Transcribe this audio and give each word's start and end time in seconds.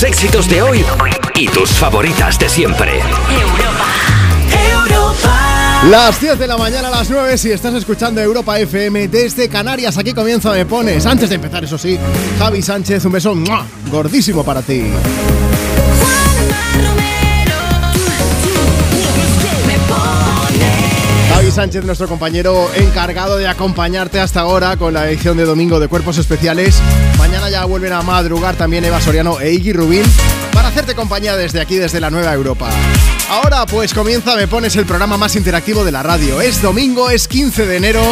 tus 0.00 0.08
éxitos 0.08 0.48
de 0.48 0.62
hoy 0.62 0.82
y 1.34 1.46
tus 1.48 1.70
favoritas 1.72 2.38
de 2.38 2.48
siempre. 2.48 3.00
Europa, 3.00 3.86
Europa. 4.72 5.82
Las 5.90 6.18
10 6.18 6.38
de 6.38 6.46
la 6.46 6.56
mañana 6.56 6.88
a 6.88 6.90
las 6.90 7.10
9 7.10 7.36
si 7.36 7.50
estás 7.50 7.74
escuchando 7.74 8.18
Europa 8.20 8.58
FM 8.58 9.08
desde 9.08 9.50
Canarias. 9.50 9.98
Aquí 9.98 10.14
comienza 10.14 10.52
Me 10.52 10.64
Pones. 10.64 11.04
Antes 11.04 11.28
de 11.28 11.34
empezar, 11.34 11.64
eso 11.64 11.76
sí, 11.76 11.98
Javi 12.38 12.62
Sánchez, 12.62 13.04
un 13.04 13.12
beso 13.12 13.34
¡mua! 13.34 13.66
gordísimo 13.90 14.42
para 14.42 14.62
ti. 14.62 14.84
Javi 21.34 21.50
Sánchez, 21.50 21.84
nuestro 21.84 22.08
compañero 22.08 22.70
encargado 22.74 23.36
de 23.36 23.48
acompañarte 23.48 24.18
hasta 24.18 24.40
ahora 24.40 24.78
con 24.78 24.94
la 24.94 25.10
edición 25.10 25.36
de 25.36 25.44
domingo 25.44 25.78
de 25.78 25.88
Cuerpos 25.88 26.16
Especiales. 26.16 26.80
Ya 27.50 27.64
vuelven 27.64 27.92
a 27.92 28.02
madrugar 28.02 28.54
también 28.54 28.84
Eva 28.84 29.00
Soriano 29.00 29.40
e 29.40 29.52
Iggy 29.52 29.72
Rubín 29.72 30.04
para 30.52 30.68
hacerte 30.68 30.94
compañía 30.94 31.36
desde 31.36 31.60
aquí, 31.60 31.78
desde 31.78 31.98
la 31.98 32.08
Nueva 32.08 32.32
Europa. 32.32 32.70
Ahora 33.28 33.66
pues 33.66 33.92
comienza 33.92 34.36
Me 34.36 34.46
Pones 34.46 34.76
el 34.76 34.86
programa 34.86 35.16
más 35.16 35.34
interactivo 35.34 35.84
de 35.84 35.90
la 35.90 36.04
radio. 36.04 36.40
Es 36.40 36.62
domingo, 36.62 37.10
es 37.10 37.26
15 37.26 37.66
de 37.66 37.76
enero 37.76 38.02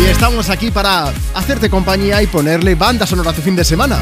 y 0.00 0.04
estamos 0.04 0.48
aquí 0.48 0.70
para 0.70 1.12
hacerte 1.34 1.68
compañía 1.68 2.22
y 2.22 2.28
ponerle 2.28 2.76
banda 2.76 3.04
sonora 3.04 3.30
a 3.30 3.32
tu 3.32 3.42
fin 3.42 3.56
de 3.56 3.64
semana. 3.64 3.98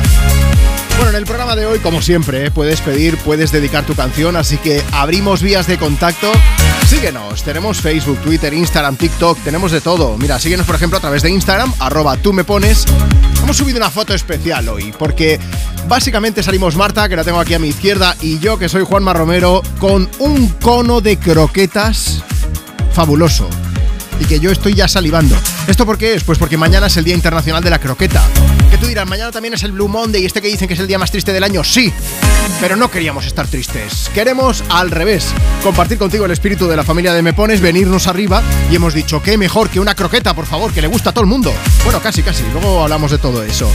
Bueno, 0.97 1.09
en 1.09 1.16
el 1.16 1.24
programa 1.24 1.56
de 1.56 1.64
hoy, 1.64 1.78
como 1.78 2.02
siempre, 2.02 2.47
¿eh? 2.47 2.50
puedes 2.50 2.83
pedir, 2.83 3.16
puedes 3.16 3.50
dedicar 3.50 3.86
tu 3.86 3.95
canción, 3.95 4.36
así 4.36 4.59
que 4.59 4.83
abrimos 4.92 5.41
vías 5.41 5.66
de 5.66 5.78
contacto. 5.78 6.30
Síguenos, 6.86 7.42
tenemos 7.44 7.81
Facebook, 7.81 8.19
Twitter, 8.19 8.53
Instagram, 8.53 8.97
TikTok, 8.97 9.38
tenemos 9.42 9.72
de 9.72 9.81
todo. 9.81 10.19
Mira, 10.19 10.38
síguenos 10.38 10.66
por 10.66 10.75
ejemplo 10.75 10.98
a 10.98 11.00
través 11.00 11.22
de 11.22 11.31
Instagram, 11.31 11.72
arroba 11.78 12.19
tú 12.19 12.34
me 12.34 12.44
pones. 12.44 12.84
Hemos 13.42 13.56
subido 13.56 13.76
una 13.76 13.90
foto 13.90 14.14
especial 14.14 14.68
hoy, 14.68 14.94
porque 14.96 15.40
básicamente 15.88 16.42
salimos 16.42 16.76
Marta, 16.76 17.08
que 17.08 17.16
la 17.16 17.24
tengo 17.24 17.40
aquí 17.40 17.54
a 17.54 17.58
mi 17.58 17.68
izquierda, 17.68 18.16
y 18.20 18.38
yo, 18.38 18.56
que 18.58 18.68
soy 18.68 18.84
Juanma 18.84 19.12
Romero, 19.12 19.62
con 19.78 20.08
un 20.20 20.48
cono 20.48 21.00
de 21.00 21.18
croquetas 21.18 22.22
fabuloso. 22.92 23.48
Que 24.28 24.41
yo 24.41 24.51
estoy 24.51 24.75
ya 24.75 24.89
salivando. 24.89 25.37
¿Esto 25.67 25.84
por 25.84 25.98
qué 25.98 26.15
es? 26.15 26.25
Pues 26.25 26.39
porque 26.39 26.56
mañana 26.56 26.87
es 26.87 26.97
el 26.97 27.05
Día 27.05 27.15
Internacional 27.15 27.62
de 27.62 27.70
la 27.70 27.78
Croqueta. 27.78 28.23
Que 28.70 28.78
tú 28.78 28.87
dirás, 28.87 29.06
mañana 29.06 29.31
también 29.31 29.53
es 29.53 29.62
el 29.62 29.73
Blue 29.73 29.89
Monday 29.89 30.23
y 30.23 30.27
este 30.27 30.41
que 30.41 30.48
dicen 30.48 30.69
que 30.69 30.75
es 30.75 30.81
el 30.81 30.87
día 30.87 30.98
más 30.98 31.11
triste 31.11 31.33
del 31.33 31.45
año. 31.45 31.62
Sí, 31.65 31.92
pero 32.61 32.77
no 32.77 32.91
queríamos 32.91 33.27
estar 33.27 33.47
tristes. 33.47 34.11
Queremos, 34.15 34.65
al 34.70 34.91
revés, 34.91 35.27
compartir 35.62 35.98
contigo 35.98 36.25
el 36.25 36.31
espíritu 36.31 36.69
de 36.69 36.77
la 36.77 36.84
familia 36.84 37.12
de 37.12 37.23
Mepones, 37.23 37.61
venirnos 37.61 38.06
arriba 38.06 38.43
y 38.70 38.77
hemos 38.77 38.95
dicho, 38.95 39.23
qué 39.23 39.37
mejor 39.37 39.69
que 39.69 39.81
una 39.81 39.95
croqueta, 39.95 40.34
por 40.34 40.47
favor, 40.47 40.73
que 40.73 40.81
le 40.81 40.89
gusta 40.89 41.11
a 41.11 41.12
todo 41.12 41.25
el 41.25 41.31
mundo. 41.31 41.53
Bueno, 41.84 42.00
casi, 42.00 42.23
casi, 42.23 42.45
luego 42.53 42.83
hablamos 42.83 43.11
de 43.11 43.19
todo 43.19 43.43
eso. 43.43 43.70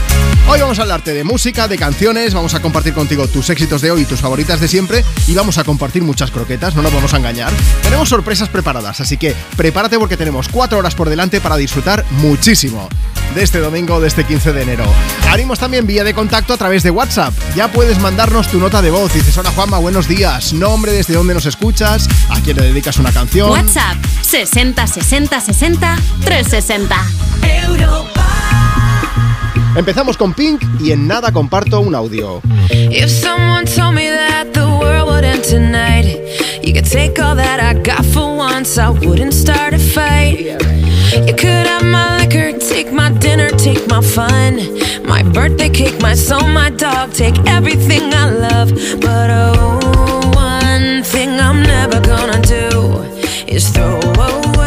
Hoy 0.48 0.62
vamos 0.62 0.80
a 0.80 0.84
hablarte 0.84 1.14
de 1.14 1.24
música, 1.24 1.68
de 1.68 1.78
canciones, 1.78 2.34
vamos 2.34 2.54
a 2.54 2.62
compartir 2.62 2.94
contigo 2.94 3.28
tus 3.28 3.50
éxitos 3.50 3.82
de 3.82 3.92
hoy 3.92 4.06
tus 4.06 4.22
favoritas 4.22 4.60
de 4.60 4.68
siempre 4.68 5.04
y 5.28 5.34
vamos 5.34 5.58
a 5.58 5.64
compartir 5.64 6.02
muchas 6.04 6.32
croquetas, 6.32 6.76
no 6.76 6.82
nos 6.82 6.94
vamos 6.94 7.14
a 7.14 7.18
engañar. 7.18 7.52
Tenemos 7.84 8.10
sorpresas 8.10 8.50
preparadas, 8.50 9.02
así 9.02 9.18
que 9.18 9.36
prepárate 9.56 10.00
porque 10.00 10.18
tenemos 10.18 10.37
cuatro 10.48 10.78
horas 10.78 10.94
por 10.94 11.10
delante 11.10 11.42
para 11.42 11.58
disfrutar 11.58 12.06
muchísimo 12.12 12.88
de 13.34 13.44
este 13.44 13.60
domingo, 13.60 14.00
de 14.00 14.08
este 14.08 14.24
15 14.24 14.54
de 14.54 14.62
enero. 14.62 14.84
Abrimos 15.30 15.60
también 15.60 15.86
vía 15.88 16.04
de 16.04 16.14
contacto 16.14 16.54
a 16.54 16.58
través 16.58 16.84
de 16.84 16.92
WhatsApp. 16.92 17.34
Ya 17.56 17.72
puedes 17.72 18.00
mandarnos 18.00 18.48
tu 18.48 18.60
nota 18.60 18.82
de 18.82 18.92
voz. 18.92 19.14
Dices, 19.14 19.38
hola 19.38 19.52
Juanma, 19.52 19.80
buenos 19.80 20.08
días. 20.08 20.54
Nombre, 20.54 20.92
desde 20.92 21.14
dónde 21.14 21.34
nos 21.34 21.46
escuchas, 21.46 22.08
a 22.30 22.40
quién 22.42 22.58
le 22.58 22.64
dedicas 22.64 22.98
una 22.98 23.12
canción. 23.12 23.50
WhatsApp 23.50 23.98
60 24.22 24.88
60 24.88 25.42
60 25.42 25.96
360. 26.24 27.06
Empezamos 29.76 30.18
con 30.18 30.34
Pink 30.34 30.64
y 30.80 30.92
en 30.92 31.08
nada 31.08 31.32
comparto 31.32 31.82
un 31.82 31.94
audio. 31.94 32.42
If 32.72 33.10
someone 33.12 33.66
told 33.66 33.94
me 33.94 34.10
that 34.10 34.48
the 34.54 34.66
world 34.66 35.07
tonight, 35.42 36.06
you 36.64 36.74
could 36.74 36.86
take 36.86 37.20
all 37.20 37.36
that 37.36 37.60
I 37.60 37.74
got 37.82 38.06
for 38.06 38.36
once, 38.36 38.78
I 38.78 38.90
wouldn't 38.90 39.34
start 39.34 39.74
a 39.74 39.80
fight. 39.80 40.40
You 40.40 41.34
could 41.34 41.68
have 41.68 41.86
my 41.86 42.18
liquor, 42.20 42.58
take 42.58 42.92
my 42.92 43.12
dinner, 43.12 43.50
take 43.50 43.88
my 43.88 44.02
fun, 44.02 44.54
my 45.04 45.24
birthday 45.24 45.70
cake, 45.70 46.02
my 46.02 46.14
soul, 46.14 46.48
my 46.48 46.70
dog, 46.70 47.14
take 47.14 47.38
everything 47.46 48.14
I 48.14 48.30
love. 48.30 48.70
But 49.00 49.30
oh, 49.30 50.32
one 50.34 51.04
thing 51.04 51.40
I'm 51.40 51.62
never 51.64 52.00
gonna 52.02 52.42
do 52.42 53.04
is 53.48 53.70
throw 53.70 54.00
away 54.00 54.67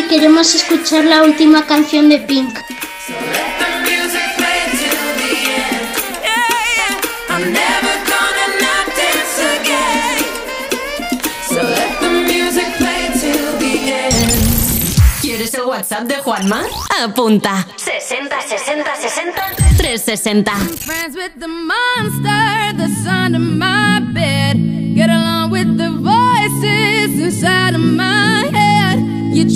Y 0.00 0.08
queremos 0.08 0.54
escuchar 0.54 1.04
la 1.04 1.22
última 1.22 1.66
canción 1.66 2.08
de 2.08 2.18
Pink. 2.20 2.58
¿Quieres 15.20 15.54
el 15.54 15.62
WhatsApp 15.62 16.04
de 16.04 16.16
Juanma? 16.16 16.62
Apunta. 17.02 17.66
60 17.76 18.40
60 18.40 18.96
60 18.96 19.32
360. 19.76 20.52
friends 20.76 21.16
with 21.16 21.32
the 21.38 21.48
monster 21.48 22.76
that's 22.76 23.06
under 23.06 23.38
my 23.38 24.00
bed. 24.12 24.56
Get 24.94 25.10
along 25.10 25.50
with 25.50 25.76
the 25.76 25.90
voices 25.90 27.20
inside 27.20 27.74
of 27.74 27.80
my 27.80 28.00
head. 28.04 28.39
You're 28.39 28.39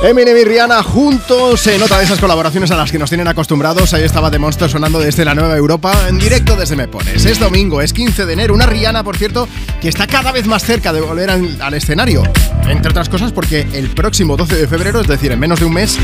Eminem 0.00 0.36
y 0.36 0.44
Rihanna 0.44 0.80
juntos 0.84 1.66
en 1.66 1.82
otra 1.82 1.98
de 1.98 2.04
esas 2.04 2.20
colaboraciones 2.20 2.70
a 2.70 2.76
las 2.76 2.92
que 2.92 3.00
nos 3.00 3.10
tienen 3.10 3.26
acostumbrados. 3.26 3.92
Ahí 3.94 4.04
estaba 4.04 4.30
The 4.30 4.38
Monster 4.38 4.70
sonando 4.70 5.00
desde 5.00 5.24
la 5.24 5.34
Nueva 5.34 5.56
Europa 5.56 5.92
en 6.08 6.18
directo 6.18 6.54
desde 6.54 6.76
Me 6.76 6.86
Pones. 6.86 7.26
Es 7.26 7.40
domingo, 7.40 7.82
es 7.82 7.92
15 7.92 8.24
de 8.24 8.32
enero. 8.32 8.54
Una 8.54 8.66
Rihanna, 8.66 9.02
por 9.02 9.16
cierto, 9.16 9.48
que 9.80 9.88
está 9.88 10.06
cada 10.06 10.30
vez 10.30 10.46
más 10.46 10.62
cerca 10.62 10.92
de 10.92 11.00
volver 11.00 11.30
al, 11.30 11.60
al 11.60 11.74
escenario. 11.74 12.22
Entre 12.68 12.90
otras 12.90 13.08
cosas 13.08 13.32
porque 13.32 13.66
el 13.72 13.90
próximo 13.90 14.36
12 14.36 14.54
de 14.54 14.68
febrero, 14.68 15.00
es 15.00 15.08
decir, 15.08 15.32
en 15.32 15.40
menos 15.40 15.58
de 15.58 15.66
un 15.66 15.72
mes, 15.72 15.98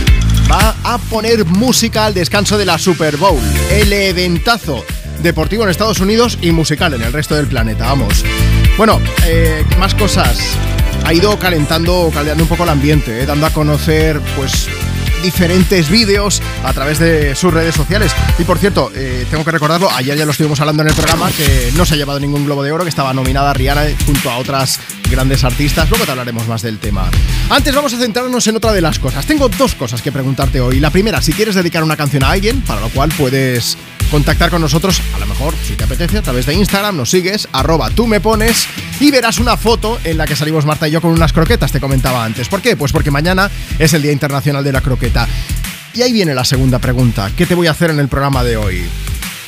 va 0.51 0.75
a 0.83 0.99
poner 0.99 1.45
música 1.45 2.07
al 2.07 2.15
descanso 2.15 2.59
de 2.59 2.65
la 2.65 2.79
Super 2.79 3.17
Bowl. 3.17 3.41
El 3.71 3.93
eventazo 3.93 4.85
deportivo 5.23 5.63
en 5.63 5.71
Estados 5.71 6.01
Unidos 6.01 6.37
y 6.43 6.51
musical 6.51 6.95
en 6.95 7.03
el 7.03 7.13
resto 7.13 7.37
del 7.37 7.47
planeta. 7.47 7.87
Vamos. 7.87 8.25
Bueno, 8.77 9.01
eh, 9.25 9.65
más 9.79 9.95
cosas 9.95 10.37
ha 11.05 11.15
ido 11.15 11.39
calentando, 11.39 12.11
caldeando 12.13 12.43
un 12.43 12.49
poco 12.49 12.65
el 12.65 12.71
ambiente, 12.71 13.21
¿eh? 13.21 13.27
dando 13.27 13.47
a 13.47 13.51
conocer, 13.51 14.21
pues, 14.37 14.69
diferentes 15.23 15.89
vídeos 15.89 16.43
a 16.65 16.73
través 16.73 16.99
de 16.99 17.37
sus 17.37 17.55
redes 17.55 17.75
sociales. 17.75 18.13
Y 18.39 18.43
por 18.43 18.59
cierto, 18.59 18.91
eh, 18.95 19.27
tengo 19.31 19.45
que 19.45 19.53
recordarlo, 19.53 19.89
ayer 19.93 20.19
ya 20.19 20.25
lo 20.25 20.33
estuvimos 20.33 20.61
hablando 20.61 20.83
en 20.83 20.89
el 20.89 20.95
programa, 20.95 21.31
que 21.31 21.73
no 21.77 21.87
se 21.87 21.95
ha 21.95 21.97
llevado 21.97 22.19
ningún 22.19 22.45
Globo 22.45 22.65
de 22.65 22.73
Oro, 22.73 22.83
que 22.83 22.91
estaba 22.91 23.15
nominada 23.15 23.53
Rihanna 23.55 23.87
junto 24.05 24.29
a 24.29 24.39
otras 24.39 24.81
grandes 25.09 25.45
artistas. 25.45 25.89
Luego 25.89 26.05
te 26.05 26.11
hablaremos 26.11 26.49
más 26.49 26.63
del 26.63 26.79
tema. 26.79 27.09
Antes 27.51 27.75
vamos 27.75 27.95
a 27.95 27.99
centrarnos 27.99 28.47
en 28.49 28.57
otra 28.57 28.73
de 28.73 28.81
las 28.81 28.99
cosas. 28.99 29.25
Tengo 29.25 29.49
dos 29.49 29.77
cosas 29.77 30.03
que 30.03 30.11
preguntarte 30.11 30.61
hoy. 30.61 30.81
La 30.81 30.91
primera, 30.91 31.23
si 31.23 31.33
quieres 31.33 31.55
dedicar 31.55 31.85
una 31.85 31.97
canción 31.97 32.25
a 32.25 32.31
alguien, 32.31 32.61
para 32.63 32.81
lo 32.81 32.89
cual 32.89 33.11
puedes 33.17 33.79
contactar 34.15 34.49
con 34.49 34.61
nosotros, 34.61 35.03
a 35.17 35.19
lo 35.19 35.27
mejor, 35.27 35.55
si 35.67 35.75
te 35.75 35.83
apetece, 35.83 36.19
a 36.19 36.23
través 36.23 36.47
de 36.47 36.55
Instagram, 36.55 36.97
nos 36.97 37.11
sigues, 37.11 37.49
arroba 37.51 37.91
tú 37.91 38.07
me 38.07 38.21
pones 38.21 38.69
y 39.01 39.11
verás 39.11 39.41
una 39.41 39.57
foto 39.57 39.99
en 40.05 40.17
la 40.19 40.25
que 40.25 40.37
salimos 40.37 40.65
Marta 40.65 40.87
y 40.87 40.93
yo 40.93 41.01
con 41.01 41.11
unas 41.11 41.33
croquetas, 41.33 41.73
te 41.73 41.81
comentaba 41.81 42.25
antes. 42.25 42.49
¿Por 42.49 42.63
qué? 42.63 42.77
Pues 42.77 42.93
porque 42.93 43.11
mañana 43.11 43.51
es 43.77 43.93
el 43.93 44.03
Día 44.03 44.13
Internacional 44.13 44.63
de 44.63 44.71
la 44.71 44.83
Croqueta. 44.83 45.27
Y 45.95 46.03
ahí 46.03 46.13
viene 46.13 46.33
la 46.33 46.45
segunda 46.45 46.79
pregunta. 46.79 47.33
¿Qué 47.37 47.45
te 47.45 47.57
voy 47.57 47.67
a 47.67 47.73
hacer 47.73 47.91
en 47.91 47.99
el 47.99 48.07
programa 48.07 48.45
de 48.45 48.57
hoy? 48.57 48.85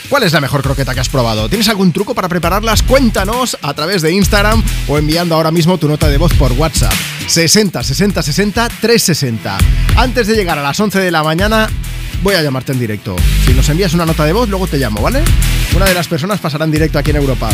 ¿Cuál 0.09 0.25
es 0.25 0.33
la 0.33 0.41
mejor 0.41 0.63
croqueta 0.63 0.95
que 0.95 1.01
has 1.01 1.09
probado? 1.09 1.49
¿Tienes 1.49 1.69
algún 1.69 1.93
truco 1.93 2.17
para 2.17 2.29
prepararlas? 2.29 2.83
Cuéntanos 2.83 3.57
a 3.63 3.73
través 3.73 4.03
de 4.03 4.11
Instagram 4.11 4.65
o 4.89 4.99
enviando 4.99 5.37
ahora 5.37 5.53
mismo 5.53 5.79
tu 5.79 5.87
nota 5.87 6.09
de 6.09 6.19
voz 6.19 6.35
por 6.35 6.51
WhatsApp. 6.51 6.93
60 7.29 7.85
60 7.85 8.21
60 8.21 8.69
360. 8.81 9.59
Antes 9.97 10.27
de 10.27 10.35
llegar 10.35 10.59
a 10.59 10.63
las 10.63 10.81
11 10.81 10.99
de 10.99 11.11
la 11.13 11.23
mañana, 11.23 11.69
voy 12.23 12.35
a 12.35 12.43
llamarte 12.43 12.73
en 12.73 12.79
directo. 12.79 13.17
Si 13.45 13.53
nos 13.53 13.69
envías 13.69 13.95
una 13.95 14.07
nota 14.07 14.25
de 14.25 14.33
voz, 14.33 14.49
luego 14.49 14.67
te 14.67 14.79
llamo, 14.79 15.01
¿vale? 15.01 15.23
Una 15.75 15.87
de 15.87 15.95
las 15.95 16.09
personas 16.09 16.41
pasará 16.41 16.65
en 16.65 16.71
directo 16.71 16.99
aquí 16.99 17.11
en 17.11 17.17
Europa. 17.17 17.51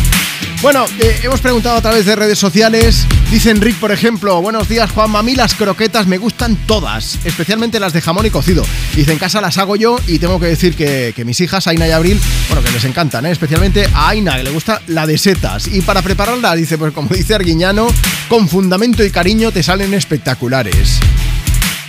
Bueno, 0.61 0.85
eh, 0.97 1.19
hemos 1.23 1.41
preguntado 1.41 1.75
a 1.75 1.81
través 1.81 2.05
de 2.05 2.15
redes 2.15 2.39
sociales. 2.39 3.05
Dice 3.29 3.49
Enric, 3.49 3.75
por 3.75 3.91
ejemplo, 3.91 4.41
buenos 4.41 4.69
días 4.69 4.91
Juanma, 4.91 5.19
a 5.19 5.23
mí 5.23 5.35
las 5.35 5.55
croquetas 5.55 6.07
me 6.07 6.17
gustan 6.17 6.55
todas, 6.67 7.19
especialmente 7.25 7.81
las 7.81 7.91
de 7.91 7.99
jamón 7.99 8.25
y 8.25 8.29
cocido. 8.29 8.63
Dice, 8.95 9.11
en 9.11 9.19
casa 9.19 9.41
las 9.41 9.57
hago 9.57 9.75
yo 9.75 9.99
y 10.07 10.19
tengo 10.19 10.39
que 10.39 10.45
decir 10.45 10.75
que, 10.75 11.11
que 11.13 11.25
mis 11.25 11.41
hijas, 11.41 11.67
Aina 11.67 11.85
y 11.87 11.91
Abril, 11.91 12.19
bueno, 12.47 12.63
que 12.63 12.71
les 12.71 12.85
encantan, 12.85 13.25
¿eh? 13.25 13.31
especialmente 13.31 13.89
a 13.93 14.09
Aina, 14.09 14.37
que 14.37 14.43
le 14.43 14.51
gusta 14.51 14.81
la 14.87 15.05
de 15.05 15.17
setas. 15.17 15.67
Y 15.67 15.81
para 15.81 16.01
prepararla, 16.01 16.55
dice, 16.55 16.77
pues 16.77 16.93
como 16.93 17.09
dice 17.09 17.35
Arguiñano, 17.35 17.87
con 18.29 18.47
fundamento 18.47 19.03
y 19.03 19.11
cariño 19.11 19.51
te 19.51 19.63
salen 19.63 19.93
espectaculares. 19.93 20.99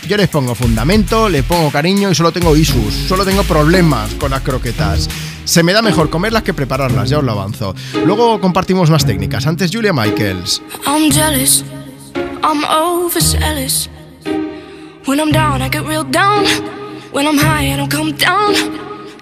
Yo 0.07 0.19
les 0.19 0.29
pongo 0.29 0.55
fundamento, 0.55 1.31
le 1.31 1.43
pongo 1.43 1.71
cariño 1.71 2.11
y 2.11 2.15
solo 2.15 2.31
tengo 2.31 2.55
issues, 2.55 2.93
solo 3.09 3.25
tengo 3.25 3.43
problemas 3.43 4.13
con 4.15 4.33
las 4.33 4.43
croquetas. 4.43 5.09
Se 5.45 5.63
me 5.63 5.73
da 5.73 5.81
mejor 5.81 6.11
comerlas 6.11 6.43
que 6.43 6.53
prepararlas, 6.53 7.09
ya 7.09 7.19
os 7.19 7.25
lo 7.25 7.33
avanzo. 7.33 7.75
Luego 8.05 8.39
compartimos 8.39 8.91
más 8.91 9.07
técnicas. 9.07 9.47
Antes 9.47 9.71
Julia 9.73 9.95
Michaels. 9.95 10.61
I'm 10.87 11.11
jealous, 11.11 11.65
I'm 12.43 12.65
overzealous. 12.65 13.89
When 15.07 15.21
I'm 15.21 15.33
down, 15.33 15.63
I 15.63 15.71
get 15.71 15.87
real 15.87 16.05
down. 16.05 16.45
When 17.13 17.27
I'm 17.27 17.39
high, 17.39 17.73
I 17.73 17.77
don't 17.77 17.91
come 17.91 18.13
down. 18.13 18.55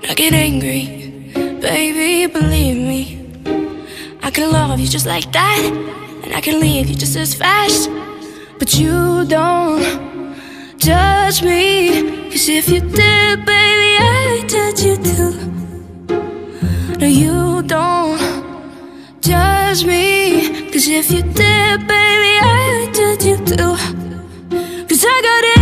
I 0.08 0.14
get 0.14 0.32
angry, 0.32 1.30
baby, 1.60 2.26
believe 2.26 2.76
me. 2.76 3.18
I 4.20 4.30
can 4.32 4.50
love 4.50 4.80
you 4.80 4.88
just 4.88 5.06
like 5.06 5.30
that, 5.30 5.62
and 6.24 6.34
I 6.34 6.40
can 6.40 6.58
leave 6.58 6.88
you 6.88 6.96
just 6.96 7.16
as 7.16 7.34
fast. 7.34 7.88
But 8.58 8.74
you 8.74 9.24
don't 9.26 10.11
judge 10.82 11.42
me, 11.44 12.28
cause 12.30 12.48
if 12.48 12.68
you 12.68 12.80
did, 12.80 13.46
baby, 13.46 13.96
I'd 14.00 14.48
judge 14.48 14.82
you 14.82 14.96
too. 14.96 15.32
No, 16.98 17.06
you 17.06 17.62
don't 17.62 18.18
judge 19.20 19.84
me. 19.84 20.70
Cause 20.72 20.88
if 20.88 21.10
you 21.12 21.22
did, 21.22 21.86
baby, 21.86 22.34
I'd 22.42 22.90
judge 22.92 23.24
you 23.24 23.36
too. 23.46 23.76
Cause 24.88 25.04
I 25.06 25.20
got 25.28 25.44
issues, 25.44 25.61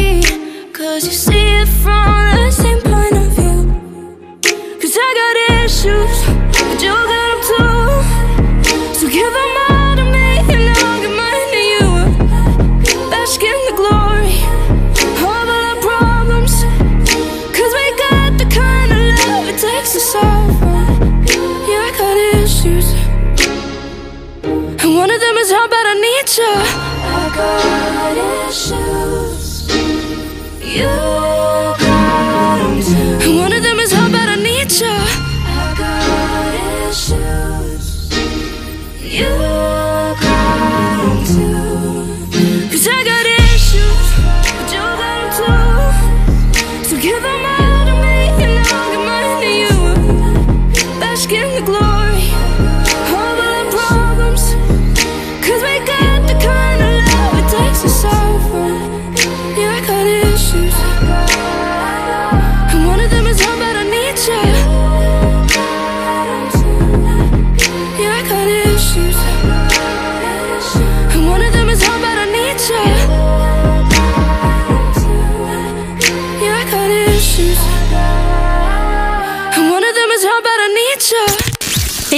Cause 0.93 1.05
you 1.05 1.13
see 1.13 1.47
it 1.61 1.69
from 1.69 2.35
the 2.35 2.51
same 2.51 2.81
point 2.81 3.15
of 3.15 3.31
view. 3.31 3.59
Cause 4.81 4.97
I 4.99 5.09
got 5.21 5.35
issues, 5.63 6.15
but 6.67 6.83
you 6.83 6.91
got 6.91 7.07
them 7.15 7.39
too. 7.47 8.99
So 8.99 9.07
give 9.07 9.31
them 9.39 9.53
all 9.69 9.95
to 9.95 10.03
me, 10.03 10.27
and 10.51 10.67
I'll 10.67 10.99
give 10.99 11.15
mine 11.15 11.49
to 11.55 11.61
you. 11.73 11.87
Bask 13.09 13.41
in 13.41 13.59
the 13.69 13.75
glory 13.79 14.35
of 15.15 15.23
all 15.23 15.47
our 15.63 15.79
problems. 15.79 16.59
Cause 17.55 17.71
we 17.79 17.85
got 18.05 18.35
the 18.37 18.47
kind 18.51 18.91
of 18.91 18.99
love 19.31 19.47
it 19.47 19.59
takes 19.63 19.93
to 19.93 20.01
solve. 20.01 20.59
Yeah, 21.71 21.87
I 21.87 21.91
got 22.01 22.17
issues. 22.43 22.87
And 24.83 24.91
one 24.97 25.09
of 25.09 25.19
them 25.21 25.35
is 25.37 25.51
how 25.51 25.67
bad 25.69 25.85
I 25.87 25.95
need 26.07 26.27
you. 26.37 26.53
I 27.15 27.31
got 27.39 28.49
issues. 28.49 29.40
You 30.71 30.87
too. 32.81 33.37
One 33.37 33.51
of 33.51 33.61
them 33.61 33.77
is 33.79 33.91
how 33.91 34.09
bad 34.09 34.29
I 34.29 34.35
need 34.41 34.71
you. 34.71 34.87
I 34.87 35.75
got 35.77 36.89
issues. 36.89 38.09
You 39.03 39.50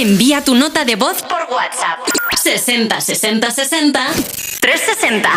Envía 0.04 0.44
tu 0.44 0.54
nota 0.54 0.84
de 0.84 0.96
voz 0.96 1.22
por 1.22 1.48
WhatsApp. 1.50 1.98
60 2.42 3.00
60 3.00 3.50
60 3.50 4.00
360. 4.60 5.30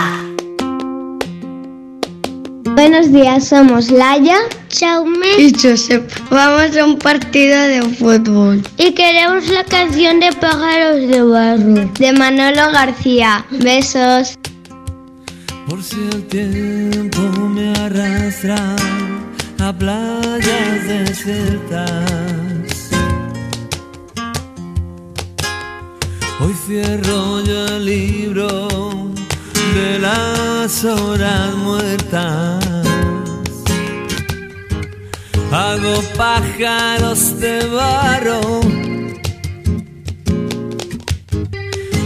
Buenos 2.76 3.14
días, 3.14 3.48
somos 3.48 3.90
Laia, 3.90 4.36
Chaume 4.68 5.26
y 5.38 5.54
Josep. 5.58 6.12
Vamos 6.30 6.76
a 6.76 6.84
un 6.84 7.00
partido 7.00 7.58
de 7.62 7.82
fútbol. 7.82 8.62
Y 8.76 8.92
queremos 8.92 9.48
la 9.48 9.64
canción 9.64 10.20
de 10.20 10.34
Pájaros 10.34 11.08
de 11.08 11.22
Barro, 11.22 11.90
de 11.98 12.12
Manolo 12.12 12.70
García. 12.74 13.46
Besos. 13.50 14.38
Por 15.70 15.82
si 15.82 15.96
el 16.12 16.28
tiempo 16.28 17.22
me 17.22 17.72
arrastra 17.72 18.76
a 19.60 19.72
playas 19.72 20.88
desiertas. 20.90 22.47
Cierro 26.68 27.42
yo 27.46 27.66
el 27.66 27.86
libro 27.86 28.68
de 29.74 30.00
las 30.00 30.84
horas 30.84 31.56
muertas. 31.56 32.66
Hago 35.50 36.04
pájaros 36.18 37.40
de 37.40 37.66
barro. 37.68 38.42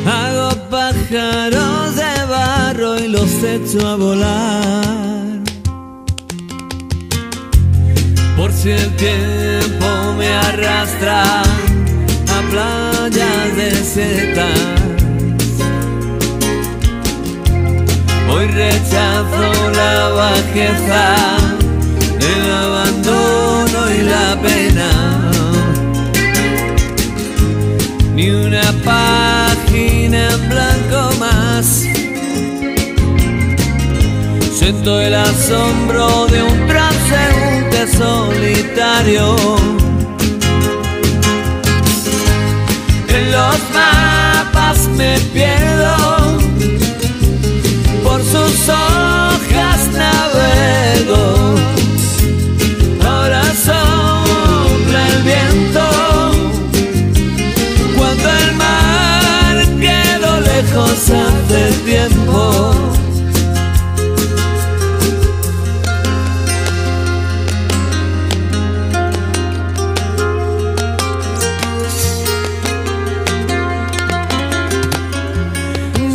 Hago 0.06 0.50
pájaros 0.70 1.96
de 1.96 2.26
barro 2.30 3.00
y 3.00 3.08
los 3.08 3.44
echo 3.44 3.88
a 3.88 3.96
volar. 3.96 5.40
Por 8.38 8.52
si 8.52 8.70
el 8.70 8.96
tiempo 8.96 9.88
me 10.20 10.28
arrastra 10.28 11.42
a 11.42 12.42
playas 13.10 13.56
desertas. 13.56 14.60
Hoy 18.30 18.46
rechazo 18.48 19.72
la 19.74 20.10
bajeza, 20.10 21.16
el 22.20 22.52
abandono 22.52 23.92
y 23.98 24.02
la 24.04 24.40
pena. 24.42 25.32
Ni 28.14 28.30
una 28.30 28.72
página 28.86 30.30
en 30.30 30.50
blanco 30.50 31.16
más. 31.20 31.86
Siento 34.54 35.02
el 35.02 35.16
asombro 35.16 36.28
de 36.28 36.44
un 36.44 36.68
transeúnte 36.68 37.88
solitario. 37.98 39.81
En 43.14 43.32
los 43.32 43.60
mapas 43.74 44.88
me 44.98 45.20
pierdo, 45.34 46.38
por 48.04 48.22
sus 48.22 48.70
hojas 48.70 49.80
navego. 49.94 51.56
Ahora 53.06 53.44
sopla 53.68 55.08
el 55.14 55.24
viento, 55.24 55.86
cuando 57.98 58.30
el 58.44 58.56
mar 58.56 59.56
quedó 59.80 60.40
lejos 60.42 61.10
hace 61.10 61.72
tiempo. 61.86 62.82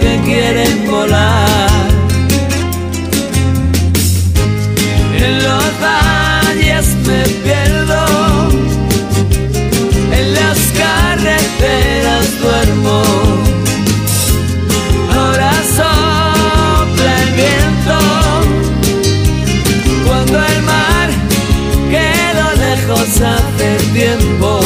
que 0.00 0.20
quieren 0.24 0.90
volar. 0.90 1.88
En 5.16 5.42
los 5.42 5.64
valles 5.80 6.86
me 7.06 7.22
pierdo, 7.44 8.02
en 10.18 10.34
las 10.34 10.58
carreteras 10.82 12.26
duermo. 12.42 13.02
Ahora 15.14 15.52
sopla 15.76 17.22
el 17.22 17.30
viento 17.42 17.98
cuando 20.06 20.36
el 20.52 20.62
mar 20.62 21.08
quedó 21.90 22.46
lejos 22.66 23.20
hace 23.20 23.68
tiempo. 23.92 24.60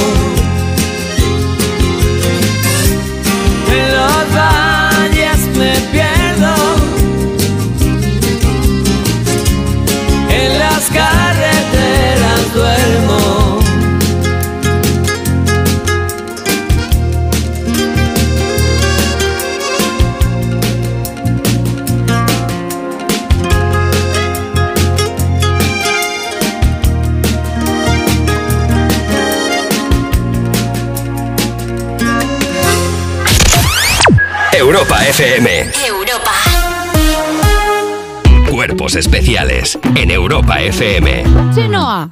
Europa 34.75 35.07
FM. 35.07 35.71
Europa. 35.87 36.33
Cuerpos 38.51 38.97
especiales 38.97 39.79
en 39.95 40.11
Europa 40.11 40.61
FM. 40.61 41.23
Chenoa. 41.55 42.09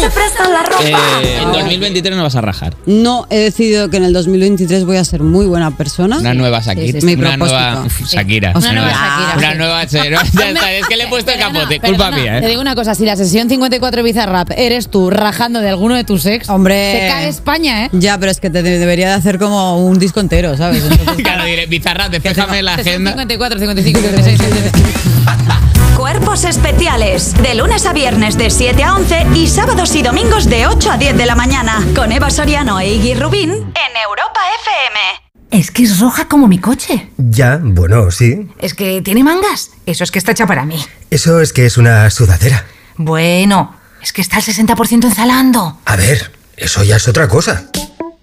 Se 0.00 0.10
prestan 0.10 0.52
la 0.52 0.62
ropa. 0.62 0.82
Eh, 1.22 1.38
en 1.42 1.52
2023 1.52 2.16
no 2.16 2.22
vas 2.24 2.36
a 2.36 2.40
rajar. 2.40 2.74
No, 2.86 3.26
he 3.30 3.38
decidido 3.38 3.88
que 3.90 3.96
en 3.96 4.04
el 4.04 4.12
2023 4.12 4.84
voy 4.84 4.96
a 4.96 5.04
ser 5.04 5.22
muy 5.22 5.46
buena 5.46 5.70
persona. 5.76 6.18
Una 6.18 6.34
nueva 6.34 6.60
Shakira. 6.60 7.00
Sí, 7.00 7.06
sí, 7.06 7.14
Una 7.14 7.36
nueva 7.36 7.86
Shakira. 8.06 8.52
O 8.54 8.60
sea, 8.60 8.70
Una 8.72 8.80
nueva 8.82 8.92
nueva 8.92 9.26
Shakira, 9.26 9.36
Una 9.48 9.54
nueva 9.54 9.86
Chero. 9.86 10.18
Ya 10.34 10.48
está, 10.50 10.72
es 10.72 10.86
que 10.86 10.96
le 10.96 11.04
he 11.04 11.06
puesto 11.08 11.30
el 11.30 11.38
capote. 11.38 11.80
Culpa 11.80 12.06
Perdona, 12.10 12.22
mía, 12.22 12.40
Te 12.40 12.46
¿eh? 12.46 12.48
digo 12.50 12.60
una 12.60 12.74
cosa, 12.74 12.94
si 12.94 13.04
la 13.04 13.16
sesión 13.16 13.48
54 13.48 13.98
de 13.98 14.02
Bizarrap 14.02 14.50
eres 14.56 14.88
tú 14.90 15.10
rajando 15.10 15.60
de 15.60 15.68
alguno 15.68 15.94
de 15.94 16.04
tus 16.04 16.26
ex, 16.26 16.48
Hombre. 16.50 16.92
se 17.00 17.08
cae 17.08 17.28
España, 17.28 17.86
¿eh? 17.86 17.90
Ya, 17.92 18.18
pero 18.18 18.30
es 18.32 18.40
que 18.40 18.50
te 18.50 18.62
de- 18.62 18.78
debería 18.78 19.08
de 19.08 19.14
hacer 19.14 19.38
como 19.38 19.84
un 19.86 19.98
disco 19.98 20.20
entero, 20.20 20.56
¿sabes? 20.56 20.82
Entonces, 20.90 21.22
Claro, 21.24 21.44
diré, 21.44 21.66
Bizarrap, 21.66 22.10
despéjame 22.10 22.62
la 22.62 22.74
agenda. 22.74 23.10
54, 23.12 23.58
55, 23.58 24.00
56, 24.00 24.38
57. 24.38 25.73
Cuerpos 26.04 26.44
especiales. 26.44 27.32
De 27.42 27.54
lunes 27.54 27.86
a 27.86 27.94
viernes 27.94 28.36
de 28.36 28.50
7 28.50 28.84
a 28.84 28.94
11 28.96 29.26
y 29.36 29.46
sábados 29.48 29.94
y 29.94 30.02
domingos 30.02 30.44
de 30.50 30.66
8 30.66 30.90
a 30.90 30.98
10 30.98 31.16
de 31.16 31.24
la 31.24 31.34
mañana. 31.34 31.82
Con 31.96 32.12
Eva 32.12 32.28
Soriano 32.28 32.78
e 32.78 32.92
Iggy 32.92 33.14
Rubín 33.14 33.50
en 33.50 33.96
Europa 34.06 34.38
FM. 34.60 35.62
Es 35.62 35.70
que 35.70 35.84
es 35.84 35.98
roja 36.00 36.28
como 36.28 36.46
mi 36.46 36.58
coche. 36.58 37.10
Ya, 37.16 37.58
bueno, 37.58 38.10
sí. 38.10 38.50
Es 38.58 38.74
que 38.74 39.00
tiene 39.00 39.24
mangas. 39.24 39.70
Eso 39.86 40.04
es 40.04 40.10
que 40.10 40.18
está 40.18 40.32
hecha 40.32 40.46
para 40.46 40.66
mí. 40.66 40.76
Eso 41.10 41.40
es 41.40 41.54
que 41.54 41.64
es 41.64 41.78
una 41.78 42.10
sudadera. 42.10 42.66
Bueno, 42.98 43.74
es 44.02 44.12
que 44.12 44.20
está 44.20 44.36
al 44.36 44.42
60% 44.42 45.04
en 45.04 45.10
Zalando. 45.10 45.78
A 45.86 45.96
ver, 45.96 46.32
eso 46.58 46.84
ya 46.84 46.96
es 46.96 47.08
otra 47.08 47.28
cosa. 47.28 47.70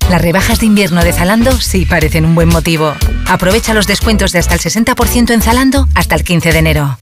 Las 0.07 0.21
rebajas 0.21 0.59
de 0.59 0.67
invierno 0.67 1.03
de 1.03 1.13
Zalando 1.13 1.59
sí 1.59 1.87
parecen 1.87 2.25
un 2.25 2.35
buen 2.35 2.49
motivo. 2.49 2.93
Aprovecha 3.25 3.73
los 3.73 3.87
descuentos 3.87 4.33
de 4.33 4.37
hasta 4.37 4.53
el 4.53 4.59
60% 4.59 5.31
en 5.31 5.41
Zalando 5.41 5.87
hasta 5.95 6.13
el 6.13 6.23
15 6.23 6.51
de 6.51 6.59
enero. 6.59 6.97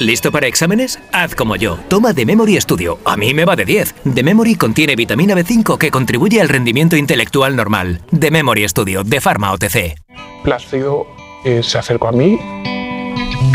¿Listo 0.00 0.32
para 0.32 0.46
exámenes? 0.46 0.98
Haz 1.12 1.34
como 1.34 1.56
yo. 1.56 1.78
Toma 1.88 2.14
The 2.14 2.24
Memory 2.24 2.58
Studio. 2.58 2.98
A 3.04 3.18
mí 3.18 3.34
me 3.34 3.44
va 3.44 3.54
de 3.54 3.66
10. 3.66 3.96
The 4.14 4.22
Memory 4.22 4.54
contiene 4.54 4.96
vitamina 4.96 5.34
B5 5.34 5.76
que 5.76 5.90
contribuye 5.90 6.40
al 6.40 6.48
rendimiento 6.48 6.96
intelectual 6.96 7.54
normal. 7.54 8.00
The 8.18 8.30
Memory 8.30 8.66
Studio, 8.66 9.04
de 9.04 9.20
Pharma 9.20 9.52
OTC. 9.52 10.00
Plácido 10.42 11.06
eh, 11.44 11.62
se 11.62 11.76
acercó 11.76 12.08
a 12.08 12.12
mí. 12.12 12.38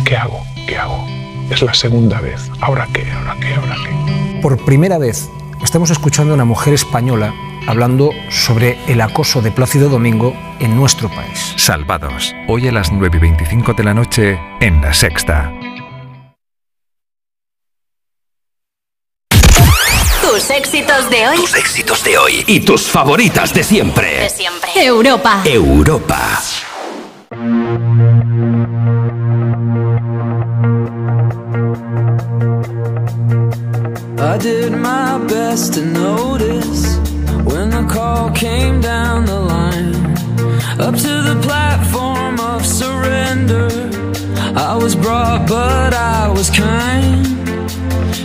¿Qué 0.06 0.16
hago? 0.16 0.40
¿Qué 0.68 0.78
hago? 0.78 1.04
Es 1.50 1.64
la 1.64 1.74
segunda 1.74 2.22
vez. 2.22 2.52
¿Ahora 2.62 2.88
qué? 2.94 3.12
¿Ahora 3.12 3.36
qué? 3.42 3.56
¿Ahora 3.56 3.76
qué? 3.84 4.40
Por 4.44 4.64
primera 4.64 5.00
vez 5.00 5.28
estamos 5.64 5.90
escuchando 5.90 6.34
a 6.34 6.36
una 6.36 6.46
mujer 6.46 6.76
española 6.76 7.34
hablando 7.66 8.12
sobre 8.30 8.78
el 8.88 9.02
acoso 9.02 9.42
de 9.42 9.50
Plácido 9.50 9.90
Domingo 9.90 10.36
en 10.60 10.76
nuestro 10.76 11.10
país. 11.10 11.56
Salvados. 11.58 12.36
Hoy 12.48 12.68
a 12.68 12.72
las 12.72 12.92
9 12.92 13.18
y 13.18 13.20
25 13.20 13.74
de 13.74 13.84
la 13.84 13.96
noche 13.96 14.40
en 14.62 14.80
La 14.82 14.94
Sexta. 14.94 15.52
Tus 20.36 20.50
éxitos 20.50 21.10
de 21.10 21.30
hoy. 21.30 21.38
Tus 21.38 21.56
éxitos 21.56 22.04
de 22.04 22.18
hoy 22.18 22.44
y 22.46 22.60
tus 22.60 22.82
favoritas 22.82 23.54
de 23.54 23.64
siempre. 23.64 24.20
De 24.20 24.30
siempre. 24.30 24.70
Europa. 24.76 25.42
Europa. 25.46 26.42
I 34.20 34.38
did 34.38 34.74
my 34.74 35.26
best 35.26 35.76
to 35.76 35.86
notice 35.86 36.98
when 37.46 37.70
the 37.70 37.86
call 37.88 38.30
came 38.32 38.82
down 38.82 39.24
the 39.24 39.40
line. 39.40 39.96
Up 40.82 40.98
to 40.98 41.22
the 41.24 41.40
platform 41.44 42.42
of 42.42 42.66
surrender. 42.66 43.70
I 44.54 44.76
was 44.76 44.98
brought, 44.98 45.48
but 45.48 45.94
I 45.94 46.28
was 46.28 46.50
kind. 46.50 47.45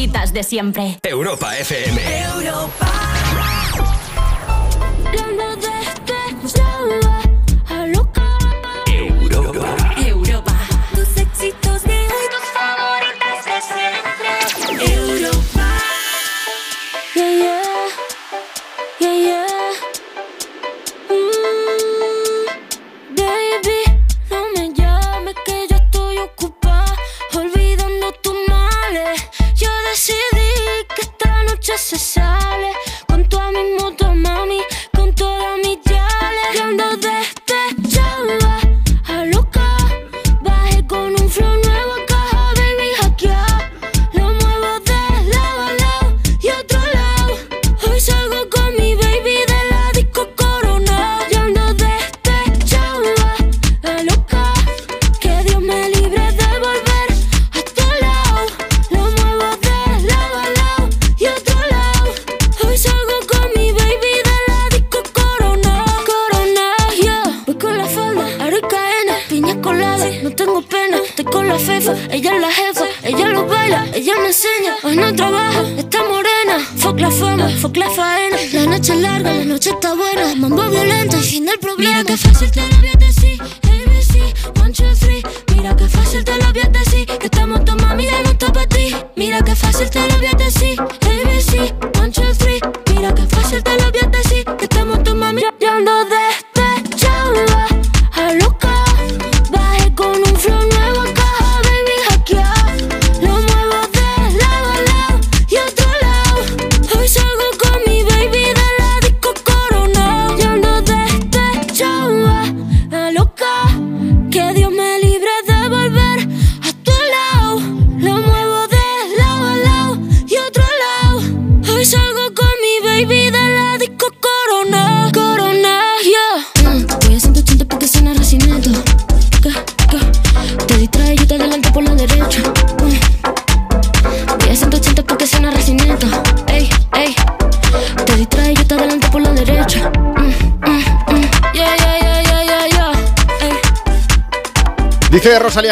Favoritas 0.00 0.32
de 0.32 0.42
siempre. 0.42 0.98
Europa 1.02 1.56
FM. 1.58 2.00
Europa. 2.22 2.99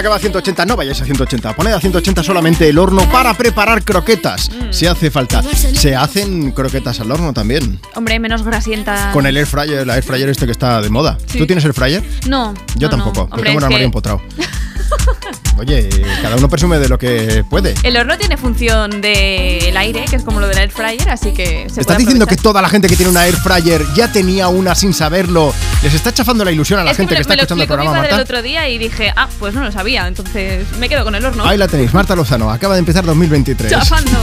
Que 0.02 0.06
va 0.06 0.14
a 0.14 0.20
180. 0.20 0.64
No 0.64 0.76
vayáis 0.76 1.00
a 1.00 1.04
180. 1.04 1.56
Poned 1.56 1.72
a 1.72 1.80
180 1.80 2.22
solamente 2.22 2.68
el 2.68 2.78
horno 2.78 3.11
para 3.11 3.34
preparar 3.34 3.82
croquetas. 3.82 4.48
Si 4.70 4.87
hace 4.87 5.11
falta. 5.11 5.42
Se 5.42 5.96
hacen 5.96 6.52
croquetas 6.52 7.00
al 7.00 7.11
horno 7.11 7.32
también. 7.32 7.80
Hombre, 7.96 8.20
menos 8.20 8.44
grasienta. 8.44 9.11
Con 9.12 9.26
el 9.26 9.37
air 9.37 9.46
fryer, 9.46 9.80
el 9.80 9.90
air 9.90 10.04
fryer 10.04 10.28
este 10.28 10.46
que 10.46 10.52
está 10.52 10.80
de 10.80 10.88
moda. 10.88 11.18
Sí. 11.26 11.38
¿Tú 11.38 11.46
tienes 11.46 11.64
air 11.64 11.74
fryer? 11.74 12.04
No. 12.28 12.54
Yo 12.76 12.88
no, 12.88 12.96
no. 12.96 13.04
tampoco. 13.04 13.37
Yo 13.37 13.42
tengo 13.42 13.58
un 13.58 13.64
armario 13.64 13.78
que 13.78 13.84
empotrado. 13.84 14.22
Oye, 15.58 15.88
cada 16.22 16.37
uno 16.37 16.48
presume 16.48 16.78
de 16.78 16.88
lo 16.88 16.98
que 16.98 17.44
puede. 17.50 17.74
El 17.82 17.96
horno 17.96 18.16
tiene 18.16 18.37
función 18.37 19.00
del 19.00 19.76
aire, 19.76 20.04
que 20.08 20.14
es 20.14 20.22
como 20.22 20.38
lo 20.38 20.46
del 20.46 20.58
air 20.58 20.70
fryer, 20.70 21.11
así 21.11 21.32
que 21.32 21.66
se 21.68 21.80
¿Estás 21.80 21.87
puede 21.87 21.98
diciendo 21.98 22.26
que 22.28 22.37
toda 22.37 22.62
la 22.62 22.68
gente 22.68 22.88
que 22.88 22.94
tiene 22.94 23.11
una 23.11 23.26
air 23.26 23.34
fryer 23.34 23.84
ya 23.96 24.12
tenía 24.12 24.46
una 24.46 24.76
sin 24.76 24.94
saberlo? 24.94 25.52
¿Les 25.83 25.95
está 25.95 26.12
chafando 26.12 26.45
la 26.45 26.51
ilusión 26.51 26.81
a 26.81 26.85
la 26.85 26.91
es 26.91 26.97
gente 26.97 27.14
que 27.14 27.21
está 27.21 27.35
me 27.35 27.41
escuchando 27.41 27.62
el 27.62 27.69
programa, 27.69 27.91
padre 27.93 28.09
el 28.09 28.17
Marta? 28.17 28.23
otro 28.25 28.43
día 28.43 28.69
y 28.69 28.79
dije, 28.79 29.12
ah, 29.14 29.29
pues 29.38 29.55
no 29.55 29.62
lo 29.62 29.71
sabía, 29.71 30.09
entonces 30.09 30.67
me 30.79 30.88
quedo 30.88 31.05
con 31.05 31.14
el 31.14 31.25
horno. 31.25 31.47
Ahí 31.47 31.57
la 31.57 31.69
tenéis, 31.69 31.95
Marta 31.95 32.17
Lozano. 32.17 32.51
Acaba 32.51 32.75
de 32.75 32.81
empezar 32.81 33.05
2023. 33.05 33.71
Chafando. 33.71 34.11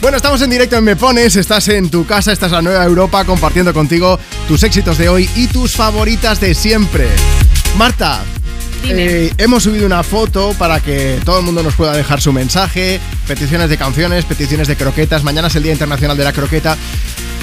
Bueno, 0.00 0.18
estamos 0.18 0.40
en 0.42 0.50
directo 0.50 0.76
en 0.76 0.84
Me 0.84 0.96
Pones, 0.96 1.34
estás 1.34 1.66
en 1.68 1.88
tu 1.88 2.04
casa, 2.04 2.30
estás 2.30 2.50
en 2.50 2.56
la 2.56 2.62
Nueva 2.62 2.84
Europa 2.84 3.24
compartiendo 3.24 3.72
contigo 3.72 4.20
tus 4.46 4.62
éxitos 4.62 4.98
de 4.98 5.08
hoy 5.08 5.28
y 5.34 5.46
tus 5.46 5.72
favoritas 5.72 6.40
de 6.40 6.54
siempre. 6.54 7.08
Marta, 7.78 8.22
eh, 8.84 9.32
hemos 9.38 9.62
subido 9.62 9.86
una 9.86 10.02
foto 10.02 10.52
para 10.58 10.80
que 10.80 11.20
todo 11.24 11.38
el 11.38 11.44
mundo 11.44 11.62
nos 11.62 11.74
pueda 11.74 11.96
dejar 11.96 12.20
su 12.20 12.32
mensaje, 12.34 13.00
peticiones 13.26 13.70
de 13.70 13.78
canciones, 13.78 14.26
peticiones 14.26 14.68
de 14.68 14.76
croquetas. 14.76 15.24
Mañana 15.24 15.48
es 15.48 15.56
el 15.56 15.62
Día 15.62 15.72
Internacional 15.72 16.16
de 16.16 16.24
la 16.24 16.32
Croqueta. 16.32 16.76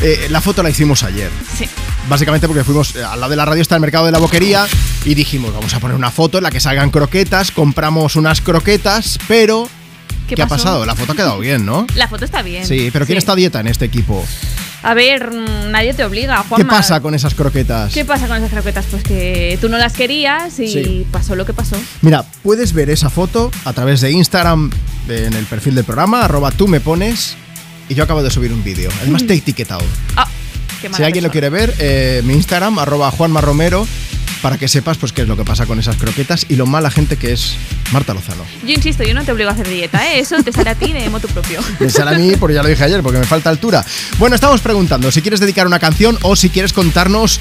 Eh, 0.01 0.27
la 0.29 0.39
foto 0.39 0.61
la 0.61 0.69
hicimos 0.69 1.03
ayer. 1.03 1.29
Sí. 1.57 1.65
Básicamente 2.09 2.47
porque 2.47 2.63
fuimos 2.63 2.95
eh, 2.95 3.03
al 3.03 3.19
lado 3.19 3.29
de 3.29 3.35
la 3.35 3.45
radio 3.45 3.61
está 3.61 3.75
el 3.75 3.81
mercado 3.81 4.05
de 4.05 4.11
la 4.11 4.19
boquería 4.19 4.65
y 5.05 5.13
dijimos, 5.15 5.53
vamos 5.53 5.73
a 5.73 5.79
poner 5.79 5.95
una 5.95 6.11
foto 6.11 6.37
en 6.39 6.43
la 6.43 6.51
que 6.51 6.59
salgan 6.59 6.89
croquetas, 6.89 7.51
compramos 7.51 8.15
unas 8.15 8.41
croquetas, 8.41 9.17
pero 9.27 9.69
¿qué, 10.27 10.35
¿Qué 10.35 10.41
ha 10.41 10.47
pasado? 10.47 10.85
La 10.85 10.95
foto 10.95 11.13
ha 11.13 11.15
quedado 11.15 11.39
bien, 11.39 11.65
¿no? 11.65 11.87
La 11.95 12.07
foto 12.07 12.25
está 12.25 12.41
bien. 12.41 12.65
Sí, 12.65 12.89
pero 12.91 13.05
¿quién 13.05 13.17
está 13.17 13.33
a 13.33 13.35
dieta 13.35 13.59
en 13.59 13.67
este 13.67 13.85
equipo? 13.85 14.25
A 14.83 14.93
ver, 14.95 15.31
mm, 15.31 15.71
nadie 15.71 15.93
te 15.93 16.03
obliga, 16.03 16.37
Juanma. 16.37 16.57
¿Qué 16.57 16.65
pasa 16.65 16.99
con 17.01 17.13
esas 17.13 17.35
croquetas? 17.35 17.93
¿Qué 17.93 18.03
pasa 18.03 18.27
con 18.27 18.37
esas 18.37 18.49
croquetas? 18.49 18.85
Pues 18.89 19.03
que 19.03 19.57
tú 19.61 19.69
no 19.69 19.77
las 19.77 19.93
querías 19.93 20.59
y 20.59 20.67
Sí. 20.67 21.07
pasó 21.11 21.35
lo 21.35 21.45
que 21.45 21.53
pasó. 21.53 21.77
Mira, 22.01 22.25
puedes 22.43 22.73
ver 22.73 22.89
esa 22.89 23.09
foto 23.11 23.51
a 23.63 23.73
través 23.73 24.01
de 24.01 24.11
Instagram 24.11 24.71
en 25.07 25.33
el 25.33 25.45
perfil 25.45 25.75
del 25.75 25.85
programa, 25.85 26.25
arroba 26.25 26.51
tú 26.51 26.67
me 26.67 26.79
pones, 26.81 27.35
y 27.89 27.93
yo 27.93 28.03
acabo 28.03 28.23
de 28.23 28.31
subir 28.31 28.51
un 28.51 28.63
vídeo. 28.63 28.89
Además 29.01 29.23
te 29.27 29.33
he 29.33 29.37
etiquetado. 29.37 29.83
Ah, 30.17 30.27
Si 30.95 31.03
alguien 31.03 31.23
lo 31.23 31.31
quiere 31.31 31.49
ver, 31.49 31.73
eh, 31.79 32.21
mi 32.23 32.33
Instagram, 32.33 32.79
arroba 32.79 33.11
Juanma 33.11 33.41
Romero, 33.41 33.87
para 34.41 34.57
que 34.57 34.67
sepas 34.67 34.97
pues 34.97 35.13
qué 35.13 35.21
es 35.21 35.27
lo 35.27 35.37
que 35.37 35.45
pasa 35.45 35.65
con 35.65 35.79
esas 35.79 35.95
croquetas 35.97 36.45
y 36.49 36.55
lo 36.55 36.65
mala 36.65 36.89
gente 36.89 37.17
que 37.17 37.31
es 37.31 37.55
Marta 37.91 38.13
Lozano. 38.13 38.43
Yo 38.65 38.73
insisto, 38.73 39.03
yo 39.03 39.13
no 39.13 39.23
te 39.23 39.31
obligo 39.31 39.49
a 39.49 39.53
hacer 39.53 39.67
dieta, 39.67 40.05
¿eh? 40.11 40.19
Eso 40.19 40.41
te 40.43 40.51
sale 40.51 40.71
a 40.71 40.75
ti 40.75 40.91
de 40.93 41.09
moto 41.09 41.27
propio. 41.27 41.59
Me 41.79 41.89
sale 41.89 42.15
a 42.15 42.19
mí, 42.19 42.35
porque 42.39 42.55
ya 42.55 42.63
lo 42.63 42.69
dije 42.69 42.83
ayer, 42.83 43.01
porque 43.01 43.19
me 43.19 43.25
falta 43.25 43.49
altura. 43.49 43.85
Bueno, 44.17 44.35
estamos 44.35 44.61
preguntando 44.61 45.11
si 45.11 45.21
quieres 45.21 45.39
dedicar 45.39 45.67
una 45.67 45.79
canción 45.79 46.17
o 46.23 46.35
si 46.35 46.49
quieres 46.49 46.73
contarnos 46.73 47.39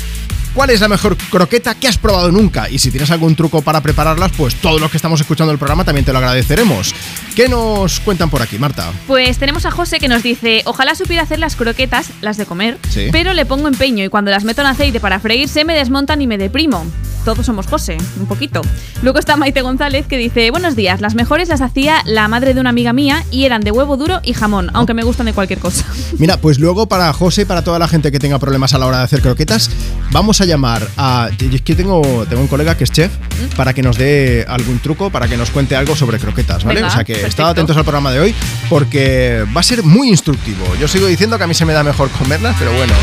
cuál 0.55 0.71
es 0.71 0.81
la 0.81 0.89
mejor 0.89 1.17
croqueta 1.31 1.75
que 1.75 1.89
has 1.89 1.99
probado 1.99 2.31
nunca. 2.33 2.69
Y 2.69 2.79
si 2.79 2.91
tienes 2.91 3.11
algún 3.11 3.37
truco 3.37 3.63
para 3.63 3.81
prepararlas, 3.81 4.33
pues 4.37 4.55
todos 4.57 4.81
los 4.81 4.91
que 4.91 4.97
estamos 4.97 5.21
escuchando 5.21 5.53
el 5.53 5.59
programa 5.59 5.85
también 5.85 6.05
te 6.05 6.13
lo 6.13 6.19
agradeceremos. 6.19 6.95
¿Qué 7.37 7.49
nos 7.49 8.01
cuentan 8.01 8.31
por 8.31 8.43
aquí, 8.43 8.59
Marta? 8.59 8.91
Pues 9.07 9.39
tenemos 9.39 9.67
a 9.67 9.71
José 9.71 9.99
que 9.99 10.09
nos 10.09 10.23
dice, 10.23 10.63
ojalá 10.67 10.95
supiera 10.95 11.23
hacer 11.23 11.39
las 11.39 11.57
croquetas, 11.57 12.11
las 12.21 12.37
de 12.37 12.47
comer, 12.47 12.79
Sí. 12.91 13.09
pero 13.13 13.33
le 13.33 13.47
pongo 13.47 13.69
empeño 13.69 14.05
y 14.05 14.09
cuando 14.09 14.31
las 14.31 14.45
meto 14.45 14.61
en 14.63 14.67
aceite 14.69 15.01
para 15.01 15.21
freírse 15.21 15.65
me 15.65 15.75
desmontan 15.75 16.21
y 16.23 16.27
me 16.27 16.39
deprimo. 16.39 16.85
Todos 17.25 17.45
somos 17.47 17.67
José, 17.67 17.99
un 18.19 18.27
poquito. 18.27 18.63
Luego 19.03 19.19
está 19.19 19.37
Maite 19.37 19.63
González 19.63 20.07
que 20.07 20.17
dice, 20.17 20.51
buenos 20.51 20.77
días, 20.77 21.01
las 21.01 21.15
mejores 21.15 21.49
las 21.49 21.61
hacía 21.61 22.03
la 22.07 22.29
madre 22.29 22.55
de 22.55 22.61
una 22.61 22.71
amiga 22.71 22.93
mía 22.93 23.25
y 23.31 23.45
eran 23.45 23.61
de 23.61 23.71
huevo 23.71 23.97
duro 23.97 24.21
y 24.23 24.33
jamón, 24.33 24.71
aunque 24.73 24.95
me 24.95 25.03
gustan 25.03 25.27
de 25.27 25.33
cualquier 25.33 25.59
cosa. 25.59 25.85
Mira, 26.19 26.39
pues 26.39 26.59
luego 26.59 26.87
para 26.87 27.13
José 27.13 27.43
y 27.43 27.45
para 27.45 27.63
toda 27.63 27.79
la 27.79 27.89
gente 27.89 28.11
que 28.11 28.19
tenga 28.19 28.39
problemas 28.39 28.75
a 28.75 28.79
la 28.79 28.87
hora 28.87 28.99
de 28.99 29.05
hacer 29.05 29.21
croquetas, 29.21 29.71
vamos 30.11 30.41
a 30.41 30.45
llamar 30.45 30.87
a. 30.97 31.29
Es 31.39 31.63
que 31.63 31.75
tengo, 31.75 32.27
tengo 32.29 32.43
un 32.43 32.49
colega 32.49 32.77
que 32.77 32.85
es 32.85 32.91
chef 32.91 33.13
para 33.57 33.75
que 33.75 33.83
nos 33.83 33.99
dé 33.99 34.47
algún 34.49 34.79
truco, 34.79 35.11
para 35.11 35.29
que 35.29 35.37
nos 35.37 35.51
cuente 35.51 35.77
algo 35.77 35.95
sobre 35.97 36.19
croquetas, 36.19 36.65
¿vale? 36.65 36.77
Venga, 36.77 36.89
o 36.89 36.91
sea 36.91 37.05
que 37.05 37.13
perfecto. 37.13 37.29
estad 37.29 37.49
atentos 37.51 37.77
al 37.77 37.85
programa 37.85 38.11
de 38.11 38.21
hoy 38.21 38.35
porque 38.69 39.45
va 39.55 39.61
a 39.61 39.65
ser 39.65 39.83
muy 39.83 40.09
instructivo. 40.09 40.65
Yo 40.81 40.89
sigo 40.89 41.07
diciendo 41.07 41.37
que 41.39 41.45
a 41.45 41.47
mí 41.47 41.55
se 41.55 41.65
me 41.65 41.73
da 41.73 41.83
mejor 41.83 42.09
comerlas, 42.11 42.57
pero 42.59 42.73
bueno. 42.73 42.95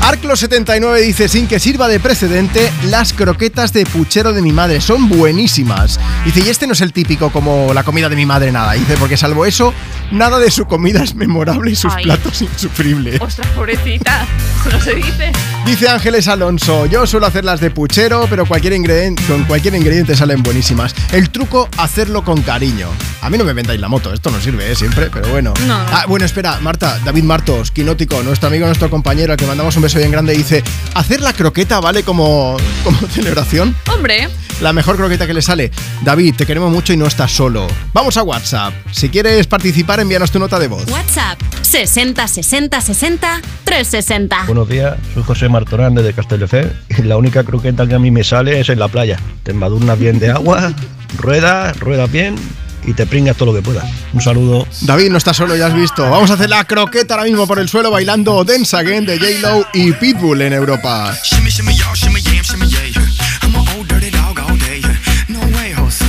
Arclo79 0.00 1.02
dice, 1.02 1.28
sin 1.28 1.46
que 1.46 1.60
sirva 1.60 1.86
de 1.86 2.00
precedente, 2.00 2.72
las 2.84 3.12
croquetas 3.12 3.74
de 3.74 3.84
puchero 3.84 4.32
de 4.32 4.40
mi 4.40 4.50
madre 4.50 4.80
son 4.80 5.10
buenísimas. 5.10 6.00
Dice, 6.24 6.40
y 6.40 6.48
este 6.48 6.66
no 6.66 6.72
es 6.72 6.80
el 6.80 6.92
típico 6.94 7.30
como 7.30 7.74
la 7.74 7.82
comida 7.84 8.08
de 8.08 8.16
mi 8.16 8.24
madre, 8.24 8.50
nada. 8.50 8.72
Dice, 8.72 8.96
porque 8.98 9.18
salvo 9.18 9.44
eso, 9.44 9.74
nada 10.10 10.38
de 10.38 10.50
su 10.50 10.64
comida 10.64 11.02
es 11.02 11.14
memorable 11.14 11.70
y 11.72 11.76
sus 11.76 11.92
Ay. 11.94 12.04
platos 12.04 12.40
insufribles. 12.40 13.20
Ostras, 13.20 13.46
pobrecita, 13.48 14.26
eso 14.60 14.70
no 14.76 14.82
se 14.82 14.94
dice. 14.94 15.32
Dice 15.66 15.88
Ángeles 15.88 16.28
Alonso, 16.28 16.86
yo 16.86 17.06
suelo 17.06 17.26
hacerlas 17.26 17.60
de 17.60 17.70
puchero, 17.70 18.26
pero 18.30 18.46
cualquier 18.46 18.72
ingrediente, 18.72 19.22
con 19.24 19.44
cualquier 19.44 19.74
ingrediente 19.74 20.16
salen 20.16 20.42
buenísimas. 20.42 20.94
El 21.12 21.28
truco, 21.28 21.68
hacerlo 21.76 22.24
con 22.24 22.40
cariño. 22.40 22.88
A 23.20 23.28
mí 23.28 23.36
no 23.36 23.44
me 23.44 23.52
vendáis 23.52 23.78
la 23.80 23.88
moto, 23.88 24.14
esto 24.14 24.30
no 24.30 24.40
sirve 24.40 24.72
¿eh? 24.72 24.74
siempre, 24.74 25.10
pero 25.12 25.28
bueno. 25.28 25.52
No. 25.66 25.74
Ah, 25.74 26.06
bueno, 26.08 26.24
espera, 26.24 26.58
Marta, 26.60 26.98
David 27.04 27.24
Martos, 27.24 27.70
quinótico, 27.70 28.22
nuestro 28.22 28.48
amigo, 28.48 28.64
nuestro 28.64 28.88
compañero, 28.88 29.32
al 29.32 29.38
que 29.38 29.46
mandamos 29.46 29.76
un 29.76 29.82
beso 29.82 29.89
bien 29.98 30.10
grande, 30.12 30.34
dice, 30.34 30.62
hacer 30.94 31.20
la 31.20 31.32
croqueta 31.32 31.80
vale 31.80 32.02
como, 32.02 32.56
como 32.84 32.98
celebración. 33.08 33.74
Hombre, 33.92 34.28
La 34.60 34.72
mejor 34.72 34.96
croqueta 34.96 35.26
que 35.26 35.34
le 35.34 35.42
sale. 35.42 35.70
David, 36.02 36.34
te 36.36 36.46
queremos 36.46 36.70
mucho 36.70 36.92
y 36.92 36.96
no 36.96 37.06
estás 37.06 37.32
solo. 37.32 37.66
Vamos 37.94 38.16
a 38.16 38.22
WhatsApp. 38.22 38.74
Si 38.90 39.08
quieres 39.08 39.46
participar, 39.46 40.00
envíanos 40.00 40.30
tu 40.30 40.38
nota 40.38 40.58
de 40.58 40.68
voz. 40.68 40.86
WhatsApp 40.90 41.38
60 41.62 42.28
60 42.28 42.80
60 42.80 43.40
360. 43.64 44.44
Buenos 44.46 44.68
días, 44.68 44.96
soy 45.14 45.22
José 45.22 45.48
Martorán 45.48 45.94
de 45.94 46.12
Castelldefels 46.12 46.72
y 46.98 47.02
la 47.02 47.16
única 47.16 47.44
croqueta 47.44 47.86
que 47.86 47.94
a 47.94 47.98
mí 47.98 48.10
me 48.10 48.24
sale 48.24 48.60
es 48.60 48.68
en 48.68 48.78
la 48.78 48.88
playa. 48.88 49.18
Te 49.42 49.52
embadurnas 49.52 49.98
bien 49.98 50.18
de 50.18 50.30
agua, 50.30 50.72
ruedas, 51.16 51.78
ruedas 51.80 52.10
bien 52.10 52.36
y 52.84 52.94
te 52.94 53.06
pringas 53.06 53.36
todo 53.36 53.52
lo 53.52 53.54
que 53.54 53.62
puedas. 53.62 53.84
Un 54.12 54.20
saludo. 54.20 54.66
David 54.82 55.10
no 55.10 55.18
está 55.18 55.34
solo, 55.34 55.56
ya 55.56 55.66
has 55.66 55.74
visto. 55.74 56.08
Vamos 56.08 56.30
a 56.30 56.34
hacer 56.34 56.48
la 56.48 56.64
croqueta 56.64 57.14
ahora 57.14 57.26
mismo 57.26 57.46
por 57.46 57.58
el 57.58 57.68
suelo 57.68 57.90
bailando 57.90 58.44
Dance 58.44 58.76
Again 58.76 59.06
de 59.06 59.18
J-Lo 59.18 59.66
y 59.72 59.92
Pitbull 59.92 60.42
en 60.42 60.52
Europa. 60.52 61.14
Shimmy, 61.24 61.50
shimmy, 61.50 61.74
y'all, 61.74 61.94
shimmy, 61.94 62.20
yam, 62.20 62.44
shimmy, 62.44 62.66
yeah. 62.66 63.02
I'm 63.42 63.54
an 63.54 63.66
old 63.76 63.88
dirty 63.88 64.10
dog 64.10 64.38
all 64.38 64.56
day. 64.58 64.80
No 65.28 65.40
way, 65.56 65.72
Jose. 65.72 66.04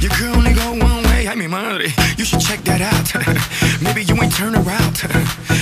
Your 0.00 0.10
girl 0.18 0.36
only 0.36 0.52
go 0.52 0.72
one 0.72 1.02
way. 1.04 1.26
Ay, 1.28 1.36
mi 1.36 1.46
madre. 1.46 1.92
You 2.16 2.24
should 2.24 2.40
check 2.40 2.62
that 2.64 2.80
out. 2.80 3.12
Maybe 3.80 4.02
you 4.04 4.14
ain't 4.22 4.34
turn 4.34 4.54
around. 4.54 5.02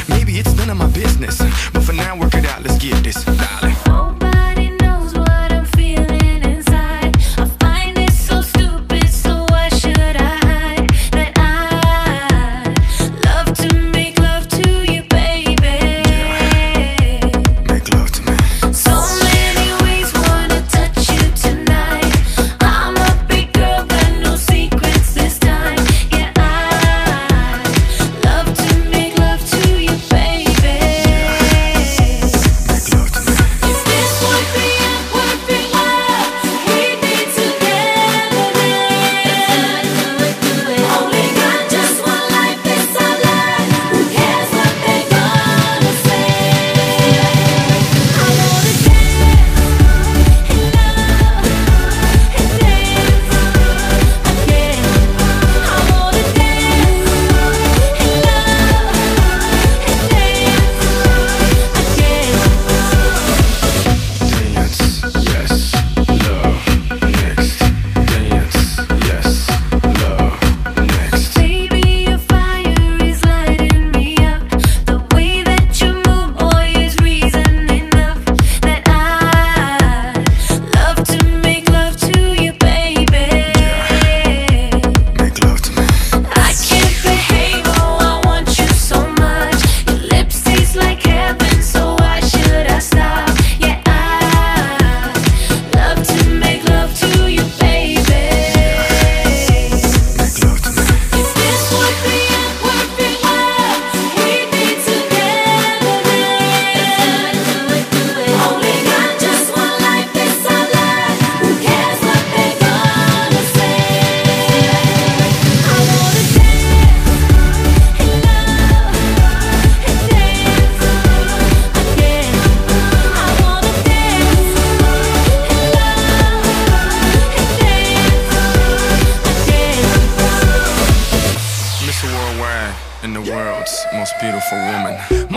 Maybe 0.09 0.39
it's 0.39 0.55
none 0.55 0.71
of 0.71 0.77
my 0.77 0.89
business. 0.89 1.39
But 1.73 1.83
for 1.83 1.93
now, 1.93 2.17
work 2.17 2.35
it 2.35 2.47
out. 2.47 2.63
Let's 2.63 2.79
get 2.79 3.03
this. 3.03 3.25
Dale. 3.25 3.74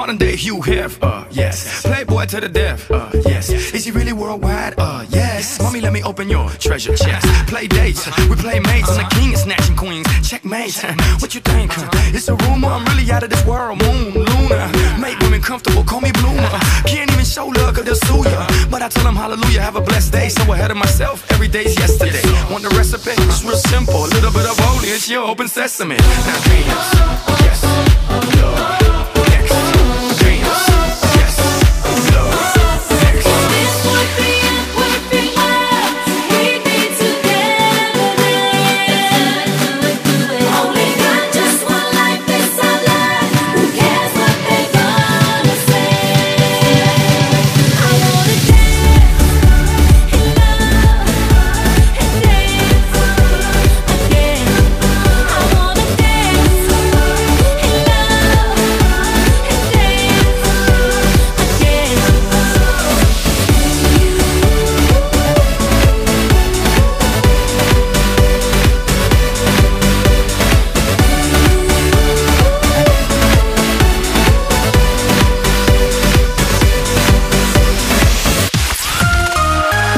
Modern 0.08 0.20
day 0.20 0.38
Hugh 0.38 0.62
Hef, 0.62 1.04
uh, 1.04 1.26
yes. 1.32 1.82
Playboy 1.82 2.28
to 2.28 2.40
the 2.40 2.48
death, 2.48 2.90
uh, 2.90 3.10
yes. 3.26 3.50
Is 3.50 3.84
he 3.84 3.92
really 3.92 4.14
worldwide? 4.14 4.76
Uh, 4.78 5.06
yes. 5.10 5.62
Mommy, 5.62 5.82
let 5.82 5.92
me 5.92 6.02
open 6.02 6.30
your 6.30 6.50
treasure 6.52 6.96
chest. 6.96 7.28
Play 7.50 7.68
dates, 7.68 8.08
we 8.30 8.38
play 8.38 8.62
mates, 8.62 8.88
and 8.88 9.00
the 9.00 9.16
king 9.16 9.34
is 9.34 9.42
snatching 9.42 9.76
queens. 9.76 10.08
Checkmate, 10.24 10.80
what 11.20 11.36
you 11.36 11.42
think? 11.42 11.74
It's 12.16 12.30
a 12.30 12.36
rumor, 12.36 12.70
I'm 12.70 12.86
really 12.86 13.12
out 13.12 13.24
of 13.24 13.32
this 13.32 13.46
world. 13.46 13.82
Moon, 13.84 14.14
Luna, 14.14 14.72
make 14.98 15.20
women 15.20 15.42
comfortable, 15.42 15.84
call 15.84 16.00
me 16.00 16.14
bloomer. 16.14 16.48
Can't 16.88 17.12
even 17.12 17.26
show 17.26 17.48
love, 17.48 17.76
cause 17.76 17.84
they'll 17.84 17.96
sue 18.08 18.24
ya. 18.30 18.48
But 18.72 18.84
I 18.84 18.88
tell 18.88 19.04
them 19.04 19.18
hallelujah, 19.18 19.60
have 19.60 19.76
a 19.76 19.82
blessed 19.82 20.14
day. 20.14 20.30
So 20.30 20.50
ahead 20.54 20.72
of 20.72 20.78
myself, 20.78 21.30
every 21.34 21.50
day's 21.50 21.78
yesterday. 21.78 22.24
Want 22.50 22.64
the 22.64 22.70
recipe? 22.78 23.12
It's 23.28 23.44
real 23.44 23.58
simple. 23.58 24.06
A 24.06 24.08
little 24.16 24.32
bit 24.32 24.48
of 24.48 24.58
holy, 24.58 24.88
it's 24.88 25.10
your 25.10 25.28
open 25.28 25.50
sesame. 25.50 25.98
Now 25.98 26.40
dance, 26.48 27.44
yes, 27.44 27.64
love. 27.66 29.17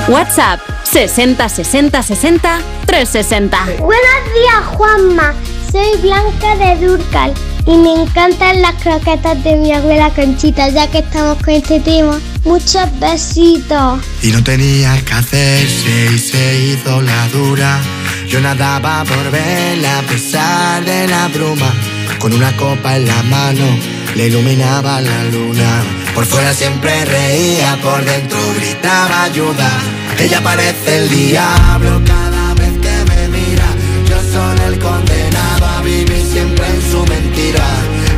WhatsApp 0.10 0.60
60 0.86 1.48
60 1.48 2.02
60 2.02 2.62
360. 2.88 3.66
Buenos 3.78 4.34
días, 4.34 4.66
Juanma. 4.76 5.36
Soy 5.72 6.02
Blanca 6.02 6.56
de 6.56 6.84
Durcal 6.84 7.32
y 7.68 7.78
me 7.78 8.02
encantan 8.02 8.60
las 8.64 8.82
croquetas 8.82 9.44
de 9.44 9.56
mi 9.56 9.72
abuela 9.72 10.10
Conchita, 10.10 10.68
ya 10.70 10.90
que 10.90 11.00
estamos 11.00 11.38
con 11.44 11.54
este 11.54 11.80
tema. 11.80 12.20
Muchos 12.44 12.88
besitos. 13.00 14.00
Y 14.24 14.32
no 14.32 14.44
tenía 14.44 15.00
que 15.06 15.14
hacerse 15.14 16.10
y 16.12 16.18
se 16.18 16.60
hizo 16.60 17.02
la 17.04 17.28
dura. 17.28 17.80
Yo 18.28 18.42
nadaba 18.42 19.04
por 19.04 19.30
verla 19.30 20.00
a 20.00 20.02
pesar 20.02 20.84
de 20.86 21.08
la 21.08 21.28
bruma. 21.28 21.72
Con 22.18 22.34
una 22.34 22.56
copa 22.58 22.98
en 22.98 23.06
la 23.06 23.22
mano 23.24 23.78
le 24.16 24.28
iluminaba 24.28 25.02
la 25.02 25.24
luna. 25.26 25.99
Por 26.16 26.26
fuera 26.26 26.54
siempre 26.54 27.06
reía, 27.06 27.78
por 27.82 28.04
dentro 28.04 28.38
gritaba 28.56 29.24
ayuda. 29.24 29.70
Ella 30.20 30.42
parece 30.42 30.98
el 30.98 31.10
diablo 31.10 32.02
cada 32.06 32.54
vez 32.56 32.74
que 32.84 32.96
me 33.10 33.28
mira. 33.30 33.68
Yo 34.10 34.18
soy 34.34 34.60
el 34.68 34.80
condenado 34.80 35.66
a 35.66 35.82
vivir 35.82 36.24
siempre 36.32 36.66
en 36.68 36.92
su 36.92 37.06
mentira. 37.06 37.66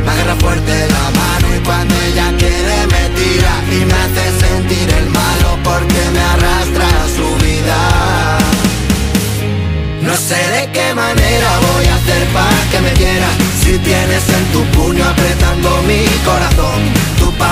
Me 0.04 0.10
agarra 0.10 0.36
fuerte 0.36 0.88
la 0.88 1.10
mano 1.20 1.56
y 1.56 1.60
cuando 1.60 1.94
ella 2.02 2.32
quiere 2.38 2.86
me 2.92 3.04
tira 3.18 3.54
y 3.70 3.84
me 3.84 3.94
hace 3.94 4.24
sentir 4.46 4.88
el 4.98 5.10
malo 5.10 5.58
porque 5.62 6.02
me 6.12 6.20
arrastra 6.20 6.86
a 6.86 7.08
su 7.16 7.44
vida. 7.44 8.38
No 10.02 10.16
sé 10.16 10.40
de 10.50 10.72
qué 10.72 10.94
manera 10.94 11.48
voy 11.60 11.86
a 11.86 11.94
hacer 11.94 12.26
para 12.34 12.70
que 12.70 12.80
me 12.80 12.92
quiera 12.92 13.28
Si 13.62 13.78
tienes 13.78 14.28
en 14.28 14.44
tu 14.52 14.64
puño 14.76 15.04
apretando 15.04 15.80
mi 15.86 16.04
corazón 16.24 17.01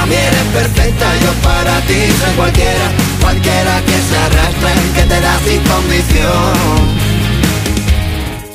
Tú 0.01 0.07
pa' 0.07 0.07
mí 0.07 0.15
eres 0.15 0.47
perfecta, 0.55 1.07
yo 1.21 1.33
para 1.43 1.79
ti 1.83 1.95
soy 2.19 2.35
cualquiera 2.35 2.91
Cualquiera 3.21 3.83
que 3.85 3.99
se 4.09 4.17
arrastre, 4.17 4.73
que 4.95 5.03
te 5.03 5.21
da 5.21 5.39
sin 5.45 5.61
condición 5.65 7.11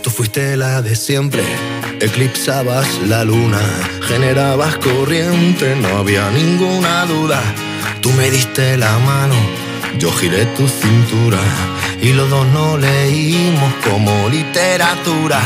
Tú 0.01 0.09
fuiste 0.09 0.57
la 0.57 0.81
de 0.81 0.95
siempre, 0.95 1.43
eclipsabas 1.99 2.87
la 3.07 3.23
luna, 3.23 3.59
generabas 4.07 4.75
corriente, 4.77 5.75
no 5.75 5.97
había 5.97 6.29
ninguna 6.29 7.05
duda. 7.07 7.41
Tú 8.01 8.11
me 8.11 8.29
diste 8.29 8.77
la 8.77 8.99
mano, 8.99 9.33
yo 9.97 10.11
giré 10.11 10.45
tu 10.57 10.67
cintura 10.67 11.39
y 11.99 12.13
los 12.13 12.29
dos 12.29 12.45
no 12.53 12.77
leímos 12.77 13.73
como 13.89 14.29
literatura. 14.29 15.41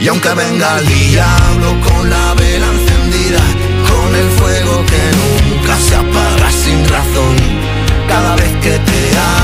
Y 0.00 0.08
aunque 0.08 0.30
venga 0.30 0.78
el 0.80 0.86
diablo 0.88 1.76
con 1.88 2.10
la 2.10 2.34
vela 2.34 2.66
encendida, 2.66 3.42
con 3.88 4.16
el 4.16 4.28
fuego 4.30 4.84
que 4.86 5.29
nunca 5.60 5.76
se 5.78 5.94
apaga 5.94 6.50
sin 6.50 6.88
razón, 6.88 7.36
cada 8.08 8.36
vez 8.36 8.50
que 8.62 8.78
te 8.78 9.00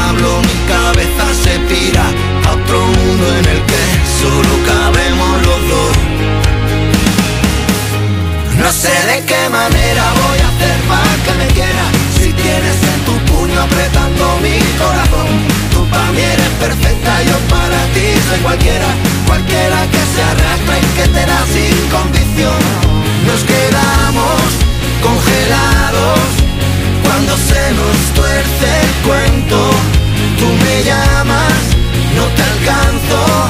hablo 0.09 0.41
mi 0.41 0.57
cabeza 0.67 1.25
se 1.43 1.59
pira 1.61 2.05
a 2.47 2.53
otro 2.53 2.81
mundo 2.87 3.29
en 3.39 3.45
el 3.45 3.63
que 3.71 3.83
solo 4.21 4.53
cabemos 4.67 5.47
los 5.47 5.69
dos. 5.69 5.97
No 8.59 8.73
sé 8.73 8.95
de 9.07 9.25
qué 9.25 9.49
manera 9.51 10.05
voy 10.23 10.39
a 10.41 10.49
hacer 10.49 10.77
para 10.89 11.15
que 11.25 11.33
me 11.39 11.47
quieras 11.53 11.91
Si 12.17 12.33
tienes 12.33 12.77
en 12.83 13.01
tu 13.05 13.13
puño 13.31 13.61
apretando 13.61 14.39
mi 14.43 14.59
corazón 14.79 15.29
Tú 15.73 15.87
para 15.89 16.11
mí 16.13 16.23
eres 16.23 16.49
perfecta, 16.59 17.23
yo 17.23 17.37
para 17.51 17.85
ti 17.93 18.07
soy 18.29 18.39
cualquiera. 18.41 18.89
Cualquiera 19.27 19.79
que 19.93 20.03
se 20.15 20.23
arrastra 20.23 20.79
y 20.79 20.87
que 20.97 21.09
te 21.09 21.27
da 21.27 21.41
sin 21.53 21.77
condición. 21.91 22.59
Nos 23.27 23.45
quedamos 23.45 24.66
Cuando 27.03 27.37
se 27.37 27.63
nos 27.79 27.99
tuerce 28.15 28.67
el 28.83 28.93
cuento 29.09 29.71
Tú 30.39 30.47
me 30.65 30.83
llamas, 30.85 31.63
no 32.17 32.25
te 32.37 32.43
alcanzo 32.43 33.49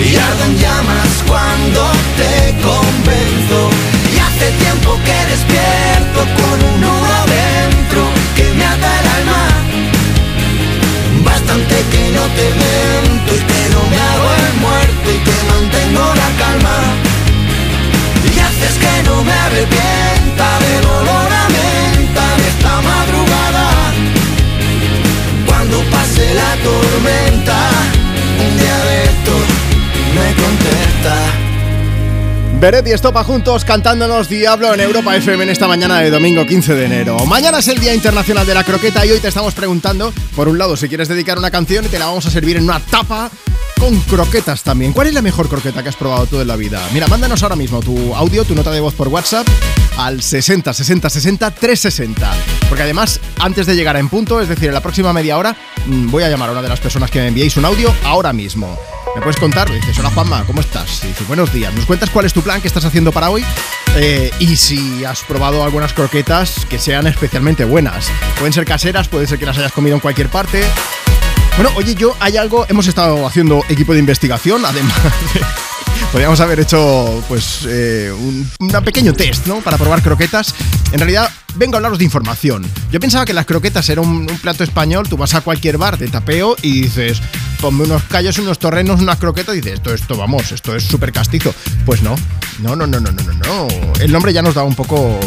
Y 0.00 0.16
ardo 0.16 0.44
en 0.44 0.58
llamas 0.58 1.10
cuando 1.26 1.90
te 2.16 2.54
convenzo 2.62 3.70
y 4.14 4.18
hace 4.18 4.50
tiempo 4.62 4.98
que 5.04 5.18
despierto 5.30 6.20
con 6.38 6.56
un 6.68 6.80
nudo 6.80 7.18
dentro 7.26 8.02
que 8.36 8.44
me 8.54 8.64
ata 8.64 8.90
el 9.00 9.06
alma. 9.18 9.42
Bastante 11.24 11.74
que 11.92 12.12
no 12.12 12.24
te 12.38 12.46
miento 12.62 13.34
y 13.34 13.42
que 13.50 13.62
no 13.74 13.80
me 13.90 13.98
hago 14.08 14.28
el 14.44 14.54
muerto 14.60 15.06
y 15.10 15.18
que 15.26 15.36
mantengo 15.50 16.06
la 16.22 16.30
calma. 16.42 16.76
Y 18.24 18.38
haces 18.38 18.76
que 18.78 19.02
no 19.08 19.24
me 19.24 19.32
arrepienta 19.32 19.85
tormenta, 26.66 27.70
un 28.40 28.58
día 28.58 28.78
de 28.84 29.04
estos 29.04 29.42
me 30.14 30.34
y 32.90 32.92
Estopa 32.92 33.22
juntos 33.22 33.64
cantándonos 33.64 34.28
Diablo 34.28 34.74
en 34.74 34.80
Europa 34.80 35.16
FM 35.16 35.44
en 35.44 35.50
esta 35.50 35.68
mañana 35.68 36.00
de 36.00 36.10
domingo 36.10 36.44
15 36.44 36.74
de 36.74 36.86
enero. 36.86 37.16
Mañana 37.26 37.60
es 37.60 37.68
el 37.68 37.78
Día 37.78 37.94
Internacional 37.94 38.44
de 38.46 38.54
la 38.54 38.64
Croqueta 38.64 39.06
y 39.06 39.12
hoy 39.12 39.20
te 39.20 39.28
estamos 39.28 39.54
preguntando, 39.54 40.12
por 40.34 40.48
un 40.48 40.58
lado, 40.58 40.76
si 40.76 40.88
quieres 40.88 41.06
dedicar 41.06 41.38
una 41.38 41.50
canción 41.50 41.84
y 41.84 41.88
te 41.88 41.98
la 41.98 42.06
vamos 42.06 42.26
a 42.26 42.30
servir 42.30 42.56
en 42.56 42.64
una 42.64 42.80
tapa 42.80 43.30
con 43.78 43.98
croquetas 44.00 44.62
también. 44.62 44.92
¿Cuál 44.92 45.08
es 45.08 45.14
la 45.14 45.22
mejor 45.22 45.48
croqueta 45.48 45.82
que 45.82 45.88
has 45.88 45.96
probado 45.96 46.26
tú 46.26 46.40
en 46.40 46.48
la 46.48 46.56
vida? 46.56 46.80
Mira, 46.92 47.06
mándanos 47.06 47.42
ahora 47.42 47.56
mismo 47.56 47.80
tu 47.80 48.14
audio, 48.14 48.44
tu 48.44 48.54
nota 48.54 48.70
de 48.70 48.80
voz 48.80 48.94
por 48.94 49.08
WhatsApp 49.08 49.46
al 49.98 50.22
60 50.22 50.72
60 50.72 51.10
60 51.10 51.50
360. 51.50 52.34
Porque 52.68 52.82
además, 52.82 53.20
antes 53.38 53.66
de 53.66 53.76
llegar 53.76 53.96
en 53.96 54.08
punto, 54.08 54.40
es 54.40 54.48
decir, 54.48 54.68
en 54.68 54.74
la 54.74 54.80
próxima 54.80 55.12
media 55.12 55.38
hora, 55.38 55.56
mm, 55.86 56.10
voy 56.10 56.22
a 56.22 56.28
llamar 56.28 56.48
a 56.48 56.52
una 56.52 56.62
de 56.62 56.68
las 56.68 56.80
personas 56.80 57.10
que 57.10 57.20
me 57.20 57.28
enviéis 57.28 57.56
un 57.56 57.64
audio 57.64 57.94
ahora 58.04 58.32
mismo. 58.32 58.78
¿Me 59.14 59.22
puedes 59.22 59.40
contar? 59.40 59.70
Dices, 59.70 59.98
hola 59.98 60.10
Juanma, 60.10 60.44
¿cómo 60.46 60.60
estás? 60.60 61.00
Dices, 61.00 61.26
buenos 61.26 61.52
días. 61.52 61.72
¿Nos 61.74 61.86
cuentas 61.86 62.10
cuál 62.10 62.26
es 62.26 62.34
tu 62.34 62.42
plan 62.42 62.60
que 62.60 62.68
estás 62.68 62.84
haciendo 62.84 63.12
para 63.12 63.30
hoy? 63.30 63.44
Eh, 63.96 64.30
y 64.38 64.56
si 64.56 65.04
has 65.04 65.22
probado 65.22 65.64
algunas 65.64 65.94
croquetas 65.94 66.66
que 66.68 66.78
sean 66.78 67.06
especialmente 67.06 67.64
buenas. 67.64 68.10
Pueden 68.38 68.52
ser 68.52 68.66
caseras, 68.66 69.08
puede 69.08 69.26
ser 69.26 69.38
que 69.38 69.46
las 69.46 69.56
hayas 69.56 69.72
comido 69.72 69.94
en 69.94 70.00
cualquier 70.00 70.28
parte. 70.28 70.64
Bueno, 71.56 71.70
oye, 71.76 71.94
yo 71.94 72.14
hay 72.20 72.36
algo, 72.36 72.66
hemos 72.68 72.86
estado 72.86 73.26
haciendo 73.26 73.62
equipo 73.68 73.92
de 73.94 74.00
investigación, 74.00 74.64
además 74.64 74.94
de- 75.34 75.40
Podríamos 76.12 76.38
haber 76.40 76.60
hecho 76.60 77.22
pues 77.26 77.66
eh, 77.68 78.12
un, 78.12 78.48
pequeño 78.84 79.12
test, 79.12 79.46
¿no? 79.46 79.60
Para 79.60 79.76
probar 79.76 80.02
croquetas. 80.02 80.54
En 80.92 80.98
realidad, 81.00 81.30
vengo 81.56 81.74
a 81.74 81.78
hablaros 81.78 81.98
de 81.98 82.04
información. 82.04 82.64
Yo 82.92 83.00
pensaba 83.00 83.24
que 83.24 83.32
las 83.34 83.44
croquetas 83.44 83.88
eran 83.88 84.06
un, 84.06 84.30
un 84.30 84.38
plato 84.38 84.62
español. 84.62 85.08
Tú 85.08 85.16
vas 85.16 85.34
a 85.34 85.40
cualquier 85.40 85.78
bar 85.78 85.98
de 85.98 86.08
tapeo 86.08 86.56
y 86.62 86.82
dices, 86.82 87.20
ponme 87.60 87.84
unos 87.84 88.02
callos, 88.04 88.38
unos 88.38 88.58
torrenos, 88.58 89.00
unas 89.00 89.18
croquetas. 89.18 89.56
Y 89.56 89.60
dices, 89.60 89.74
esto, 89.74 89.92
esto, 89.94 90.16
vamos, 90.16 90.52
esto 90.52 90.76
es 90.76 90.84
súper 90.84 91.12
castizo. 91.12 91.54
Pues 91.84 92.02
no, 92.02 92.14
no, 92.60 92.76
no, 92.76 92.86
no, 92.86 93.00
no, 93.00 93.10
no, 93.10 93.22
no, 93.22 93.32
no. 93.32 93.68
El 94.00 94.12
nombre 94.12 94.32
ya 94.32 94.42
nos 94.42 94.54
da 94.54 94.62
un 94.62 94.74
poco 94.74 95.18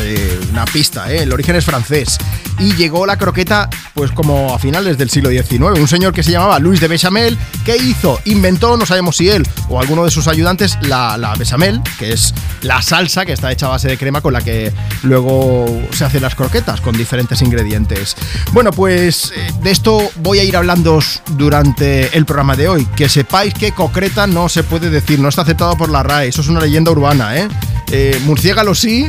eh, 0.00 0.40
una 0.50 0.64
pista, 0.64 1.12
¿eh? 1.12 1.22
el 1.22 1.32
origen 1.32 1.56
es 1.56 1.64
francés. 1.64 2.18
Y 2.58 2.74
llegó 2.74 3.04
la 3.06 3.16
croqueta, 3.16 3.68
pues 3.94 4.12
como 4.12 4.54
a 4.54 4.58
finales 4.58 4.96
del 4.96 5.10
siglo 5.10 5.30
XIX. 5.30 5.78
Un 5.78 5.88
señor 5.88 6.12
que 6.12 6.22
se 6.22 6.30
llamaba 6.30 6.58
Luis 6.58 6.80
de 6.80 6.88
Bechamel, 6.88 7.36
¿qué 7.64 7.76
hizo? 7.76 8.20
Inventó, 8.26 8.76
no 8.76 8.86
sabemos 8.86 9.16
si 9.16 9.28
él 9.28 9.44
o 9.68 9.80
alguno 9.80 10.04
de 10.04 10.10
sus 10.10 10.28
ayudantes, 10.28 10.78
la, 10.82 11.16
la 11.16 11.34
bechamel, 11.34 11.80
que 11.98 12.12
es 12.12 12.34
la 12.62 12.80
salsa 12.82 13.24
que 13.24 13.32
está 13.32 13.50
hecha 13.50 13.66
a 13.66 13.70
base 13.70 13.88
de 13.88 13.98
crema 13.98 14.20
con 14.20 14.32
la 14.32 14.42
que 14.42 14.72
luego 15.02 15.66
se 15.90 16.04
hacen 16.04 16.22
las 16.22 16.34
croquetas, 16.34 16.80
con 16.80 16.96
diferentes 16.96 17.42
ingredientes. 17.42 18.16
Bueno, 18.52 18.70
pues 18.70 19.32
eh, 19.34 19.52
de 19.62 19.70
esto 19.70 20.10
voy 20.16 20.38
a 20.38 20.44
ir 20.44 20.56
hablando 20.56 21.00
durante 21.32 22.16
el 22.16 22.24
programa 22.24 22.56
de 22.56 22.68
hoy. 22.68 22.86
Que 22.96 23.08
sepáis 23.08 23.54
que 23.54 23.72
concreta 23.72 24.26
no 24.26 24.48
se 24.48 24.62
puede 24.62 24.90
decir, 24.90 25.18
no 25.18 25.28
está 25.28 25.42
aceptado 25.42 25.76
por 25.76 25.88
la 25.88 26.02
RAE, 26.02 26.28
eso 26.28 26.40
es 26.40 26.48
una 26.48 26.60
leyenda 26.60 26.90
urbana, 26.90 27.36
¿eh? 27.36 27.48
eh 27.90 28.20
murciégalo 28.24 28.74
sí, 28.74 29.06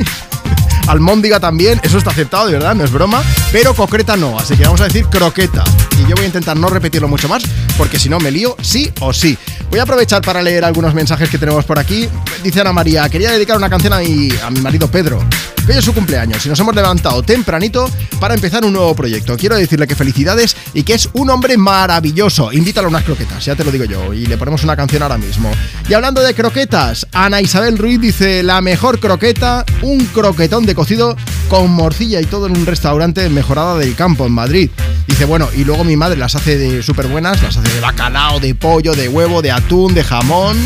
almóndiga 0.86 1.40
también, 1.40 1.80
eso 1.82 1.98
está 1.98 2.10
aceptado, 2.10 2.46
de 2.46 2.54
verdad, 2.54 2.74
no 2.74 2.84
es 2.84 2.92
broma, 2.92 3.22
pero 3.52 3.74
concreta 3.74 4.16
no, 4.16 4.38
así 4.38 4.56
que 4.56 4.64
vamos 4.64 4.80
a 4.80 4.84
decir 4.84 5.06
croqueta. 5.06 5.64
Y 5.98 6.08
yo 6.08 6.14
voy 6.14 6.24
a 6.24 6.26
intentar 6.26 6.56
no 6.56 6.68
repetirlo 6.68 7.08
mucho 7.08 7.28
más, 7.28 7.42
porque 7.76 7.98
si 7.98 8.08
no 8.08 8.18
me 8.18 8.30
lío 8.30 8.56
sí 8.60 8.90
o 9.00 9.12
sí. 9.12 9.36
Voy 9.70 9.80
a 9.80 9.82
aprovechar 9.82 10.22
para 10.22 10.42
leer 10.42 10.64
algunos 10.64 10.94
mensajes 10.94 11.28
que 11.28 11.38
tenemos 11.38 11.64
por 11.64 11.78
aquí. 11.78 12.08
Dice 12.42 12.60
Ana 12.60 12.72
María, 12.72 13.08
quería 13.08 13.32
dedicar 13.32 13.56
una 13.56 13.68
canción 13.68 13.92
a 13.92 13.98
mi, 13.98 14.28
a 14.42 14.50
mi 14.50 14.60
marido 14.60 14.88
Pedro. 14.90 15.22
Que 15.66 15.72
hoy 15.72 15.78
es 15.78 15.84
su 15.84 15.92
cumpleaños 15.92 16.46
y 16.46 16.48
nos 16.48 16.60
hemos 16.60 16.76
levantado 16.76 17.24
tempranito 17.24 17.90
para 18.20 18.34
empezar 18.34 18.64
un 18.64 18.72
nuevo 18.72 18.94
proyecto. 18.94 19.36
Quiero 19.36 19.56
decirle 19.56 19.88
que 19.88 19.96
felicidades 19.96 20.56
y 20.74 20.84
que 20.84 20.94
es 20.94 21.08
un 21.14 21.28
hombre 21.28 21.56
maravilloso. 21.56 22.52
Invítalo 22.52 22.86
a 22.86 22.90
unas 22.90 23.02
croquetas, 23.02 23.44
ya 23.44 23.56
te 23.56 23.64
lo 23.64 23.72
digo 23.72 23.84
yo, 23.84 24.14
y 24.14 24.26
le 24.26 24.36
ponemos 24.36 24.62
una 24.62 24.76
canción 24.76 25.02
ahora 25.02 25.18
mismo. 25.18 25.50
Y 25.88 25.94
hablando 25.94 26.22
de 26.22 26.34
croquetas, 26.34 27.08
Ana 27.12 27.40
Isabel 27.40 27.78
Ruiz 27.78 28.00
dice, 28.00 28.44
la 28.44 28.60
mejor 28.60 29.00
croqueta, 29.00 29.64
un 29.82 30.04
croquetón 30.06 30.66
de 30.66 30.75
cocido 30.76 31.16
con 31.48 31.70
morcilla 31.72 32.20
y 32.20 32.26
todo 32.26 32.46
en 32.46 32.56
un 32.56 32.66
restaurante 32.66 33.28
mejorada 33.28 33.76
del 33.76 33.96
campo 33.96 34.26
en 34.26 34.32
Madrid. 34.32 34.70
Dice, 35.08 35.24
bueno, 35.24 35.48
y 35.56 35.64
luego 35.64 35.82
mi 35.82 35.96
madre 35.96 36.16
las 36.16 36.36
hace 36.36 36.56
de 36.58 36.82
súper 36.82 37.08
buenas, 37.08 37.42
las 37.42 37.56
hace 37.56 37.72
de 37.74 37.80
bacalao, 37.80 38.38
de 38.38 38.54
pollo, 38.54 38.94
de 38.94 39.08
huevo, 39.08 39.42
de 39.42 39.50
atún, 39.50 39.94
de 39.94 40.04
jamón. 40.04 40.56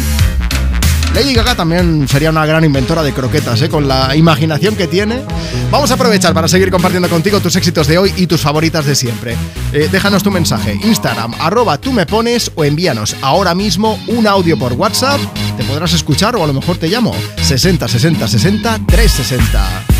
Lady 1.14 1.34
Gaga 1.34 1.56
también 1.56 2.06
sería 2.08 2.30
una 2.30 2.46
gran 2.46 2.64
inventora 2.64 3.02
de 3.02 3.12
croquetas, 3.12 3.60
¿eh? 3.62 3.68
con 3.68 3.88
la 3.88 4.14
imaginación 4.14 4.76
que 4.76 4.86
tiene. 4.86 5.20
Vamos 5.70 5.90
a 5.90 5.94
aprovechar 5.94 6.32
para 6.34 6.46
seguir 6.46 6.70
compartiendo 6.70 7.08
contigo 7.08 7.40
tus 7.40 7.56
éxitos 7.56 7.88
de 7.88 7.98
hoy 7.98 8.12
y 8.16 8.26
tus 8.26 8.40
favoritas 8.40 8.86
de 8.86 8.94
siempre. 8.94 9.36
Eh, 9.72 9.88
déjanos 9.90 10.22
tu 10.22 10.30
mensaje, 10.30 10.78
Instagram, 10.84 11.34
arroba 11.40 11.78
tú 11.78 11.92
me 11.92 12.06
pones 12.06 12.52
o 12.54 12.64
envíanos 12.64 13.16
ahora 13.22 13.54
mismo 13.54 13.98
un 14.06 14.26
audio 14.26 14.56
por 14.56 14.74
WhatsApp. 14.74 15.20
Te 15.56 15.64
podrás 15.64 15.92
escuchar 15.92 16.36
o 16.36 16.44
a 16.44 16.46
lo 16.46 16.52
mejor 16.52 16.76
te 16.76 16.88
llamo 16.88 17.14
60 17.42 17.88
60 17.88 18.28
60 18.28 18.80
360. 18.86 19.99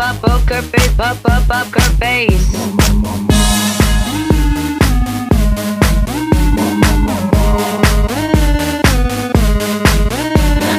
Pop, 0.00 0.16
poker 0.22 0.62
face, 0.62 0.94
pop, 0.96 1.14
pop, 1.22 1.42
poker 1.46 1.88
face. 2.00 2.54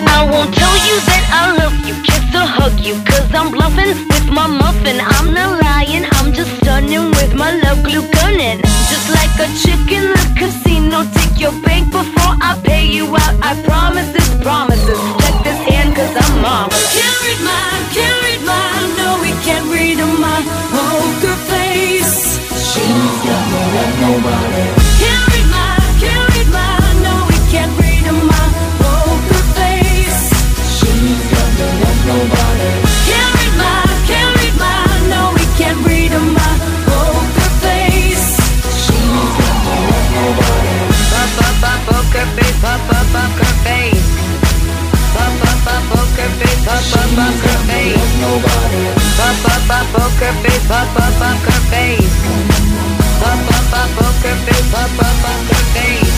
I 0.10 0.26
won't 0.26 0.52
tell 0.56 0.74
you 0.74 0.98
that 1.06 1.24
I 1.30 1.54
love 1.56 1.78
you, 1.86 1.94
kiss 2.02 2.34
or 2.34 2.50
hug 2.50 2.80
you, 2.80 2.96
cause 3.06 3.30
I'm 3.36 3.52
bluffing 3.52 3.94
with 4.10 4.32
my 4.34 4.48
muffin. 4.48 4.98
I'm 5.00 5.36
not 5.36 5.62
lying, 5.62 6.06
I'm 6.14 6.34
just 6.34 6.58
stunning 6.58 7.12
with 7.12 7.36
my 7.36 7.54
love 7.62 7.84
glue 7.84 8.02
gunning. 8.18 8.58
Just 8.90 9.14
like 9.14 9.30
a 9.38 9.46
chick 9.62 9.86
in 9.94 10.10
the 10.18 10.34
casino, 10.34 11.06
take 11.14 11.40
your 11.40 11.54
bank 11.62 11.92
before 11.92 12.34
I 12.42 12.60
pay 12.64 12.88
you 12.88 13.06
out. 13.06 13.38
I 13.44 13.54
promise 13.70 14.12
this 14.14 14.34
promises. 14.42 14.98
Check 15.22 15.44
this 15.44 15.62
hand, 15.70 15.96
cause 15.96 16.10
I'm 16.10 16.42
marvelous. 16.42 16.90
Can't 16.98 17.22
read 17.22 17.42
my, 17.46 17.62
can't 17.94 18.24
read 18.24 18.32
we 18.42 18.81
can't 19.44 19.66
read 19.72 19.98
my 19.98 20.40
poker 20.70 21.36
face. 21.50 22.38
She's 22.70 23.18
got 23.26 23.44
no 23.52 23.62
love, 23.76 23.96
nobody. 24.06 24.66
Can't 25.02 25.24
read 25.34 25.48
my, 25.50 25.78
can't 26.02 26.26
read 26.34 26.50
my, 26.54 26.78
no, 27.06 27.14
we 27.30 27.38
can't 27.50 27.74
read 27.82 28.06
my 28.06 28.46
poker 28.82 29.44
face. 29.58 30.22
She's 30.78 31.24
got 31.34 31.50
no 31.58 31.68
love, 31.82 32.02
nobody. 32.12 32.72
Can't 33.10 33.32
read 33.38 33.56
my, 33.62 33.82
can't 34.10 34.32
read 34.38 34.56
my, 34.62 34.78
no, 35.10 35.22
we 35.38 35.46
can't 35.58 35.80
read 35.90 36.14
my 36.38 36.52
poker 36.86 37.52
face. 37.66 38.30
She's 38.84 39.32
got 39.42 39.58
no 39.66 39.76
love, 39.90 40.10
nobody. 40.18 40.76
Pop, 41.12 41.30
pop, 41.38 41.56
pop, 41.64 41.80
poker 41.90 42.28
face, 42.38 42.58
pop, 42.62 42.82
pop, 42.90 43.06
poker 43.16 43.54
face. 43.66 44.08
Pop, 45.16 45.34
pop, 45.42 45.58
pop, 45.66 45.82
poker 45.90 46.30
face, 46.40 46.62
pop, 46.66 46.84
pop, 46.94 47.10
poker 47.18 47.58
face. 47.70 48.12
Pop, 48.22 49.01
poker 49.94 50.34
face, 50.42 50.68
pop, 50.68 50.88
pop, 50.94 51.14
poker 51.20 51.60
face. 51.70 52.14
Pop, 53.20 53.40
pop, 53.48 53.64
pop, 53.72 53.90
poker 53.98 54.36
face, 54.46 54.66
pop, 54.72 54.90
pop, 54.98 55.16
poker 55.24 55.64
face. 55.74 56.12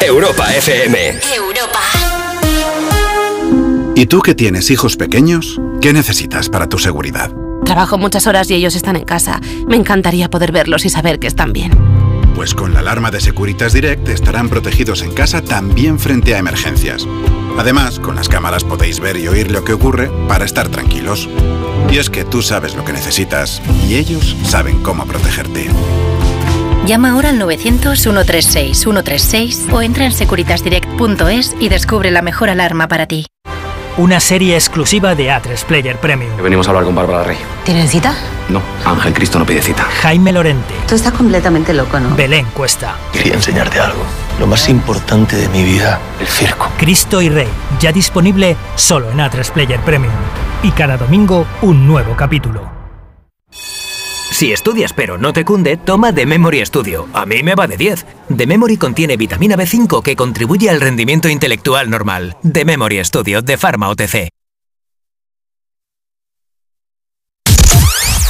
Europa 0.00 0.54
FM. 0.54 1.18
Europa. 1.34 1.80
¿Y 3.94 4.06
tú 4.06 4.20
que 4.20 4.34
tienes 4.34 4.70
hijos 4.70 4.96
pequeños? 4.96 5.60
¿Qué 5.80 5.92
necesitas 5.92 6.48
para 6.48 6.68
tu 6.68 6.78
seguridad? 6.78 7.30
Trabajo 7.64 7.98
muchas 7.98 8.26
horas 8.26 8.50
y 8.50 8.54
ellos 8.54 8.74
están 8.74 8.96
en 8.96 9.04
casa. 9.04 9.40
Me 9.66 9.76
encantaría 9.76 10.30
poder 10.30 10.52
verlos 10.52 10.84
y 10.84 10.88
saber 10.88 11.18
que 11.18 11.26
están 11.26 11.52
bien. 11.52 11.72
Pues 12.34 12.54
con 12.54 12.72
la 12.72 12.80
alarma 12.80 13.10
de 13.10 13.20
Securitas 13.20 13.74
Direct 13.74 14.08
estarán 14.08 14.48
protegidos 14.48 15.02
en 15.02 15.12
casa 15.12 15.42
también 15.42 15.98
frente 15.98 16.34
a 16.34 16.38
emergencias. 16.38 17.06
Además, 17.58 17.98
con 17.98 18.16
las 18.16 18.28
cámaras 18.28 18.64
podéis 18.64 19.00
ver 19.00 19.16
y 19.16 19.28
oír 19.28 19.50
lo 19.50 19.64
que 19.64 19.72
ocurre 19.72 20.10
para 20.28 20.44
estar 20.44 20.68
tranquilos. 20.68 21.28
Y 21.90 21.96
es 21.98 22.10
que 22.10 22.24
tú 22.24 22.42
sabes 22.42 22.74
lo 22.74 22.84
que 22.84 22.92
necesitas 22.92 23.62
y 23.88 23.94
ellos 23.96 24.36
saben 24.44 24.82
cómo 24.82 25.06
protegerte. 25.06 25.68
Llama 26.86 27.10
ahora 27.10 27.28
al 27.30 27.38
900-136-136 27.40 29.72
o 29.72 29.82
entra 29.82 30.04
en 30.06 30.12
securitasdirect.es 30.12 31.54
y 31.60 31.68
descubre 31.68 32.10
la 32.10 32.22
mejor 32.22 32.48
alarma 32.50 32.88
para 32.88 33.06
ti. 33.06 33.26
Una 33.96 34.20
serie 34.20 34.54
exclusiva 34.54 35.14
de 35.14 35.30
A3 35.30 35.62
Player 35.64 35.96
Premium. 35.98 36.30
Venimos 36.42 36.66
a 36.68 36.70
hablar 36.70 36.84
con 36.84 36.94
Bárbara 36.94 37.24
Rey. 37.24 37.36
¿Tienen 37.64 37.86
cita? 37.86 38.14
No, 38.48 38.62
Ángel 38.84 39.12
Cristo 39.12 39.38
no 39.38 39.44
pide 39.44 39.60
cita. 39.60 39.82
Jaime 39.82 40.32
Lorente. 40.32 40.72
Tú 40.88 40.94
estás 40.94 41.12
completamente 41.12 41.74
loco, 41.74 42.00
¿no? 42.00 42.16
Belén 42.16 42.46
Cuesta. 42.54 42.96
Quería 43.12 43.34
enseñarte 43.34 43.78
algo. 43.78 44.02
Lo 44.40 44.46
más 44.46 44.70
importante 44.70 45.36
de 45.36 45.50
mi 45.50 45.62
vida, 45.62 46.00
el 46.18 46.26
circo. 46.26 46.72
Cristo 46.78 47.20
y 47.20 47.28
Rey. 47.28 47.46
Ya 47.78 47.92
disponible 47.92 48.56
solo 48.74 49.10
en 49.10 49.18
A3 49.18 49.52
Player 49.52 49.78
Premium. 49.80 50.14
Y 50.62 50.70
cada 50.70 50.96
domingo 50.96 51.46
un 51.60 51.86
nuevo 51.86 52.16
capítulo. 52.16 52.72
Si 53.50 54.50
estudias 54.50 54.94
pero 54.94 55.18
no 55.18 55.34
te 55.34 55.44
cunde, 55.44 55.76
toma 55.76 56.14
The 56.14 56.24
Memory 56.24 56.64
Studio. 56.64 57.06
A 57.12 57.26
mí 57.26 57.42
me 57.42 57.54
va 57.54 57.66
de 57.66 57.76
10. 57.76 58.06
The 58.34 58.46
Memory 58.46 58.78
contiene 58.78 59.18
vitamina 59.18 59.56
B5 59.56 60.00
que 60.02 60.16
contribuye 60.16 60.70
al 60.70 60.80
rendimiento 60.80 61.28
intelectual 61.28 61.90
normal. 61.90 62.38
The 62.50 62.64
Memory 62.64 63.04
Studio 63.04 63.42
de 63.42 63.58
Pharma 63.58 63.90
OTC. 63.90 64.39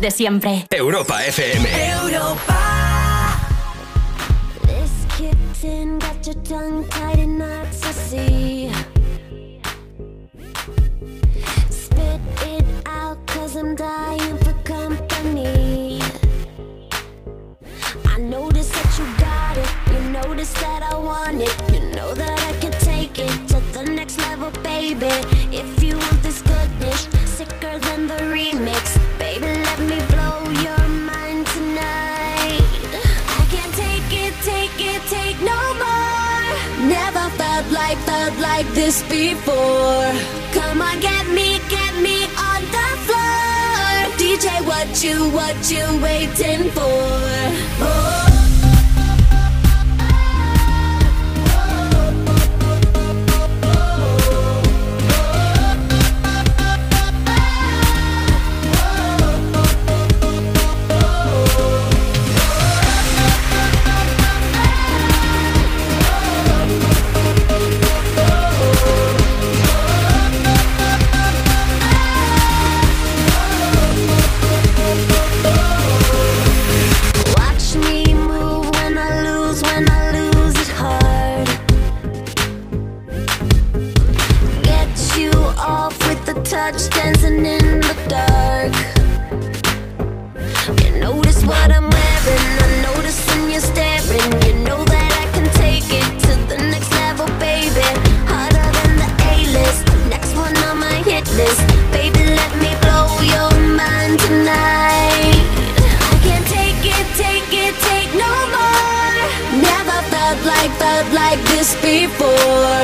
De 0.00 0.10
siempre. 0.10 0.66
Europa 0.70 1.24
FM. 1.24 1.68
This 1.68 2.55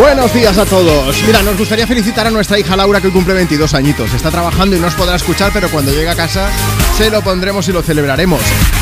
Buenos 0.00 0.32
días 0.32 0.56
a 0.56 0.64
todos. 0.64 1.22
Mira, 1.26 1.42
nos 1.42 1.58
gustaría 1.58 1.86
felicitar 1.86 2.26
a 2.26 2.30
nuestra 2.30 2.58
hija 2.58 2.74
Laura 2.74 3.02
que 3.02 3.08
hoy 3.08 3.12
cumple 3.12 3.34
22 3.34 3.74
añitos. 3.74 4.14
Está 4.14 4.30
trabajando 4.30 4.74
y 4.74 4.80
no 4.80 4.86
os 4.86 4.94
podrá 4.94 5.14
escuchar, 5.14 5.50
pero 5.52 5.70
cuando 5.70 5.92
llegue 5.92 6.08
a 6.08 6.16
casa 6.16 6.48
se 6.96 7.10
lo 7.10 7.20
pondremos 7.20 7.68
y 7.68 7.72
lo 7.72 7.82
celebraremos. 7.82 8.40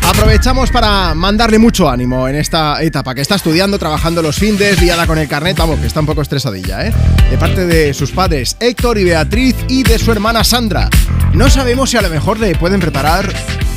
Aprovechamos 0.08 0.70
para 0.70 1.16
mandarle 1.16 1.58
mucho 1.58 1.90
ánimo 1.90 2.28
en 2.28 2.36
esta 2.36 2.80
etapa 2.84 3.16
que 3.16 3.22
está 3.22 3.34
estudiando, 3.34 3.80
trabajando 3.80 4.22
los 4.22 4.36
findes, 4.36 4.80
liada 4.80 5.08
con 5.08 5.18
el 5.18 5.26
carnet, 5.26 5.56
vamos, 5.58 5.80
que 5.80 5.88
está 5.88 5.98
un 5.98 6.06
poco 6.06 6.22
estresadilla, 6.22 6.86
¿eh? 6.86 6.92
De 7.28 7.36
parte 7.36 7.66
de 7.66 7.92
sus 7.94 8.12
padres 8.12 8.56
Héctor 8.60 8.98
y 8.98 9.02
Beatriz 9.02 9.56
y 9.66 9.82
de 9.82 9.98
su 9.98 10.12
hermana 10.12 10.44
Sandra. 10.44 10.88
No 11.32 11.50
sabemos 11.50 11.90
si 11.90 11.96
a 11.96 12.02
lo 12.02 12.10
mejor 12.10 12.38
le 12.38 12.54
pueden 12.54 12.78
preparar 12.78 13.28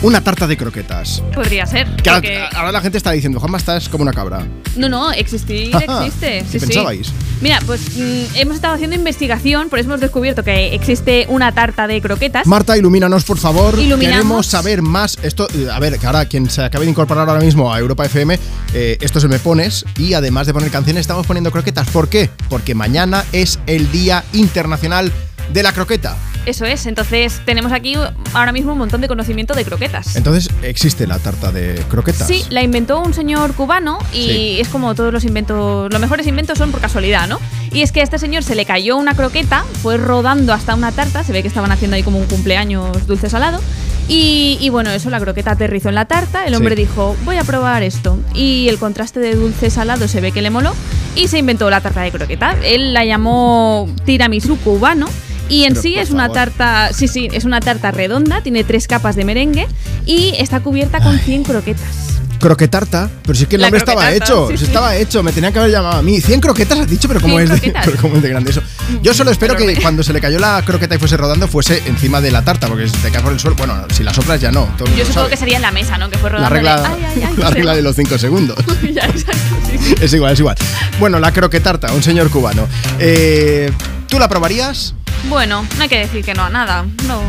una 0.02 0.22
tarta 0.22 0.48
de 0.48 0.58
croquetas. 0.58 1.22
Podría 1.34 1.66
ser. 1.66 1.88
Que 1.98 2.10
ahora- 2.10 2.22
porque- 2.22 2.58
ahora 2.58 2.72
la 2.72 2.82
gente 2.82 2.98
está 2.98 3.12
diciendo, 3.12 3.40
Juanma, 3.40 3.58
estás 3.58 3.88
como 3.90 4.02
una 4.04 4.14
cabra. 4.14 4.46
No, 4.76 4.90
no, 4.90 5.12
existir 5.12 5.72
existe. 5.76 6.40
¿Qué 6.40 6.46
Sí, 6.52 6.60
sí. 6.60 6.66
pensabais? 6.66 7.12
Mira, 7.42 7.60
pues 7.66 7.82
mm, 7.98 8.36
hemos 8.36 8.56
estado 8.56 8.76
haciendo 8.76 8.96
investigación, 8.96 9.70
por 9.70 9.80
eso 9.80 9.90
hemos 9.90 10.00
descubierto 10.02 10.44
que 10.44 10.74
existe 10.76 11.26
una 11.30 11.52
tarta 11.52 11.88
de 11.88 12.02
croquetas. 12.02 12.46
Marta, 12.48 12.78
ilumínanos, 12.78 13.24
por 13.24 13.38
favor. 13.38 13.74
Iluminamos. 13.80 14.00
Queremos 14.18 14.48
saber 14.48 14.82
más. 14.82 15.18
Esto, 15.24 15.48
eh, 15.56 15.68
a 15.72 15.80
ver, 15.80 15.98
que 16.00 16.06
ahora 16.06 16.26
quien 16.26 16.50
se 16.50 16.64
acabe 16.64 16.86
de 16.86 16.92
incorporar 16.92 17.28
ahora 17.30 17.42
mismo 17.42 17.74
a 17.74 17.80
Europa 17.80 18.06
FM, 18.06 18.40
eh, 18.74 18.98
esto 19.02 19.20
se 19.20 19.28
me 19.28 19.40
pones. 19.40 19.86
Y 19.98 20.14
además 20.14 20.48
de 20.48 20.54
poner 20.54 20.70
canciones, 20.72 21.02
estamos 21.02 21.26
poniendo 21.28 21.52
croquetas. 21.52 21.88
¿Por 21.90 22.10
qué? 22.10 22.30
Porque 22.50 22.76
mañana 22.76 23.24
es 23.32 23.60
el 23.68 23.92
Día 23.92 24.24
Internacional 24.34 25.12
de 25.52 25.64
la 25.64 25.74
Croqueta. 25.74 26.18
Eso 26.46 26.66
es, 26.66 26.88
entonces 26.88 27.40
tenemos 27.46 27.72
aquí 27.72 27.96
ahora 28.34 28.52
mismo 28.52 28.72
un 28.72 28.80
montón 28.80 29.00
de 29.02 29.08
conocimiento 29.08 29.54
de 29.54 29.64
croquetas. 29.64 30.16
Entonces, 30.16 30.50
existe 30.64 31.06
la 31.06 31.20
tarta 31.20 31.52
de 31.52 31.76
croquetas. 31.88 32.26
Sí, 32.28 32.44
la 32.50 32.64
inventó 32.64 33.00
un 33.00 33.14
señor 33.14 33.54
cubano 33.54 34.00
y 34.12 34.26
Sí. 34.26 34.58
es 34.60 34.68
como 34.70 34.96
todos 34.96 35.14
los 35.14 35.24
inventos, 35.24 35.92
los 35.92 36.02
mejores 36.02 36.26
inventos 36.26 36.58
son 36.58 36.72
por 36.72 36.82
casualidad, 36.82 37.28
¿no? 37.28 37.40
Y 37.74 37.82
es 37.84 37.92
que 37.92 38.02
a 38.02 38.04
este 38.04 38.20
señor 38.20 38.44
se 38.44 38.56
le 38.56 38.66
cayó 38.66 38.98
una 38.98 39.14
croqueta, 39.16 39.64
fue 39.82 39.98
rodando 39.98 40.52
hasta 40.54 40.76
una 40.76 40.92
tarta, 40.92 41.24
se 41.24 41.32
ve 41.32 41.42
que 41.42 41.48
estaban 41.48 41.72
haciendo 41.72 41.96
ahí 41.96 42.04
como 42.04 42.20
un 42.20 42.26
cumpleaños 42.26 43.08
dulce 43.08 43.30
salado. 43.30 43.62
Y, 44.10 44.58
y 44.60 44.70
bueno, 44.70 44.90
eso, 44.90 45.10
la 45.10 45.22
croqueta 45.22 45.52
aterrizó 45.52 45.88
en 45.88 45.96
la 45.96 46.04
tarta, 46.06 46.46
el 46.46 46.54
hombre 46.56 46.76
Sí. 46.76 46.82
dijo, 46.82 47.16
voy 47.24 47.38
a 47.38 47.44
probar 47.46 47.82
esto. 47.84 48.20
Y 48.34 48.68
el 48.68 48.78
contraste 48.78 49.22
de 49.22 49.36
dulce 49.36 49.70
salado 49.70 50.08
se 50.10 50.20
ve 50.20 50.34
que 50.34 50.42
le 50.42 50.50
moló 50.50 50.74
y 51.16 51.30
se 51.30 51.38
inventó 51.40 51.70
la 51.70 51.80
tarta 51.80 52.02
de 52.02 52.12
croqueta. 52.12 52.58
Él 52.64 52.94
la 52.94 53.06
llamó 53.06 53.88
tiramisú 54.06 54.58
cubano. 54.58 55.08
Y 55.48 55.64
en 55.66 55.74
Pero, 55.74 55.82
sí 55.82 55.96
es 55.98 56.12
una 56.12 56.24
favor. 56.28 56.36
tarta, 56.36 56.90
sí, 56.94 57.08
sí, 57.10 57.28
es 57.32 57.44
una 57.44 57.60
tarta 57.60 57.92
redonda, 57.92 58.42
tiene 58.42 58.64
tres 58.64 58.88
capas 58.88 59.18
de 59.18 59.26
merengue 59.26 59.68
y 60.06 60.34
está 60.38 60.62
cubierta 60.62 61.02
con 61.02 61.20
100 61.20 61.44
croquetas. 61.44 62.21
Croquetarta, 62.42 63.10
pero 63.24 63.36
si 63.36 63.44
es 63.44 63.50
que 63.50 63.56
el 63.56 63.62
La 63.62 63.68
nombre 63.68 63.80
estaba 63.80 64.12
hecho, 64.12 64.50
sí, 64.58 64.64
estaba 64.66 64.96
hecho, 64.96 65.22
me 65.24 65.32
tenían 65.32 65.54
que 65.54 65.60
haber 65.60 65.72
llamado 65.72 65.98
a 65.98 66.02
mí. 66.02 66.20
100 66.20 66.42
croquetas 66.42 66.80
has 66.80 66.90
dicho, 66.90 67.08
pero 67.08 67.20
100 67.20 67.40
es 67.40 67.62
de, 67.62 67.74
pero 67.86 67.98
cómo 68.02 68.16
es 68.18 68.22
de 68.24 68.30
grande 68.30 68.52
eso. 68.52 68.62
Yo 69.02 69.14
solo 69.14 69.32
espero 69.32 69.56
que 69.56 69.76
cuando 69.82 70.04
se 70.04 70.12
le 70.12 70.20
cayó 70.20 70.40
la 70.40 70.62
croqueta 70.66 70.96
y 70.96 70.98
fuese 70.98 71.18
rodando 71.18 71.48
fuese 71.48 71.82
encima 71.86 72.20
de 72.20 72.32
la 72.32 72.44
tarta, 72.44 72.68
porque 72.68 72.88
si 72.90 72.98
te 72.98 73.12
cae 73.12 73.22
por 73.22 73.32
el 73.32 73.40
suelo, 73.40 73.56
bueno, 73.58 73.76
si 73.94 74.04
la 74.04 74.14
soplas 74.14 74.42
ya 74.42 74.52
no. 74.52 74.66
todo 74.78 74.88
Yo 74.90 75.06
supongo 75.06 75.14
sabe. 75.14 75.30
que 75.30 75.38
sería 75.38 75.56
en 75.58 75.62
la 75.62 75.72
mesa, 75.72 75.98
¿no? 75.98 76.10
Que 76.10 76.18
fue 76.18 76.30
La 76.32 76.50
rodando. 76.50 76.56
regla, 76.56 76.84
Ay, 76.94 77.06
ay, 77.16 77.24
ay, 77.28 77.34
la 77.38 77.50
regla 77.52 77.76
de 77.76 77.82
los 77.84 77.96
5 77.96 78.18
segundos. 78.18 78.58
Ya, 78.92 79.04
exacto, 79.06 79.38
sí. 79.70 79.96
Es 80.02 80.14
igual, 80.14 80.34
es 80.34 80.40
igual. 80.40 80.56
Bueno, 81.00 81.20
la 81.20 81.32
croquetarta, 81.32 81.94
un 81.94 82.04
señor 82.04 82.30
cubano. 82.30 82.68
Eh, 83.00 83.72
¿Tú 84.12 84.20
la 84.20 84.28
probarías? 84.28 84.94
Bueno, 85.30 85.66
no 85.78 85.84
hay 85.84 85.88
que 85.88 85.98
decir 85.98 86.26
que 86.26 86.34
no 86.34 86.44
a 86.44 86.50
nada. 86.50 86.86
No. 87.08 87.22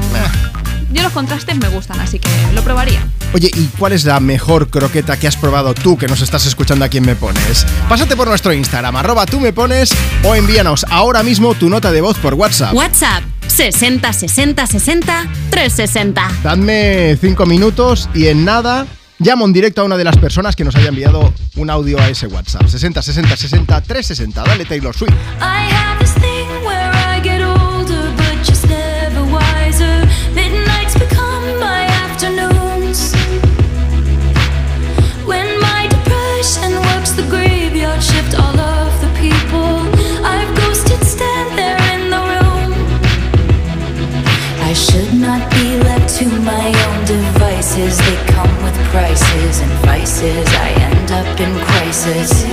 Yo 0.92 1.04
los 1.04 1.12
contrastes 1.12 1.56
me 1.56 1.68
gustan, 1.68 2.00
así 2.00 2.18
que 2.18 2.28
lo 2.54 2.64
probaría. 2.64 3.06
Oye, 3.32 3.52
¿y 3.54 3.66
cuál 3.78 3.92
es 3.92 4.04
la 4.04 4.18
mejor 4.18 4.68
croqueta 4.68 5.16
que 5.16 5.28
has 5.28 5.36
probado 5.36 5.74
tú 5.74 5.96
que 5.96 6.08
nos 6.08 6.22
estás 6.22 6.44
escuchando 6.44 6.84
aquí 6.84 6.98
en 6.98 7.06
Me 7.06 7.14
Pones? 7.14 7.64
Pásate 7.88 8.16
por 8.16 8.26
nuestro 8.26 8.52
Instagram, 8.52 8.96
arroba 8.96 9.26
tú 9.26 9.38
me 9.38 9.52
pones, 9.52 9.94
o 10.24 10.34
envíanos 10.34 10.84
ahora 10.90 11.22
mismo 11.22 11.54
tu 11.54 11.70
nota 11.70 11.92
de 11.92 12.00
voz 12.00 12.18
por 12.18 12.34
WhatsApp. 12.34 12.74
WhatsApp 12.74 13.22
60 13.46 14.12
60 14.12 14.66
60 14.66 15.26
360. 15.50 16.30
Dadme 16.42 17.16
cinco 17.20 17.46
minutos 17.46 18.08
y 18.12 18.26
en 18.26 18.44
nada 18.44 18.88
llamo 19.20 19.46
en 19.46 19.52
directo 19.52 19.82
a 19.82 19.84
una 19.84 19.96
de 19.96 20.04
las 20.04 20.16
personas 20.18 20.56
que 20.56 20.64
nos 20.64 20.74
haya 20.74 20.88
enviado 20.88 21.32
un 21.54 21.70
audio 21.70 22.00
a 22.00 22.08
ese 22.08 22.26
WhatsApp. 22.26 22.66
60 22.66 23.02
60 23.02 23.36
60 23.36 23.80
360. 23.82 24.42
Dale 24.42 24.64
Taylor 24.64 24.94
Swift. 24.94 25.14
I 25.40 25.72
have 25.72 26.01
prices 48.92 49.60
and 49.60 49.72
vices. 49.86 50.46
I 50.66 50.68
end 50.88 51.10
up 51.10 51.40
in 51.40 51.52
crisis. 51.64 52.44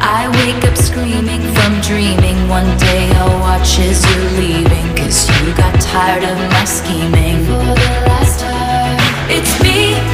I 0.00 0.22
wake 0.40 0.64
up 0.64 0.76
screaming 0.76 1.44
from 1.54 1.72
dreaming. 1.82 2.48
One 2.48 2.70
day 2.78 3.10
I'll 3.20 3.38
watch 3.40 3.78
as 3.78 4.00
you're 4.08 4.30
leaving. 4.40 4.88
Cause 4.96 5.28
you 5.36 5.54
got 5.54 5.78
tired 5.80 6.24
of 6.24 6.38
my 6.56 6.64
scheming. 6.64 7.44
For 7.44 7.60
the 7.60 7.90
last 8.08 8.40
time. 8.40 8.96
It's 9.28 9.54
me. 9.62 10.13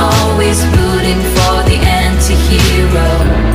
Always 0.00 0.64
rooting 0.66 1.20
for 1.34 1.62
the 1.68 1.76
anti-hero. 1.84 3.49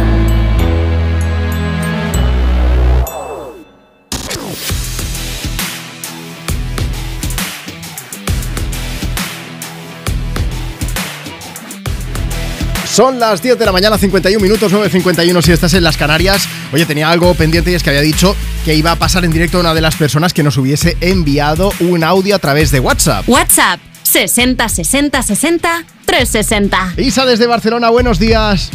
Son 12.95 13.19
las 13.19 13.41
10 13.41 13.59
de 13.59 13.65
la 13.65 13.73
mañana, 13.73 13.97
51 13.97 14.41
minutos, 14.41 14.71
9.51 14.71 15.41
si 15.41 15.51
estás 15.51 15.73
en 15.73 15.83
las 15.83 15.97
Canarias. 15.97 16.47
Oye, 16.71 16.85
tenía 16.85 17.09
algo 17.09 17.33
pendiente 17.33 17.69
y 17.69 17.73
es 17.73 17.83
que 17.83 17.89
había 17.89 18.01
dicho 18.01 18.37
que 18.63 18.73
iba 18.73 18.93
a 18.93 18.95
pasar 18.95 19.25
en 19.25 19.31
directo 19.31 19.57
a 19.57 19.59
una 19.59 19.73
de 19.73 19.81
las 19.81 19.97
personas 19.97 20.33
que 20.33 20.43
nos 20.43 20.55
hubiese 20.55 20.95
enviado 21.01 21.73
un 21.81 22.05
audio 22.05 22.37
a 22.37 22.39
través 22.39 22.71
de 22.71 22.79
WhatsApp. 22.79 23.27
WhatsApp 23.27 23.81
60 24.03 24.69
60 24.69 25.23
60 25.23 25.83
360. 26.05 26.93
Isa 26.95 27.25
desde 27.25 27.47
Barcelona, 27.47 27.89
buenos 27.89 28.17
días. 28.17 28.71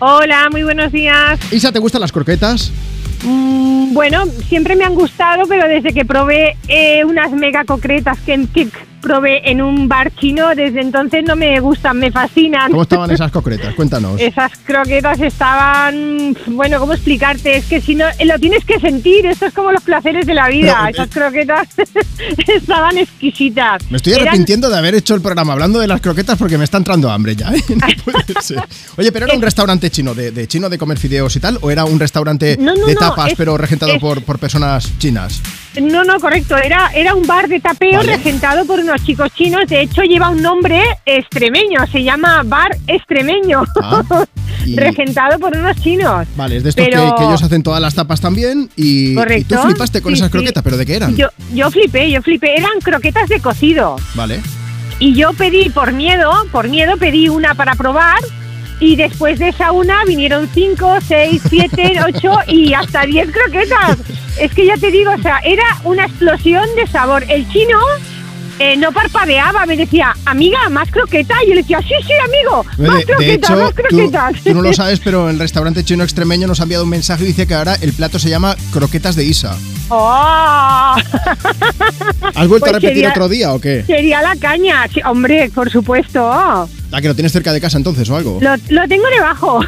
Hola, 0.00 0.48
muy 0.50 0.64
buenos 0.64 0.90
días. 0.90 1.38
Isa, 1.52 1.70
¿te 1.70 1.78
gustan 1.78 2.00
las 2.00 2.10
croquetas? 2.10 2.72
Mm, 3.22 3.94
bueno, 3.94 4.24
siempre 4.48 4.74
me 4.74 4.82
han 4.82 4.96
gustado, 4.96 5.44
pero 5.46 5.68
desde 5.68 5.92
que 5.92 6.04
probé 6.04 6.56
eh, 6.66 7.04
unas 7.04 7.30
mega 7.30 7.64
concretas 7.64 8.18
que, 8.26 8.48
que 8.52 8.66
probé 9.00 9.50
en 9.50 9.60
un 9.62 9.88
bar 9.88 10.12
chino, 10.14 10.54
desde 10.54 10.80
entonces 10.80 11.24
no 11.26 11.36
me 11.36 11.58
gustan, 11.60 11.98
me 11.98 12.10
fascinan. 12.12 12.70
¿Cómo 12.70 12.82
estaban 12.82 13.10
esas 13.10 13.30
concretas? 13.32 13.74
Cuéntanos. 13.74 14.20
Esas 14.20 14.52
croquetas 14.64 15.20
estaban, 15.20 16.36
bueno, 16.48 16.78
¿cómo 16.78 16.92
explicarte? 16.92 17.56
Es 17.56 17.66
que 17.66 17.80
si 17.80 17.94
no, 17.94 18.04
lo 18.24 18.38
tienes 18.38 18.64
que 18.64 18.78
sentir, 18.78 19.26
esto 19.26 19.46
es 19.46 19.52
como 19.54 19.72
los 19.72 19.82
placeres 19.82 20.26
de 20.26 20.34
la 20.34 20.48
vida. 20.48 20.74
Pero, 20.76 20.86
eh, 20.86 20.90
Esas 20.90 21.08
croquetas 21.10 21.68
estaban 22.48 22.98
exquisitas. 22.98 23.82
Me 23.90 23.96
estoy 23.96 24.12
Eran- 24.14 24.28
arrepintiendo 24.28 24.68
de 24.68 24.78
haber 24.78 24.94
hecho 24.94 25.14
el 25.14 25.20
programa 25.22 25.52
hablando 25.52 25.78
de 25.80 25.86
las 25.86 26.00
croquetas 26.00 26.38
porque 26.38 26.58
me 26.58 26.64
está 26.64 26.76
entrando 26.78 27.10
hambre 27.10 27.36
ya. 27.36 27.50
¿eh? 27.54 27.62
No 27.80 27.86
puede 28.04 28.40
ser. 28.42 28.62
Oye, 28.96 29.10
pero 29.12 29.26
era 29.26 29.34
un 29.34 29.42
restaurante 29.42 29.90
chino, 29.90 30.14
de, 30.14 30.30
de 30.32 30.46
chino 30.46 30.68
de 30.68 30.78
comer 30.78 30.98
fideos 30.98 31.34
y 31.36 31.40
tal, 31.40 31.58
o 31.62 31.70
era 31.70 31.84
un 31.84 31.98
restaurante 31.98 32.56
No, 32.58 32.74
no, 32.74 32.86
de 32.86 32.94
tapas 32.94 33.32
es- 33.32 33.34
pero 33.38 33.56
regentado 33.56 33.92
es- 33.92 34.00
por, 34.00 34.22
por 34.22 34.38
personas 34.38 34.92
chinas. 34.98 35.40
No, 35.80 36.02
no, 36.04 36.18
correcto. 36.18 36.56
Era, 36.56 36.90
era 36.94 37.14
un 37.14 37.26
bar 37.26 37.48
de 37.48 37.60
tapeo 37.60 37.98
Vale. 37.98 38.16
regentado 38.16 38.64
por 38.64 38.82
unos 38.90 39.04
chicos 39.04 39.28
chinos. 39.34 39.66
De 39.68 39.80
hecho, 39.82 40.02
lleva 40.02 40.30
un 40.30 40.42
nombre 40.42 40.82
extremeño. 41.06 41.86
Se 41.90 42.02
llama 42.02 42.42
Bar 42.44 42.76
Extremeño. 42.86 43.62
Ah, 43.82 44.02
y- 44.66 44.76
regentado 44.76 45.38
por 45.38 45.56
unos 45.56 45.76
chinos. 45.80 46.26
Vale, 46.36 46.56
es 46.56 46.62
de 46.62 46.70
estos 46.70 46.84
Pero- 46.84 47.14
que, 47.14 47.22
que 47.22 47.24
ellos 47.28 47.42
hacen 47.42 47.62
todas 47.62 47.80
las 47.80 47.94
tapas 47.94 48.20
también 48.20 48.68
y, 48.76 49.18
y 49.18 49.44
tú 49.44 49.56
flipaste 49.56 50.02
con 50.02 50.12
Sí, 50.12 50.18
esas 50.18 50.28
sí. 50.28 50.32
croquetas, 50.32 50.62
pero 50.62 50.76
¿de 50.76 50.86
qué 50.86 50.96
eran? 50.96 51.16
Yo, 51.16 51.28
yo 51.54 51.70
flipé, 51.70 52.10
yo 52.10 52.22
flipé. 52.22 52.56
Eran 52.56 52.80
croquetas 52.82 53.28
de 53.28 53.40
cocido. 53.40 53.96
Vale. 54.14 54.40
Y 54.98 55.14
yo 55.14 55.32
pedí, 55.32 55.70
por 55.70 55.92
miedo, 55.92 56.30
por 56.52 56.68
miedo, 56.68 56.96
pedí 56.96 57.28
una 57.28 57.54
para 57.54 57.74
probar. 57.74 58.18
Y 58.80 58.96
después 58.96 59.38
de 59.38 59.48
esa 59.50 59.72
una 59.72 60.04
vinieron 60.06 60.48
cinco, 60.54 60.98
seis, 61.06 61.42
siete, 61.48 61.94
ocho 62.06 62.32
y 62.48 62.72
hasta 62.72 63.02
diez 63.06 63.28
croquetas. 63.30 63.98
Es 64.40 64.52
que 64.52 64.66
ya 64.66 64.76
te 64.76 64.90
digo, 64.90 65.12
o 65.12 65.22
sea, 65.22 65.38
era 65.44 65.64
una 65.84 66.04
explosión 66.06 66.64
de 66.76 66.86
sabor. 66.86 67.24
El 67.28 67.46
chino 67.50 67.78
eh, 68.60 68.76
no 68.76 68.92
parpadeaba, 68.92 69.66
me 69.66 69.76
decía, 69.76 70.14
amiga, 70.26 70.68
más 70.68 70.88
croqueta. 70.90 71.34
Y 71.44 71.48
yo 71.48 71.54
le 71.54 71.62
decía, 71.62 71.80
sí, 71.80 71.94
sí, 72.06 72.12
amigo, 72.24 72.64
más 72.78 72.98
de 72.98 73.04
croquetas, 73.06 73.50
hecho, 73.50 73.60
más 73.60 73.70
tú, 73.70 73.82
croquetas. 73.82 74.32
tú 74.44 74.54
no 74.54 74.62
lo 74.62 74.72
sabes, 74.74 75.00
pero 75.00 75.28
el 75.30 75.38
restaurante 75.38 75.82
chino 75.84 76.04
extremeño 76.04 76.46
nos 76.46 76.60
ha 76.60 76.64
enviado 76.64 76.84
un 76.84 76.90
mensaje 76.90 77.24
y 77.24 77.28
dice 77.28 77.46
que 77.46 77.54
ahora 77.54 77.76
el 77.80 77.92
plato 77.92 78.18
se 78.18 78.28
llama 78.30 78.54
croquetas 78.72 79.16
de 79.16 79.24
Isa. 79.24 79.56
¡Oh! 79.88 80.94
¿Has 82.34 82.48
vuelto 82.48 82.60
Pues 82.60 82.70
a 82.70 82.72
repetir 82.74 82.88
sería- 82.96 83.10
otro 83.10 83.28
día 83.28 83.52
o 83.52 83.60
qué? 83.60 83.82
Sería 83.86 84.22
la 84.22 84.36
caña, 84.36 84.86
sí, 84.92 85.00
hombre, 85.04 85.50
por 85.54 85.70
supuesto. 85.70 86.68
Ah, 86.92 87.00
que 87.00 87.08
lo 87.08 87.14
tienes 87.14 87.32
cerca 87.32 87.52
de 87.52 87.60
casa 87.60 87.76
entonces 87.78 88.08
o 88.10 88.16
algo. 88.16 88.38
Lo, 88.40 88.50
lo 88.68 88.88
tengo 88.88 89.04
debajo. 89.14 89.60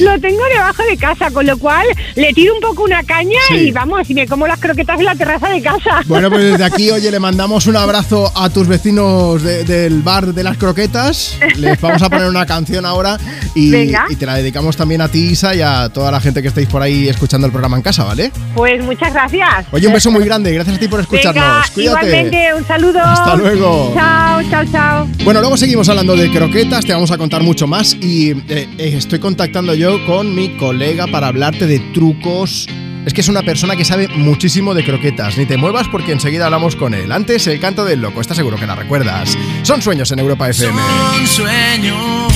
lo 0.00 0.18
tengo 0.20 0.42
debajo 0.52 0.82
de 0.88 0.96
casa, 0.96 1.30
con 1.30 1.46
lo 1.46 1.56
cual 1.58 1.86
le 2.14 2.32
tiro 2.32 2.54
un 2.54 2.60
poco 2.60 2.84
una 2.84 3.02
caña 3.02 3.38
Sí. 3.48 3.54
y 3.54 3.70
vamos, 3.72 4.08
y 4.08 4.14
me 4.14 4.26
como 4.26 4.46
las 4.46 4.58
croquetas 4.60 4.98
en 4.98 5.04
la 5.06 5.14
terraza 5.14 5.48
de 5.48 5.60
casa. 5.60 6.00
Bueno, 6.06 6.30
pues 6.30 6.44
desde 6.44 6.64
aquí, 6.64 6.90
oye, 6.90 7.10
le 7.10 7.20
mandamos 7.20 7.66
un 7.66 7.76
abrazo 7.76 8.32
a 8.36 8.48
tus 8.50 8.66
vecinos 8.68 9.42
de- 9.42 9.64
del 9.64 10.02
bar 10.02 10.26
de 10.34 10.42
las 10.44 10.56
croquetas. 10.56 11.36
Les 11.56 11.80
vamos 11.80 12.02
a 12.02 12.08
poner 12.08 12.28
una 12.28 12.46
canción 12.46 12.86
ahora 12.86 13.18
y, 13.54 13.70
Venga. 13.70 14.06
y 14.08 14.16
te 14.16 14.26
la 14.26 14.34
dedicamos 14.36 14.76
también 14.76 15.00
a 15.00 15.08
ti, 15.08 15.30
Isa, 15.30 15.54
y 15.54 15.62
a 15.62 15.88
toda 15.90 16.10
la 16.10 16.20
gente 16.20 16.42
que 16.42 16.48
estáis 16.48 16.68
por 16.68 16.80
ahí 16.82 17.08
escuchando 17.08 17.46
el 17.46 17.52
programa 17.52 17.76
en 17.76 17.82
casa, 17.82 18.04
¿vale? 18.04 18.30
Pues 18.54 18.82
muchas 18.84 19.12
gracias. 19.12 19.66
Oye, 19.72 19.86
un 19.86 19.92
beso 19.94 20.10
muy 20.10 20.24
grande, 20.24 20.52
gracias 20.52 20.76
a 20.76 20.78
ti 20.80 20.88
por 20.88 21.00
escucharnos. 21.00 21.34
Venga, 21.44 21.64
Cuídate. 21.74 22.06
igualmente, 22.06 22.54
un 22.54 22.66
saludo. 22.66 23.00
Hasta 23.02 23.36
luego. 23.36 23.92
Chao, 23.94 24.42
chao, 24.50 24.64
chao. 24.70 25.08
Bueno, 25.24 25.40
luego 25.40 25.56
seguimos 25.56 25.88
hablando 25.88 26.16
de 26.16 26.30
croquetas, 26.30 26.84
te 26.84 26.92
vamos 26.92 27.10
a 27.10 27.18
contar 27.18 27.42
mucho 27.42 27.66
más 27.66 27.94
y 28.00 28.30
eh, 28.30 28.36
eh, 28.48 28.68
estoy 28.78 29.18
contactando 29.18 29.74
yo 29.74 30.04
con 30.06 30.34
mi 30.34 30.56
colega 30.56 31.06
para 31.06 31.28
hablarte 31.28 31.66
de 31.66 31.78
trucos. 31.92 32.68
Es 33.06 33.12
que 33.12 33.20
es 33.20 33.28
una 33.28 33.42
persona 33.42 33.76
que 33.76 33.84
sabe 33.84 34.08
muchísimo 34.08 34.72
de 34.72 34.82
croquetas. 34.84 35.36
Ni 35.36 35.44
te 35.44 35.56
muevas 35.58 35.88
porque 35.88 36.12
enseguida 36.12 36.46
hablamos 36.46 36.74
con 36.74 36.94
él. 36.94 37.12
Antes, 37.12 37.46
el 37.46 37.60
canto 37.60 37.84
del 37.84 38.00
loco, 38.00 38.20
estás 38.20 38.36
seguro 38.36 38.56
que 38.56 38.66
la 38.66 38.74
recuerdas. 38.74 39.36
Son 39.62 39.82
sueños 39.82 40.10
en 40.12 40.20
Europa 40.20 40.48
FM. 40.48 40.80
Son 40.80 41.26
sueños 41.26 42.32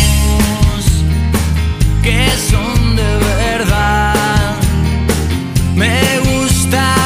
que 2.03 2.29
son 2.51 2.97
de 2.97 3.17
verdad. 3.19 4.57
Me 5.75 6.19
gustaría 6.21 6.98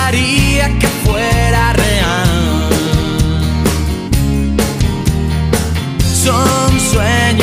Son 6.93 7.42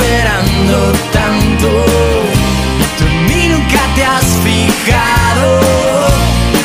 esperando 0.00 0.92
tanto 1.12 1.68
tú 2.98 3.04
en 3.04 3.26
mí 3.26 3.48
nunca 3.48 3.80
te 3.94 4.02
has 4.04 4.24
fijado, 4.44 5.60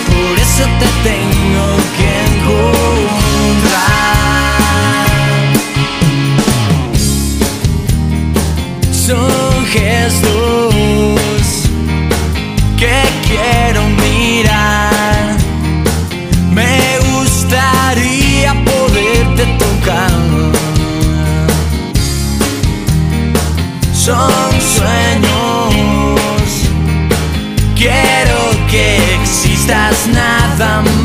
por 0.08 0.40
eso 0.40 0.64
te 0.80 0.88
tengo 1.10 1.66
que 1.98 2.10
encontrar. 2.32 2.66
Son 8.92 9.66
gestos 9.68 11.46
que 12.78 12.98
quiero 13.28 13.75
I'm 30.58 31.05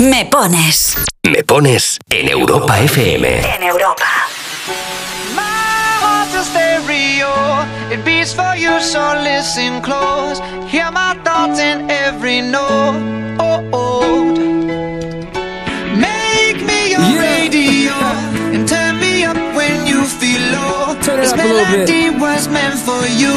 Me 0.00 0.26
pones. 0.26 0.96
Me 1.22 1.42
pones 1.42 1.98
en 2.10 2.28
Europa 2.28 2.78
FM. 2.80 3.40
En 3.56 3.62
Europa. 3.62 4.17
It 7.90 8.04
beats 8.04 8.34
for 8.34 8.54
you, 8.54 8.80
so 8.80 9.00
listen 9.22 9.80
close. 9.80 10.40
Hear 10.70 10.90
my 10.90 11.14
thoughts 11.24 11.58
in 11.58 11.90
every 11.90 12.42
note. 12.42 13.00
Oh 13.40 13.60
old. 13.72 14.38
Make 15.96 16.58
me 16.68 16.90
your 16.90 17.08
radio 17.18 17.94
and 18.52 18.68
turn 18.68 19.00
me 19.00 19.24
up 19.24 19.36
when 19.56 19.86
you 19.86 20.04
feel 20.04 20.42
low. 20.52 21.00
Turn 21.00 21.20
this 21.20 21.32
up 21.32 21.38
a 21.38 21.42
little 21.42 21.64
bit. 21.64 21.88
melody 21.88 22.10
was 22.10 22.46
meant 22.48 22.78
for 22.78 23.06
you. 23.22 23.32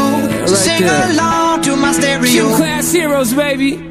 so 0.47 0.53
right 0.53 0.65
sing 0.65 0.81
there. 0.81 1.11
along 1.11 1.61
to 1.61 1.77
my 1.77 1.93
stereo. 1.93 2.31
Gym 2.31 2.47
class 2.57 2.91
heroes, 2.91 3.33
baby. 3.33 3.90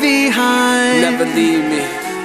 Behind. 0.00 1.02
Never 1.02 1.26
leave 1.34 1.64
me. 1.72 1.82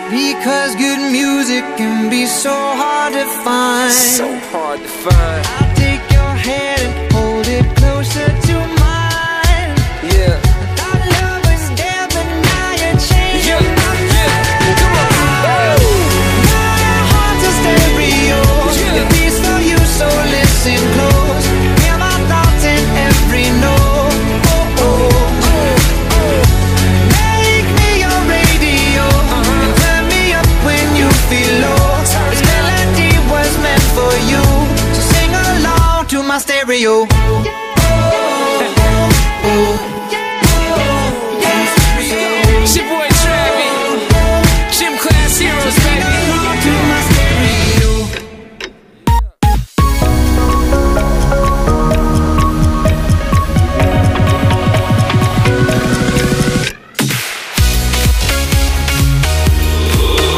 Because 0.09 0.75
good 0.75 1.11
music 1.11 1.63
can 1.75 2.09
be 2.09 2.25
so 2.25 2.53
hard 2.53 3.13
to 3.13 3.25
find. 3.43 3.91
So 3.91 4.27
hard 4.51 4.79
to 4.79 4.87
find. 4.87 5.45
I'll 5.59 5.75
take 5.75 6.03
your 6.11 6.33
hand 6.47 6.76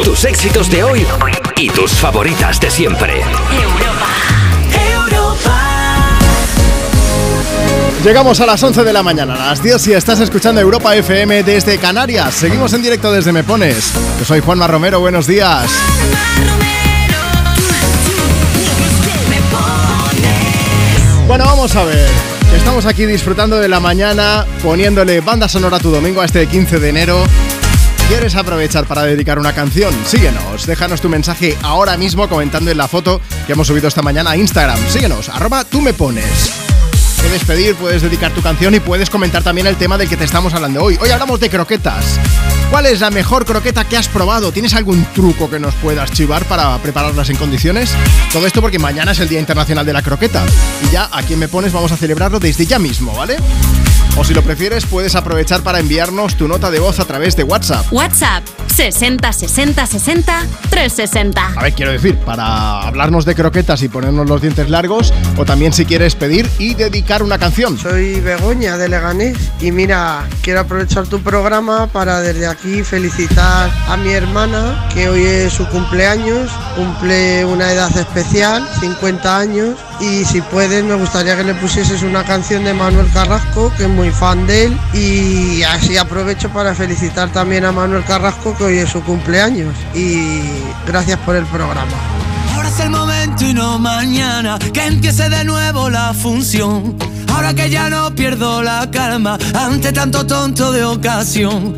Tus 0.03 0.23
éxitos 0.23 0.69
de 0.69 0.83
hoy 0.85 1.05
y 1.57 1.69
tus 1.69 1.91
favoritas 1.91 2.61
de 2.61 2.71
siempre. 2.71 3.21
Llegamos 8.03 8.39
a 8.39 8.45
las 8.45 8.63
11 8.63 8.85
de 8.85 8.93
la 8.93 9.03
mañana, 9.03 9.33
a 9.33 9.47
las 9.47 9.61
10 9.61 9.87
Y 9.87 9.93
estás 9.93 10.21
escuchando 10.21 10.61
Europa 10.61 10.95
FM 10.95 11.43
desde 11.43 11.77
Canarias. 11.77 12.33
Seguimos 12.33 12.71
en 12.71 12.81
directo 12.81 13.11
desde 13.11 13.33
Me 13.33 13.43
Pones. 13.43 13.91
Yo 14.17 14.23
soy 14.23 14.39
Juanma 14.39 14.67
Romero, 14.67 15.01
buenos 15.01 15.27
días. 15.27 15.69
Bueno, 21.27 21.43
vamos 21.45 21.75
a 21.75 21.83
ver. 21.83 22.09
Estamos 22.55 22.85
aquí 22.85 23.05
disfrutando 23.05 23.59
de 23.59 23.67
la 23.67 23.81
mañana, 23.81 24.45
poniéndole 24.63 25.19
banda 25.19 25.49
sonora 25.49 25.77
a 25.77 25.79
tu 25.79 25.91
domingo 25.91 26.21
a 26.21 26.25
este 26.25 26.47
15 26.47 26.79
de 26.79 26.89
enero. 26.89 27.23
¿Quieres 28.07 28.33
aprovechar 28.35 28.85
para 28.85 29.03
dedicar 29.03 29.37
una 29.37 29.53
canción? 29.53 29.93
Síguenos, 30.05 30.65
déjanos 30.65 31.01
tu 31.01 31.09
mensaje 31.09 31.57
ahora 31.61 31.97
mismo 31.97 32.29
comentando 32.29 32.71
en 32.71 32.77
la 32.77 32.87
foto 32.87 33.19
que 33.45 33.53
hemos 33.53 33.67
subido 33.67 33.89
esta 33.89 34.01
mañana 34.01 34.31
a 34.31 34.37
Instagram. 34.37 34.79
Síguenos, 34.87 35.27
arroba 35.29 35.65
tú 35.65 35.81
me 35.81 35.93
pones. 35.93 36.68
Puedes 37.21 37.43
pedir, 37.45 37.75
puedes 37.75 38.01
dedicar 38.01 38.33
tu 38.33 38.41
canción 38.41 38.73
y 38.75 38.79
puedes 38.79 39.09
comentar 39.09 39.43
también 39.43 39.67
el 39.67 39.75
tema 39.75 39.97
del 39.97 40.09
que 40.09 40.17
te 40.17 40.23
estamos 40.23 40.53
hablando 40.53 40.83
hoy. 40.83 40.97
Hoy 41.01 41.09
hablamos 41.09 41.39
de 41.39 41.49
croquetas. 41.49 42.19
¿Cuál 42.71 42.85
es 42.85 42.99
la 43.01 43.09
mejor 43.09 43.45
croqueta 43.45 43.83
que 43.83 43.97
has 43.97 44.07
probado? 44.07 44.51
¿Tienes 44.51 44.73
algún 44.73 45.03
truco 45.13 45.49
que 45.49 45.59
nos 45.59 45.73
puedas 45.75 46.11
chivar 46.11 46.45
para 46.45 46.77
prepararlas 46.77 47.29
en 47.29 47.35
condiciones? 47.35 47.93
Todo 48.31 48.45
esto 48.47 48.61
porque 48.61 48.79
mañana 48.79 49.11
es 49.11 49.19
el 49.19 49.27
Día 49.27 49.39
Internacional 49.39 49.85
de 49.85 49.93
la 49.93 50.01
Croqueta. 50.01 50.45
Y 50.87 50.91
ya, 50.91 51.09
a 51.11 51.23
quien 51.23 51.39
me 51.39 51.47
pones, 51.47 51.73
vamos 51.73 51.91
a 51.91 51.97
celebrarlo 51.97 52.39
desde 52.39 52.65
ya 52.65 52.79
mismo, 52.79 53.13
¿vale? 53.15 53.37
O 54.19 54.23
si 54.25 54.33
lo 54.33 54.41
prefieres, 54.41 54.85
puedes 54.85 55.15
aprovechar 55.15 55.61
para 55.61 55.79
enviarnos 55.79 56.35
tu 56.35 56.49
nota 56.49 56.69
de 56.69 56.79
voz 56.79 56.99
a 56.99 57.05
través 57.05 57.37
de 57.37 57.43
WhatsApp. 57.43 57.85
WhatsApp 57.89 58.43
60 58.67 59.31
60 59.31 59.85
60 59.85 60.45
360. 60.69 61.53
A 61.55 61.63
ver, 61.63 61.71
quiero 61.71 61.93
decir, 61.93 62.17
para 62.17 62.81
hablarnos 62.81 63.23
de 63.23 63.33
croquetas 63.33 63.81
y 63.81 63.87
ponernos 63.87 64.27
los 64.27 64.41
dientes 64.41 64.69
largos, 64.69 65.13
o 65.37 65.45
también 65.45 65.71
si 65.71 65.85
quieres 65.85 66.15
pedir 66.15 66.49
y 66.59 66.73
dedicar 66.73 67.23
una 67.23 67.37
canción. 67.37 67.77
Soy 67.77 68.19
Begoña 68.19 68.77
de 68.77 68.89
Leganés 68.89 69.37
y 69.61 69.71
mira, 69.71 70.27
quiero 70.41 70.59
aprovechar 70.59 71.07
tu 71.07 71.21
programa 71.21 71.87
para 71.87 72.19
desde 72.19 72.45
aquí 72.45 72.83
felicitar 72.83 73.71
a 73.87 73.95
mi 73.95 74.11
hermana, 74.11 74.89
que 74.93 75.07
hoy 75.07 75.23
es 75.23 75.53
su 75.53 75.65
cumpleaños, 75.69 76.51
cumple 76.75 77.45
una 77.45 77.71
edad 77.71 77.97
especial, 77.97 78.67
50 78.81 79.37
años, 79.37 79.77
y 79.99 80.25
si 80.25 80.41
puedes 80.41 80.83
me 80.83 80.95
gustaría 80.95 81.35
que 81.35 81.43
le 81.43 81.53
pusieses 81.55 82.03
una 82.03 82.23
canción 82.23 82.63
de 82.63 82.73
Manuel 82.73 83.07
Carrasco, 83.13 83.71
que 83.77 83.83
es 83.83 83.89
muy 83.89 84.11
fan 84.11 84.45
de 84.47 84.65
él, 84.65 84.77
y 84.93 85.63
así 85.63 85.97
aprovecho 85.97 86.49
para 86.49 86.73
felicitar 86.73 87.29
también 87.29 87.65
a 87.65 87.71
Manuel 87.71 88.03
Carrasco, 88.05 88.55
que 88.57 88.63
hoy 88.63 88.77
es 88.77 88.89
su 88.89 89.01
cumpleaños, 89.03 89.75
y 89.93 90.41
gracias 90.87 91.19
por 91.19 91.35
el 91.35 91.45
programa. 91.45 91.91
Ahora 92.55 92.69
es 92.69 92.79
el 92.79 92.89
momento 92.89 93.45
y 93.45 93.53
no 93.53 93.79
mañana 93.79 94.57
que 94.73 94.85
empiece 94.85 95.29
de 95.29 95.43
nuevo 95.43 95.89
la 95.89 96.13
función. 96.13 96.97
Ahora 97.33 97.53
que 97.53 97.69
ya 97.69 97.89
no 97.89 98.13
pierdo 98.15 98.61
la 98.63 98.89
calma 98.91 99.37
ante 99.53 99.91
tanto 99.91 100.25
tonto 100.25 100.71
de 100.71 100.83
ocasión. 100.83 101.77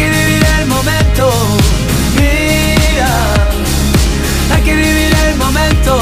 que 0.00 0.08
vivir 0.08 0.42
el 0.58 0.66
momento. 0.66 1.30
Mira, 2.16 3.12
hay 4.52 4.62
que 4.62 4.74
vivir 4.74 5.12
el 5.26 5.36
momento. 5.36 5.92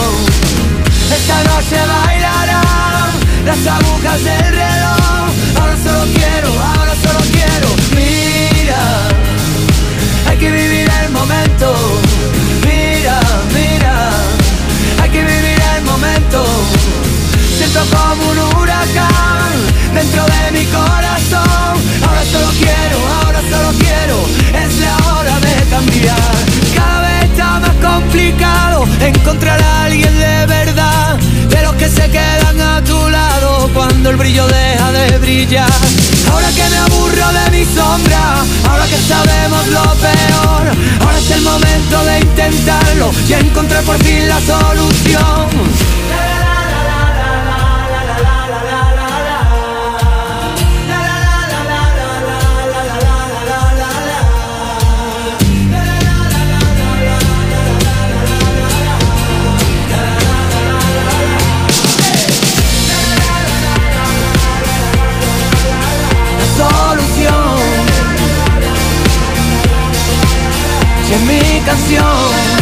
Esta 1.19 1.37
noche 1.51 1.77
bailarán 1.95 3.11
las 3.45 3.67
agujas 3.67 4.23
del 4.23 4.51
reloj. 4.63 5.27
Ahora 5.59 5.77
solo 5.85 6.05
quiero, 6.17 6.51
ahora 6.71 6.95
solo 7.05 7.21
quiero. 7.35 7.69
Mira, 7.99 8.83
hay 10.29 10.37
que 10.37 10.51
vivir 10.51 10.89
el 11.03 11.11
momento. 11.11 11.67
Mira, 12.69 13.19
mira, 13.59 13.95
hay 15.03 15.11
que 15.11 15.23
vivir 15.33 15.61
el 15.77 15.83
momento. 15.83 16.45
Siento 17.59 17.81
como 17.97 18.31
un 18.31 18.39
huracán 18.59 19.58
dentro 19.99 20.25
de 20.25 20.59
mi 20.59 20.65
corazón. 20.67 21.75
Ahora 22.07 22.25
solo 22.33 22.49
quiero, 22.63 22.99
ahora 23.19 23.41
solo 23.53 23.71
quiero. 23.83 24.17
Es 24.63 24.73
la 24.85 24.97
hora 25.11 25.35
de 25.41 25.55
cambiar. 25.75 26.35
Cada 26.75 27.01
vez 27.07 27.25
está 27.31 27.61
más 27.61 27.77
complicado 27.91 28.87
encontrar 29.01 29.61
a 29.61 29.85
alguien 29.85 30.15
de 30.19 30.47
verdad. 30.47 31.19
De 31.49 31.63
los 31.63 31.75
que 31.75 31.89
se 31.89 32.11
quedan 32.11 32.61
a 32.61 32.83
tu 32.85 32.99
lado 33.09 33.71
cuando 33.75 34.11
el 34.11 34.17
brillo 34.17 34.47
deja 34.47 34.93
de 34.93 35.19
brillar. 35.19 35.81
Ahora 36.31 36.49
que 36.57 36.67
me 36.73 36.79
aburro 36.87 37.29
de 37.39 37.47
mi 37.57 37.65
sombra, 37.65 38.23
ahora 38.69 38.87
que 38.87 39.01
sabemos 39.13 39.67
lo 39.69 39.87
peor. 40.07 40.65
Ahora 41.01 41.19
es 41.19 41.31
el 41.31 41.43
momento 41.43 42.05
de 42.05 42.21
intentarlo 42.21 43.11
y 43.29 43.33
encontrar 43.33 43.83
por 43.83 43.99
fin 44.05 44.29
la 44.29 44.41
solución. 44.41 45.98
Canción, 71.69 72.58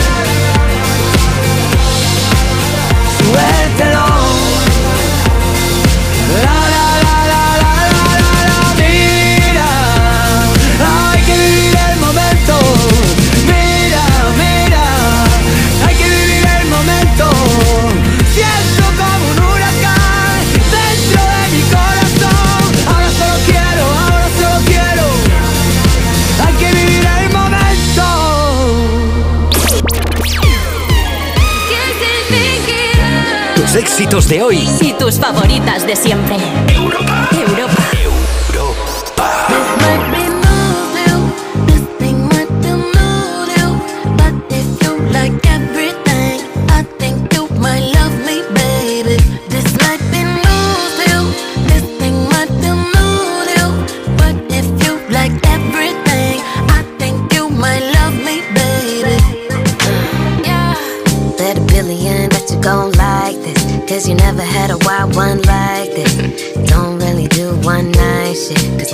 éxitos 33.97 34.29
de 34.29 34.43
hoy 34.43 34.69
Y 34.83 34.93
tus 34.93 35.19
favoritas 35.19 35.87
de 35.87 35.97
siempre. 35.97 36.37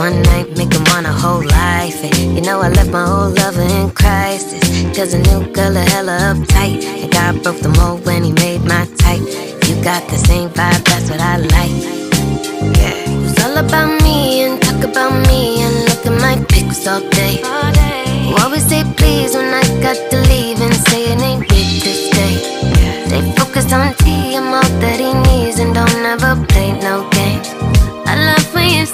One 0.03 0.21
night 0.23 0.49
make 0.59 0.73
him 0.75 0.83
want 0.91 1.07
a 1.07 1.13
whole 1.13 1.45
life. 1.63 1.99
And 2.03 2.35
you 2.35 2.43
know 2.43 2.61
I 2.61 2.69
left 2.71 2.91
my 2.91 3.07
old 3.15 3.39
lover 3.39 3.67
in 3.79 3.89
crisis. 3.93 4.65
Cause 4.97 5.15
a 5.15 5.21
new 5.29 5.41
girl 5.57 5.77
a 5.77 5.85
hella 5.95 6.17
uptight. 6.31 6.83
And 7.03 7.09
God 7.13 7.41
broke 7.45 7.61
the 7.67 7.73
mold 7.79 8.05
when 8.05 8.25
he 8.25 8.33
made 8.33 8.63
my 8.63 8.85
type. 9.05 9.23
You 9.67 9.75
got 9.91 10.03
the 10.11 10.19
same 10.29 10.49
vibe, 10.49 10.83
that's 10.91 11.09
what 11.09 11.21
I 11.21 11.37
like. 11.57 11.77
Yeah. 12.81 13.27
It's 13.27 13.39
all 13.45 13.57
about 13.65 13.91
me 14.03 14.43
and 14.45 14.61
talk 14.67 14.83
about 14.91 15.15
me 15.29 15.63
and 15.65 15.75
look 15.87 16.03
at 16.11 16.17
my 16.27 16.35
pics 16.51 16.85
all 16.91 17.03
day. 17.21 17.35
Who 18.27 18.35
always 18.43 18.67
say 18.67 18.83
please 18.99 19.37
when 19.37 19.55
I 19.55 19.65
got 19.87 19.99
to 20.11 20.19
leave 20.33 20.61
and 20.67 20.75
say 20.87 21.13
it 21.13 21.21
ain't 21.29 21.49
big 21.49 21.69
to 21.85 21.93
stay. 22.09 22.35
Stay 23.07 23.23
focused 23.39 23.73
on 23.73 23.95
T, 24.03 24.35
I'm 24.35 24.53
all 24.59 24.73
that 24.83 24.99
he 24.99 25.11
needs 25.27 25.61
and 25.61 25.73
don't 25.73 26.05
ever 26.15 26.35
play 26.51 26.73
no 26.89 27.09
games. 27.11 27.49
I 28.11 28.15
love 28.27 28.53
when 28.53 28.69
you 28.79 28.87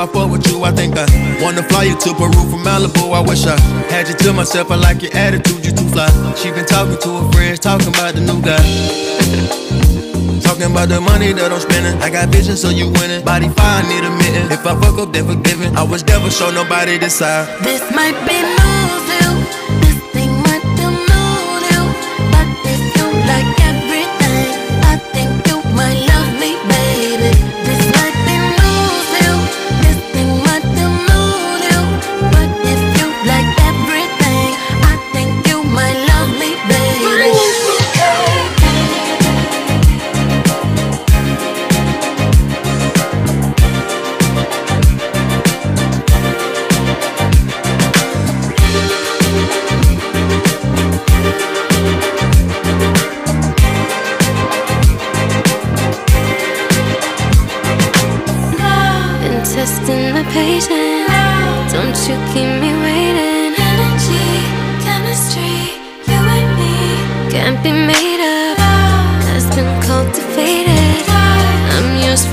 I 0.00 0.06
fuck 0.06 0.30
with 0.30 0.46
you. 0.48 0.64
I 0.64 0.72
think 0.72 0.96
I 0.96 1.04
wanna 1.42 1.62
fly 1.62 1.84
you 1.84 1.94
to 1.94 2.14
Peru 2.14 2.32
from 2.48 2.64
Malibu. 2.64 3.12
I 3.12 3.20
wish 3.20 3.44
I 3.44 3.60
had 3.92 4.08
you 4.08 4.14
to 4.14 4.32
myself. 4.32 4.70
I 4.70 4.76
like 4.76 5.02
your 5.02 5.14
attitude, 5.14 5.62
you 5.62 5.72
too 5.72 5.86
fly. 5.92 6.08
She 6.36 6.50
been 6.50 6.64
talking 6.64 6.96
to 6.96 7.08
her 7.20 7.32
friends, 7.32 7.58
talking 7.58 7.88
about 7.88 8.14
the 8.14 8.22
new 8.22 8.40
guy. 8.40 8.56
Talking 10.40 10.72
about 10.72 10.88
the 10.88 11.00
money 11.00 11.32
that 11.32 11.52
I'm 11.52 11.60
spending. 11.60 12.00
I 12.02 12.10
got 12.10 12.30
vision, 12.30 12.56
so 12.56 12.70
you 12.70 12.88
winning. 12.88 13.24
Body 13.24 13.48
fine, 13.50 13.88
need 13.88 14.02
a 14.02 14.10
mitten. 14.10 14.50
If 14.50 14.66
I 14.66 14.74
fuck 14.80 14.98
up, 14.98 15.12
then 15.12 15.26
forgiven. 15.26 15.76
I 15.76 15.82
was 15.82 16.02
never 16.04 16.30
show 16.30 16.50
nobody 16.50 16.98
this 16.98 17.16
side. 17.16 17.46
This 17.62 17.82
might 17.94 18.18
be 18.26 18.40
news 18.42 19.09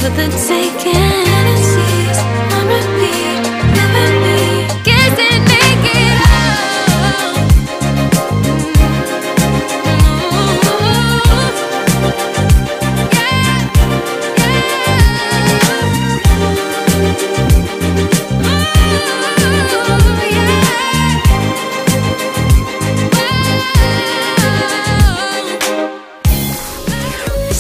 the 0.10 0.28
taking. 0.47 1.26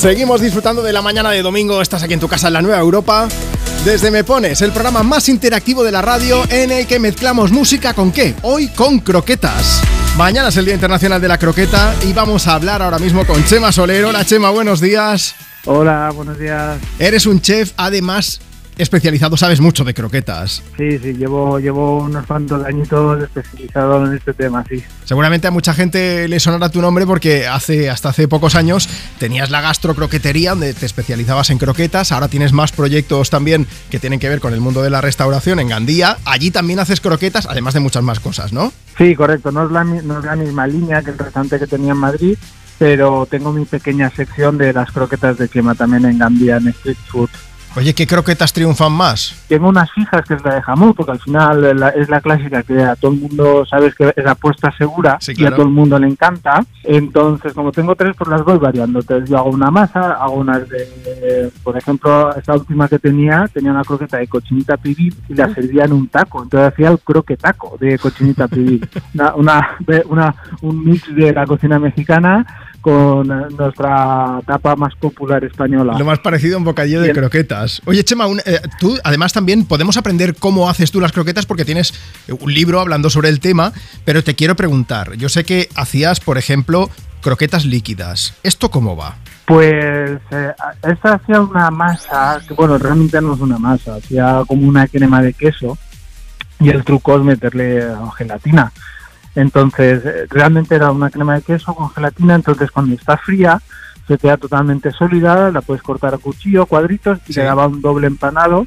Seguimos 0.07 0.39
disfrutando 0.39 0.81
de 0.81 0.93
la 0.93 1.01
mañana 1.01 1.31
de 1.31 1.41
domingo. 1.41 1.81
Estás 1.81 2.01
aquí 2.01 2.13
en 2.13 2.21
tu 2.21 2.29
casa 2.29 2.47
en 2.47 2.53
la 2.53 2.61
Nueva 2.61 2.79
Europa. 2.79 3.27
Desde 3.83 4.09
Me 4.09 4.23
Pones, 4.23 4.61
el 4.61 4.71
programa 4.71 5.03
más 5.03 5.27
interactivo 5.27 5.83
de 5.83 5.91
la 5.91 6.01
radio 6.01 6.45
en 6.49 6.71
el 6.71 6.87
que 6.87 6.97
mezclamos 6.97 7.51
música 7.51 7.93
con 7.93 8.13
qué? 8.13 8.33
Hoy 8.41 8.69
con 8.69 8.99
croquetas. 8.99 9.81
Mañana 10.15 10.47
es 10.47 10.55
el 10.55 10.63
Día 10.63 10.75
Internacional 10.75 11.19
de 11.19 11.27
la 11.27 11.37
Croqueta 11.37 11.93
y 12.07 12.13
vamos 12.13 12.47
a 12.47 12.53
hablar 12.53 12.81
ahora 12.81 12.99
mismo 12.99 13.27
con 13.27 13.43
Chema 13.43 13.73
Solero. 13.73 14.07
Hola 14.07 14.23
Chema, 14.23 14.49
buenos 14.49 14.79
días. 14.79 15.35
Hola, 15.65 16.09
buenos 16.15 16.39
días. 16.39 16.77
Eres 16.99 17.25
un 17.25 17.41
chef, 17.41 17.73
además 17.75 18.39
especializado, 18.77 19.37
sabes 19.37 19.59
mucho 19.59 19.83
de 19.83 19.93
croquetas. 19.93 20.63
Sí, 20.77 20.97
sí, 20.99 21.13
llevo, 21.13 21.59
llevo 21.59 21.99
unos 21.99 22.25
cuantos 22.25 22.65
añitos 22.65 23.23
especializado 23.23 24.05
en 24.05 24.13
este 24.13 24.33
tema, 24.33 24.63
sí. 24.69 24.83
Seguramente 25.03 25.47
a 25.47 25.51
mucha 25.51 25.73
gente 25.73 26.27
le 26.27 26.39
sonará 26.39 26.69
tu 26.69 26.81
nombre 26.81 27.05
porque 27.05 27.47
hace 27.47 27.89
hasta 27.89 28.09
hace 28.09 28.27
pocos 28.27 28.55
años 28.55 28.89
tenías 29.19 29.49
la 29.49 29.61
gastrocroquetería 29.61 30.51
donde 30.51 30.73
te 30.73 30.85
especializabas 30.85 31.49
en 31.49 31.57
croquetas, 31.57 32.11
ahora 32.11 32.27
tienes 32.27 32.53
más 32.53 32.71
proyectos 32.71 33.29
también 33.29 33.67
que 33.89 33.99
tienen 33.99 34.19
que 34.19 34.29
ver 34.29 34.39
con 34.39 34.53
el 34.53 34.61
mundo 34.61 34.81
de 34.81 34.89
la 34.89 35.01
restauración 35.01 35.59
en 35.59 35.69
Gandía. 35.69 36.17
Allí 36.25 36.51
también 36.51 36.79
haces 36.79 37.01
croquetas, 37.01 37.45
además 37.45 37.73
de 37.73 37.79
muchas 37.79 38.03
más 38.03 38.19
cosas, 38.19 38.53
¿no? 38.53 38.71
Sí, 38.97 39.15
correcto, 39.15 39.51
no 39.51 39.65
es 39.65 39.71
la, 39.71 39.83
no 39.83 40.19
es 40.19 40.25
la 40.25 40.35
misma 40.35 40.67
línea 40.67 41.01
que 41.01 41.11
el 41.11 41.17
restaurante 41.17 41.59
que 41.59 41.67
tenía 41.67 41.91
en 41.91 41.97
Madrid, 41.97 42.37
pero 42.79 43.27
tengo 43.29 43.51
mi 43.51 43.65
pequeña 43.65 44.09
sección 44.09 44.57
de 44.57 44.73
las 44.73 44.91
croquetas 44.91 45.37
de 45.37 45.49
Chema 45.49 45.75
también 45.75 46.05
en 46.05 46.17
Gambia, 46.17 46.57
en 46.57 46.67
Street 46.69 46.97
Food. 47.07 47.29
Oye, 47.77 47.93
¿qué 47.93 48.07
croquetas 48.07 48.51
triunfan 48.53 48.91
más? 48.91 49.45
Tengo 49.47 49.69
unas 49.69 49.91
fijas 49.91 50.25
que 50.27 50.33
es 50.33 50.43
la 50.43 50.55
de 50.55 50.61
jamón, 50.63 50.95
porque 50.95 51.11
al 51.11 51.19
final 51.19 51.79
la- 51.79 51.89
es 51.89 52.09
la 52.09 52.21
clásica 52.21 52.63
que 52.63 52.81
a 52.81 52.95
todo 52.95 53.11
el 53.11 53.19
mundo 53.19 53.67
sabes 53.67 53.93
que 53.93 54.11
es 54.15 54.25
apuesta 54.25 54.71
segura 54.75 55.17
Sí, 55.21 55.33
y 55.37 55.45
a 55.45 55.51
todo 55.51 55.61
el 55.61 55.69
mundo 55.69 55.99
le 55.99 56.07
encanta. 56.07 56.65
Entonces, 56.83 57.53
como 57.53 57.71
tengo 57.71 57.95
tres, 57.95 58.15
pues 58.17 58.31
las 58.31 58.43
voy 58.43 58.57
variando. 58.57 58.99
Entonces, 58.99 59.29
yo 59.29 59.37
hago 59.37 59.51
una 59.51 59.69
masa, 59.69 60.13
hago 60.13 60.33
unas 60.37 60.67
de, 60.67 61.51
por 61.61 61.77
ejemplo, 61.77 62.35
esta 62.35 62.53
última 62.55 62.87
que 62.87 62.97
tenía, 62.97 63.47
tenía 63.53 63.69
una 63.69 63.83
croqueta 63.83 64.17
de 64.17 64.27
cochinita 64.27 64.77
pibil 64.77 65.15
y 65.29 65.35
la 65.35 65.53
servía 65.53 65.85
en 65.85 65.93
un 65.93 66.07
taco. 66.07 66.41
Entonces 66.41 66.73
hacía 66.73 66.89
el 66.89 66.97
croquetaco 66.99 67.77
de 67.79 67.99
cochinita 67.99 68.47
pibil. 68.47 68.89
una, 69.35 69.75
una- 70.09 70.35
un 70.61 70.83
mix 70.83 71.15
de 71.15 71.31
la 71.31 71.45
cocina 71.45 71.77
mexicana 71.77 72.43
con 72.87 73.29
eh, 73.29 73.45
nuestra 73.57 74.39
tapa 74.45 74.77
más 74.77 74.95
popular 74.95 75.43
española. 75.43 75.97
Lo 75.99 76.05
más 76.05 76.19
parecido 76.19 76.55
a 76.55 76.59
un 76.59 76.63
bocadillo 76.63 77.01
de 77.01 77.11
croquetas. 77.11 77.81
Oye, 77.83 78.01
Chema, 78.05 78.27
un- 78.27 78.39
eh, 78.45 78.61
tú 78.79 78.97
además 79.03 79.33
también 79.33 79.65
podemos 79.65 79.97
aprender 79.97 80.35
cómo 80.35 80.69
haces 80.69 80.89
tú 80.89 81.01
las 81.01 81.11
croquetas 81.11 81.45
porque 81.45 81.65
tienes 81.65 81.93
un 82.29 82.53
libro 82.53 82.79
hablando 82.79 83.09
sobre 83.09 83.27
el 83.27 83.41
tema, 83.41 83.73
pero 84.05 84.23
te 84.23 84.35
quiero 84.35 84.55
preguntar, 84.55 85.15
yo 85.17 85.27
sé 85.27 85.43
que 85.43 85.67
hacías, 85.75 86.21
por 86.21 86.37
ejemplo, 86.37 86.89
croquetas 87.21 87.65
líquidas. 87.65 88.35
¿Esto 88.41 88.71
cómo 88.71 88.95
va? 88.95 89.15
Pues 89.45 90.21
eh, 90.31 90.53
esta 90.89 91.15
hacía 91.15 91.41
una 91.41 91.69
masa, 91.69 92.39
que 92.47 92.53
bueno, 92.53 92.77
realmente 92.77 93.19
no 93.19 93.33
es 93.33 93.41
una 93.41 93.57
masa, 93.57 93.95
hacía 93.95 94.43
como 94.47 94.65
una 94.65 94.87
crema 94.87 95.21
de 95.21 95.33
queso 95.33 95.77
y 96.61 96.69
el 96.69 96.85
truco 96.85 97.17
es 97.17 97.23
meterle 97.23 97.85
gelatina. 98.17 98.71
Entonces, 99.37 100.03
eh, 100.03 100.25
realmente 100.31 100.73
era 100.75 100.89
una 100.91 101.11
crema 101.11 101.35
de 101.35 101.43
queso 101.43 101.75
con 101.75 101.91
gelatina, 101.91 102.33
entonces 102.33 102.71
cuando 102.71 102.95
está 102.95 103.17
fría 103.17 103.61
se 104.07 104.17
queda 104.17 104.35
totalmente 104.37 104.89
sólida, 104.91 105.51
la 105.51 105.61
puedes 105.61 105.83
cortar 105.83 106.15
a 106.15 106.17
cuchillo, 106.17 106.65
cuadritos 106.65 107.19
y 107.27 107.33
Sí. 107.33 107.39
le 107.39 107.45
daba 107.45 107.67
un 107.67 107.79
doble 107.81 108.07
empanado 108.07 108.65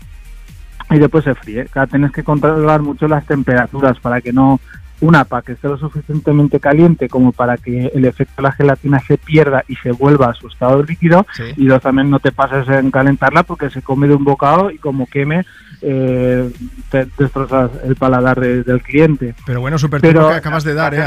y 0.90 0.98
después 0.98 1.24
se 1.24 1.34
fríe. 1.34 1.64
O 1.64 1.72
sea, 1.72 1.86
tienes 1.88 2.12
que 2.12 2.22
controlar 2.22 2.82
mucho 2.82 3.08
las 3.08 3.26
temperaturas 3.26 3.98
para 3.98 4.20
que 4.20 4.32
no, 4.32 4.60
una, 5.00 5.24
para 5.24 5.42
que 5.42 5.52
esté 5.52 5.66
lo 5.66 5.76
suficientemente 5.78 6.60
caliente 6.60 7.08
como 7.08 7.32
para 7.32 7.56
que 7.56 7.86
el 7.94 8.04
efecto 8.04 8.34
de 8.36 8.42
la 8.44 8.52
gelatina 8.52 9.00
se 9.00 9.18
pierda 9.18 9.64
y 9.66 9.74
se 9.76 9.90
vuelva 9.90 10.26
a 10.30 10.34
su 10.34 10.46
estado 10.46 10.82
líquido 10.84 11.26
y 11.56 11.66
dos, 11.66 11.80
también 11.82 12.10
no 12.10 12.20
te 12.20 12.30
pases 12.32 12.68
en 12.68 12.90
calentarla 12.92 13.42
porque 13.42 13.70
se 13.70 13.82
come 13.82 14.06
de 14.06 14.14
un 14.14 14.24
bocado 14.24 14.70
y 14.70 14.78
como 14.78 15.06
queme 15.06 15.44
eh, 15.82 16.50
te 16.90 17.06
destrozas 17.18 17.70
el 17.84 17.96
paladar 17.96 18.40
de- 18.40 18.62
del 18.62 18.82
cliente. 18.82 19.34
Pero 19.46 19.60
bueno, 19.60 19.78
súper 19.78 20.00
que 20.00 20.08
acabas 20.10 20.64
de 20.64 20.74
dar, 20.74 20.94
¿eh? 20.94 21.04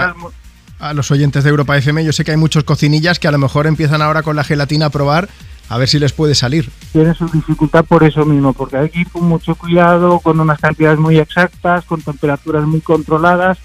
a 0.80 0.94
los 0.94 1.12
oyentes 1.12 1.44
de 1.44 1.50
Europa 1.50 1.78
FM. 1.78 2.04
Yo 2.04 2.12
sé 2.12 2.24
que 2.26 2.32
hay 2.32 2.38
muchos 2.38 2.64
cocinillas 2.66 3.18
que 3.20 3.28
a 3.28 3.32
lo 3.32 3.38
mejor 3.38 3.68
empiezan 3.68 4.02
ahora 4.02 4.22
con 4.24 4.36
la 4.36 4.44
gelatina 4.44 4.88
a 4.88 4.90
probar. 4.90 5.30
A 5.70 5.78
ver 5.78 5.88
si 5.88 5.98
les 5.98 6.12
puede 6.12 6.36
salir. 6.36 6.70
Tiene 6.92 7.14
su 7.14 7.26
dificultad 7.30 7.86
por 7.86 8.04
eso 8.04 8.26
mismo, 8.26 8.52
porque 8.54 8.76
hay 8.78 8.90
que 8.90 9.00
ir 9.00 9.10
con 9.10 9.24
mucho 9.26 9.56
cuidado, 9.56 10.20
con 10.20 10.40
unas 10.40 10.60
cantidades 10.60 11.00
muy 11.00 11.18
exactas, 11.18 11.86
con 11.86 12.02
temperaturas 12.02 12.66
muy 12.66 12.82
controladas. 12.82 13.58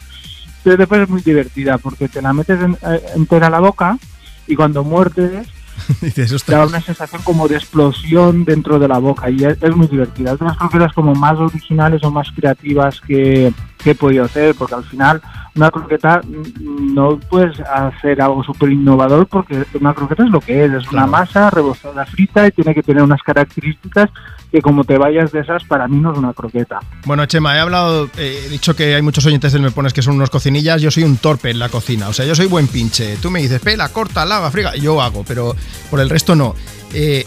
Pero 0.63 0.77
después 0.77 1.01
es 1.03 1.09
muy 1.09 1.23
divertida, 1.23 1.77
porque 1.79 2.09
te 2.09 2.23
la 2.23 2.33
metes 2.33 2.61
en- 2.63 2.79
eh, 2.89 3.03
entera 3.17 3.49
a 3.49 3.51
la 3.51 3.59
boca 3.61 3.99
y 4.47 4.55
cuando 4.55 4.85
muerdes 4.85 5.49
Dices, 6.01 6.45
da 6.47 6.67
una 6.67 6.81
sensación 6.81 7.23
como 7.23 7.49
de 7.49 7.57
explosión 7.57 8.45
dentro 8.45 8.79
de 8.79 8.89
la 8.89 8.99
boca 8.99 9.31
y 9.31 9.45
es, 9.45 9.63
es 9.63 9.77
muy 9.77 9.87
divertida. 9.87 10.33
Es 10.33 10.39
de 10.39 10.47
las 10.47 10.57
croquetas 10.57 10.93
como 10.93 11.15
más 11.15 11.39
originales 11.39 12.03
o 12.05 12.11
más 12.11 12.31
creativas 12.33 13.01
que, 13.01 13.53
que 13.79 13.91
he 13.91 13.95
podido 13.95 14.25
hacer, 14.25 14.55
porque 14.55 14.75
al 14.75 14.85
final 14.85 15.23
una 15.55 15.71
croqueta 15.71 16.21
mm, 16.23 16.95
no 16.95 17.19
puedes 17.19 17.61
hacer 17.61 18.21
algo 18.23 18.43
súper 18.45 18.71
innovador 18.71 19.27
porque 19.27 19.65
una 19.81 19.95
croqueta 19.95 20.25
es 20.25 20.31
lo 20.31 20.41
que 20.41 20.65
es, 20.65 20.73
es 20.73 20.91
una 20.93 21.07
masa 21.07 21.51
rebozada 21.51 22.07
frita 22.07 22.47
y 22.47 22.53
tiene 22.53 22.75
que 22.75 22.83
tener 22.83 23.03
unas 23.03 23.23
características 23.23 24.11
que 24.51 24.63
como 24.63 24.85
te 24.85 24.97
vayas 24.97 25.33
de 25.33 25.41
esas 25.41 25.65
para 25.65 25.89
mí 25.89 25.99
no 25.99 26.13
es 26.13 26.19
una 26.19 26.33
croqueta. 26.33 26.81
Bueno, 27.05 27.27
Chema, 27.27 27.57
he 27.57 27.61
hablado, 27.61 28.07
eh, 28.17 28.45
he 28.47 28.49
dicho 28.49 28.75
que 28.75 28.95
hay 28.95 29.03
muchos 29.03 29.25
oyentes 29.27 29.53
del 29.53 29.63
Me 29.63 29.71
Pones 29.71 29.93
que 29.93 30.03
son 30.03 30.15
unos 30.15 30.31
cocinillas. 30.31 30.81
Yo 30.81 30.91
soy 30.91 31.05
un 31.05 31.17
torpe 31.19 31.51
en 31.51 31.59
la 31.59 31.69
cocina. 31.69 32.09
O 32.09 32.13
sea, 32.13 32.25
yo 32.25 32.35
soy 32.35 32.47
buen 32.47 32.67
pinche. 32.69 33.17
Tú 33.17 33.31
me 33.31 33.41
dices, 33.41 33.61
pela, 33.61 33.89
corta, 33.91 34.25
lava, 34.25 34.51
friga. 34.51 34.75
Yo 34.77 35.01
hago, 35.01 35.25
pero 35.27 35.55
por 35.91 36.01
el 36.01 36.09
resto 36.09 36.35
no. 36.35 36.55
Eh, 36.95 37.25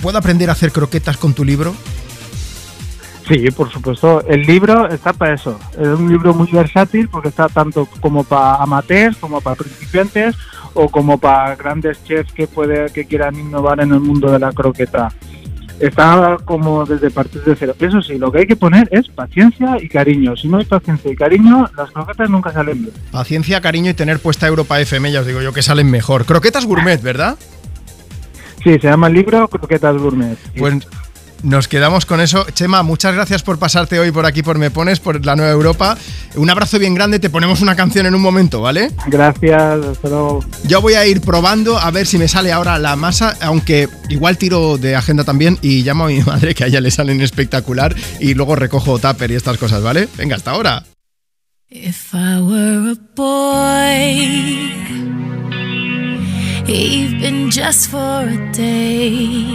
¿Puedo 0.00 0.18
aprender 0.18 0.48
a 0.50 0.52
hacer 0.52 0.72
croquetas 0.72 1.16
con 1.16 1.34
tu 1.34 1.44
libro? 1.44 1.74
Sí, 3.28 3.50
por 3.50 3.70
supuesto. 3.70 4.24
El 4.26 4.42
libro 4.42 4.88
está 4.88 5.12
para 5.12 5.34
eso. 5.34 5.58
Es 5.72 5.86
un 5.86 6.10
libro 6.10 6.34
muy 6.34 6.48
versátil 6.50 7.08
porque 7.08 7.28
está 7.28 7.48
tanto 7.48 7.86
como 8.00 8.24
para 8.24 8.56
amateurs, 8.56 9.16
como 9.16 9.40
para 9.40 9.56
principiantes 9.56 10.36
o 10.74 10.88
como 10.88 11.18
para 11.18 11.54
grandes 11.54 12.02
chefs 12.04 12.32
que 12.32 12.46
puede 12.46 12.90
que 12.92 13.04
quieran 13.04 13.38
innovar 13.38 13.80
en 13.80 13.92
el 13.92 14.00
mundo 14.00 14.30
de 14.30 14.38
la 14.38 14.52
croqueta. 14.52 15.12
Está 15.80 16.36
como 16.44 16.84
desde 16.86 17.10
partir 17.10 17.42
de 17.42 17.56
cero. 17.56 17.74
Eso 17.78 18.00
sí, 18.02 18.18
lo 18.18 18.30
que 18.30 18.40
hay 18.40 18.46
que 18.46 18.56
poner 18.56 18.88
es 18.90 19.08
paciencia 19.08 19.76
y 19.80 19.88
cariño. 19.88 20.36
Si 20.36 20.48
no 20.48 20.58
hay 20.58 20.64
paciencia 20.64 21.10
y 21.10 21.16
cariño, 21.16 21.68
las 21.76 21.90
croquetas 21.90 22.30
nunca 22.30 22.52
salen 22.52 22.82
bien. 22.82 22.94
Paciencia, 23.10 23.60
cariño 23.60 23.90
y 23.90 23.94
tener 23.94 24.18
puesta 24.18 24.46
Europa 24.46 24.80
FM, 24.80 25.10
ya 25.10 25.20
os 25.20 25.26
digo 25.26 25.42
yo 25.42 25.52
que 25.52 25.62
salen 25.62 25.90
mejor. 25.90 26.24
Croquetas 26.24 26.66
gourmet, 26.66 27.00
¿verdad? 27.02 27.36
Sí, 28.62 28.70
se 28.74 28.88
llama 28.88 29.08
el 29.08 29.14
libro 29.14 29.48
Croquetas 29.48 29.96
Gourmet. 29.96 30.38
Pues 30.56 30.86
nos 31.42 31.68
quedamos 31.68 32.06
con 32.06 32.20
eso. 32.20 32.46
Chema, 32.52 32.82
muchas 32.82 33.14
gracias 33.14 33.42
por 33.42 33.58
pasarte 33.58 33.98
hoy 33.98 34.10
por 34.10 34.26
aquí 34.26 34.42
por 34.42 34.58
Me 34.58 34.70
Pones, 34.70 35.00
por 35.00 35.24
la 35.24 35.36
Nueva 35.36 35.52
Europa. 35.52 35.96
Un 36.36 36.50
abrazo 36.50 36.78
bien 36.78 36.94
grande, 36.94 37.18
te 37.18 37.30
ponemos 37.30 37.60
una 37.60 37.76
canción 37.76 38.06
en 38.06 38.14
un 38.14 38.22
momento, 38.22 38.60
¿vale? 38.60 38.90
Gracias, 39.06 39.84
hasta 39.84 40.08
luego. 40.08 40.44
Yo 40.64 40.80
voy 40.80 40.94
a 40.94 41.06
ir 41.06 41.20
probando 41.20 41.78
a 41.78 41.90
ver 41.90 42.06
si 42.06 42.18
me 42.18 42.28
sale 42.28 42.52
ahora 42.52 42.78
la 42.78 42.96
masa, 42.96 43.36
aunque 43.40 43.88
igual 44.08 44.38
tiro 44.38 44.78
de 44.78 44.96
agenda 44.96 45.24
también 45.24 45.58
y 45.62 45.82
llamo 45.82 46.04
a 46.04 46.08
mi 46.08 46.20
madre 46.26 46.54
que 46.54 46.64
a 46.64 46.66
ella 46.68 46.80
le 46.80 46.90
salen 46.90 47.20
espectacular 47.20 47.94
y 48.20 48.34
luego 48.34 48.56
recojo 48.56 48.98
tupper 48.98 49.30
y 49.30 49.34
estas 49.34 49.58
cosas, 49.58 49.82
¿vale? 49.82 50.08
Venga, 50.16 50.36
hasta 50.36 50.52
ahora. 50.52 50.84
If 51.74 52.12
I 52.12 52.38
were 52.42 52.90
a 52.90 52.96
boy, 53.16 54.70
even 56.66 57.50
just 57.50 57.90
for 57.90 58.28
a 58.28 58.52
day, 58.52 59.54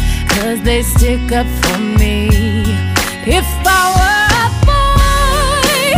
Cause 0.35 0.61
they 0.63 0.81
stick 0.81 1.31
up 1.31 1.47
for 1.61 1.79
me. 1.79 2.29
If 3.25 3.47
I 3.65 3.81
were 3.97 4.29
a 4.43 4.47
boy, 4.69 5.91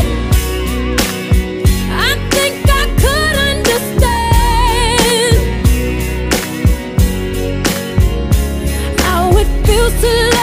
I 2.07 2.11
think 2.31 2.55
I 2.69 2.83
could 3.01 3.35
understand 3.51 4.13
to 10.03 10.42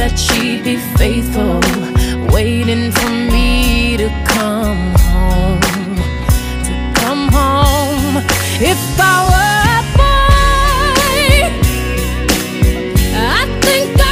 That 0.00 0.18
she'd 0.18 0.64
be 0.64 0.76
faithful, 0.96 1.60
waiting 2.32 2.90
for 2.90 3.10
me 3.34 3.98
to 3.98 4.08
come 4.34 4.94
home. 5.12 5.60
To 6.66 6.72
come 7.00 7.28
home. 7.28 8.16
If 8.72 8.80
I 8.98 9.16
were 9.30 9.60
a 9.76 9.82
boy, 10.00 11.20
I 13.36 13.40
think 13.60 13.88
I 14.00 14.09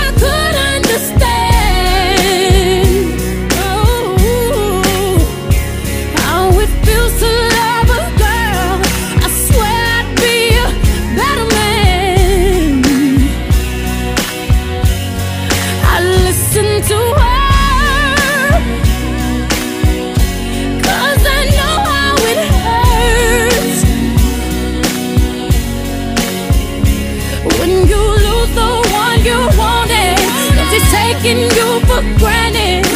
taking 31.20 31.40
you 31.57 31.81
for 31.86 32.03
granted, 32.19 32.86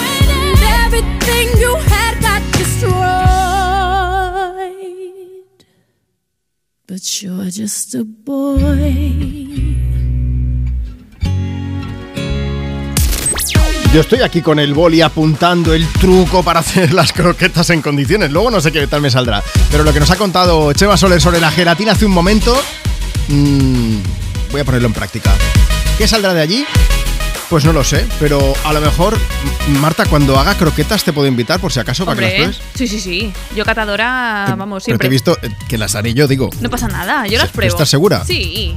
everything 0.84 1.48
you 1.60 1.74
had 1.88 2.20
got 2.20 2.42
destroyed. 2.52 2.92
But 6.86 7.22
you're 7.22 7.50
just 7.50 7.94
a 7.94 8.04
boy. 8.04 9.18
Yo 13.92 14.00
estoy 14.00 14.22
aquí 14.22 14.40
con 14.40 14.58
el 14.58 14.72
boli 14.72 15.02
apuntando 15.02 15.74
el 15.74 15.86
truco 15.92 16.42
para 16.42 16.60
hacer 16.60 16.94
las 16.94 17.12
croquetas 17.12 17.68
en 17.70 17.82
condiciones. 17.82 18.30
Luego 18.30 18.50
no 18.50 18.60
sé 18.60 18.72
qué 18.72 18.86
tal 18.86 19.02
me 19.02 19.10
saldrá. 19.10 19.42
Pero 19.70 19.84
lo 19.84 19.92
que 19.92 20.00
nos 20.00 20.10
ha 20.10 20.16
contado 20.16 20.72
Chema 20.72 20.96
Soler 20.96 21.20
sobre 21.20 21.40
la 21.40 21.50
gelatina 21.50 21.92
hace 21.92 22.06
un 22.06 22.12
momento, 22.12 22.58
mm, 23.28 23.96
voy 24.50 24.60
a 24.62 24.64
ponerlo 24.64 24.88
en 24.88 24.94
práctica. 24.94 25.34
¿Qué 25.98 26.08
saldrá 26.08 26.32
de 26.32 26.40
allí? 26.40 26.64
Pues 27.52 27.66
no 27.66 27.74
lo 27.74 27.84
sé, 27.84 28.06
pero 28.18 28.54
a 28.64 28.72
lo 28.72 28.80
mejor, 28.80 29.14
Marta, 29.82 30.06
cuando 30.06 30.38
haga 30.38 30.54
croquetas 30.56 31.04
te 31.04 31.12
puedo 31.12 31.28
invitar 31.28 31.60
por 31.60 31.70
si 31.70 31.80
acaso 31.80 32.06
para 32.06 32.16
que 32.16 32.22
las 32.22 32.32
pruebes. 32.34 32.60
sí, 32.74 32.88
sí, 32.88 32.98
sí. 32.98 33.32
Yo 33.54 33.62
catadora, 33.66 34.54
vamos, 34.56 34.84
Pero 34.86 34.96
te 34.96 35.02
siempre. 35.02 35.06
he 35.08 35.10
visto 35.10 35.36
eh, 35.42 35.50
que 35.68 35.76
las 35.76 35.94
haré 35.94 36.14
yo, 36.14 36.26
digo. 36.26 36.48
No 36.62 36.70
pasa 36.70 36.88
nada, 36.88 37.26
yo 37.26 37.36
las 37.36 37.50
pruebo. 37.50 37.70
¿Estás 37.74 37.90
segura? 37.90 38.24
Sí. 38.24 38.74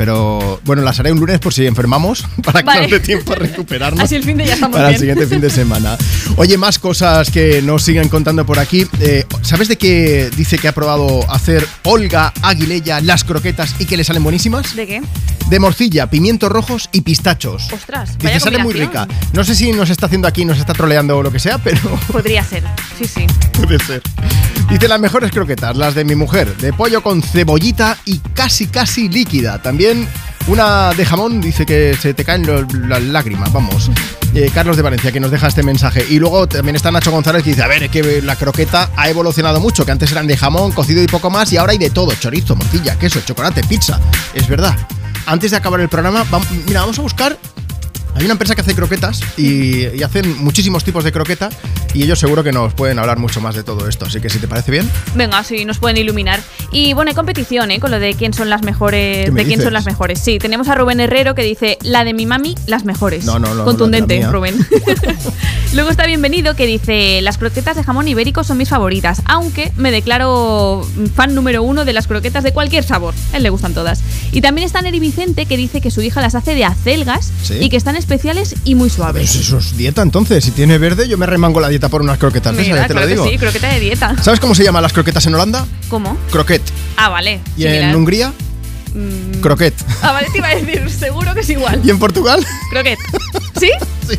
Pero 0.00 0.58
bueno, 0.64 0.80
las 0.80 0.98
haré 0.98 1.12
un 1.12 1.20
lunes 1.20 1.40
por 1.40 1.52
si 1.52 1.66
enfermamos, 1.66 2.24
para 2.42 2.60
que 2.60 2.66
Vale. 2.66 2.80
nos 2.84 2.90
dé 2.92 3.00
tiempo 3.00 3.34
a 3.34 3.36
recuperarnos. 3.36 4.02
Así 4.02 4.14
el 4.14 4.24
fin 4.24 4.38
de 4.38 4.46
ya 4.46 4.54
estamos 4.54 4.74
para 4.74 4.88
bien. 4.88 4.94
el 4.94 5.00
siguiente 5.00 5.26
fin 5.26 5.42
de 5.42 5.50
semana. 5.50 5.98
Oye, 6.36 6.56
más 6.56 6.78
cosas 6.78 7.30
que 7.30 7.60
nos 7.60 7.82
siguen 7.82 8.08
contando 8.08 8.46
por 8.46 8.58
aquí. 8.58 8.86
Eh, 8.98 9.26
¿Sabes 9.42 9.68
de 9.68 9.76
qué 9.76 10.30
dice 10.34 10.56
que 10.56 10.68
ha 10.68 10.72
probado 10.72 11.30
hacer 11.30 11.68
Olga 11.84 12.32
Aguilella 12.40 13.02
las 13.02 13.24
croquetas 13.24 13.74
y 13.78 13.84
que 13.84 13.98
le 13.98 14.04
salen 14.04 14.22
buenísimas? 14.22 14.74
¿De 14.74 14.86
qué? 14.86 15.02
De 15.50 15.58
morcilla, 15.60 16.08
pimientos 16.08 16.50
rojos 16.50 16.88
y 16.92 17.02
pistachos. 17.02 17.70
Ostras, 17.70 18.16
vaya 18.22 18.36
Dice, 18.36 18.44
sale 18.44 18.58
muy 18.58 18.72
rica. 18.72 19.06
No 19.34 19.44
sé 19.44 19.54
si 19.54 19.70
nos 19.72 19.90
está 19.90 20.06
haciendo 20.06 20.28
aquí, 20.28 20.46
nos 20.46 20.56
está 20.58 20.72
troleando 20.72 21.18
o 21.18 21.22
lo 21.22 21.30
que 21.30 21.40
sea, 21.40 21.58
pero 21.58 21.78
Podría 22.10 22.42
ser, 22.42 22.64
sí, 22.98 23.04
sí. 23.04 23.26
puede 23.52 23.78
ser. 23.84 24.00
Dice 24.70 24.86
las 24.86 25.00
mejores 25.00 25.32
croquetas, 25.32 25.76
las 25.76 25.96
de 25.96 26.04
mi 26.04 26.14
mujer, 26.14 26.56
de 26.58 26.72
pollo 26.72 27.02
con 27.02 27.20
cebollita 27.22 27.98
y 28.04 28.18
casi 28.18 28.68
casi 28.68 29.08
líquida. 29.08 29.60
También 29.60 29.89
una 30.46 30.92
de 30.94 31.04
jamón, 31.04 31.40
dice 31.40 31.66
que 31.66 31.96
se 32.00 32.14
te 32.14 32.24
caen 32.24 32.46
las 32.88 33.02
lágrimas, 33.02 33.52
vamos. 33.52 33.90
Eh, 34.34 34.50
Carlos 34.54 34.76
de 34.76 34.82
Valencia 34.82 35.10
que 35.10 35.20
nos 35.20 35.30
deja 35.30 35.48
este 35.48 35.62
mensaje. 35.62 36.06
Y 36.08 36.18
luego 36.18 36.46
también 36.46 36.76
está 36.76 36.90
Nacho 36.90 37.10
González 37.10 37.42
que 37.42 37.50
dice, 37.50 37.62
a 37.62 37.66
ver, 37.66 37.82
es 37.82 37.90
que 37.90 38.22
la 38.22 38.36
croqueta 38.36 38.90
ha 38.96 39.08
evolucionado 39.08 39.60
mucho, 39.60 39.84
que 39.84 39.92
antes 39.92 40.10
eran 40.12 40.26
de 40.26 40.36
jamón, 40.36 40.72
cocido 40.72 41.02
y 41.02 41.06
poco 41.06 41.30
más, 41.30 41.52
y 41.52 41.56
ahora 41.56 41.72
hay 41.72 41.78
de 41.78 41.90
todo, 41.90 42.12
chorizo, 42.14 42.56
morcilla, 42.56 42.98
queso, 42.98 43.20
chocolate, 43.20 43.62
pizza. 43.64 44.00
Es 44.34 44.48
verdad. 44.48 44.76
Antes 45.26 45.50
de 45.50 45.56
acabar 45.56 45.80
el 45.80 45.88
programa, 45.88 46.24
mira, 46.66 46.80
vamos 46.80 46.98
a 46.98 47.02
buscar 47.02 47.38
hay 48.14 48.24
una 48.24 48.32
empresa 48.32 48.54
que 48.54 48.60
hace 48.62 48.74
croquetas 48.74 49.20
y, 49.36 49.86
y 49.96 50.02
hacen 50.02 50.42
muchísimos 50.42 50.84
tipos 50.84 51.04
de 51.04 51.12
croqueta 51.12 51.48
y 51.94 52.02
ellos 52.02 52.18
seguro 52.18 52.42
que 52.44 52.52
nos 52.52 52.74
pueden 52.74 52.98
hablar 52.98 53.18
mucho 53.18 53.40
más 53.40 53.54
de 53.54 53.62
todo 53.62 53.88
esto. 53.88 54.06
Así 54.06 54.20
que 54.20 54.28
si 54.30 54.38
te 54.38 54.48
parece 54.48 54.70
bien, 54.70 54.88
Venga, 55.14 55.42
sí, 55.44 55.64
nos 55.64 55.78
pueden 55.78 55.96
iluminar. 55.96 56.40
Y 56.72 56.92
bueno, 56.92 57.08
hay 57.10 57.14
competición, 57.14 57.70
¿eh? 57.70 57.80
Con 57.80 57.90
lo 57.90 57.98
de 57.98 58.14
quién 58.14 58.32
son 58.32 58.48
las 58.50 58.62
mejores. 58.62 59.26
¿Qué 59.26 59.30
me 59.32 59.40
De 59.40 59.46
quién 59.46 59.58
dices? 59.58 59.64
son 59.64 59.72
las 59.72 59.86
mejores. 59.86 60.20
Sí, 60.20 60.38
tenemos 60.38 60.68
a 60.68 60.74
Rubén 60.74 61.00
Herrero 61.00 61.34
que 61.34 61.42
dice 61.42 61.78
la 61.82 62.04
de 62.04 62.14
mi 62.14 62.26
mami, 62.26 62.54
las 62.66 62.84
mejores. 62.84 63.24
No, 63.24 63.38
no, 63.38 63.54
no, 63.54 63.64
Contundente. 63.64 64.24
Rubén. 64.30 64.54
Luego 65.74 65.90
está 65.90 66.06
bienvenido 66.06 66.54
que 66.56 66.66
dice 66.66 67.20
las 67.22 67.38
croquetas 67.38 67.76
de 67.76 67.84
jamón 67.84 68.08
ibérico 68.08 68.42
son 68.44 68.58
mis 68.58 68.68
favoritas, 68.68 69.22
aunque 69.26 69.72
me 69.76 69.90
declaro 69.92 70.86
fan 71.14 71.34
número 71.34 71.62
uno 71.62 71.84
de 71.84 71.92
las 71.92 72.06
croquetas 72.06 72.42
de 72.44 72.52
cualquier 72.52 72.82
sabor. 72.84 73.14
A 73.32 73.36
él 73.36 73.42
le 73.44 73.50
gustan 73.50 73.72
todas. 73.74 74.02
Y 74.32 74.40
también 74.40 74.66
está 74.66 74.82
Neri 74.82 74.98
Vicente 75.00 75.46
que 75.46 75.56
dice 75.56 75.80
que 75.80 75.90
su 75.90 76.02
hija 76.02 76.20
las 76.20 76.34
hace 76.34 76.54
de 76.54 76.64
acelgas 76.64 77.32
Sí. 77.42 77.54
y 77.60 77.68
que 77.68 77.76
están 77.76 77.96
especiales 78.00 78.56
y 78.64 78.74
muy 78.74 78.90
suaves. 78.90 79.30
pues 79.32 79.46
eso 79.46 79.58
es 79.58 79.76
dieta 79.76 80.02
entonces. 80.02 80.44
Si 80.44 80.50
tiene 80.50 80.78
verde, 80.78 81.06
yo 81.08 81.16
me 81.16 81.26
remango 81.26 81.60
la 81.60 81.68
dieta 81.68 81.88
por 81.88 82.02
unas 82.02 82.18
croquetas. 82.18 82.54
Mira, 82.54 82.76
ya 82.76 82.86
te 82.88 82.94
lo 82.94 83.06
digo. 83.06 83.24
que 83.24 83.30
sí, 83.30 83.38
croqueta 83.38 83.68
de 83.68 83.80
dieta. 83.80 84.16
¿Sabes 84.22 84.40
cómo 84.40 84.54
se 84.54 84.64
llaman 84.64 84.82
las 84.82 84.92
croquetas 84.92 85.24
en 85.26 85.34
Holanda? 85.34 85.64
¿Cómo? 85.88 86.16
Croquet. 86.32 86.62
Ah, 86.96 87.08
vale. 87.08 87.40
Y 87.56 87.62
similar. 87.62 87.82
en 87.90 87.96
Hungría, 87.96 88.32
Mm. 88.92 89.40
croquet. 89.40 89.74
Ah, 90.02 90.10
vale, 90.12 90.28
te 90.32 90.38
iba 90.38 90.48
a 90.48 90.56
decir, 90.56 90.90
seguro 90.90 91.32
que 91.32 91.40
es 91.40 91.50
igual. 91.50 91.80
Y 91.84 91.90
en 91.90 91.98
Portugal, 92.00 92.44
Croquet. 92.70 92.98
¿Sí? 93.60 93.70
Sí. 94.08 94.18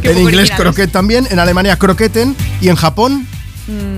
en 0.02 0.18
inglés 0.18 0.50
croquet 0.56 0.90
también. 0.90 1.26
En 1.30 1.38
Alemania, 1.38 1.76
croqueten. 1.78 2.34
Y 2.62 2.68
en 2.70 2.76
Japón, 2.76 3.26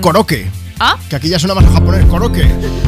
koroke. 0.01 0.49
Ah. 0.79 0.97
Que 1.09 1.15
aquí 1.15 1.29
ya 1.29 1.39
suena 1.39 1.55
más 1.55 1.63
a 1.65 1.69
japonés, 1.71 2.05
koroke. 2.07 2.45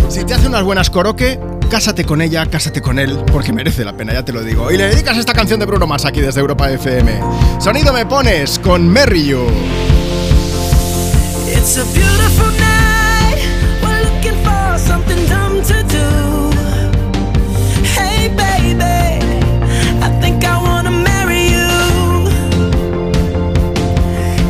Si 0.10 0.26
te 0.26 0.34
hace 0.34 0.48
unas 0.48 0.64
buenas 0.64 0.90
koroke, 0.90 1.40
cásate 1.68 2.06
con 2.06 2.22
ella, 2.22 2.46
cásate 2.46 2.82
con 2.82 3.00
él, 3.00 3.24
porque 3.32 3.52
merece 3.52 3.84
la 3.84 3.94
pena, 3.94 4.14
ya 4.14 4.24
te 4.24 4.32
lo 4.32 4.42
digo. 4.44 4.72
Y 4.72 4.78
le 4.78 4.88
dedicas 4.88 5.18
esta 5.18 5.34
canción 5.34 5.60
de 5.60 5.66
Bruno 5.66 5.86
Mars 5.88 6.06
aquí 6.06 6.22
desde 6.22 6.40
Europa 6.40 6.70
FM. 6.70 7.20
Sonido 7.60 7.94
me 7.94 8.06
pones 8.06 8.60
con 8.60 8.88
Merry 8.88 9.26
You. 9.26 9.46
It's 11.48 11.78
a 11.78 11.84
beautiful 11.94 12.52
night. 12.60 13.38
We're 13.82 14.04
looking 14.04 14.38
for 14.44 14.80
something 14.80 15.28
dumb 15.28 15.62
to 15.64 15.84
do. 15.84 16.52
Hey, 17.96 18.30
baby, 18.30 19.20
I 20.02 20.10
think 20.22 20.44
I 20.44 20.58
wanna 20.58 20.92
marry 20.92 21.50
you. 21.52 22.30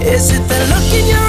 Is 0.05 0.31
it 0.31 0.47
the 0.47 0.59
look 0.69 0.93
in 0.93 1.07
your 1.07 1.26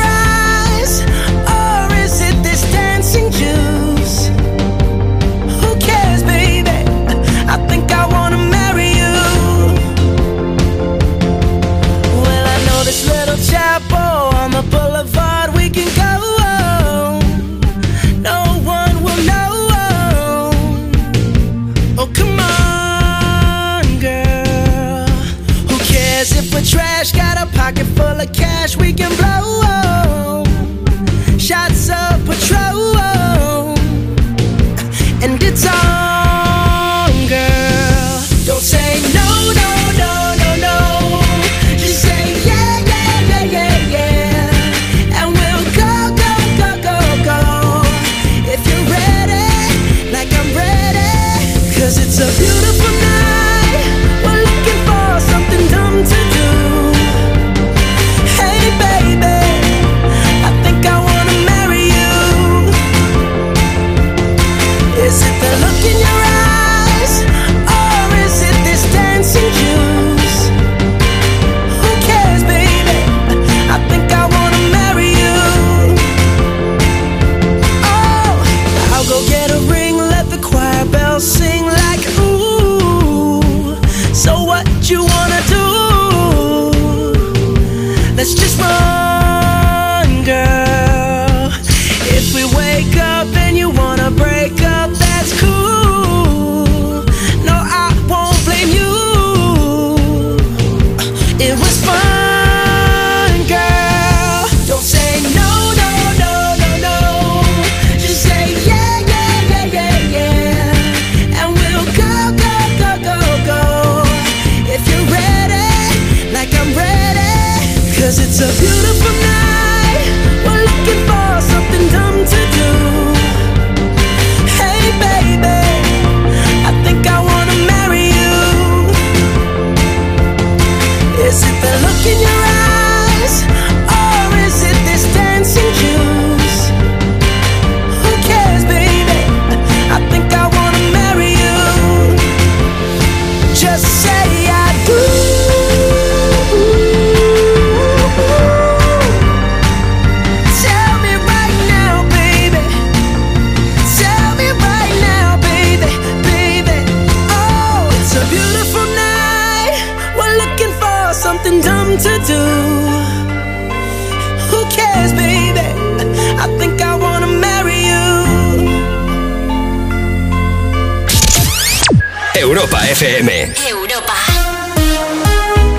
FM. 172.91 173.31
Europa. 173.69 174.15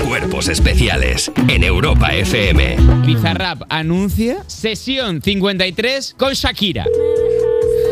Cuerpos 0.06 0.46
especiales 0.46 1.32
en 1.48 1.64
Europa 1.64 2.14
FM. 2.14 2.76
Bizarrap 3.04 3.62
anuncia 3.68 4.44
sesión 4.46 5.20
53 5.20 6.14
con 6.16 6.34
Shakira. 6.34 6.84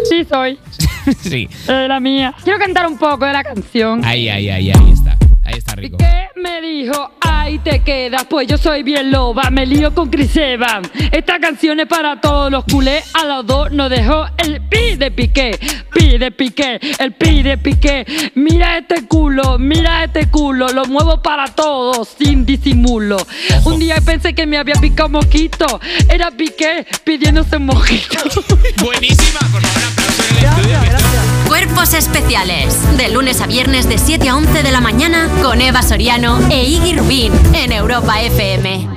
Sí, 0.08 0.24
soy. 0.24 0.60
sí. 1.20 1.48
Eh, 1.66 1.86
la 1.88 1.98
mía. 1.98 2.32
Quiero 2.44 2.60
cantar 2.60 2.86
un 2.86 2.96
poco 2.96 3.24
de 3.24 3.32
la 3.32 3.42
canción. 3.42 4.04
Ahí, 4.04 4.28
ahí, 4.28 4.50
ahí, 4.50 4.70
ahí 4.70 4.92
está. 4.92 5.18
Ahí 5.44 5.58
está 5.58 5.74
rico. 5.74 5.96
¿Qué 5.98 6.28
me 6.36 6.60
dijo? 6.60 7.10
Ahí 7.48 7.58
te 7.60 7.80
quedas, 7.80 8.26
pues 8.28 8.46
yo 8.46 8.58
soy 8.58 8.82
bien 8.82 9.10
loba, 9.10 9.48
me 9.48 9.64
lío 9.64 9.94
con 9.94 10.10
Chris 10.10 10.36
Evans. 10.36 10.90
Esta 11.10 11.40
canción 11.40 11.80
es 11.80 11.86
para 11.86 12.20
todos 12.20 12.52
los 12.52 12.62
culés, 12.64 13.02
a 13.14 13.24
los 13.24 13.46
dos 13.46 13.72
nos 13.72 13.88
dejó 13.88 14.26
el 14.36 14.60
pi 14.68 14.96
de 14.96 15.10
piqué, 15.10 15.58
pi 15.94 16.18
de 16.18 16.30
piqué, 16.30 16.78
el 16.98 17.12
pi 17.12 17.42
de 17.42 17.56
piqué. 17.56 18.04
Mira 18.34 18.76
este 18.76 19.06
culo, 19.06 19.58
mira 19.58 20.04
este 20.04 20.28
culo, 20.28 20.68
lo 20.68 20.84
muevo 20.84 21.22
para 21.22 21.46
todos, 21.46 22.16
sin 22.18 22.44
disimulo. 22.44 23.16
Un 23.64 23.78
día 23.78 23.96
pensé 24.04 24.34
que 24.34 24.44
me 24.44 24.58
había 24.58 24.74
picado 24.74 25.08
mosquito, 25.08 25.80
era 26.10 26.30
piqué 26.30 26.86
pidiéndose 27.02 27.56
un 27.56 27.64
mojito. 27.64 28.18
Buenísima, 28.84 29.40
por 29.50 29.62
favor, 29.62 29.90
aplauso 29.90 30.22
en 30.22 30.36
el 30.36 30.44
estudio. 30.44 31.27
Cuerpos 31.58 31.92
especiales. 31.92 32.78
De 32.96 33.08
lunes 33.08 33.40
a 33.40 33.48
viernes 33.48 33.88
de 33.88 33.98
7 33.98 34.28
a 34.28 34.36
11 34.36 34.62
de 34.62 34.70
la 34.70 34.80
mañana 34.80 35.28
con 35.42 35.60
Eva 35.60 35.82
Soriano 35.82 36.38
e 36.52 36.62
Iggy 36.62 36.96
Rubín 36.96 37.32
en 37.52 37.72
Europa 37.72 38.22
FM. 38.22 38.88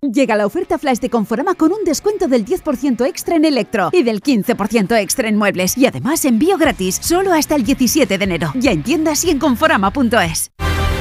Llega 0.00 0.36
la 0.36 0.46
oferta 0.46 0.78
flash 0.78 1.00
de 1.00 1.10
Conforama 1.10 1.54
con 1.54 1.70
un 1.70 1.84
descuento 1.84 2.28
del 2.28 2.46
10% 2.46 3.06
extra 3.06 3.36
en 3.36 3.44
electro 3.44 3.90
y 3.92 4.04
del 4.04 4.22
15% 4.22 4.98
extra 4.98 5.28
en 5.28 5.36
muebles. 5.36 5.76
Y 5.76 5.84
además 5.84 6.24
envío 6.24 6.56
gratis 6.56 6.98
solo 7.02 7.34
hasta 7.34 7.56
el 7.56 7.64
17 7.64 8.16
de 8.16 8.24
enero. 8.24 8.50
Ya 8.54 8.70
en 8.70 8.82
tiendas 8.82 9.22
y 9.26 9.30
en 9.30 9.38
conforama.es. 9.38 10.50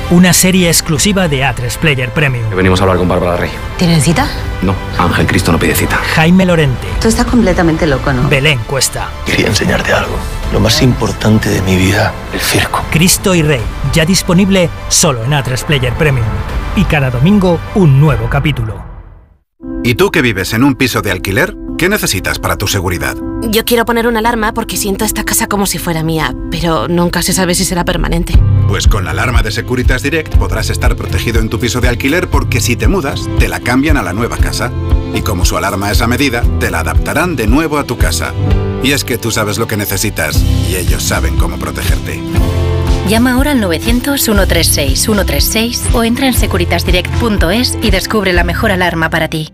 Una 0.09 0.31
serie 0.31 0.69
exclusiva 0.69 1.27
de 1.27 1.43
A3 1.43 1.77
Player 1.79 2.09
Premium. 2.13 2.49
Venimos 2.55 2.79
a 2.79 2.83
hablar 2.83 2.97
con 2.97 3.09
Bárbara 3.09 3.35
Rey. 3.35 3.49
¿Tienen 3.77 3.99
cita? 3.99 4.25
No, 4.61 4.73
Ángel 4.97 5.27
Cristo 5.27 5.51
no 5.51 5.59
pide 5.59 5.75
cita. 5.75 5.97
Jaime 5.97 6.45
Lorente. 6.45 6.87
Tú 7.01 7.09
estás 7.09 7.25
completamente 7.25 7.85
loco, 7.85 8.13
¿no? 8.13 8.29
Belén 8.29 8.57
Cuesta. 8.59 9.09
Quería 9.25 9.47
enseñarte 9.47 9.91
algo. 9.91 10.15
Lo 10.53 10.61
más 10.61 10.81
importante 10.81 11.49
de 11.49 11.61
mi 11.61 11.75
vida, 11.75 12.13
el 12.33 12.39
circo. 12.39 12.85
Cristo 12.89 13.35
y 13.35 13.41
Rey. 13.41 13.59
Ya 13.91 14.05
disponible 14.05 14.69
solo 14.87 15.25
en 15.25 15.31
A3 15.31 15.61
Player 15.65 15.93
Premium. 15.95 16.25
Y 16.77 16.85
cada 16.85 17.09
domingo 17.09 17.59
un 17.75 17.99
nuevo 17.99 18.29
capítulo. 18.29 18.81
¿Y 19.83 19.95
tú 19.95 20.09
que 20.09 20.21
vives 20.21 20.53
en 20.53 20.63
un 20.63 20.75
piso 20.75 21.01
de 21.01 21.11
alquiler? 21.11 21.53
¿Qué 21.77 21.89
necesitas 21.89 22.39
para 22.39 22.57
tu 22.57 22.65
seguridad? 22.65 23.15
Yo 23.43 23.63
quiero 23.63 23.85
poner 23.85 24.07
una 24.07 24.17
alarma 24.17 24.51
porque 24.51 24.77
siento 24.77 25.05
esta 25.05 25.23
casa 25.23 25.45
como 25.45 25.67
si 25.67 25.77
fuera 25.77 26.01
mía, 26.01 26.35
pero 26.49 26.87
nunca 26.87 27.21
se 27.21 27.33
sabe 27.33 27.53
si 27.53 27.65
será 27.65 27.85
permanente. 27.85 28.33
Pues 28.67 28.87
con 28.87 29.05
la 29.05 29.11
alarma 29.11 29.43
de 29.43 29.51
Securitas 29.51 30.01
Direct 30.01 30.37
podrás 30.37 30.71
estar 30.71 30.95
protegido 30.95 31.39
en 31.39 31.49
tu 31.49 31.59
piso 31.59 31.79
de 31.79 31.87
alquiler 31.87 32.29
porque 32.29 32.61
si 32.61 32.75
te 32.75 32.87
mudas, 32.87 33.29
te 33.37 33.47
la 33.47 33.59
cambian 33.59 33.97
a 33.97 34.01
la 34.01 34.13
nueva 34.13 34.37
casa. 34.37 34.71
Y 35.13 35.21
como 35.21 35.45
su 35.45 35.55
alarma 35.55 35.91
es 35.91 36.01
a 36.01 36.07
medida, 36.07 36.41
te 36.59 36.71
la 36.71 36.79
adaptarán 36.79 37.35
de 37.35 37.45
nuevo 37.45 37.77
a 37.77 37.83
tu 37.83 37.95
casa. 37.95 38.33
Y 38.81 38.93
es 38.93 39.03
que 39.03 39.19
tú 39.19 39.29
sabes 39.29 39.59
lo 39.59 39.67
que 39.67 39.77
necesitas 39.77 40.43
y 40.67 40.77
ellos 40.77 41.03
saben 41.03 41.37
cómo 41.37 41.59
protegerte. 41.59 42.19
Llama 43.07 43.33
ahora 43.33 43.51
al 43.51 43.61
900-136-136 43.61 45.93
o 45.93 46.03
entra 46.03 46.25
en 46.25 46.33
securitasdirect.es 46.33 47.77
y 47.83 47.91
descubre 47.91 48.33
la 48.33 48.43
mejor 48.43 48.71
alarma 48.71 49.11
para 49.11 49.27
ti. 49.27 49.53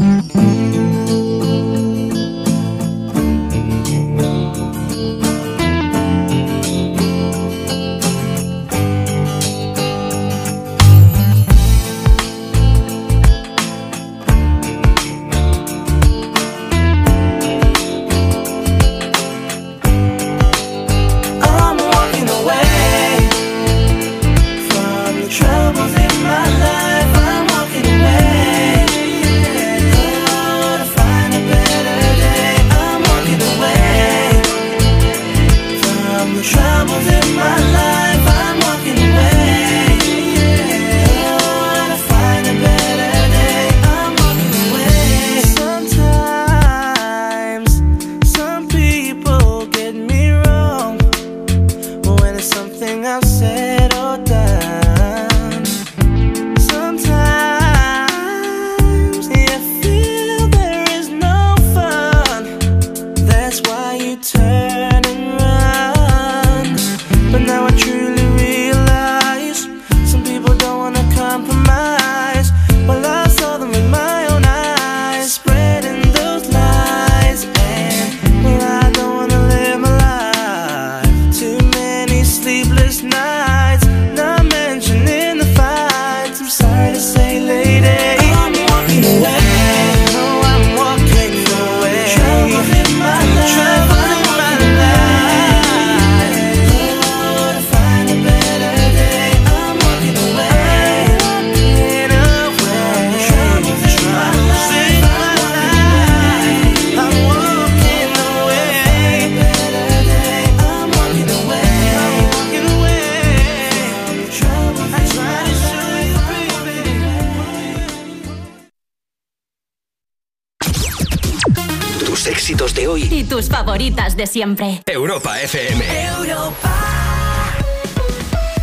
De 124.21 124.27
siempre. 124.27 124.81
Europa 124.85 125.41
FM. 125.41 125.83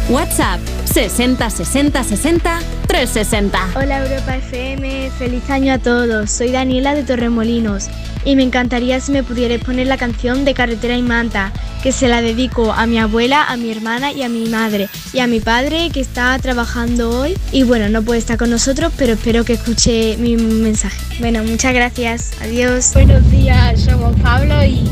WhatsApp 0.09 0.61
60 0.85 1.51
60 1.51 2.05
60 2.05 2.61
360. 2.87 3.69
Hola 3.75 4.07
Europa 4.07 4.37
FM, 4.37 5.11
feliz 5.19 5.51
año 5.51 5.75
a 5.75 5.79
todos. 5.79 6.31
Soy 6.31 6.53
Daniela 6.53 6.95
de 6.95 7.03
Torremolinos 7.03 7.89
y 8.25 8.37
me 8.37 8.45
encantaría 8.45 9.01
si 9.01 9.11
me 9.11 9.25
pudierais 9.25 9.63
poner 9.63 9.89
la 9.89 9.97
canción 9.97 10.45
de 10.45 10.55
Carretera 10.55 10.97
y 10.97 11.03
Manta, 11.03 11.53
que 11.83 11.91
se 11.91 12.07
la 12.07 12.23
dedico 12.23 12.73
a 12.73 12.87
mi 12.87 12.99
abuela, 12.99 13.45
a 13.45 13.57
mi 13.57 13.71
hermana 13.71 14.13
y 14.13 14.23
a 14.23 14.29
mi 14.29 14.49
madre 14.49 14.89
y 15.13 15.19
a 15.19 15.27
mi 15.27 15.41
padre 15.41 15.91
que 15.93 16.01
está 16.01 16.39
trabajando 16.39 17.11
hoy 17.11 17.37
y 17.51 17.65
bueno, 17.65 17.89
no 17.89 18.03
puede 18.03 18.21
estar 18.21 18.39
con 18.39 18.51
nosotros, 18.51 18.93
pero 18.97 19.15
espero 19.15 19.45
que 19.45 19.55
escuche 19.55 20.17
mi 20.19 20.37
mensaje. 20.37 20.99
Bueno, 21.19 21.43
muchas 21.43 21.75
gracias. 21.75 22.31
Adiós. 22.41 22.93
Buenos 22.95 23.29
días, 23.31 23.81
somos 23.83 24.19
Pablo 24.21 24.65
y 24.65 24.88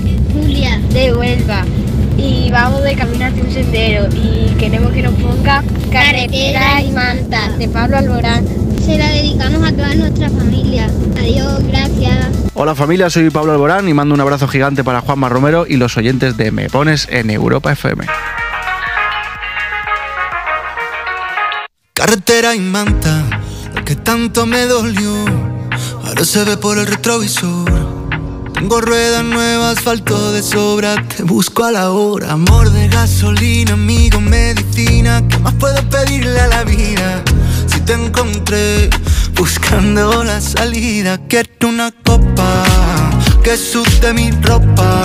De 0.46 1.12
Huelva 1.12 1.64
y 2.16 2.48
vamos 2.52 2.84
de 2.84 2.94
camino 2.94 3.26
hacia 3.26 3.42
un 3.42 3.50
sendero 3.50 4.06
y 4.14 4.54
queremos 4.54 4.92
que 4.92 5.02
nos 5.02 5.12
ponga 5.14 5.64
Carretera 5.90 6.80
y 6.82 6.92
Manta 6.92 7.50
de 7.58 7.66
Pablo 7.66 7.96
Alborán. 7.96 8.46
Se 8.80 8.96
la 8.96 9.08
dedicamos 9.08 9.68
a 9.68 9.72
toda 9.72 9.92
nuestra 9.96 10.30
familia. 10.30 10.88
Adiós, 11.18 11.64
gracias. 11.64 12.28
Hola 12.54 12.76
familia, 12.76 13.10
soy 13.10 13.28
Pablo 13.30 13.54
Alborán 13.54 13.88
y 13.88 13.94
mando 13.94 14.14
un 14.14 14.20
abrazo 14.20 14.46
gigante 14.46 14.84
para 14.84 15.00
Juanma 15.00 15.28
Romero 15.28 15.66
y 15.68 15.78
los 15.78 15.96
oyentes 15.96 16.36
de 16.36 16.52
Me 16.52 16.70
Pones 16.70 17.08
en 17.10 17.30
Europa 17.30 17.72
FM. 17.72 18.06
Carretera 21.92 22.54
y 22.54 22.60
manta, 22.60 23.24
lo 23.74 23.84
que 23.84 23.96
tanto 23.96 24.46
me 24.46 24.64
dolió, 24.66 25.12
ahora 26.04 26.24
se 26.24 26.44
ve 26.44 26.56
por 26.56 26.78
el 26.78 26.86
retrovisor. 26.86 27.75
Tengo 28.56 28.80
ruedas 28.80 29.22
nuevas, 29.22 29.76
asfalto 29.76 30.32
de 30.32 30.42
sobra, 30.42 30.96
te 31.14 31.22
busco 31.22 31.62
a 31.62 31.70
la 31.70 31.90
hora. 31.90 32.32
Amor 32.32 32.70
de 32.70 32.88
gasolina, 32.88 33.74
amigo, 33.74 34.18
medicina, 34.18 35.22
¿qué 35.28 35.38
más 35.40 35.52
puedo 35.54 35.76
pedirle 35.90 36.40
a 36.40 36.46
la 36.46 36.64
vida? 36.64 37.22
Si 37.66 37.80
te 37.80 37.92
encontré 37.92 38.88
buscando 39.34 40.24
la 40.24 40.40
salida, 40.40 41.20
quiero 41.28 41.68
una 41.68 41.92
copa 42.02 42.64
que 43.44 43.58
sude 43.58 44.14
mi 44.14 44.30
ropa. 44.30 45.02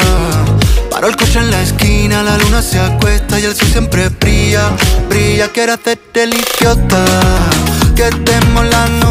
Paro 0.89 1.09
el 1.09 1.17
coche 1.17 1.39
en 1.39 1.51
la 1.51 1.61
esquina, 1.61 2.23
la 2.23 2.37
luna 2.37 2.61
se 2.61 2.79
acuesta 2.79 3.37
y 3.37 3.43
el 3.43 3.53
sol 3.53 3.67
siempre 3.67 4.07
brilla, 4.07 4.71
brilla. 5.09 5.49
Quiero 5.49 5.73
hacerte 5.73 6.23
el 6.23 6.35
idiota, 6.35 7.05
que 7.97 8.09
demos 8.23 8.65
la. 8.65 9.10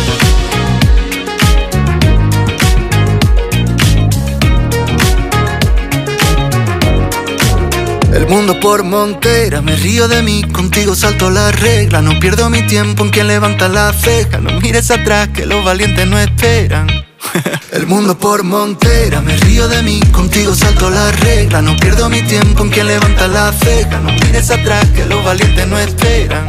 Mundo 8.31 8.57
por 8.61 8.83
montera, 8.85 9.61
me 9.61 9.75
río 9.75 10.07
de 10.07 10.23
mí, 10.23 10.41
contigo 10.53 10.95
salto 10.95 11.29
la 11.29 11.51
regla. 11.51 12.01
No 12.01 12.17
pierdo 12.17 12.49
mi 12.49 12.65
tiempo 12.65 13.03
en 13.03 13.09
quien 13.09 13.27
levanta 13.27 13.67
la 13.67 13.91
ceja. 13.91 14.37
No 14.39 14.57
mires 14.61 14.89
atrás, 14.89 15.27
que 15.33 15.45
los 15.45 15.65
valientes 15.65 16.07
no 16.07 16.17
esperan. 16.17 16.87
El 17.73 17.87
mundo 17.87 18.17
por 18.17 18.43
montera, 18.43 19.19
me 19.19 19.35
río 19.35 19.67
de 19.67 19.83
mí, 19.83 19.99
contigo 20.13 20.55
salto 20.55 20.89
la 20.89 21.11
regla. 21.11 21.61
No 21.61 21.75
pierdo 21.75 22.07
mi 22.07 22.21
tiempo 22.21 22.63
en 22.63 22.69
quien 22.69 22.87
levanta 22.87 23.27
la 23.27 23.51
ceja. 23.51 23.99
No 23.99 24.13
mires 24.13 24.49
atrás, 24.49 24.87
que 24.95 25.05
los 25.05 25.21
valientes 25.25 25.67
no 25.67 25.77
esperan. 25.77 26.47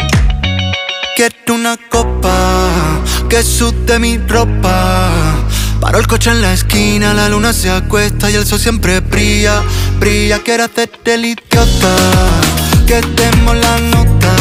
Quiero 1.16 1.54
una 1.54 1.76
copa 1.90 2.70
que 3.28 3.42
sude 3.42 3.98
mi 3.98 4.18
ropa. 4.18 5.10
Paro 5.82 5.98
el 5.98 6.06
coche 6.06 6.30
en 6.30 6.40
la 6.40 6.52
esquina, 6.52 7.12
la 7.12 7.28
luna 7.28 7.52
se 7.52 7.68
acuesta 7.68 8.30
y 8.30 8.36
el 8.36 8.46
sol 8.46 8.60
siempre 8.60 9.00
brilla, 9.00 9.64
brilla. 10.02 10.40
Quiero 10.40 10.64
hacerte 10.64 11.14
el 11.14 11.24
idiota, 11.24 11.94
que 12.86 13.00
demos 13.00 13.56
la 13.56 13.78
nota. 13.78 14.34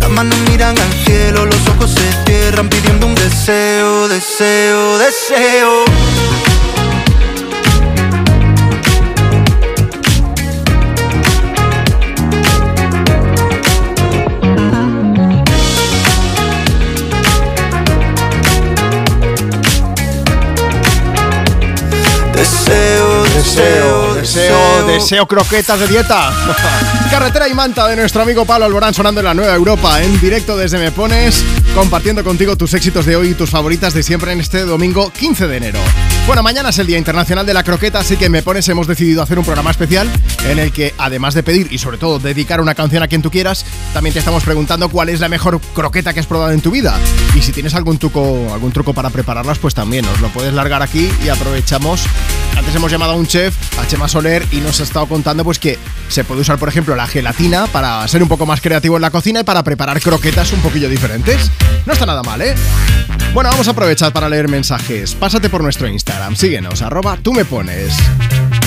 Las 0.00 0.10
manos 0.10 0.38
miran 0.50 0.78
al 0.78 0.92
cielo, 1.04 1.46
los 1.46 1.66
ojos 1.68 1.90
se 1.90 2.06
cierran 2.26 2.68
pidiendo 2.68 3.06
un 3.06 3.14
deseo, 3.14 4.06
deseo, 4.08 4.98
deseo. 4.98 5.84
Deseo, 5.86 6.35
deseo, 24.84 24.86
deseo 24.86 25.26
croquetas 25.26 25.80
de 25.80 25.88
dieta. 25.88 26.32
Carretera 27.10 27.48
y 27.48 27.54
manta 27.54 27.86
de 27.88 27.96
nuestro 27.96 28.22
amigo 28.22 28.44
Pablo 28.44 28.66
Alborán 28.66 28.92
sonando 28.92 29.20
en 29.20 29.26
la 29.26 29.34
Nueva 29.34 29.54
Europa, 29.54 30.02
en 30.02 30.20
directo 30.20 30.56
desde 30.56 30.78
Me 30.78 30.90
Pones, 30.90 31.44
compartiendo 31.74 32.24
contigo 32.24 32.56
tus 32.56 32.74
éxitos 32.74 33.06
de 33.06 33.16
hoy 33.16 33.28
y 33.28 33.34
tus 33.34 33.50
favoritas 33.50 33.94
de 33.94 34.02
siempre 34.02 34.32
en 34.32 34.40
este 34.40 34.64
domingo 34.64 35.10
15 35.10 35.46
de 35.46 35.56
enero. 35.56 35.78
Bueno, 36.26 36.42
mañana 36.42 36.70
es 36.70 36.78
el 36.78 36.86
Día 36.86 36.98
Internacional 36.98 37.46
de 37.46 37.54
la 37.54 37.62
Croqueta, 37.62 38.00
así 38.00 38.16
que 38.16 38.26
en 38.26 38.32
Me 38.32 38.42
Pones 38.42 38.68
hemos 38.68 38.86
decidido 38.86 39.22
hacer 39.22 39.38
un 39.38 39.44
programa 39.44 39.70
especial 39.70 40.10
en 40.48 40.58
el 40.58 40.72
que, 40.72 40.94
además 40.98 41.34
de 41.34 41.42
pedir 41.42 41.68
y 41.70 41.78
sobre 41.78 41.98
todo 41.98 42.18
dedicar 42.18 42.60
una 42.60 42.74
canción 42.74 43.02
a 43.02 43.08
quien 43.08 43.22
tú 43.22 43.30
quieras, 43.30 43.64
también 43.96 44.12
te 44.12 44.18
estamos 44.18 44.44
preguntando 44.44 44.90
cuál 44.90 45.08
es 45.08 45.20
la 45.20 45.30
mejor 45.30 45.58
croqueta 45.72 46.12
que 46.12 46.20
has 46.20 46.26
probado 46.26 46.52
en 46.52 46.60
tu 46.60 46.70
vida. 46.70 46.94
Y 47.34 47.40
si 47.40 47.50
tienes 47.50 47.74
algún 47.74 47.96
truco, 47.96 48.52
algún 48.52 48.70
truco 48.70 48.92
para 48.92 49.08
prepararlas, 49.08 49.58
pues 49.58 49.74
también 49.74 50.04
nos 50.04 50.20
lo 50.20 50.28
puedes 50.28 50.52
largar 50.52 50.82
aquí 50.82 51.10
y 51.24 51.30
aprovechamos. 51.30 52.04
Antes 52.58 52.74
hemos 52.74 52.92
llamado 52.92 53.12
a 53.12 53.14
un 53.14 53.26
chef, 53.26 53.54
a 53.80 53.86
Chema 53.86 54.06
Soler, 54.06 54.46
y 54.52 54.56
nos 54.56 54.80
ha 54.80 54.82
estado 54.82 55.06
contando 55.06 55.44
pues 55.44 55.58
que 55.58 55.78
se 56.10 56.24
puede 56.24 56.42
usar, 56.42 56.58
por 56.58 56.68
ejemplo, 56.68 56.94
la 56.94 57.06
gelatina 57.06 57.68
para 57.68 58.06
ser 58.06 58.22
un 58.22 58.28
poco 58.28 58.44
más 58.44 58.60
creativo 58.60 58.96
en 58.96 59.02
la 59.02 59.10
cocina 59.10 59.40
y 59.40 59.44
para 59.44 59.64
preparar 59.64 59.98
croquetas 60.02 60.52
un 60.52 60.60
poquillo 60.60 60.90
diferentes. 60.90 61.50
No 61.86 61.94
está 61.94 62.04
nada 62.04 62.22
mal, 62.22 62.42
¿eh? 62.42 62.54
Bueno, 63.32 63.48
vamos 63.48 63.66
a 63.66 63.70
aprovechar 63.70 64.12
para 64.12 64.28
leer 64.28 64.48
mensajes. 64.48 65.14
Pásate 65.14 65.48
por 65.48 65.62
nuestro 65.62 65.88
Instagram, 65.88 66.36
síguenos, 66.36 66.82
arroba 66.82 67.16
tú 67.22 67.32
me 67.32 67.46
pones. 67.46 67.94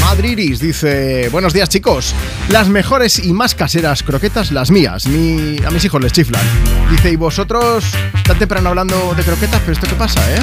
Madriris 0.02 0.60
dice, 0.60 1.30
buenos 1.30 1.54
días 1.54 1.70
chicos, 1.70 2.14
las 2.50 2.68
mejores 2.68 3.20
y 3.20 3.32
más 3.34 3.54
caseras 3.54 4.02
croquetas 4.04 4.52
las 4.52 4.72
mías, 4.72 5.06
Mi- 5.08 5.58
a 5.66 5.70
mis 5.72 5.86
hijos 5.86 6.02
les 6.02 6.12
chiflan. 6.12 6.42
Dice, 6.90 7.12
¿y 7.12 7.16
vosotros 7.16 7.86
tan 8.26 8.38
temprano 8.40 8.70
hablando 8.70 9.14
de 9.16 9.24
croquetas? 9.24 9.60
¿Pero 9.62 9.74
esto 9.74 9.88
qué 9.88 9.96
pasa, 9.96 10.20
eh? 10.36 10.40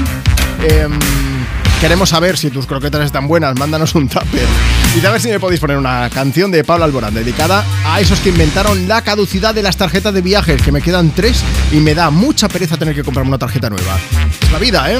Em, 0.68 0.92
queremos 1.80 2.10
saber 2.10 2.38
si 2.38 2.50
tus 2.50 2.66
croquetas 2.66 3.04
están 3.04 3.26
buenas, 3.26 3.58
mándanos 3.58 3.94
un 3.94 4.08
tupper. 4.08 4.46
Y 5.02 5.04
a 5.04 5.10
ver 5.10 5.20
si 5.20 5.28
me 5.28 5.40
podéis 5.40 5.60
poner 5.60 5.76
una 5.78 6.08
canción 6.10 6.50
de 6.50 6.62
Pablo 6.62 6.84
Alborán 6.84 7.14
dedicada 7.14 7.64
a 7.84 8.00
esos 8.00 8.20
que 8.20 8.28
inventaron 8.28 8.86
la 8.86 9.02
caducidad 9.02 9.54
de 9.54 9.62
las 9.62 9.76
tarjetas 9.76 10.14
de 10.14 10.22
viajes, 10.22 10.62
que 10.62 10.70
me 10.72 10.80
quedan 10.80 11.10
tres 11.10 11.42
y 11.72 11.76
me 11.76 11.94
da 11.94 12.10
mucha 12.10 12.48
pereza 12.48 12.76
tener 12.76 12.94
que 12.94 13.02
comprarme 13.02 13.30
una 13.30 13.38
tarjeta 13.38 13.68
nueva. 13.68 13.98
Es 14.42 14.52
la 14.52 14.58
vida, 14.58 14.92
¿eh? 14.92 14.98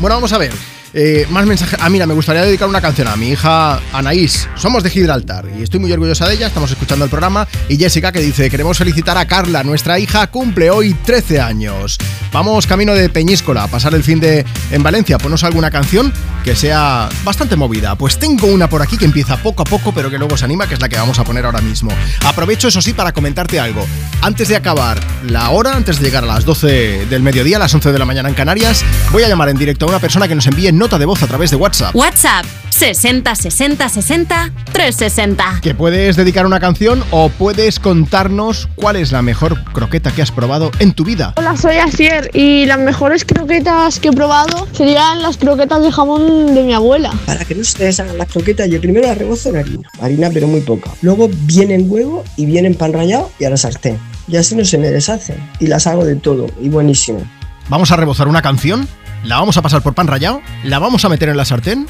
Bueno, 0.00 0.16
vamos 0.16 0.32
a 0.32 0.38
ver. 0.38 0.52
Eh, 0.96 1.26
más 1.28 1.44
mensajes. 1.44 1.76
Ah, 1.82 1.90
mira, 1.90 2.06
me 2.06 2.14
gustaría 2.14 2.42
dedicar 2.42 2.68
una 2.68 2.80
canción 2.80 3.08
a 3.08 3.16
mi 3.16 3.30
hija 3.30 3.80
Anaís. 3.92 4.48
Somos 4.54 4.84
de 4.84 4.90
Gibraltar 4.90 5.44
y 5.58 5.62
estoy 5.62 5.80
muy 5.80 5.90
orgullosa 5.90 6.28
de 6.28 6.36
ella. 6.36 6.46
Estamos 6.46 6.70
escuchando 6.70 7.04
el 7.04 7.10
programa. 7.10 7.48
Y 7.68 7.76
Jessica 7.76 8.12
que 8.12 8.20
dice: 8.20 8.48
Queremos 8.48 8.78
felicitar 8.78 9.18
a 9.18 9.26
Carla, 9.26 9.64
nuestra 9.64 9.98
hija 9.98 10.28
cumple 10.28 10.70
hoy 10.70 10.94
13 10.94 11.40
años. 11.40 11.98
Vamos 12.32 12.68
camino 12.68 12.94
de 12.94 13.08
Peñíscola 13.08 13.64
a 13.64 13.66
pasar 13.66 13.94
el 13.94 14.04
fin 14.04 14.20
de 14.20 14.44
en 14.70 14.82
Valencia. 14.84 15.18
Ponos 15.18 15.42
alguna 15.42 15.70
canción 15.72 16.12
que 16.44 16.54
sea 16.54 17.08
bastante 17.24 17.56
movida. 17.56 17.96
Pues 17.96 18.18
tengo 18.18 18.46
una 18.46 18.68
por 18.68 18.82
aquí 18.82 18.96
que 18.96 19.04
empieza 19.04 19.36
poco 19.38 19.62
a 19.62 19.64
poco, 19.64 19.92
pero 19.92 20.10
que 20.10 20.18
luego 20.18 20.36
se 20.36 20.44
anima, 20.44 20.68
que 20.68 20.74
es 20.74 20.80
la 20.80 20.88
que 20.88 20.96
vamos 20.96 21.18
a 21.18 21.24
poner 21.24 21.44
ahora 21.44 21.60
mismo. 21.60 21.90
Aprovecho, 22.24 22.68
eso 22.68 22.82
sí, 22.82 22.92
para 22.92 23.12
comentarte 23.12 23.58
algo. 23.58 23.84
Antes 24.20 24.48
de 24.48 24.56
acabar 24.56 25.00
la 25.26 25.50
hora, 25.50 25.74
antes 25.74 25.98
de 25.98 26.04
llegar 26.04 26.22
a 26.22 26.26
las 26.26 26.44
12 26.44 27.06
del 27.06 27.22
mediodía, 27.22 27.56
a 27.56 27.60
las 27.60 27.74
11 27.74 27.92
de 27.92 27.98
la 27.98 28.04
mañana 28.04 28.28
en 28.28 28.34
Canarias, 28.34 28.84
voy 29.10 29.22
a 29.22 29.28
llamar 29.28 29.48
en 29.48 29.56
directo 29.56 29.86
a 29.86 29.88
una 29.88 29.98
persona 29.98 30.28
que 30.28 30.34
nos 30.34 30.46
envíe 30.46 30.70
nota 30.84 30.98
de 30.98 31.06
voz 31.06 31.22
a 31.22 31.26
través 31.26 31.50
de 31.50 31.56
WhatsApp. 31.56 31.96
WhatsApp 31.96 32.44
60 32.68 33.34
60 33.34 33.88
60 33.88 34.52
360. 34.70 35.60
Que 35.62 35.74
puedes 35.74 36.14
dedicar 36.14 36.44
una 36.44 36.60
canción 36.60 37.02
o 37.10 37.30
puedes 37.30 37.80
contarnos 37.80 38.68
cuál 38.74 38.96
es 38.96 39.10
la 39.10 39.22
mejor 39.22 39.64
croqueta 39.72 40.10
que 40.10 40.20
has 40.20 40.30
probado 40.30 40.70
en 40.80 40.92
tu 40.92 41.02
vida. 41.02 41.32
Hola, 41.38 41.56
soy 41.56 41.76
Asier 41.76 42.30
y 42.34 42.66
las 42.66 42.78
mejores 42.78 43.24
croquetas 43.24 43.98
que 43.98 44.08
he 44.08 44.12
probado 44.12 44.68
serían 44.72 45.22
las 45.22 45.38
croquetas 45.38 45.82
de 45.82 45.90
jamón 45.90 46.54
de 46.54 46.62
mi 46.64 46.74
abuela. 46.74 47.14
Para 47.24 47.46
que 47.46 47.54
no 47.54 47.64
se 47.64 47.82
deshagan 47.82 48.18
las 48.18 48.28
croquetas, 48.28 48.68
yo 48.68 48.78
primero 48.78 49.06
las 49.06 49.16
rebozo 49.16 49.48
en 49.48 49.56
harina, 49.56 49.88
harina 50.02 50.28
pero 50.34 50.48
muy 50.48 50.60
poca. 50.60 50.90
Luego 51.00 51.30
viene 51.46 51.76
en 51.76 51.90
huevo 51.90 52.24
y 52.36 52.44
viene 52.44 52.68
en 52.68 52.74
pan 52.74 52.92
rallado 52.92 53.30
y 53.38 53.46
a 53.46 53.48
la 53.48 53.56
sartén. 53.56 53.98
Y 54.28 54.36
así 54.36 54.54
no 54.54 54.66
se 54.66 54.76
me 54.76 54.90
deshacen. 54.90 55.36
Y 55.60 55.66
las 55.66 55.86
hago 55.86 56.04
de 56.04 56.16
todo 56.16 56.46
y 56.60 56.68
buenísimo. 56.68 57.22
Vamos 57.70 57.90
a 57.90 57.96
rebozar 57.96 58.28
una 58.28 58.42
canción, 58.42 58.86
la 59.24 59.38
vamos 59.38 59.56
a 59.56 59.62
pasar 59.62 59.82
por 59.82 59.94
pan 59.94 60.06
rallado, 60.06 60.42
la 60.62 60.78
vamos 60.78 61.04
a 61.04 61.08
meter 61.08 61.28
en 61.28 61.36
la 61.36 61.44
sartén 61.44 61.86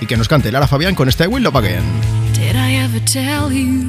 y 0.00 0.06
que 0.06 0.16
nos 0.16 0.28
cante 0.28 0.50
Lara 0.50 0.66
Fabián 0.66 0.94
con 0.94 1.08
este 1.08 1.26
Will 1.26 1.44
Love 1.44 1.56
Again. 1.56 1.84
Did 2.34 2.56
I 2.56 2.76
ever 2.76 3.00
tell 3.04 3.52
you 3.52 3.86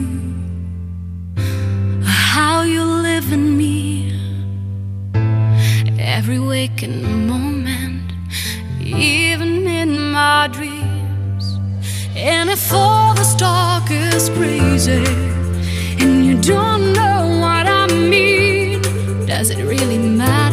how 2.05 2.63
you 2.63 2.83
live 3.01 3.33
in 3.33 3.57
me 3.57 4.13
every 5.97 6.39
waking 6.39 7.27
moment, 7.27 8.13
even 8.79 9.67
in 9.67 10.11
my 10.11 10.47
dreams? 10.51 11.57
And 12.15 12.49
if 12.51 12.71
all 12.71 13.15
the 13.15 13.25
talk 13.37 13.89
is 13.89 14.29
crazy 14.29 15.03
and 15.99 16.25
you 16.25 16.35
don't 16.41 16.93
know 16.93 17.39
what 17.41 17.67
I 17.67 17.87
mean, 17.87 18.81
does 19.25 19.49
it 19.49 19.63
really 19.63 19.97
matter? 19.97 20.52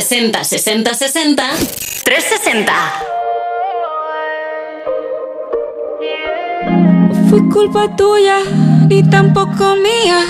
60 0.00 0.44
60 0.44 0.94
60 0.94 1.44
360. 2.04 2.72
Fue 7.28 7.46
culpa 7.50 7.94
tuya, 7.96 8.38
ni 8.88 9.02
tampoco 9.02 9.76
mía. 9.76 10.24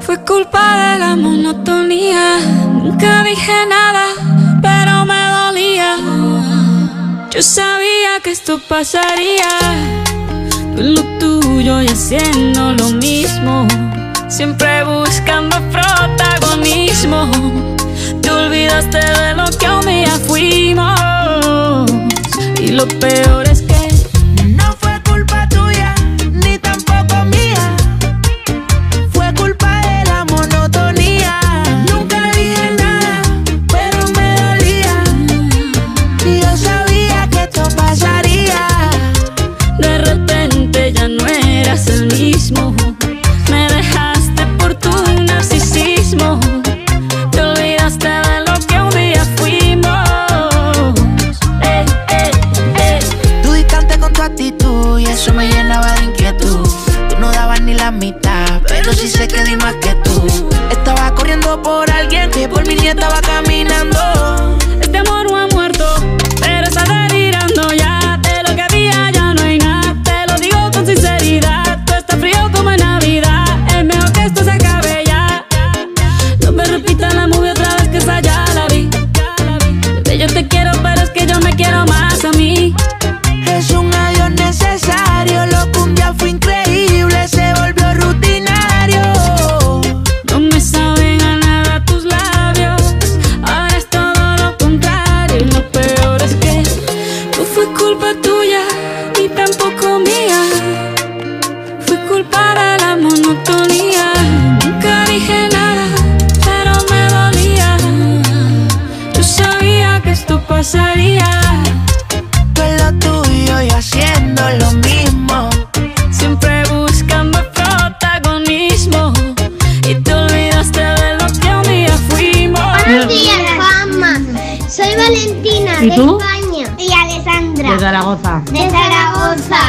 Fue 0.00 0.22
culpa 0.24 0.92
de 0.92 0.98
la 0.98 1.16
monotonía. 1.16 2.38
Nunca 2.82 3.24
dije 3.24 3.64
nada, 3.66 4.08
pero 4.60 5.06
me 5.06 5.22
dolía. 5.38 5.96
Yo 7.30 7.40
sabía 7.40 8.20
que 8.22 8.30
esto 8.30 8.60
pasaría. 8.68 9.48
Tú 10.76 10.82
lo 10.82 11.02
tuyo 11.18 11.80
y 11.80 11.88
haciendo 11.88 12.74
lo 12.74 12.90
mismo. 12.90 13.66
Siempre 14.28 14.84
buscando 14.84 15.56
protagonismo 15.70 17.30
olvidaste 18.34 18.98
de 18.98 19.34
lo 19.34 19.44
que 19.58 19.68
un 19.68 19.86
día 19.86 20.18
fuimos. 20.26 21.90
Y 22.60 22.68
lo 22.68 22.86
peor 22.88 23.48
es 23.48 23.53
que 59.28 59.44
di 59.44 59.56
más 59.56 59.74
que 59.76 59.94
tú. 59.96 60.26
Estaba 60.70 61.14
corriendo 61.14 61.60
por 61.62 61.90
alguien 61.90 62.30
que 62.30 62.48
por 62.48 62.66
mi 62.66 62.74
nieta 62.74 63.08
va 63.08 63.23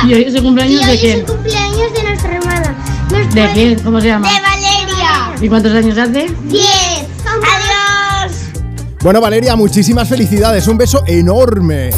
¿Y 0.07 0.13
hoy 0.13 0.23
es 0.23 0.35
el 0.35 0.43
cumpleaños 0.43 0.81
Y 0.81 0.85
de 0.85 0.91
hoy 0.91 0.97
quién? 0.99 1.11
es 1.13 1.19
el 1.19 1.25
cumpleaños 1.25 1.93
de 1.93 2.03
nuestra 2.03 2.35
hermana. 2.35 2.75
¿Nos 3.11 3.33
¿De 3.35 3.51
quién? 3.53 3.79
¿Cómo 3.79 4.01
se 4.01 4.07
llama? 4.07 4.27
De 4.31 4.39
Valeria. 4.39 5.35
¿Y 5.41 5.49
cuántos 5.49 5.73
años 5.73 5.97
hace? 5.97 6.27
Diez. 6.43 7.05
Adiós. 7.25 8.33
Bueno, 9.01 9.21
Valeria, 9.21 9.55
muchísimas 9.55 10.07
felicidades. 10.07 10.67
Un 10.67 10.77
beso 10.77 11.03
enorme. 11.07 11.89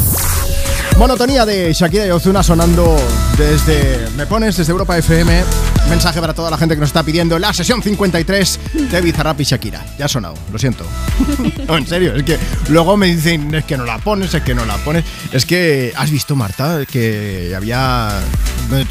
Monotonía 0.98 1.46
de 1.46 1.72
Shakira 1.74 2.08
y 2.08 2.10
Ozuna 2.10 2.42
sonando 2.42 2.98
desde 3.38 4.08
Me 4.16 4.26
Pones, 4.26 4.58
desde 4.58 4.72
Europa 4.72 4.98
FM. 4.98 5.44
Mensaje 5.90 6.20
para 6.20 6.34
toda 6.34 6.50
la 6.50 6.58
gente 6.58 6.76
que 6.76 6.82
nos 6.82 6.90
está 6.90 7.04
pidiendo 7.04 7.38
la 7.38 7.54
sesión 7.54 7.82
53 7.84 8.60
de 8.92 9.02
Bizarrap 9.02 9.40
y 9.40 9.44
Shakira. 9.44 9.86
Ya 9.98 10.06
ha 10.06 10.10
sonado, 10.10 10.34
lo 10.52 10.58
siento. 10.58 10.84
No, 11.68 11.78
en 11.78 11.86
serio, 11.88 12.16
es 12.16 12.24
que 12.24 12.38
luego 12.70 12.96
me 12.96 13.08
dicen, 13.08 13.54
es 13.54 13.66
que 13.66 13.76
no 13.78 13.84
la 13.86 13.98
pones, 13.98 14.34
es 14.34 14.42
que 14.44 14.56
no 14.56 14.66
la 14.66 14.78
pones. 14.78 15.04
Es 15.34 15.46
que, 15.46 15.92
¿has 15.98 16.10
visto, 16.12 16.36
Marta, 16.36 16.86
que 16.86 17.54
había... 17.56 18.20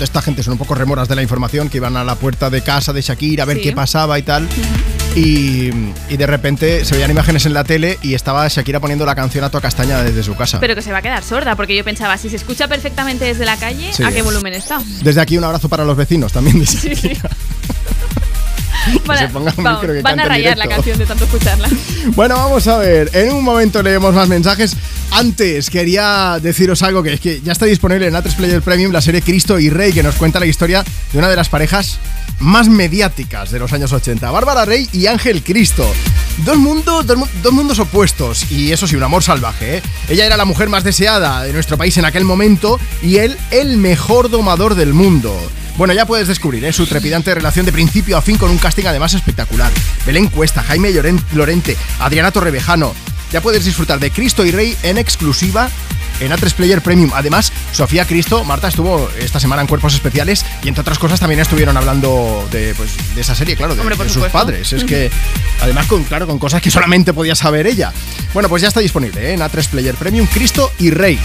esta 0.00 0.20
gente 0.20 0.42
son 0.42 0.52
un 0.52 0.58
poco 0.58 0.74
remoras 0.74 1.08
de 1.08 1.16
la 1.16 1.22
información, 1.22 1.68
que 1.70 1.78
iban 1.78 1.96
a 1.96 2.04
la 2.04 2.16
puerta 2.16 2.50
de 2.50 2.62
casa 2.62 2.92
de 2.92 3.00
Shakira 3.00 3.44
a 3.44 3.46
ver 3.46 3.56
Sí. 3.58 3.62
qué 3.62 3.72
pasaba 3.72 4.18
y 4.18 4.22
tal. 4.22 4.46
Y, 5.14 5.70
y 6.10 6.16
de 6.18 6.26
repente 6.26 6.84
se 6.84 6.94
veían 6.94 7.10
imágenes 7.10 7.46
en 7.46 7.54
la 7.54 7.64
tele 7.64 7.98
y 8.02 8.12
estaba 8.12 8.46
Shakira 8.48 8.80
poniendo 8.80 9.06
la 9.06 9.14
canción 9.14 9.42
a 9.44 9.48
toda 9.48 9.62
castaña 9.62 10.02
desde 10.02 10.22
su 10.22 10.34
casa. 10.36 10.60
Pero 10.60 10.74
que 10.74 10.82
se 10.82 10.92
va 10.92 10.98
a 10.98 11.02
quedar 11.02 11.22
sorda, 11.24 11.56
porque 11.56 11.74
yo 11.74 11.82
pensaba, 11.84 12.18
si 12.18 12.28
se 12.28 12.36
escucha 12.36 12.68
perfectamente 12.68 13.24
desde 13.24 13.46
la 13.46 13.56
calle, 13.56 13.90
Sí. 13.94 14.02
¿a 14.02 14.12
qué 14.12 14.20
volumen 14.20 14.52
está? 14.52 14.78
Desde 15.02 15.20
aquí 15.22 15.38
un 15.38 15.44
abrazo 15.44 15.70
para 15.70 15.84
los 15.86 15.96
vecinos 15.96 16.32
también 16.32 16.58
de 16.60 16.66
Sí, 16.66 16.94
sí. 16.94 17.12
Van 19.06 19.18
a, 19.18 19.20
se 19.20 19.28
ponga 19.28 19.52
un 19.56 19.64
vamos, 19.64 19.80
micro 19.82 19.94
que 19.94 20.02
van 20.02 20.12
a 20.20 20.22
cante 20.22 20.22
en 20.22 20.28
rayar 20.28 20.58
la 20.58 20.66
canción 20.68 20.98
de 20.98 21.06
tanto 21.06 21.24
escucharla. 21.24 21.68
Bueno, 22.14 22.36
vamos 22.36 22.66
a 22.68 22.78
ver. 22.78 23.10
En 23.14 23.32
un 23.32 23.42
momento 23.44 23.82
leemos 23.82 24.14
más 24.14 24.28
mensajes. 24.28 24.76
Antes 25.10 25.70
quería 25.70 26.38
deciros 26.40 26.82
algo 26.82 27.02
que 27.02 27.14
es 27.14 27.20
que 27.20 27.40
ya 27.42 27.52
está 27.52 27.66
disponible 27.66 28.06
en 28.06 28.14
A3 28.14 28.34
Player 28.36 28.62
Premium 28.62 28.92
la 28.92 29.00
serie 29.00 29.22
Cristo 29.22 29.58
y 29.58 29.70
Rey 29.70 29.92
que 29.92 30.02
nos 30.02 30.14
cuenta 30.16 30.38
la 30.40 30.46
historia 30.46 30.84
de 31.12 31.18
una 31.18 31.28
de 31.28 31.36
las 31.36 31.48
parejas 31.48 31.98
más 32.38 32.68
mediáticas 32.68 33.50
de 33.50 33.58
los 33.58 33.72
años 33.72 33.92
80, 33.92 34.30
Bárbara 34.30 34.64
Rey 34.64 34.88
y 34.92 35.06
Ángel 35.06 35.42
Cristo. 35.42 35.90
Dos 36.44 36.56
mundos, 36.58 37.06
dos, 37.06 37.16
mu- 37.16 37.26
dos 37.42 37.52
mundos 37.52 37.78
opuestos 37.78 38.50
y 38.52 38.72
eso 38.72 38.86
sí, 38.86 38.94
un 38.94 39.02
amor 39.02 39.22
salvaje. 39.22 39.78
¿eh? 39.78 39.82
Ella 40.08 40.26
era 40.26 40.36
la 40.36 40.44
mujer 40.44 40.68
más 40.68 40.84
deseada 40.84 41.42
de 41.44 41.52
nuestro 41.52 41.78
país 41.78 41.96
en 41.96 42.04
aquel 42.04 42.24
momento 42.24 42.78
y 43.02 43.16
él 43.18 43.36
el 43.50 43.78
mejor 43.78 44.28
domador 44.30 44.74
del 44.74 44.92
mundo. 44.92 45.34
Bueno, 45.76 45.92
ya 45.92 46.06
puedes 46.06 46.26
descubrir 46.26 46.64
¿eh? 46.64 46.72
su 46.72 46.86
trepidante 46.86 47.34
relación 47.34 47.66
de 47.66 47.72
principio 47.72 48.16
a 48.16 48.22
fin 48.22 48.38
con 48.38 48.50
un 48.50 48.56
casting 48.56 48.86
además 48.86 49.12
espectacular. 49.12 49.70
Belén 50.06 50.28
Cuesta, 50.28 50.62
Jaime 50.62 50.90
Lorente, 51.34 51.76
Adriana 52.00 52.30
Torrevejano. 52.30 52.94
Ya 53.30 53.42
puedes 53.42 53.64
disfrutar 53.64 53.98
de 53.98 54.10
Cristo 54.10 54.44
y 54.46 54.52
Rey 54.52 54.76
en 54.82 54.96
exclusiva 54.96 55.68
en 56.20 56.32
A3 56.32 56.54
Player 56.54 56.80
Premium. 56.80 57.10
Además, 57.14 57.52
Sofía 57.72 58.06
Cristo, 58.06 58.42
Marta 58.44 58.68
estuvo 58.68 59.10
esta 59.18 59.38
semana 59.38 59.62
en 59.62 59.68
Cuerpos 59.68 59.92
Especiales 59.92 60.46
y 60.62 60.68
entre 60.68 60.80
otras 60.80 60.98
cosas 60.98 61.20
también 61.20 61.40
estuvieron 61.40 61.76
hablando 61.76 62.48
de, 62.50 62.74
pues, 62.74 62.92
de 63.14 63.20
esa 63.20 63.34
serie, 63.34 63.56
claro, 63.56 63.74
de, 63.74 63.80
Hombre, 63.80 63.96
por 63.96 64.06
de 64.06 64.12
sus 64.12 64.26
padres. 64.28 64.72
Es 64.72 64.84
que, 64.84 65.10
además, 65.60 65.86
con, 65.86 66.04
claro, 66.04 66.26
con 66.26 66.38
cosas 66.38 66.62
que 66.62 66.70
solamente 66.70 67.12
podía 67.12 67.34
saber 67.34 67.66
ella. 67.66 67.92
Bueno, 68.32 68.48
pues 68.48 68.62
ya 68.62 68.68
está 68.68 68.80
disponible 68.80 69.30
¿eh? 69.30 69.34
en 69.34 69.40
A3 69.40 69.68
Player 69.68 69.94
Premium, 69.94 70.26
Cristo 70.26 70.72
y 70.78 70.90
Rey. 70.90 71.18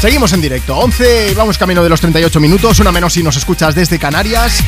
Seguimos 0.00 0.32
en 0.32 0.40
directo, 0.40 0.76
11 0.76 1.30
y 1.30 1.34
vamos 1.34 1.58
camino 1.58 1.82
de 1.82 1.88
los 1.88 2.00
38 2.00 2.38
minutos, 2.38 2.78
una 2.80 2.92
menos 2.92 3.14
si 3.14 3.22
nos 3.22 3.36
escuchas 3.36 3.74
desde 3.74 3.98
Canarias. 3.98 4.62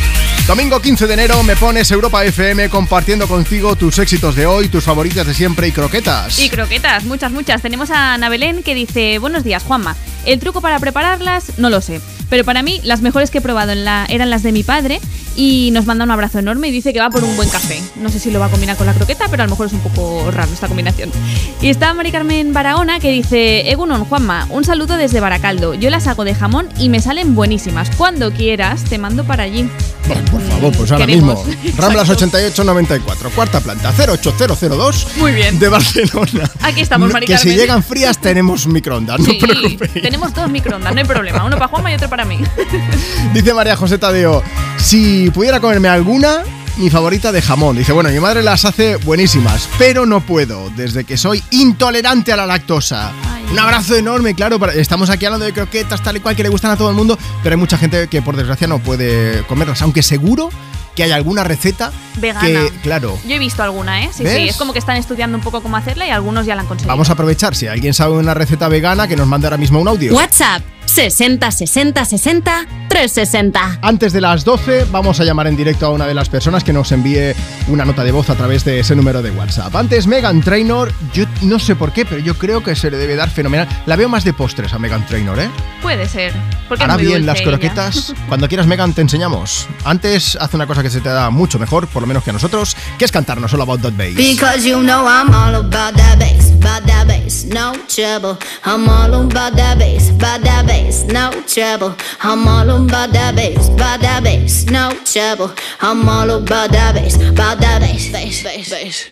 Domingo 0.47 0.81
15 0.81 1.07
de 1.07 1.15
enero 1.15 1.43
me 1.43 1.55
pones 1.57 1.91
Europa 1.91 2.25
FM 2.25 2.71
compartiendo 2.71 3.29
contigo 3.29 3.77
tus 3.77 3.99
éxitos 3.99 4.35
de 4.35 4.47
hoy, 4.47 4.69
tus 4.69 4.85
favoritas 4.85 5.27
de 5.27 5.35
siempre 5.35 5.69
y 5.69 5.73
croquetas. 5.73 6.39
Y 6.39 6.49
croquetas, 6.49 7.05
muchas, 7.05 7.31
muchas. 7.31 7.61
Tenemos 7.61 7.91
a 7.91 8.15
Ana 8.15 8.31
Belén 8.31 8.63
que 8.63 8.75
dice, 8.75 9.19
buenos 9.19 9.45
días, 9.45 9.63
Juanma. 9.63 9.97
El 10.25 10.39
truco 10.41 10.61
para 10.61 10.79
prepararlas, 10.79 11.59
no 11.59 11.69
lo 11.69 11.81
sé. 11.83 12.01
Pero 12.31 12.45
para 12.45 12.63
mí, 12.63 12.81
las 12.83 13.03
mejores 13.03 13.31
que 13.31 13.39
he 13.39 13.43
probado 13.43 13.73
en 13.73 13.85
la, 13.85 14.07
eran 14.09 14.31
las 14.31 14.43
de 14.43 14.53
mi 14.53 14.63
padre 14.63 15.01
y 15.41 15.71
nos 15.71 15.87
manda 15.87 16.05
un 16.05 16.11
abrazo 16.11 16.41
enorme 16.41 16.67
y 16.67 16.73
dice 16.73 16.93
que 16.93 16.99
va 16.99 17.11
por 17.11 17.23
un 17.23 17.37
buen 17.37 17.49
café. 17.49 17.81
No 17.95 18.09
sé 18.09 18.19
si 18.19 18.33
lo 18.33 18.41
va 18.41 18.47
a 18.47 18.49
combinar 18.49 18.77
con 18.77 18.87
la 18.89 18.93
croqueta, 18.93 19.27
pero 19.31 19.45
a 19.45 19.47
lo 19.47 19.51
mejor 19.51 19.69
es 19.69 19.73
un 19.73 19.79
poco 19.79 20.29
raro 20.33 20.51
esta 20.53 20.67
combinación. 20.67 21.11
Y 21.63 21.69
está 21.71 21.95
Mari 21.95 22.11
Carmen 22.11 22.53
Barahona 22.53 22.99
que 22.99 23.13
dice, 23.13 23.71
Egunon, 23.71 24.05
Juanma, 24.05 24.49
un 24.51 24.65
saludo 24.65 24.97
desde 24.97 25.21
Baracaldo. 25.21 25.75
Yo 25.75 25.91
las 25.91 26.09
hago 26.09 26.25
de 26.25 26.35
jamón 26.35 26.69
y 26.77 26.89
me 26.89 27.01
salen 27.01 27.37
buenísimas. 27.37 27.89
Cuando 27.97 28.33
quieras, 28.33 28.83
te 28.83 28.99
mando 28.99 29.23
para 29.25 29.45
allí. 29.45 29.71
Bueno, 30.09 30.25
por 30.33 30.41
favor, 30.43 30.77
pues 30.77 30.91
ahora 30.91 31.07
Queremos. 31.07 31.47
mismo. 31.47 31.77
Ramblas 31.77 32.09
8894, 32.11 33.31
cuarta 33.31 33.61
planta, 33.61 33.93
08002 33.97 35.07
Muy 35.19 35.33
bien. 35.33 35.59
de 35.61 35.69
Barcelona. 35.69 36.51
Aquí 36.63 36.81
estamos, 36.81 37.13
Mari 37.13 37.27
Que 37.27 37.37
si 37.39 37.45
Carmen. 37.45 37.59
llegan 37.59 37.83
frías 37.85 38.19
tenemos 38.19 38.67
microondas, 38.67 39.21
no 39.21 39.25
Sí, 39.27 39.35
preocupéis. 39.41 40.03
tenemos 40.03 40.35
dos 40.35 40.51
microondas, 40.51 40.93
no 40.95 40.99
hay 41.01 41.07
problema. 41.07 41.45
Uno 41.45 41.57
para 41.57 41.69
Juanma 41.69 41.93
y 41.93 41.95
otro 41.95 42.09
para 42.09 42.25
mí. 42.25 42.39
Dice 43.35 43.55
María 43.55 43.77
José 43.77 43.99
Tadeo, 43.99 44.43
si 44.79 45.28
pudiera 45.31 45.61
comerme 45.61 45.89
alguna, 45.89 46.43
mi 46.77 46.91
favorita 46.91 47.33
de 47.33 47.43
jamón. 47.43 47.77
Dice, 47.77 47.93
bueno, 47.93 48.11
mi 48.11 48.21
madre 48.21 48.43
las 48.43 48.65
hace 48.65 48.97
buenísimas, 48.97 49.69
pero 49.79 50.07
no 50.07 50.21
puedo, 50.21 50.71
desde 50.77 51.05
que 51.05 51.17
soy 51.17 51.43
intolerante 51.51 52.33
a 52.33 52.37
la 52.37 52.47
lactosa. 52.47 53.13
Un 53.51 53.59
abrazo 53.59 53.97
enorme, 53.97 54.35
claro, 54.35 54.59
para- 54.59 54.75
estamos 54.75 55.09
aquí 55.11 55.25
hablando 55.25 55.47
de 55.47 55.53
croquetas 55.55 56.03
tal 56.03 56.17
y 56.19 56.21
cual 56.21 56.37
que 56.37 56.43
le 56.43 56.49
gustan 56.51 56.71
a 56.71 56.77
todo 56.77 56.91
el 56.91 56.97
mundo, 56.97 57.19
pero 57.43 57.55
hay 57.55 57.59
mucha 57.59 57.79
gente 57.79 58.07
que 58.09 58.21
por 58.21 58.37
desgracia 58.37 58.67
no 58.67 58.79
puede 58.79 59.43
comerlas, 59.45 59.81
aunque 59.83 60.03
seguro 60.03 60.51
que 60.95 61.05
hay 61.05 61.13
alguna 61.13 61.45
receta 61.45 61.91
Vegana. 62.17 62.41
que, 62.47 62.73
claro, 62.83 63.17
Yo 63.27 63.37
he 63.37 63.39
visto 63.39 63.63
alguna, 63.63 64.03
¿eh? 64.03 64.11
Sí, 64.13 64.25
¿Ves? 64.25 64.37
sí. 64.37 64.49
Es 64.49 64.57
como 64.57 64.73
que 64.73 64.81
están 64.81 64.97
estudiando 64.97 65.39
un 65.39 65.45
poco 65.45 65.63
cómo 65.63 65.77
hacerla 65.77 66.07
y 66.07 66.11
algunos 66.11 66.45
ya 66.45 66.55
la 66.57 66.63
han 66.63 66.67
conseguido. 66.67 66.93
vamos 66.93 67.09
a 67.09 67.13
aprovechar, 67.13 67.55
si 67.55 67.69
alguien 67.69 67.95
sabe 67.95 68.15
una 68.15 68.35
receta 68.35 68.69
vegana, 68.69 69.07
que 69.09 69.17
nos 69.17 69.27
mande 69.29 69.47
ahora 69.47 69.57
mismo 69.57 69.81
un 69.81 69.89
audio. 69.89 70.13
WhatsApp 70.15 70.61
60 70.89 71.51
60 71.51 72.05
60 72.05 72.67
360. 72.89 73.79
Antes 73.83 74.13
de 74.15 74.21
las 74.23 74.45
12 74.45 74.87
vamos 74.91 75.21
a 75.21 75.25
llamar 75.25 75.47
en 75.47 75.57
directo 75.57 75.87
a 75.87 75.91
una 75.91 76.07
de 76.07 76.15
las 76.15 76.29
personas 76.31 76.65
que 76.65 76.73
nos 76.73 76.91
envíe 76.93 77.35
una 77.69 77.85
nota 77.85 78.03
de 78.03 78.11
voz 78.11 78.31
a 78.31 78.35
través 78.35 78.65
de 78.65 78.81
ese 78.81 78.97
número 78.97 79.21
de 79.21 79.31
WhatsApp. 79.31 79.75
Antes 79.77 80.07
Megan 80.07 80.41
Trainor, 80.41 80.91
yo 81.13 81.27
no 81.43 81.59
sé 81.59 81.77
por 81.77 81.93
qué, 81.93 82.07
pero 82.07 82.21
yo 82.21 82.35
creo 82.39 82.63
que 82.63 82.75
se 82.75 82.91
le 82.91 82.97
debe 82.97 83.17
dar 83.17 83.29
fenomenal. 83.29 83.69
La 83.85 83.97
veo 83.97 84.09
más 84.09 84.25
de 84.25 84.33
postres 84.33 84.73
a 84.73 84.79
Megan 84.79 85.07
Trainor, 85.07 85.39
¿eh? 85.39 85.51
Puede 85.83 86.09
ser. 86.09 86.33
Porque 86.67 86.83
Ahora 86.83 86.95
es 86.95 86.99
muy 87.01 87.07
bien, 87.09 87.19
dulce 87.19 87.27
las 87.27 87.41
ella. 87.41 87.51
croquetas, 87.51 88.15
cuando 88.29 88.49
quieras 88.49 88.67
Megan 88.67 88.95
te 88.95 89.03
enseñamos. 89.03 89.67
Antes 89.85 90.37
hace 90.41 90.57
una 90.57 90.67
cosa 90.67 90.83
que 90.83 90.91
se 90.91 91.01
te 91.03 91.11
da 91.11 91.29
mucho 91.31 91.59
mejor, 91.59 91.87
por 91.87 92.01
lo 92.03 92.09
menos 92.09 92.25
que 92.25 92.31
a 92.31 92.33
nosotros, 92.33 92.77
que 92.99 93.05
es 93.05 93.13
cantarnos 93.13 93.53
All 93.53 93.61
About 93.61 93.83
That 93.83 93.93
Bass. 93.93 94.15
Because 94.17 94.67
you 94.67 94.81
know 94.81 95.07
I'm 95.07 95.29
all 95.35 95.55
about 95.55 95.95
that 95.97 96.19
bass, 96.19 96.51
about 96.59 96.83
that 96.87 97.07
bass, 97.07 97.45
no 97.45 97.75
trouble. 97.87 98.37
I'm 98.65 98.89
all 98.89 99.27
about 99.27 99.55
that 99.55 99.79
bass, 99.79 100.11
about 100.11 100.43
that 100.43 100.67
bass, 100.67 101.05
no 101.05 101.31
trouble. 101.47 101.95
I'm 102.21 102.47
all 102.47 102.69
about 102.69 103.13
that 103.13 103.35
bass, 103.37 103.69
about 103.69 104.01
that 104.01 104.23
bass, 104.23 104.67
no 104.67 104.91
trouble. 105.05 105.55
I'm 105.81 106.09
all 106.09 106.31
about 106.31 106.71
that 106.73 106.95
bass, 106.95 107.17
about 107.17 107.59
that 107.61 107.81
bass, 107.81 108.13
bass, 108.13 108.43
bass, 108.43 108.71
bass. 108.71 109.11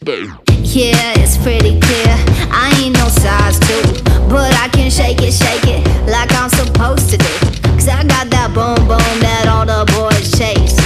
Yeah, 0.77 1.14
it's 1.16 1.36
pretty 1.39 1.78
clear. 1.81 2.14
I 2.51 2.73
ain't 2.82 2.97
no 2.97 3.09
size 3.09 3.59
two, 3.60 4.02
but 4.28 4.52
I 4.55 4.68
can 4.73 4.90
shake 4.90 5.23
it, 5.23 5.32
shake 5.32 5.66
it 5.66 5.86
like 6.10 6.32
I'm 6.35 6.51
supposed 6.51 7.10
to 7.10 7.16
do. 7.16 7.35
Cause 7.74 7.89
I 7.89 8.02
got 8.05 8.28
that 8.31 8.51
boom 8.55 8.77
boom 8.89 9.20
that 9.20 9.47
all 9.48 9.66
the 9.66 9.85
boys 9.93 10.31
chase. 10.36 10.85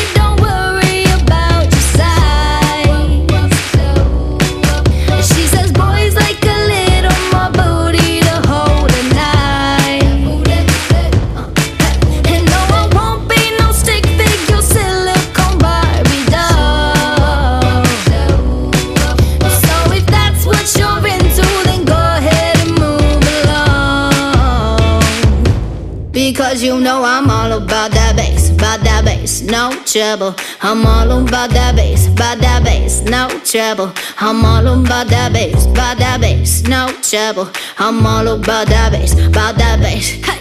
trouble. 29.91 30.33
I'm 30.61 30.85
all 30.85 31.11
about 31.11 31.49
that 31.49 31.75
bass, 31.75 32.07
about 32.07 32.37
that 32.37 32.63
bass, 32.63 33.01
no 33.01 33.27
trouble. 33.43 33.91
I'm 34.19 34.45
all 34.45 34.65
about 34.65 35.07
that 35.07 35.33
bass, 35.33 35.65
about 35.65 35.97
that 35.97 36.21
bass, 36.21 36.63
no 36.63 36.87
trouble. 37.01 37.51
I'm 37.77 38.05
all 38.05 38.25
about 38.29 38.67
that 38.67 38.93
bass, 38.93 39.11
about 39.13 39.57
that 39.57 39.81
bass. 39.81 40.11
Hey, 40.23 40.39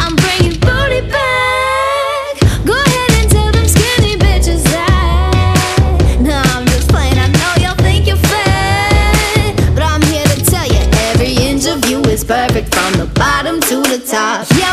I'm 0.00 0.16
bringing 0.16 0.58
booty 0.60 1.02
back. 1.12 2.40
Go 2.64 2.72
ahead 2.72 3.10
and 3.20 3.30
tell 3.30 3.52
them 3.52 3.68
skinny 3.68 4.16
bitches 4.16 4.64
that. 4.64 6.54
I'm 6.56 6.64
just 6.64 6.88
playing. 6.88 7.18
I 7.18 7.28
know 7.28 7.52
y'all 7.60 7.76
think 7.76 8.06
you're 8.06 8.16
fat, 8.16 9.56
but 9.74 9.82
I'm 9.82 10.00
here 10.08 10.24
to 10.24 10.40
tell 10.42 10.66
you 10.66 10.80
every 11.12 11.36
inch 11.36 11.66
of 11.66 11.84
you 11.90 12.00
is 12.08 12.24
perfect 12.24 12.74
from 12.74 12.94
the 12.94 13.12
bottom 13.12 13.60
to 13.60 13.76
the 13.82 14.00
top. 14.08 14.46
Yeah, 14.56 14.72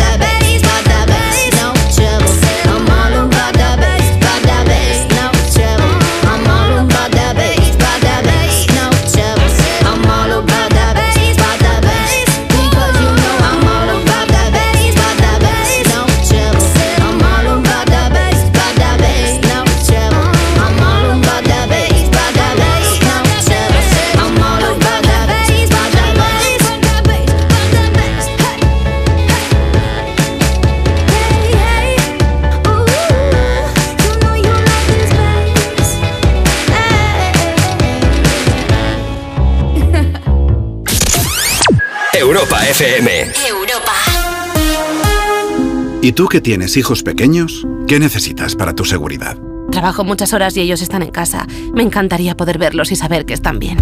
¿Y 46.03 46.13
tú 46.13 46.27
que 46.27 46.41
tienes 46.41 46.77
hijos 46.77 47.03
pequeños? 47.03 47.67
¿Qué 47.87 47.99
necesitas 47.99 48.55
para 48.55 48.73
tu 48.73 48.85
seguridad? 48.85 49.37
Trabajo 49.69 50.03
muchas 50.03 50.33
horas 50.33 50.57
y 50.57 50.61
ellos 50.61 50.81
están 50.81 51.03
en 51.03 51.11
casa. 51.11 51.45
Me 51.75 51.83
encantaría 51.83 52.35
poder 52.35 52.57
verlos 52.57 52.91
y 52.91 52.95
saber 52.95 53.27
que 53.27 53.35
están 53.35 53.59
bien. 53.59 53.77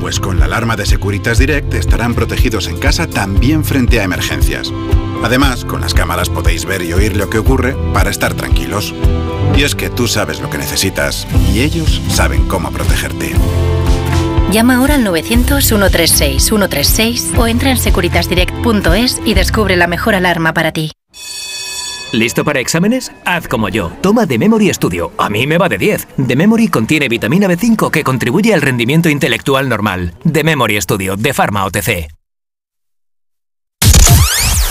Pues 0.00 0.20
con 0.20 0.38
la 0.38 0.46
alarma 0.46 0.76
de 0.76 0.86
Securitas 0.86 1.38
Direct 1.38 1.74
estarán 1.74 2.14
protegidos 2.14 2.66
en 2.66 2.78
casa 2.78 3.06
también 3.06 3.62
frente 3.62 4.00
a 4.00 4.04
emergencias. 4.04 4.72
Además, 5.22 5.66
con 5.66 5.82
las 5.82 5.92
cámaras 5.92 6.30
podéis 6.30 6.64
ver 6.64 6.80
y 6.80 6.94
oír 6.94 7.14
lo 7.14 7.28
que 7.28 7.36
ocurre 7.36 7.76
para 7.92 8.08
estar 8.08 8.32
tranquilos. 8.32 8.94
Y 9.54 9.64
es 9.64 9.74
que 9.74 9.90
tú 9.90 10.08
sabes 10.08 10.40
lo 10.40 10.48
que 10.48 10.56
necesitas 10.56 11.26
y 11.52 11.60
ellos 11.60 12.00
saben 12.08 12.48
cómo 12.48 12.70
protegerte. 12.70 13.34
Llama 14.50 14.76
ahora 14.76 14.94
al 14.94 15.04
900-136-136 15.04 17.38
o 17.38 17.46
entra 17.46 17.70
en 17.70 17.76
securitasdirect.es 17.76 19.20
y 19.26 19.34
descubre 19.34 19.76
la 19.76 19.86
mejor 19.86 20.14
alarma 20.14 20.54
para 20.54 20.72
ti. 20.72 20.92
¿Listo 22.12 22.44
para 22.44 22.58
exámenes? 22.58 23.12
Haz 23.24 23.46
como 23.46 23.68
yo. 23.68 23.92
Toma 24.00 24.26
The 24.26 24.38
Memory 24.38 24.72
Studio. 24.74 25.12
A 25.16 25.28
mí 25.28 25.46
me 25.46 25.58
va 25.58 25.68
de 25.68 25.78
10. 25.78 26.08
The 26.26 26.34
Memory 26.34 26.68
contiene 26.68 27.08
vitamina 27.08 27.46
B5 27.46 27.90
que 27.90 28.02
contribuye 28.02 28.52
al 28.52 28.62
rendimiento 28.62 29.08
intelectual 29.08 29.68
normal. 29.68 30.14
The 30.30 30.42
Memory 30.42 30.80
Studio 30.80 31.16
de 31.16 31.32
Pharma 31.32 31.64
OTC. 31.66 32.08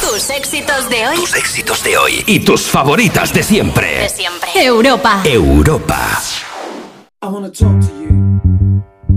Tus 0.01 0.29
éxitos 0.31 0.89
de 0.89 1.07
hoy. 1.07 1.15
Tus 1.15 1.35
éxitos 1.35 1.83
de 1.83 1.97
hoy 1.97 2.23
y 2.27 2.39
tus 2.39 2.63
favoritas 2.63 3.33
de 3.33 3.43
siempre. 3.43 3.99
De 3.99 4.09
siempre. 4.09 4.49
Europa. 4.55 5.21
Europa. 5.23 6.21
I 7.21 7.27
want 7.27 7.45
to 7.45 7.51
talk 7.51 7.79
to 7.79 7.87
you. 7.87 8.48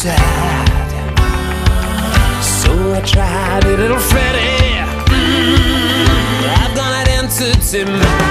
Sad. 0.00 0.90
So 2.42 2.70
I 2.94 3.00
tried 3.02 3.64
a 3.64 3.76
little 3.76 3.98
Freddie. 3.98 4.80
Mm, 5.12 6.44
I've 6.62 6.74
got 6.74 6.92
an 7.00 7.08
entity 7.18 7.84
mind. 7.84 8.02
Oh, 8.02 8.29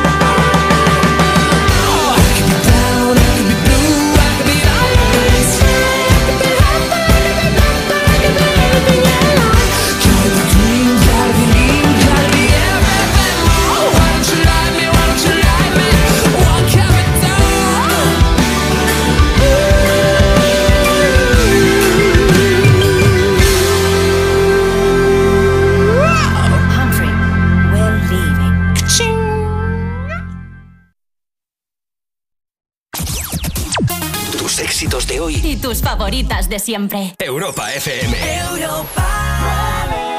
favoritas 35.90 36.48
de 36.50 36.60
siempre. 36.60 37.16
Europa 37.18 37.74
FM. 37.74 38.16
Europa. 38.38 39.08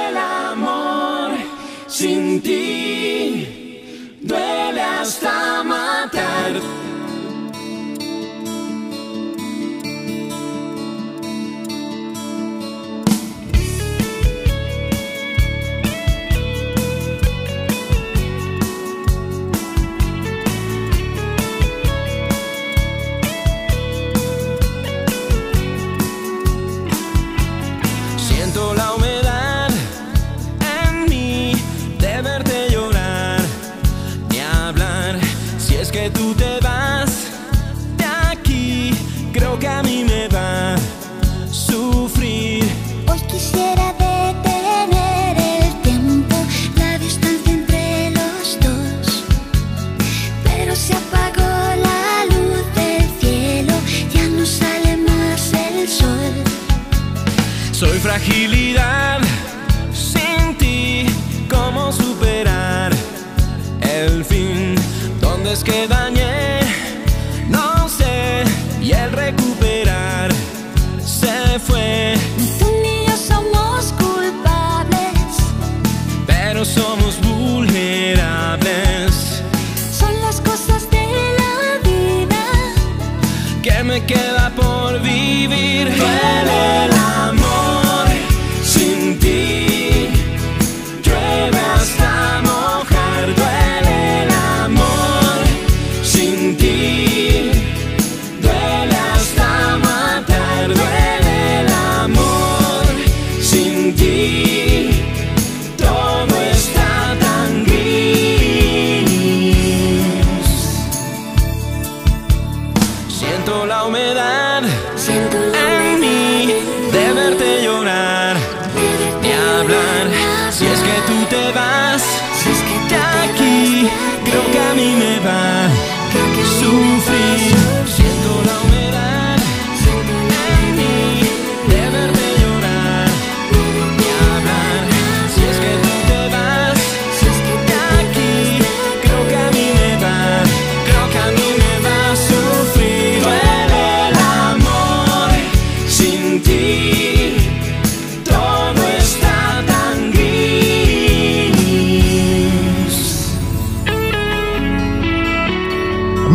el 0.08 0.16
amor 0.16 1.30
sin 1.86 2.42
ti 2.42 2.89
fragilidad 58.10 59.29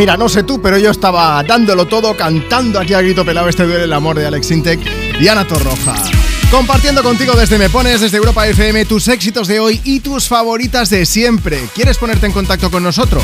Mira, 0.05 0.17
no 0.17 0.29
sé 0.29 0.43
tú, 0.43 0.61
pero 0.61 0.77
yo 0.77 0.91
estaba 0.91 1.41
dándolo 1.41 1.87
todo, 1.87 2.15
cantando 2.15 2.79
aquí 2.79 2.93
a 2.93 3.01
grito 3.01 3.25
pelado 3.25 3.49
este 3.49 3.63
duele 3.63 3.85
el 3.85 3.93
amor 3.93 4.15
de 4.15 4.27
Alex 4.27 4.51
Intec 4.51 4.79
y 5.19 5.27
Ana 5.27 5.47
Torroja. 5.47 5.95
Compartiendo 6.51 7.01
contigo 7.01 7.33
desde 7.33 7.57
Me 7.57 7.71
Pones, 7.71 8.01
desde 8.01 8.17
Europa 8.17 8.47
FM, 8.47 8.85
tus 8.85 9.07
éxitos 9.07 9.47
de 9.47 9.59
hoy 9.59 9.81
y 9.83 10.01
tus 10.01 10.27
favoritas 10.27 10.91
de 10.91 11.07
siempre. 11.07 11.59
¿Quieres 11.73 11.97
ponerte 11.97 12.27
en 12.27 12.33
contacto 12.33 12.69
con 12.69 12.83
nosotros? 12.83 13.23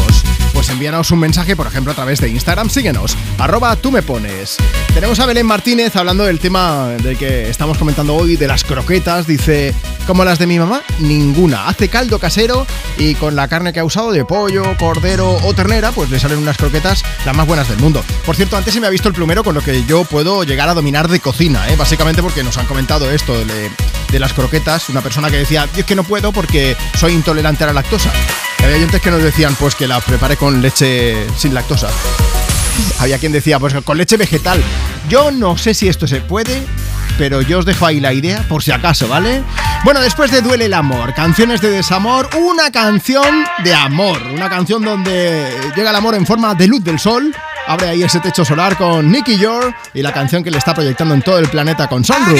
Pues 0.62 0.70
envíanos 0.70 1.10
un 1.10 1.18
mensaje, 1.18 1.56
por 1.56 1.66
ejemplo, 1.66 1.92
a 1.92 1.96
través 1.96 2.22
de 2.22 2.30
Instagram. 2.30 2.70
Síguenos, 2.70 3.18
arroba 3.40 3.76
tú 3.78 3.92
me 3.92 4.04
pones. 4.04 4.58
Tenemos 4.94 5.20
a 5.20 5.26
Belén 5.26 5.48
Martínez 5.48 5.96
hablando 5.96 6.24
del 6.24 6.38
tema 6.38 6.90
del 7.02 7.18
que 7.18 7.50
estamos 7.50 7.80
comentando 7.80 8.14
hoy, 8.14 8.36
de 8.36 8.46
las 8.46 8.64
croquetas. 8.64 9.26
Dice, 9.26 9.74
como 10.06 10.24
las 10.24 10.38
de 10.38 10.46
mi 10.46 10.60
mamá, 10.60 10.84
ninguna. 11.00 11.68
Hace 11.68 11.90
caldo 11.90 12.20
casero 12.20 12.68
y 13.00 13.16
con 13.16 13.36
la 13.36 13.48
carne 13.48 13.74
que 13.74 13.80
ha 13.80 13.84
usado 13.84 14.12
de 14.12 14.24
pollo, 14.24 14.78
cordero 14.78 15.36
o 15.44 15.54
ternera, 15.56 15.94
pues 15.94 16.12
le 16.12 16.20
salen 16.20 16.38
unas 16.38 16.58
croquetas 16.58 17.04
las 17.26 17.36
más 17.36 17.48
buenas 17.48 17.68
del 17.68 17.80
mundo. 17.80 18.04
Por 18.24 18.36
cierto, 18.36 18.56
antes 18.56 18.76
se 18.76 18.80
me 18.80 18.86
ha 18.86 18.92
visto 18.92 19.08
el 19.08 19.16
plumero 19.16 19.44
con 19.44 19.56
lo 19.56 19.62
que 19.62 19.84
yo 19.86 20.04
puedo 20.04 20.44
llegar 20.44 20.70
a 20.70 20.76
dominar 20.76 21.08
de 21.08 21.20
cocina, 21.20 21.68
¿eh? 21.70 21.76
básicamente 21.76 22.22
porque 22.22 22.44
nos 22.44 22.60
han 22.60 22.68
comentado 22.68 23.10
esto 23.10 23.34
de, 23.34 23.72
de 24.12 24.20
las 24.20 24.34
croquetas. 24.34 24.90
Una 24.90 25.02
persona 25.02 25.32
que 25.32 25.38
decía, 25.38 25.68
es 25.76 25.86
que 25.86 25.96
no 25.96 26.04
puedo 26.04 26.32
porque 26.32 26.78
soy 27.00 27.14
intolerante 27.14 27.64
a 27.64 27.68
la 27.68 27.74
lactosa. 27.74 28.12
Había 28.64 28.76
oyentes 28.76 29.02
que 29.02 29.12
nos 29.12 29.24
decían, 29.24 29.56
pues 29.56 29.76
que 29.76 29.88
la 29.88 30.00
prepare 30.00 30.38
con 30.38 30.62
leche 30.62 31.28
sin 31.38 31.54
lactosa. 31.54 31.90
Había 33.00 33.18
quien 33.18 33.32
decía, 33.32 33.60
pues 33.60 33.74
con 33.84 33.98
leche 33.98 34.18
vegetal. 34.18 34.62
Yo 35.10 35.32
no 35.32 35.58
sé 35.58 35.74
si 35.74 35.88
esto 35.88 36.08
se 36.08 36.22
puede, 36.22 36.62
pero 37.18 37.42
yo 37.42 37.60
os 37.60 37.66
dejo 37.66 37.86
ahí 37.86 38.00
la 38.00 38.14
idea 38.14 38.46
por 38.48 38.64
si 38.64 38.72
acaso, 38.72 39.08
¿vale? 39.08 39.44
Bueno, 39.84 40.00
después 40.00 40.32
de 40.32 40.42
Duele 40.42 40.66
el 40.66 40.74
Amor, 40.74 41.14
canciones 41.14 41.60
de 41.60 41.72
desamor, 41.72 42.30
una 42.38 42.72
canción 42.72 43.46
de 43.64 43.74
amor, 43.74 44.22
una 44.32 44.48
canción 44.48 44.84
donde 44.84 45.52
llega 45.76 45.90
el 45.90 45.96
amor 45.96 46.14
en 46.14 46.26
forma 46.26 46.54
de 46.54 46.68
luz 46.68 46.84
del 46.84 47.00
sol. 47.00 47.36
Abre 47.68 47.90
ahí 47.90 48.04
ese 48.04 48.20
techo 48.20 48.46
solar 48.46 48.78
con 48.78 49.12
Nicky 49.12 49.38
York 49.38 49.76
y 49.94 50.02
la 50.02 50.14
canción 50.14 50.44
que 50.44 50.52
le 50.52 50.58
está 50.60 50.74
proyectando 50.74 51.16
en 51.16 51.22
todo 51.22 51.40
el 51.40 51.48
planeta 51.50 51.88
con 51.88 52.04
Sunroof. 52.04 52.40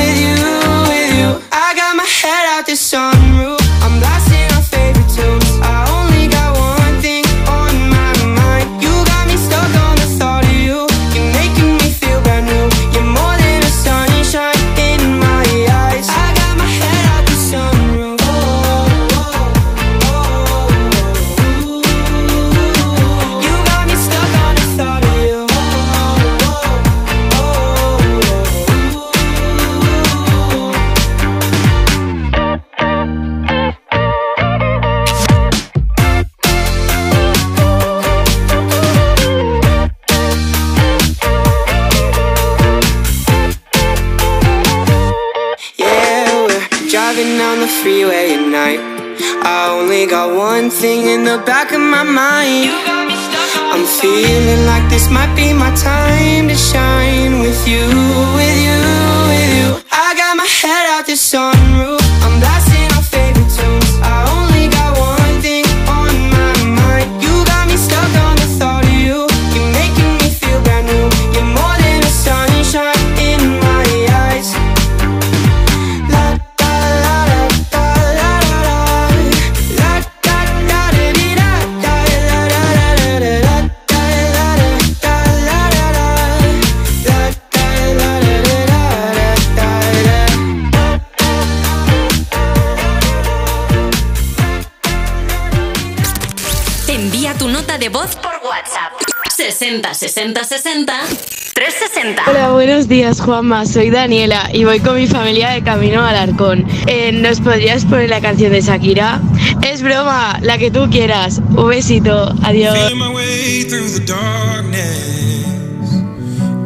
60 100.21 100.43
60 100.43 101.07
60 101.07 101.53
360. 101.55 102.23
Hola, 102.29 102.51
buenos 102.51 102.87
días 102.87 103.19
Juanma, 103.19 103.65
soy 103.65 103.89
Daniela 103.89 104.51
y 104.53 104.65
voy 104.65 104.79
con 104.79 104.95
mi 104.95 105.07
familia 105.07 105.49
de 105.49 105.63
camino 105.63 106.05
al 106.05 106.15
Arcón. 106.15 106.67
Eh, 106.85 107.11
¿Nos 107.11 107.39
podrías 107.41 107.85
poner 107.85 108.09
la 108.11 108.21
canción 108.21 108.51
de 108.51 108.61
Shakira? 108.61 109.19
Es 109.67 109.81
broma, 109.81 110.37
la 110.43 110.59
que 110.59 110.69
tú 110.69 110.87
quieras. 110.91 111.39
Un 111.39 111.69
besito, 111.69 112.35
adiós. 112.43 112.77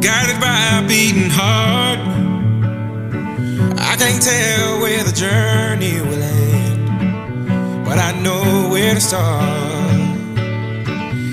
Guided 0.00 0.38
by 0.38 0.78
a 0.78 0.82
beating 0.86 1.30
heart. 1.30 1.98
I 3.78 3.96
can't 3.96 4.22
tell 4.22 4.80
where 4.82 5.02
the 5.02 5.12
journey 5.12 6.00
will 6.02 6.22
end, 6.22 7.84
but 7.86 7.96
I 7.98 8.12
know 8.22 8.68
where 8.70 8.94
to 8.94 9.00
start. 9.00 9.95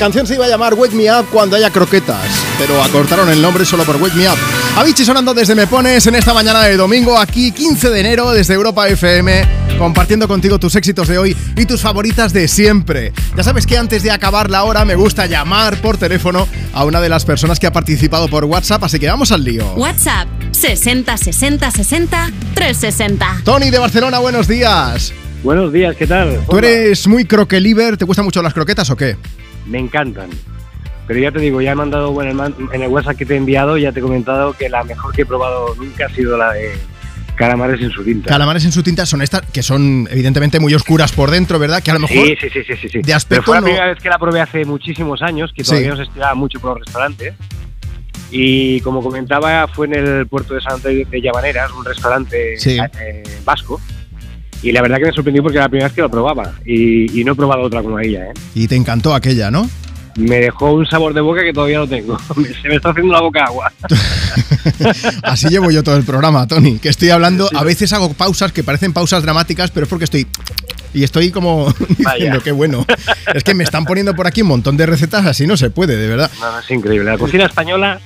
canción 0.00 0.26
se 0.26 0.34
iba 0.34 0.46
a 0.46 0.48
llamar 0.48 0.72
Wake 0.72 0.94
Me 0.94 1.12
Up 1.12 1.26
cuando 1.30 1.56
haya 1.56 1.68
croquetas, 1.68 2.24
pero 2.58 2.82
acortaron 2.82 3.28
el 3.28 3.42
nombre 3.42 3.66
solo 3.66 3.84
por 3.84 3.96
Wake 3.96 4.14
Me 4.14 4.26
Up. 4.30 4.38
Avicii 4.78 5.04
sonando 5.04 5.34
desde 5.34 5.54
Me 5.54 5.66
Pones 5.66 6.06
en 6.06 6.14
esta 6.14 6.32
mañana 6.32 6.62
de 6.62 6.78
domingo, 6.78 7.18
aquí 7.18 7.52
15 7.52 7.90
de 7.90 8.00
enero 8.00 8.32
desde 8.32 8.54
Europa 8.54 8.88
FM, 8.88 9.46
compartiendo 9.78 10.26
contigo 10.26 10.58
tus 10.58 10.74
éxitos 10.74 11.06
de 11.06 11.18
hoy 11.18 11.36
y 11.54 11.66
tus 11.66 11.82
favoritas 11.82 12.32
de 12.32 12.48
siempre. 12.48 13.12
Ya 13.36 13.42
sabes 13.42 13.66
que 13.66 13.76
antes 13.76 14.02
de 14.02 14.10
acabar 14.10 14.48
la 14.48 14.64
hora 14.64 14.86
me 14.86 14.94
gusta 14.94 15.26
llamar 15.26 15.76
por 15.82 15.98
teléfono 15.98 16.48
a 16.72 16.84
una 16.86 17.02
de 17.02 17.10
las 17.10 17.26
personas 17.26 17.60
que 17.60 17.66
ha 17.66 17.72
participado 17.72 18.28
por 18.28 18.46
WhatsApp, 18.46 18.82
así 18.82 18.98
que 18.98 19.06
vamos 19.06 19.32
al 19.32 19.44
lío. 19.44 19.74
WhatsApp 19.74 20.28
60 20.52 21.14
60 21.18 21.70
60 21.70 22.30
360. 22.54 23.42
Tony 23.44 23.68
de 23.68 23.78
Barcelona, 23.78 24.18
buenos 24.18 24.48
días. 24.48 25.12
Buenos 25.42 25.72
días, 25.72 25.96
¿qué 25.96 26.06
tal? 26.06 26.38
¿Tú 26.48 26.58
eres 26.58 27.06
muy 27.06 27.24
croqueliver? 27.24 27.96
¿Te 27.96 28.04
gustan 28.04 28.26
mucho 28.26 28.42
las 28.42 28.52
croquetas 28.52 28.90
o 28.90 28.96
qué? 28.96 29.16
Me 29.70 29.78
encantan. 29.78 30.28
Pero 31.06 31.18
ya 31.20 31.32
te 31.32 31.40
digo, 31.40 31.60
ya 31.60 31.72
he 31.72 31.74
mandado 31.74 32.12
bueno, 32.12 32.44
en 32.72 32.82
el 32.82 32.88
WhatsApp 32.88 33.16
que 33.16 33.24
te 33.26 33.34
he 33.34 33.36
enviado, 33.38 33.78
ya 33.78 33.90
te 33.92 34.00
he 34.00 34.02
comentado 34.02 34.52
que 34.52 34.68
la 34.68 34.84
mejor 34.84 35.12
que 35.14 35.22
he 35.22 35.26
probado 35.26 35.74
nunca 35.76 36.06
ha 36.06 36.08
sido 36.10 36.36
la 36.36 36.52
de 36.52 36.72
calamares 37.36 37.80
en 37.80 37.90
su 37.90 38.04
tinta. 38.04 38.28
Calamares 38.28 38.64
en 38.64 38.70
su 38.72 38.82
tinta 38.82 39.06
son 39.06 39.22
estas 39.22 39.42
que 39.42 39.62
son 39.62 40.06
evidentemente 40.10 40.60
muy 40.60 40.74
oscuras 40.74 41.10
por 41.12 41.30
dentro, 41.30 41.58
¿verdad? 41.58 41.82
Que 41.82 41.90
a 41.90 41.94
lo 41.94 42.00
mejor 42.00 42.26
Sí, 42.26 42.36
sí, 42.40 42.48
sí, 42.52 42.60
sí, 42.66 42.74
sí, 42.80 42.88
sí. 42.90 42.98
de 42.98 43.04
Pero 43.04 43.16
aspecto 43.16 43.44
fue 43.44 43.54
la 43.56 43.60
no- 43.60 43.64
primera 43.66 43.86
vez 43.86 43.98
que 43.98 44.08
la 44.08 44.18
probé 44.18 44.40
hace 44.40 44.64
muchísimos 44.64 45.22
años, 45.22 45.50
que 45.54 45.64
Sí. 45.64 45.70
todavía 45.70 45.90
no 45.90 45.96
se 45.96 46.02
estiraba 46.02 46.34
mucho 46.34 46.60
por 46.60 46.70
los 46.76 46.86
restaurantes. 46.86 47.34
Y 48.30 48.80
como 48.82 49.02
comentaba, 49.02 49.66
fue 49.66 49.86
en 49.88 49.94
el 49.94 50.26
puerto 50.28 50.54
de 50.54 50.60
San 50.60 50.74
Antonio 50.74 51.04
de 51.10 51.20
Llavaneras, 51.20 51.72
un 51.72 51.84
restaurante 51.84 52.56
Sí. 52.58 52.78
eh, 53.00 53.22
vasco. 53.44 53.80
Y 54.62 54.72
la 54.72 54.82
verdad 54.82 54.98
que 54.98 55.06
me 55.06 55.12
sorprendió 55.12 55.42
porque 55.42 55.56
era 55.56 55.66
la 55.66 55.68
primera 55.70 55.88
vez 55.88 55.94
que 55.94 56.02
lo 56.02 56.10
probaba. 56.10 56.52
Y, 56.64 57.20
y 57.20 57.24
no 57.24 57.32
he 57.32 57.34
probado 57.34 57.62
otra 57.62 57.82
como 57.82 57.98
ella, 57.98 58.26
¿eh? 58.26 58.32
y 58.54 58.68
te 58.68 58.76
encantó 58.76 59.14
aquella, 59.14 59.50
¿no? 59.50 59.68
Me 60.16 60.36
dejó 60.36 60.72
un 60.72 60.86
sabor 60.86 61.14
de 61.14 61.20
boca 61.20 61.42
que 61.42 61.52
todavía 61.52 61.78
no 61.78 61.88
tengo. 61.88 62.18
Se 62.62 62.68
me 62.68 62.76
está 62.76 62.90
haciendo 62.90 63.12
la 63.12 63.20
boca 63.20 63.44
agua. 63.44 63.72
Así 65.22 65.48
llevo 65.48 65.70
yo 65.70 65.82
todo 65.82 65.96
el 65.96 66.04
programa, 66.04 66.46
Tony, 66.46 66.78
que 66.78 66.88
estoy 66.88 67.10
hablando, 67.10 67.48
a 67.54 67.64
veces 67.64 67.92
hago 67.92 68.12
pausas 68.12 68.52
que 68.52 68.62
parecen 68.62 68.92
pausas 68.92 69.22
dramáticas, 69.22 69.70
pero 69.70 69.84
es 69.84 69.90
porque 69.90 70.04
estoy 70.04 70.26
y 70.92 71.04
estoy 71.04 71.30
como 71.30 71.72
diciendo 71.88 72.40
qué 72.42 72.52
bueno. 72.52 72.84
Es 73.32 73.44
que 73.44 73.54
me 73.54 73.64
están 73.64 73.84
poniendo 73.84 74.14
por 74.14 74.26
aquí 74.26 74.42
un 74.42 74.48
montón 74.48 74.76
de 74.76 74.86
recetas 74.86 75.24
así 75.26 75.46
no 75.46 75.56
se 75.56 75.70
puede, 75.70 75.96
de 75.96 76.08
verdad. 76.08 76.30
No, 76.40 76.52
no, 76.52 76.58
es 76.58 76.70
increíble. 76.70 77.10
La 77.10 77.18
cocina 77.18 77.46
española, 77.46 78.00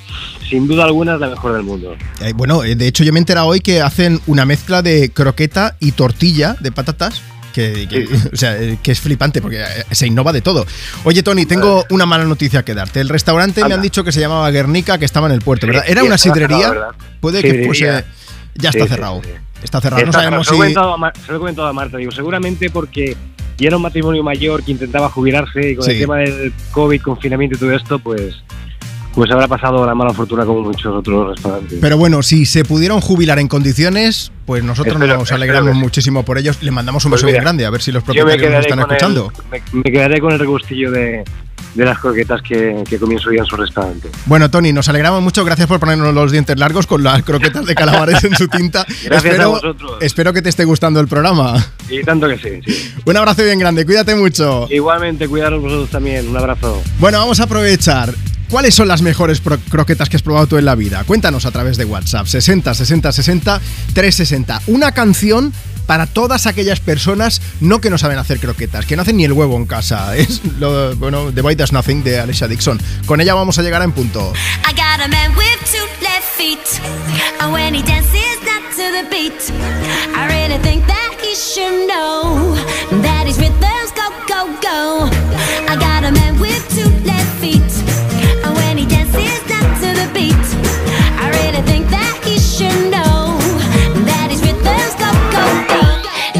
sin 0.54 0.68
duda 0.68 0.84
alguna, 0.84 1.14
es 1.14 1.20
la 1.20 1.28
mejor 1.30 1.52
del 1.54 1.62
mundo. 1.64 1.96
Eh, 2.20 2.32
Bueno, 2.34 2.62
eh, 2.62 2.76
de 2.76 2.86
hecho 2.86 3.02
yo 3.04 3.12
me 3.12 3.18
he 3.18 3.22
enterado 3.22 3.48
hoy 3.48 3.60
que 3.60 3.80
hacen 3.82 4.20
una 4.26 4.44
mezcla 4.44 4.82
de 4.82 5.10
croqueta 5.10 5.76
y 5.80 5.92
tortilla 5.92 6.56
de 6.60 6.70
patatas. 6.70 7.20
Que, 7.52 7.86
que- 7.88 8.08
o 8.32 8.36
sea, 8.36 8.56
eh, 8.60 8.78
que 8.82 8.90
es 8.92 9.00
flipante 9.00 9.40
porque 9.40 9.60
eh, 9.62 9.66
se 9.92 10.06
innova 10.06 10.32
de 10.32 10.40
todo. 10.42 10.66
Oye, 11.04 11.22
Tony, 11.22 11.44
tengo 11.46 11.84
una 11.90 12.04
mala 12.06 12.24
noticia 12.24 12.64
que 12.64 12.74
darte. 12.74 13.00
El 13.00 13.08
restaurante 13.08 13.64
me 13.64 13.74
han 13.74 13.82
dicho 13.82 14.02
que 14.04 14.10
se 14.12 14.20
llamaba 14.20 14.50
Guernica, 14.50 14.98
que 14.98 15.04
estaba 15.04 15.26
en 15.28 15.32
el 15.34 15.40
puerto, 15.40 15.66
¿verdad? 15.66 15.84
¿Era 15.86 16.02
una 16.04 16.18
sidrería? 16.18 16.68
cerrado. 16.68 16.92
Puede 17.20 17.42
que 17.42 17.64
fuese. 17.64 18.04
Ya 18.56 18.70
está 18.70 18.84
sí, 18.84 18.88
cerrado. 18.88 19.20
sí. 19.24 19.30
Está 19.62 19.80
cerrado. 19.80 20.04
No 20.06 20.12
sabemos 20.12 20.46
se, 20.46 20.52
lo 20.56 20.64
he 20.64 20.68
si. 20.68 20.74
comentado 20.74 20.94
a 20.94 20.96
Mar- 20.98 21.12
se 21.24 21.30
lo 21.32 21.36
he 21.36 21.38
comentado 21.40 21.68
a 21.68 21.72
Marta, 21.72 21.96
digo, 21.96 22.10
seguramente 22.12 22.70
porque 22.70 23.16
ya 23.56 23.68
era 23.68 23.76
un 23.76 23.82
matrimonio 23.82 24.22
mayor 24.24 24.62
que 24.64 24.72
intentaba 24.72 25.08
jubilarse 25.08 25.70
y 25.70 25.76
con 25.76 25.84
Sí. 25.86 25.92
el 25.92 25.98
tema 26.00 26.16
del 26.18 26.52
COVID, 26.72 27.00
confinamiento 27.02 27.56
y 27.56 27.60
todo 27.60 27.72
esto, 27.72 27.98
pues, 28.00 28.34
pues 29.14 29.30
habrá 29.30 29.46
pasado 29.48 29.84
la 29.86 29.94
mala 29.94 30.12
fortuna 30.12 30.44
como 30.44 30.62
muchos 30.62 30.86
otros 30.94 31.28
restaurantes. 31.36 31.78
Pero 31.80 31.96
bueno, 31.96 32.22
si 32.22 32.46
se 32.46 32.64
pudieron 32.64 33.00
jubilar 33.00 33.38
en 33.38 33.48
condiciones, 33.48 34.32
pues 34.46 34.62
nosotros 34.64 34.94
Espero- 34.96 35.18
nos 35.18 35.32
alegramos 35.32 35.74
muchísimo 35.74 36.24
por 36.24 36.38
ellos. 36.38 36.62
Le 36.62 36.70
mandamos 36.70 37.04
un 37.04 37.10
Pues 37.10 37.20
beso 37.22 37.26
bien 37.26 37.34
mira, 37.36 37.44
grande, 37.44 37.66
a 37.66 37.70
ver 37.70 37.82
si 37.82 37.92
los 37.92 38.02
propietarios 38.02 38.50
nos 38.52 38.60
están 38.60 38.80
escuchando. 38.80 39.32
el, 39.52 39.62
me, 39.72 39.82
me 39.84 39.92
quedaré 39.92 40.20
con 40.20 40.32
el 40.32 40.38
regustillo 40.38 40.90
de, 40.90 41.24
de 41.74 41.84
las 41.84 41.98
croquetas 41.98 42.42
que, 42.42 42.82
que 42.88 42.98
comienzo 42.98 43.30
ya 43.32 43.40
en 43.40 43.46
su 43.46 43.56
restaurante. 43.56 44.08
Bueno, 44.26 44.50
Tony, 44.50 44.72
nos 44.72 44.88
alegramos 44.88 45.22
mucho. 45.22 45.44
Gracias 45.44 45.68
por 45.68 45.78
ponernos 45.80 46.12
los 46.14 46.32
dientes 46.32 46.58
largos 46.58 46.86
con 46.86 47.02
las 47.02 47.22
croquetas 47.22 47.66
de 47.66 47.74
calamares 47.74 48.22
en 48.24 48.34
su 48.36 48.48
tinta. 48.48 48.84
Gracias 49.04 49.24
espero, 49.24 49.42
a 49.44 49.46
vosotros. 49.46 49.92
espero 50.00 50.32
que 50.32 50.42
te 50.42 50.48
esté 50.48 50.64
gustando 50.64 50.98
el 51.00 51.06
programa. 51.08 51.64
Y 51.88 52.02
tanto 52.02 52.28
que 52.28 52.38
sí, 52.38 52.60
sí. 52.66 52.94
Un 53.06 53.16
abrazo 53.16 53.42
bien 53.44 53.58
grande, 53.58 53.84
cuídate 53.86 54.14
mucho. 54.16 54.66
Igualmente, 54.70 55.28
cuidaros 55.28 55.62
vosotros 55.62 55.90
también. 55.90 56.28
Un 56.28 56.36
abrazo. 56.36 56.82
Bueno, 56.98 57.18
vamos 57.18 57.38
a 57.40 57.44
aprovechar. 57.44 58.12
¿Cuáles 58.50 58.74
son 58.74 58.88
las 58.88 59.02
mejores 59.02 59.42
croquetas 59.70 60.08
que 60.08 60.16
has 60.16 60.22
probado 60.22 60.46
tú 60.46 60.56
en 60.58 60.64
la 60.64 60.74
vida? 60.74 61.04
Cuéntanos 61.04 61.46
a 61.46 61.50
través 61.50 61.76
de 61.76 61.84
WhatsApp 61.84 62.26
60 62.26 62.74
60 62.74 63.12
60 63.12 63.60
360. 63.94 64.62
Una 64.66 64.92
canción 64.92 65.52
para 65.86 66.06
todas 66.06 66.46
aquellas 66.46 66.80
personas 66.80 67.40
no 67.60 67.80
que 67.80 67.90
no 67.90 67.98
saben 67.98 68.18
hacer 68.18 68.38
croquetas, 68.38 68.86
que 68.86 68.96
no 68.96 69.02
hacen 69.02 69.16
ni 69.16 69.24
el 69.24 69.32
huevo 69.32 69.56
en 69.56 69.66
casa. 69.66 70.16
Es 70.24 70.40
lo 70.58 70.94
bueno, 70.96 71.32
The 71.32 71.42
White 71.42 71.62
Does 71.62 71.72
Nothing 71.72 72.02
de 72.02 72.20
Alicia 72.20 72.48
Dixon. 72.48 72.80
Con 73.06 73.20
ella 73.20 73.34
vamos 73.34 73.58
a 73.58 73.62
llegar 73.62 73.82
a 73.82 73.84
en 73.84 73.92
punto. 73.92 74.32
I 74.66 74.72
got 74.72 75.04
a 75.04 75.08
man 75.08 75.34
with 75.36 75.58
two 75.70 75.84
left 76.02 76.24
feet. 76.36 76.80
And 77.40 77.52
when 77.52 77.74
he 77.74 77.82
dances 77.82 78.38
not 78.44 78.62
to 78.76 78.90
the 78.92 79.04
beat, 79.10 79.52
I 80.14 80.26
really 80.28 80.58
think 80.62 80.86
that 80.86 81.16
he 81.20 81.34
should 81.34 81.86
know 81.88 82.54
that 83.02 83.26
his 83.26 83.38
rhythms 83.38 83.92
go, 83.94 84.10
go, 84.26 84.46
go. 84.62 85.10
I 85.68 85.76
got 85.76 86.04
a 86.04 86.12
man 86.12 86.33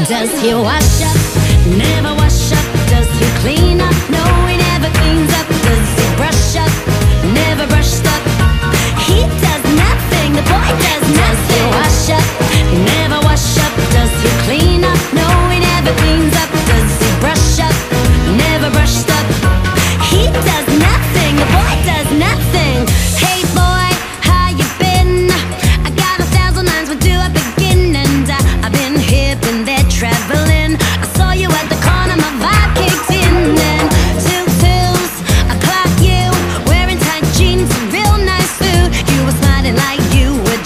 Does 0.07 0.39
he 0.39 0.53
wash 0.53 1.01
up? 1.01 1.17
Never 1.65 2.13
wash 2.13 2.51
up. 2.53 2.65
Does 2.93 3.09
he 3.17 3.25
clean 3.41 3.81
up? 3.81 3.95
No, 4.13 4.21
he 4.45 4.55
never 4.55 4.89
cleans 4.99 5.33
up. 5.33 5.47
Does 5.65 5.87
he 5.97 6.05
brush 6.15 6.55
up? 6.61 6.69
Never 7.33 7.65
brushed 7.65 8.05
up. 8.05 8.21
He 9.01 9.25
does 9.41 9.63
nothing. 9.73 10.33
The 10.37 10.45
boy 10.45 10.69
does 10.85 11.05
nothing. 11.09 11.25
Does 11.25 11.41
he 11.49 11.61
wash 11.73 12.09
up? 12.17 12.25
Never 12.93 13.19
wash 13.25 13.57
up. 13.57 13.73
Does 13.97 14.13
he 14.21 14.29
clean 14.45 14.83
up? 14.83 14.99
No, 15.17 15.25
he 15.49 15.57
never 15.59 15.91
cleans 15.97 16.34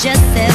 just 0.01 0.21
17. 0.33 0.48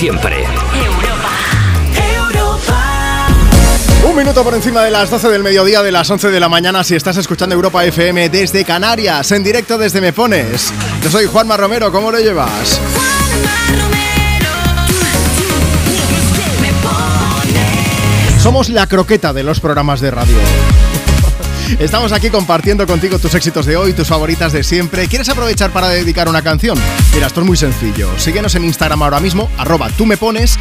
Siempre. 0.00 0.46
Un 4.02 4.16
minuto 4.16 4.42
por 4.42 4.54
encima 4.54 4.82
de 4.82 4.90
las 4.90 5.10
12 5.10 5.28
del 5.28 5.42
mediodía 5.42 5.82
de 5.82 5.92
las 5.92 6.08
11 6.08 6.30
de 6.30 6.40
la 6.40 6.48
mañana 6.48 6.82
si 6.84 6.94
estás 6.94 7.18
escuchando 7.18 7.54
Europa 7.54 7.84
FM 7.84 8.30
desde 8.30 8.64
Canarias, 8.64 9.30
en 9.32 9.44
directo 9.44 9.76
desde 9.76 10.00
Me 10.00 10.14
Pones. 10.14 10.72
Yo 11.02 11.10
soy 11.10 11.26
Juanma 11.26 11.58
Romero, 11.58 11.92
¿cómo 11.92 12.10
lo 12.10 12.18
llevas? 12.18 12.80
Somos 18.42 18.70
la 18.70 18.86
croqueta 18.86 19.34
de 19.34 19.42
los 19.42 19.60
programas 19.60 20.00
de 20.00 20.12
radio. 20.12 20.38
Estamos 21.78 22.12
aquí 22.12 22.30
compartiendo 22.30 22.86
contigo 22.86 23.18
tus 23.18 23.34
éxitos 23.34 23.66
de 23.66 23.76
hoy, 23.76 23.92
tus 23.92 24.08
favoritas 24.08 24.52
de 24.52 24.64
siempre. 24.64 25.06
¿Quieres 25.08 25.28
aprovechar 25.28 25.70
para 25.70 25.88
dedicar 25.88 26.28
una 26.28 26.42
canción? 26.42 26.78
Mira, 27.14 27.26
esto 27.26 27.40
es 27.40 27.46
muy 27.46 27.56
sencillo. 27.56 28.10
Síguenos 28.18 28.54
en 28.54 28.64
Instagram 28.64 29.02
ahora 29.02 29.20
mismo, 29.20 29.48
arroba 29.56 29.88
tú 29.90 30.06
me 30.06 30.16
pones, 30.16 30.58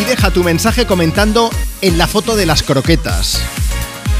y 0.00 0.04
deja 0.04 0.30
tu 0.30 0.44
mensaje 0.44 0.86
comentando 0.86 1.50
en 1.80 1.98
la 1.98 2.06
foto 2.06 2.36
de 2.36 2.46
las 2.46 2.62
croquetas. 2.62 3.40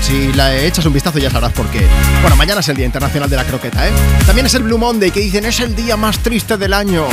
Si 0.02 0.32
la 0.34 0.56
echas 0.56 0.84
un 0.84 0.92
vistazo 0.92 1.18
ya 1.18 1.30
sabrás 1.30 1.52
por 1.52 1.66
qué. 1.68 1.86
Bueno, 2.20 2.36
mañana 2.36 2.60
es 2.60 2.68
el 2.68 2.76
Día 2.76 2.86
Internacional 2.86 3.30
de 3.30 3.36
la 3.36 3.44
Croqueta, 3.44 3.88
¿eh? 3.88 3.92
También 4.26 4.46
es 4.46 4.54
el 4.54 4.64
Blue 4.64 4.76
Monday, 4.76 5.10
que 5.10 5.20
dicen 5.20 5.46
es 5.46 5.60
el 5.60 5.74
día 5.74 5.96
más 5.96 6.18
triste 6.18 6.58
del 6.58 6.74
año 6.74 7.06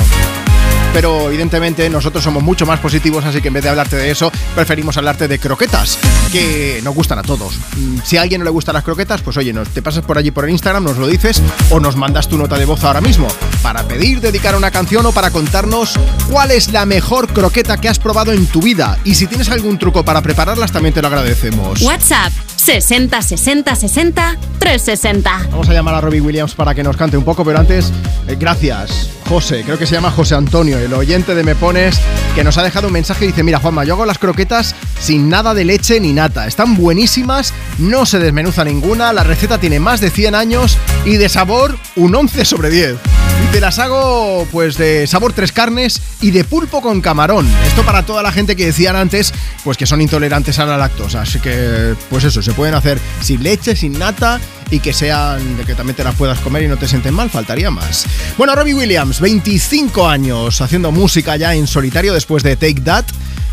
pero 0.93 1.27
evidentemente 1.27 1.89
nosotros 1.89 2.23
somos 2.23 2.43
mucho 2.43 2.65
más 2.65 2.79
positivos, 2.79 3.23
así 3.25 3.41
que 3.41 3.47
en 3.47 3.53
vez 3.55 3.63
de 3.63 3.69
hablarte 3.69 3.95
de 3.95 4.11
eso, 4.11 4.31
preferimos 4.55 4.97
hablarte 4.97 5.27
de 5.27 5.39
croquetas, 5.39 5.97
que 6.31 6.81
nos 6.83 6.93
gustan 6.93 7.19
a 7.19 7.23
todos. 7.23 7.57
Mm, 7.77 7.99
si 8.03 8.17
a 8.17 8.21
alguien 8.21 8.39
no 8.39 8.45
le 8.45 8.51
gustan 8.51 8.73
las 8.73 8.83
croquetas, 8.83 9.21
pues 9.21 9.37
oye, 9.37 9.53
nos, 9.53 9.69
te 9.69 9.81
pasas 9.81 10.03
por 10.03 10.17
allí 10.17 10.31
por 10.31 10.45
el 10.45 10.51
Instagram, 10.51 10.83
nos 10.83 10.97
lo 10.97 11.07
dices 11.07 11.41
o 11.69 11.79
nos 11.79 11.95
mandas 11.95 12.27
tu 12.27 12.37
nota 12.37 12.57
de 12.57 12.65
voz 12.65 12.83
ahora 12.83 13.01
mismo 13.01 13.27
para 13.61 13.87
pedir, 13.87 14.21
dedicar 14.21 14.55
una 14.55 14.71
canción 14.71 15.05
o 15.05 15.11
para 15.11 15.31
contarnos 15.31 15.95
cuál 16.29 16.51
es 16.51 16.71
la 16.71 16.85
mejor 16.85 17.27
croqueta 17.27 17.77
que 17.77 17.89
has 17.89 17.99
probado 17.99 18.31
en 18.31 18.45
tu 18.47 18.61
vida. 18.61 18.97
Y 19.03 19.15
si 19.15 19.27
tienes 19.27 19.49
algún 19.49 19.77
truco 19.77 20.03
para 20.03 20.21
prepararlas, 20.21 20.71
también 20.71 20.93
te 20.93 21.01
lo 21.01 21.07
agradecemos. 21.07 21.81
WhatsApp 21.81 22.31
60 22.61 23.23
60 23.23 23.75
60 23.75 24.37
360. 24.59 25.47
Vamos 25.49 25.67
a 25.67 25.73
llamar 25.73 25.95
a 25.95 26.01
Robbie 26.01 26.21
Williams 26.21 26.53
para 26.53 26.75
que 26.75 26.83
nos 26.83 26.95
cante 26.95 27.17
un 27.17 27.23
poco, 27.23 27.43
pero 27.43 27.57
antes, 27.57 27.91
eh, 28.27 28.37
gracias, 28.39 29.09
José, 29.27 29.63
creo 29.63 29.79
que 29.79 29.87
se 29.87 29.95
llama 29.95 30.11
José 30.11 30.35
Antonio, 30.35 30.77
el 30.77 30.93
oyente 30.93 31.33
de 31.33 31.43
Me 31.43 31.55
Pones, 31.55 31.99
que 32.35 32.43
nos 32.43 32.59
ha 32.59 32.63
dejado 32.63 32.85
un 32.87 32.93
mensaje 32.93 33.25
y 33.25 33.29
dice, 33.29 33.41
mira 33.41 33.59
Juanma, 33.59 33.83
yo 33.83 33.95
hago 33.95 34.05
las 34.05 34.19
croquetas 34.19 34.75
sin 34.99 35.27
nada 35.27 35.55
de 35.55 35.65
leche 35.65 35.99
ni 35.99 36.13
nata, 36.13 36.45
están 36.45 36.75
buenísimas, 36.75 37.51
no 37.79 38.05
se 38.05 38.19
desmenuza 38.19 38.63
ninguna, 38.63 39.11
la 39.11 39.23
receta 39.23 39.57
tiene 39.57 39.79
más 39.79 39.99
de 39.99 40.11
100 40.11 40.35
años 40.35 40.77
y 41.03 41.17
de 41.17 41.29
sabor 41.29 41.75
un 41.95 42.13
11 42.13 42.45
sobre 42.45 42.69
10. 42.69 42.97
Y 43.43 43.51
te 43.51 43.59
las 43.59 43.79
hago 43.79 44.47
pues 44.51 44.77
de 44.77 45.07
sabor 45.07 45.33
tres 45.33 45.51
carnes 45.51 46.01
y 46.21 46.29
de 46.29 46.43
pulpo 46.43 46.81
con 46.81 47.01
camarón. 47.01 47.47
Esto 47.65 47.83
para 47.83 48.05
toda 48.05 48.21
la 48.21 48.31
gente 48.31 48.55
que 48.55 48.67
decían 48.67 48.95
antes 48.95 49.33
pues 49.63 49.77
que 49.77 49.87
son 49.87 49.99
intolerantes 50.01 50.59
a 50.59 50.65
la 50.65 50.77
lactosa. 50.77 51.21
Así 51.21 51.39
que 51.39 51.95
pues 52.09 52.23
eso, 52.23 52.41
se 52.51 52.55
pueden 52.55 52.75
hacer 52.75 52.99
sin 53.21 53.41
leche, 53.43 53.77
sin 53.77 53.97
nata 53.97 54.37
y 54.69 54.81
que 54.81 54.91
sean 54.91 55.55
de 55.55 55.63
que 55.63 55.73
también 55.73 55.95
te 55.95 56.03
las 56.03 56.15
puedas 56.15 56.37
comer 56.39 56.63
y 56.63 56.67
no 56.67 56.75
te 56.75 56.85
sienten 56.85 57.13
mal, 57.13 57.29
faltaría 57.29 57.71
más. 57.71 58.05
Bueno, 58.37 58.53
Robbie 58.53 58.73
Williams, 58.73 59.21
25 59.21 60.05
años 60.05 60.59
haciendo 60.59 60.91
música 60.91 61.37
ya 61.37 61.55
en 61.55 61.65
solitario 61.65 62.13
después 62.13 62.43
de 62.43 62.57
Take 62.57 62.81
That. 62.81 63.05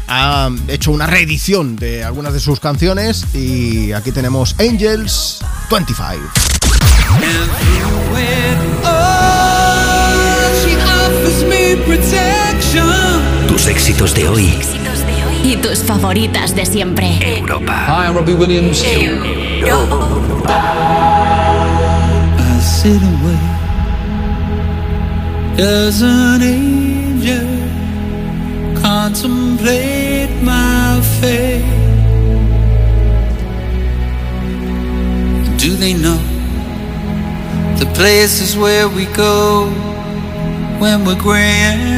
Ha 0.08 0.50
hecho 0.66 0.90
una 0.90 1.06
reedición 1.06 1.76
de 1.76 2.02
algunas 2.02 2.32
de 2.32 2.40
sus 2.40 2.58
canciones 2.58 3.24
y 3.34 3.92
aquí 3.92 4.10
tenemos 4.10 4.56
Angels 4.58 5.38
25. 5.70 6.08
Tus 13.46 13.66
éxitos 13.68 14.12
de 14.16 14.28
hoy. 14.28 14.77
Y 15.48 15.56
tus 15.56 15.78
favoritas 15.82 16.54
de 16.54 16.66
siempre. 16.66 17.38
Europa. 17.38 17.72
Hi, 17.88 18.06
I'm 18.06 18.14
Robbie 18.14 18.34
Williams. 18.34 18.84
Europa. 18.84 19.96
I 22.36 22.60
sit 22.60 23.00
and 23.00 23.24
wait 23.24 23.40
as 25.58 26.02
an 26.02 26.42
angel 26.42 27.48
contemplate 28.82 30.28
my 30.42 31.00
fate. 31.18 31.64
Do 35.56 35.74
they 35.76 35.94
know 35.94 36.20
the 37.78 37.86
places 37.94 38.54
where 38.54 38.86
we 38.86 39.06
go 39.16 39.70
when 40.78 41.06
we're 41.06 41.18
gray 41.18 41.97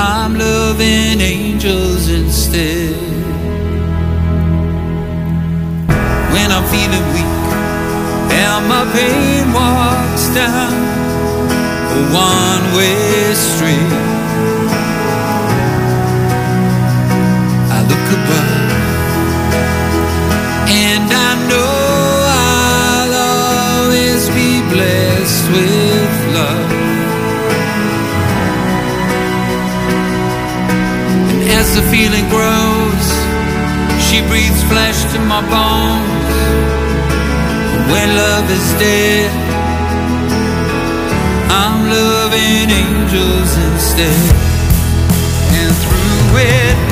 I'm 0.00 0.38
loving 0.38 1.20
angels 1.20 2.08
instead. 2.08 2.94
When 6.34 6.48
I'm 6.52 6.66
feeling 6.70 7.06
weak 7.14 7.46
and 8.30 8.68
my 8.68 8.84
pain 8.94 9.52
walks 9.52 10.28
down 10.38 10.72
a 11.96 12.00
one 12.14 12.64
way 12.76 13.34
street, 13.34 13.92
I 17.74 17.78
look 17.90 18.06
above 18.18 18.70
and 20.86 21.10
I 21.10 21.30
know 21.50 21.74
I'll 22.46 23.14
always 23.82 24.28
be 24.28 24.62
blessed 24.72 25.50
with 25.50 26.34
love. 26.36 26.87
As 31.58 31.74
the 31.74 31.82
feeling 31.90 32.26
grows, 32.30 33.06
she 34.06 34.22
breathes 34.30 34.62
flesh 34.70 34.98
to 35.12 35.18
my 35.32 35.42
bones. 35.54 36.34
When 37.90 38.08
love 38.14 38.46
is 38.48 38.68
dead, 38.78 39.30
I'm 41.60 41.78
loving 41.90 42.70
angels 42.70 43.50
instead. 43.68 44.34
And 45.58 45.74
through 45.82 46.38
it 46.38 46.87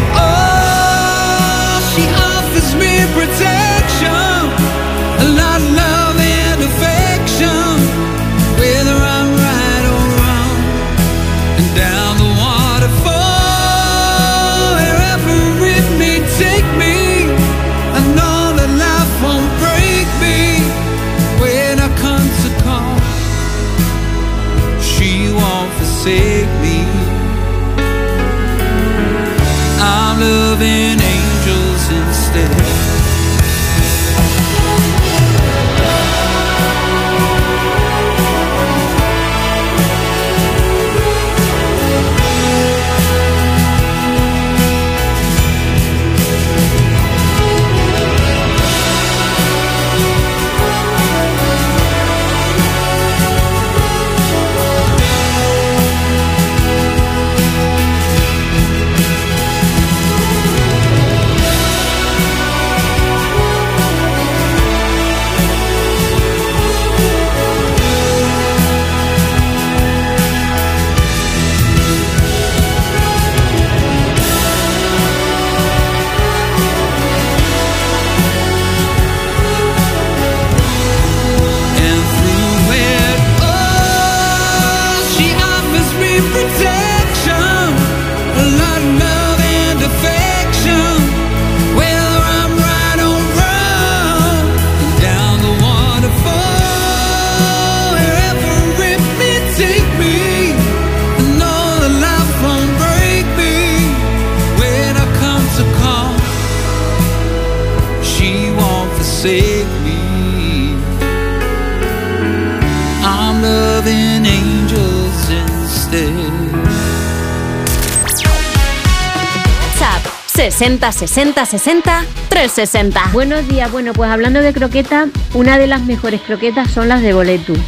60 120.56 120.90
60 120.90 121.44
60 121.44 122.04
360. 122.30 123.10
Buenos 123.12 123.46
días, 123.46 123.70
bueno, 123.70 123.92
pues 123.92 124.10
hablando 124.10 124.40
de 124.40 124.54
croquetas, 124.54 125.10
una 125.34 125.58
de 125.58 125.66
las 125.66 125.82
mejores 125.82 126.22
croquetas 126.22 126.70
son 126.70 126.88
las 126.88 127.02
de 127.02 127.12
boletus. 127.12 127.58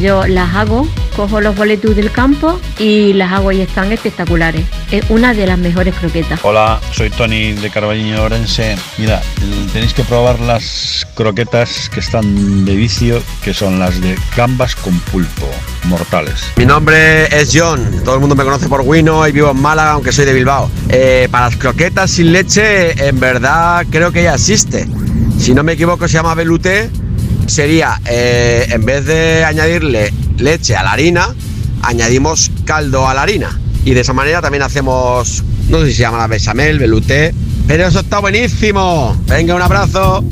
Yo 0.00 0.26
las 0.26 0.54
hago, 0.54 0.86
cojo 1.16 1.40
los 1.40 1.56
boletus 1.56 1.96
del 1.96 2.10
campo 2.10 2.60
y 2.78 3.12
las 3.14 3.32
hago 3.32 3.52
y 3.52 3.60
están 3.60 3.92
espectaculares. 3.92 4.64
Es 4.90 5.04
una 5.08 5.34
de 5.34 5.46
las 5.46 5.58
mejores 5.58 5.94
croquetas. 5.94 6.40
Hola, 6.42 6.80
soy 6.92 7.10
Tony 7.10 7.52
de 7.52 7.70
Carballiño 7.70 8.22
Orense. 8.22 8.76
Mira, 8.98 9.22
tenéis 9.72 9.94
que 9.94 10.04
probar 10.04 10.38
las 10.40 11.06
croquetas 11.14 11.88
que 11.88 12.00
están 12.00 12.64
de 12.64 12.76
vicio, 12.76 13.22
que 13.42 13.54
son 13.54 13.78
las 13.78 14.00
de 14.00 14.16
gambas 14.36 14.76
con 14.76 14.98
pulpo, 15.00 15.48
mortales. 15.84 16.52
Mi 16.56 16.66
nombre 16.66 17.26
es 17.36 17.50
John, 17.52 18.02
todo 18.04 18.14
el 18.14 18.20
mundo 18.20 18.36
me 18.36 18.44
conoce 18.44 18.68
por 18.68 18.82
Wino 18.82 19.26
y 19.26 19.32
vivo 19.32 19.50
en 19.50 19.60
Málaga, 19.60 19.92
aunque 19.92 20.12
soy 20.12 20.24
de 20.24 20.32
Bilbao. 20.32 20.70
Eh, 20.88 21.28
para 21.30 21.46
las 21.46 21.56
croquetas 21.56 22.10
sin 22.10 22.32
leche, 22.32 23.08
en 23.08 23.18
verdad 23.18 23.86
creo 23.90 24.12
que 24.12 24.22
ya 24.22 24.34
existe. 24.34 24.86
Si 25.38 25.54
no 25.54 25.62
me 25.62 25.72
equivoco, 25.72 26.08
se 26.08 26.14
llama 26.14 26.34
velouté. 26.34 26.90
Sería, 27.48 28.00
eh, 28.04 28.66
en 28.70 28.84
vez 28.84 29.06
de 29.06 29.42
añadirle 29.44 30.12
leche 30.36 30.76
a 30.76 30.82
la 30.82 30.92
harina, 30.92 31.34
añadimos 31.82 32.50
caldo 32.64 33.08
a 33.08 33.14
la 33.14 33.22
harina. 33.22 33.58
Y 33.84 33.94
de 33.94 34.02
esa 34.02 34.12
manera 34.12 34.42
también 34.42 34.62
hacemos, 34.62 35.42
no 35.70 35.80
sé 35.80 35.86
si 35.86 35.94
se 35.94 36.02
llama 36.02 36.18
la 36.18 36.26
bechamel, 36.26 36.78
velouté. 36.78 37.34
Pero 37.66 37.86
eso 37.86 38.00
está 38.00 38.18
buenísimo. 38.18 39.16
Venga, 39.26 39.54
un 39.54 39.62
abrazo. 39.62 40.22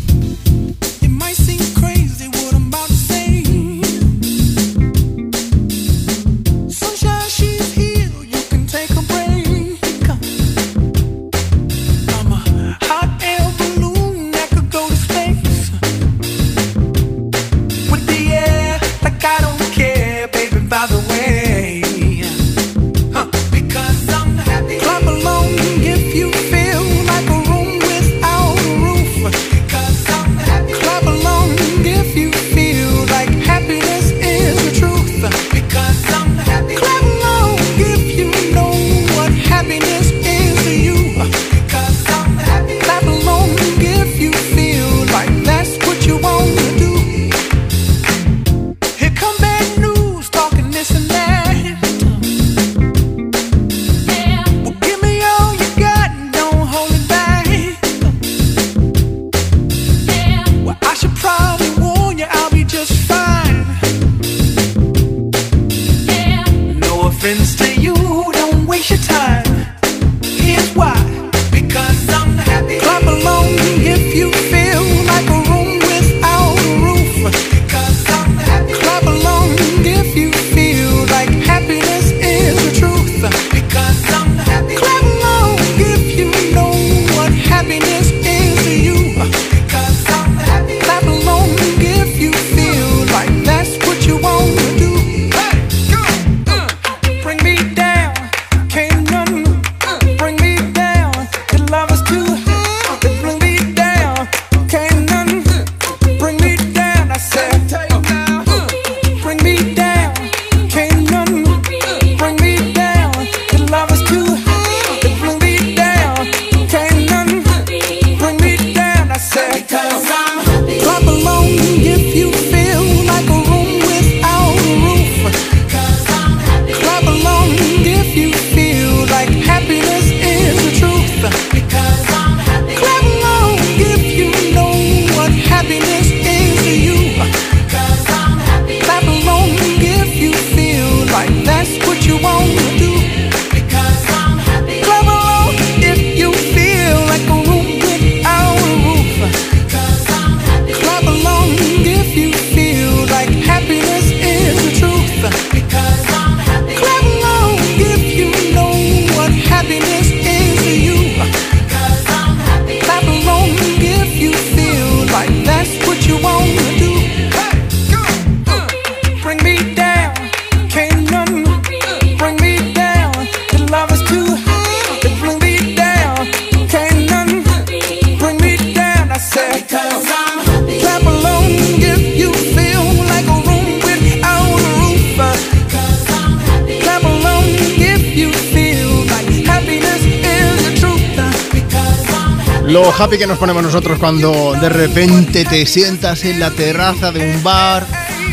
Happy 193.07 193.19
que 193.19 193.27
nos 193.29 193.39
ponemos 193.39 193.63
nosotros 193.63 194.01
cuando 194.01 194.55
de 194.61 194.69
repente 194.69 195.45
te 195.45 195.65
sientas 195.65 196.25
en 196.25 196.41
la 196.41 196.51
terraza 196.51 197.13
de 197.13 197.21
un 197.21 197.41
bar, 197.41 197.87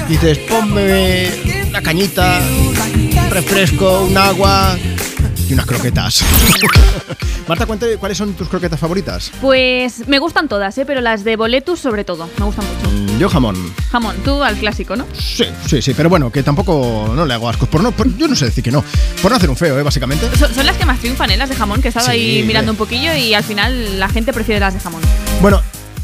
dices, 0.10 0.40
ponme 0.40 1.30
una 1.68 1.80
cañita, 1.84 2.41
un 2.41 3.30
refresco, 3.30 4.02
un 4.02 4.18
agua 4.18 4.76
y 5.48 5.54
unas 5.54 5.68
croquetas. 5.68 6.24
Marta, 7.48 7.65
cuéntame 7.65 7.98
cuáles 7.98 8.18
son 8.18 8.34
tus 8.34 8.48
croquetas 8.48 8.80
favoritas. 8.80 9.32
Pues 9.41 10.07
me 10.07 10.20
gustan 10.20 10.48
todas, 10.48 10.78
¿eh? 10.78 10.86
pero 10.86 11.02
las 11.02 11.24
de 11.24 11.36
boletus 11.36 11.80
sobre 11.80 12.03
todo. 12.03 12.30
Me 12.40 12.45
gustan 12.45 12.65
mucho. 12.65 12.90
Mm, 13.14 13.20
Yo 13.20 13.30
jamón. 13.30 13.56
Jamón, 13.91 14.15
tú 14.24 14.41
al 14.44 14.56
clásico, 14.57 14.95
¿no? 14.95 15.06
Sí, 15.14 15.45
sí, 15.68 15.82
sí, 15.82 15.94
pero 15.94 16.10
bueno, 16.10 16.32
que 16.32 16.41
tampoco 16.41 17.11
no 17.15 17.26
le 17.26 17.34
hago 17.34 17.49
ascos. 17.49 17.68
Por 17.68 17.82
no, 17.84 17.91
por- 17.91 18.15
yo 18.18 18.28
no 18.28 18.36
sé 18.36 18.45
decir 18.45 18.64
que 18.64 18.72
no. 18.72 18.84
Por 19.22 19.30
no 19.32 19.38
hacer 19.38 19.49
un 19.49 19.57
feo, 19.57 19.78
¿eh? 19.78 19.84
Básicamente. 19.84 20.26
Son, 20.38 20.53
son 20.53 20.65
las 20.65 20.78
que 20.78 20.86
más 20.86 20.99
triunfan, 20.99 21.32
¿eh? 21.32 21.38
Las 21.38 21.49
de 21.49 21.56
jamón, 21.56 21.82
que 21.82 21.88
he 21.88 21.90
estado 21.90 22.06
Sí, 22.07 22.11
ahí 22.14 22.44
mirando 22.48 22.72
hombre. 22.72 22.84
un 22.84 22.88
poquillo 22.90 23.14
y 23.14 23.34
al 23.34 23.44
final 23.44 23.99
la 23.99 24.07
gente 24.10 24.32
prefiere 24.34 24.60
las 24.61 24.74
de 24.74 24.80
jamón. 24.80 25.02
Bueno, 25.41 25.61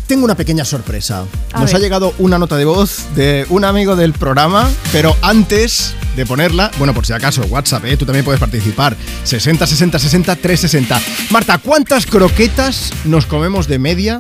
tengo 0.07 0.26
una 0.26 0.36
pequeña 0.36 0.66
sorpresa. 0.66 1.24
A 1.53 1.61
Nos 1.61 1.68
ver. 1.72 1.76
ha 1.78 1.80
llegado 1.80 2.14
una 2.18 2.38
nota 2.38 2.57
de 2.57 2.66
voz 2.66 3.06
de 3.16 3.45
un 3.49 3.64
amigo 3.64 3.95
del 3.95 4.11
programa, 4.14 4.70
pero 4.91 5.16
antes 5.22 5.94
de 6.16 6.26
ponerla, 6.26 6.72
bueno, 6.80 6.94
por 6.94 7.06
si 7.06 7.14
acaso, 7.14 7.44
WhatsApp, 7.44 7.86
¿eh? 7.86 7.95
tú 7.95 8.06
también 8.06 8.26
puedes 8.26 8.40
participar. 8.41 8.98
60 9.30 9.68
60 9.68 9.99
60 9.99 10.35
360. 10.35 11.01
Marta, 11.30 11.57
¿cuántas 11.60 12.06
croquetas 12.06 12.91
nos 13.06 13.26
comemos 13.26 13.68
de 13.68 13.77
media 13.80 14.18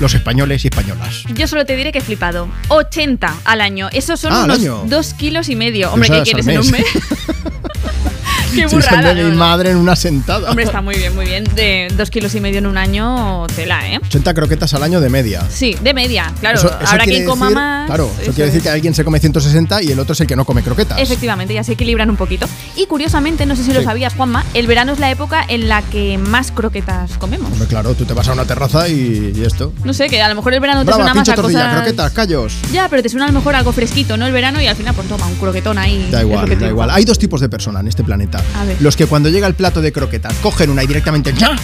los 0.00 0.14
españoles 0.14 0.64
y 0.64 0.68
españolas? 0.68 1.24
Yo 1.34 1.46
solo 1.48 1.66
te 1.66 1.74
diré 1.76 1.90
que 1.92 1.98
he 1.98 2.02
flipado. 2.02 2.48
80 2.68 3.34
al 3.44 3.60
año. 3.60 3.88
Esos 3.92 4.20
son 4.20 4.32
Ah, 4.32 4.44
unos. 4.44 4.88
2 4.88 5.14
kilos 5.14 5.48
y 5.48 5.56
medio. 5.56 5.92
Hombre, 5.92 6.08
¿qué 6.08 6.22
quieres 6.22 6.46
en 6.46 6.60
un 6.60 6.70
mes. 6.70 6.84
Qué 8.54 8.66
burrada. 8.66 9.12
De 9.14 9.22
no, 9.22 9.28
mi 9.30 9.34
no. 9.34 9.38
madre 9.44 9.70
en 9.70 9.76
una 9.76 9.96
sentada. 9.96 10.48
Hombre, 10.50 10.64
está 10.64 10.80
muy 10.80 10.94
bien, 10.94 11.12
muy 11.14 11.26
bien. 11.26 11.42
De 11.56 11.88
dos 11.96 12.08
kilos 12.10 12.32
y 12.36 12.40
medio 12.40 12.58
en 12.58 12.66
un 12.66 12.78
año, 12.78 13.46
tela, 13.48 13.88
¿eh? 13.90 13.98
80 14.06 14.32
croquetas 14.32 14.72
al 14.74 14.84
año 14.84 15.00
de 15.00 15.08
media. 15.08 15.42
Sí, 15.50 15.76
de 15.82 15.92
media, 15.92 16.32
claro. 16.38 16.58
Eso- 16.58 16.68
eso 16.68 16.86
Habrá 16.92 17.04
quien 17.04 17.24
coma 17.26 17.46
decir- 17.46 17.54
más. 17.56 17.86
Claro, 17.86 18.10
eso, 18.12 18.22
eso 18.22 18.32
quiere 18.32 18.50
decir 18.50 18.62
que 18.62 18.68
alguien 18.68 18.94
se 18.94 19.04
come 19.04 19.18
160 19.18 19.82
y 19.82 19.90
el 19.90 19.98
otro 19.98 20.12
es 20.12 20.20
el 20.20 20.28
que 20.28 20.36
no 20.36 20.44
come 20.44 20.62
croquetas. 20.62 21.00
Efectivamente, 21.00 21.52
ya 21.52 21.64
se 21.64 21.72
equilibran 21.72 22.08
un 22.10 22.16
poquito. 22.16 22.46
Y 22.76 22.86
curiosamente, 22.86 23.46
no 23.46 23.54
sé 23.56 23.62
si 23.64 23.72
lo 23.72 23.80
Sí. 23.80 23.84
sabías, 23.84 24.14
Juanma, 24.14 24.44
el 24.54 24.66
verano 24.66 24.92
es 24.92 24.98
la 24.98 25.10
época 25.10 25.44
en 25.46 25.68
la 25.68 25.82
que 25.82 26.18
más 26.18 26.50
croquetas 26.50 27.12
comemos. 27.18 27.50
Hombre, 27.52 27.68
claro, 27.68 27.94
tú 27.94 28.04
te 28.04 28.14
vas 28.14 28.26
a 28.28 28.32
una 28.32 28.44
terraza 28.44 28.88
y, 28.88 29.32
y 29.36 29.44
esto. 29.44 29.72
No 29.84 29.92
sé, 29.92 30.08
que 30.08 30.20
a 30.22 30.28
lo 30.28 30.34
mejor 30.34 30.54
el 30.54 30.60
verano 30.60 30.80
te 30.80 30.86
Brava, 30.86 31.02
suena 31.04 31.14
más 31.14 31.28
a 31.28 31.34
tortilla, 31.34 31.60
cosas... 31.60 31.74
croquetas, 31.76 32.12
callos. 32.12 32.54
Ya, 32.72 32.88
pero 32.88 33.02
te 33.02 33.08
suena 33.08 33.26
a 33.26 33.28
lo 33.28 33.34
mejor 33.34 33.54
algo 33.54 33.72
fresquito, 33.72 34.16
¿no? 34.16 34.26
El 34.26 34.32
verano 34.32 34.60
y 34.60 34.66
al 34.66 34.76
final, 34.76 34.94
pues 34.94 35.08
toma, 35.08 35.26
un 35.26 35.36
croquetón 35.36 35.78
ahí. 35.78 36.08
Da 36.10 36.22
lo 36.22 36.28
igual, 36.28 36.48
te 36.48 36.56
da 36.56 36.68
igual. 36.68 36.90
Hay 36.90 37.04
dos 37.04 37.18
tipos 37.18 37.40
de 37.40 37.48
personas 37.48 37.80
en 37.82 37.88
este 37.88 38.02
planeta. 38.02 38.42
A 38.58 38.64
ver. 38.64 38.76
Los 38.80 38.96
que 38.96 39.06
cuando 39.06 39.28
llega 39.28 39.46
el 39.46 39.54
plato 39.54 39.80
de 39.80 39.92
croquetas 39.92 40.34
cogen 40.42 40.70
una 40.70 40.82
y 40.82 40.86
directamente 40.86 41.32
¡ya! 41.34 41.54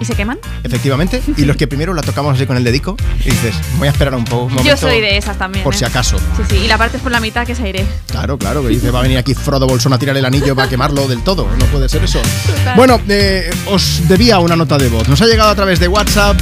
¿Y 0.00 0.04
se 0.04 0.14
queman? 0.14 0.38
Efectivamente. 0.62 1.22
Y 1.36 1.44
los 1.44 1.56
que 1.56 1.66
primero 1.66 1.94
la 1.94 2.02
tocamos 2.02 2.34
así 2.34 2.46
con 2.46 2.56
el 2.56 2.64
dedico 2.64 2.96
y 3.20 3.30
dices, 3.30 3.54
voy 3.78 3.88
a 3.88 3.90
esperar 3.90 4.14
un 4.14 4.24
poco. 4.24 4.44
un 4.46 4.64
Yo 4.64 4.76
soy 4.76 5.00
de 5.00 5.16
esas 5.16 5.38
también. 5.38 5.62
Por 5.64 5.74
¿eh? 5.74 5.78
si 5.78 5.84
acaso. 5.84 6.18
Sí, 6.36 6.42
sí, 6.50 6.56
y 6.64 6.68
la 6.68 6.76
parte 6.78 6.96
es 6.96 7.02
por 7.02 7.12
la 7.12 7.20
mitad 7.20 7.46
que 7.46 7.52
es 7.52 7.60
aire. 7.60 7.84
Claro, 8.08 8.36
claro, 8.38 8.62
que 8.62 8.68
dice, 8.68 8.90
va 8.90 9.00
a 9.00 9.02
venir 9.02 9.18
aquí 9.18 9.34
Frodo 9.34 9.66
Bolsón 9.66 9.92
a 9.92 9.98
tirar 9.98 10.16
el 10.16 10.24
anillo 10.24 10.54
para 10.56 10.68
quemarlo 10.68 11.06
del 11.06 11.22
todo. 11.22 11.48
No 11.58 11.64
puede 11.66 11.88
ser 11.88 12.02
eso. 12.04 12.20
Total. 12.46 12.76
Bueno, 12.76 13.00
eh, 13.08 13.50
os 13.66 14.06
debía 14.08 14.38
una 14.40 14.56
nota 14.56 14.78
de 14.78 14.88
voz. 14.88 15.08
Nos 15.08 15.20
ha 15.22 15.26
llegado 15.26 15.50
a 15.50 15.54
través 15.54 15.78
de 15.80 15.88
WhatsApp. 15.88 16.36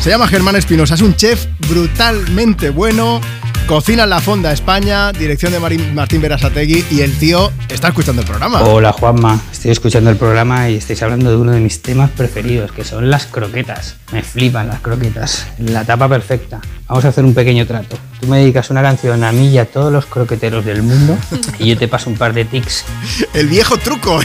Se 0.00 0.10
llama 0.10 0.28
Germán 0.28 0.56
Espinosa. 0.56 0.94
Es 0.94 1.00
un 1.00 1.16
chef 1.16 1.46
brutalmente 1.68 2.70
bueno. 2.70 3.20
Cocina 3.66 4.04
en 4.04 4.10
la 4.10 4.20
Fonda 4.20 4.52
España, 4.52 5.10
dirección 5.12 5.50
de 5.50 5.58
Marín- 5.58 5.94
Martín 5.94 6.20
Berasategui. 6.20 6.84
Y 6.90 7.00
el 7.00 7.16
tío 7.16 7.50
está 7.68 7.88
escuchando 7.88 8.20
el 8.20 8.28
programa. 8.28 8.60
Hola 8.62 8.92
Juanma, 8.92 9.40
estoy 9.64 9.72
escuchando 9.72 10.10
el 10.10 10.18
programa 10.18 10.68
y 10.68 10.76
estáis 10.76 11.02
hablando 11.02 11.30
de 11.30 11.38
uno 11.38 11.52
de 11.52 11.60
mis 11.60 11.80
temas 11.80 12.10
preferidos, 12.10 12.70
que 12.70 12.84
son 12.84 13.08
las 13.08 13.24
croquetas. 13.24 13.96
Me 14.12 14.22
flipan 14.22 14.68
las 14.68 14.80
croquetas, 14.80 15.46
la 15.56 15.86
tapa 15.86 16.06
perfecta. 16.06 16.60
Vamos 16.86 17.06
a 17.06 17.08
hacer 17.08 17.24
un 17.24 17.32
pequeño 17.32 17.66
trato. 17.66 17.96
Tú 18.20 18.26
me 18.26 18.40
dedicas 18.40 18.68
una 18.68 18.82
canción 18.82 19.24
a 19.24 19.32
mí 19.32 19.48
y 19.48 19.56
a 19.56 19.64
todos 19.64 19.90
los 19.90 20.04
croqueteros 20.04 20.66
del 20.66 20.82
mundo 20.82 21.16
y 21.58 21.68
yo 21.68 21.78
te 21.78 21.88
paso 21.88 22.10
un 22.10 22.16
par 22.16 22.34
de 22.34 22.44
tics. 22.44 22.84
El 23.32 23.46
viejo 23.46 23.78
truco. 23.78 24.20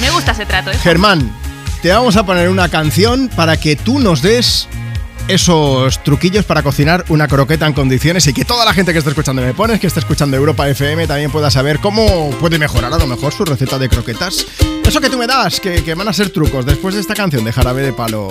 Me 0.00 0.10
gusta 0.12 0.30
ese 0.30 0.46
trato, 0.46 0.70
¿eh? 0.70 0.78
Germán, 0.80 1.28
te 1.82 1.88
vamos 1.88 2.16
a 2.16 2.24
poner 2.24 2.48
una 2.48 2.68
canción 2.68 3.28
para 3.34 3.56
que 3.56 3.74
tú 3.74 3.98
nos 3.98 4.22
des 4.22 4.68
esos 5.28 6.02
truquillos 6.02 6.44
para 6.44 6.62
cocinar 6.62 7.04
una 7.08 7.28
croqueta 7.28 7.66
en 7.66 7.72
condiciones 7.72 8.26
y 8.26 8.32
que 8.32 8.44
toda 8.44 8.64
la 8.64 8.72
gente 8.72 8.92
que 8.92 8.98
está 8.98 9.10
escuchando 9.10 9.42
Me 9.42 9.54
Pones, 9.54 9.80
que 9.80 9.86
está 9.86 10.00
escuchando 10.00 10.36
Europa 10.36 10.68
FM, 10.68 11.06
también 11.06 11.30
pueda 11.30 11.50
saber 11.50 11.80
cómo 11.80 12.30
puede 12.40 12.58
mejorar 12.58 12.92
a 12.92 12.98
lo 12.98 13.06
mejor 13.06 13.32
su 13.32 13.44
receta 13.44 13.78
de 13.78 13.88
croquetas. 13.88 14.46
Eso 14.84 15.00
que 15.00 15.10
tú 15.10 15.18
me 15.18 15.26
das, 15.26 15.60
que, 15.60 15.82
que 15.82 15.94
van 15.94 16.08
a 16.08 16.12
ser 16.12 16.30
trucos 16.30 16.64
después 16.64 16.94
de 16.94 17.00
esta 17.00 17.14
canción 17.14 17.44
de 17.44 17.52
Jarabe 17.52 17.82
de 17.82 17.92
Palo. 17.92 18.28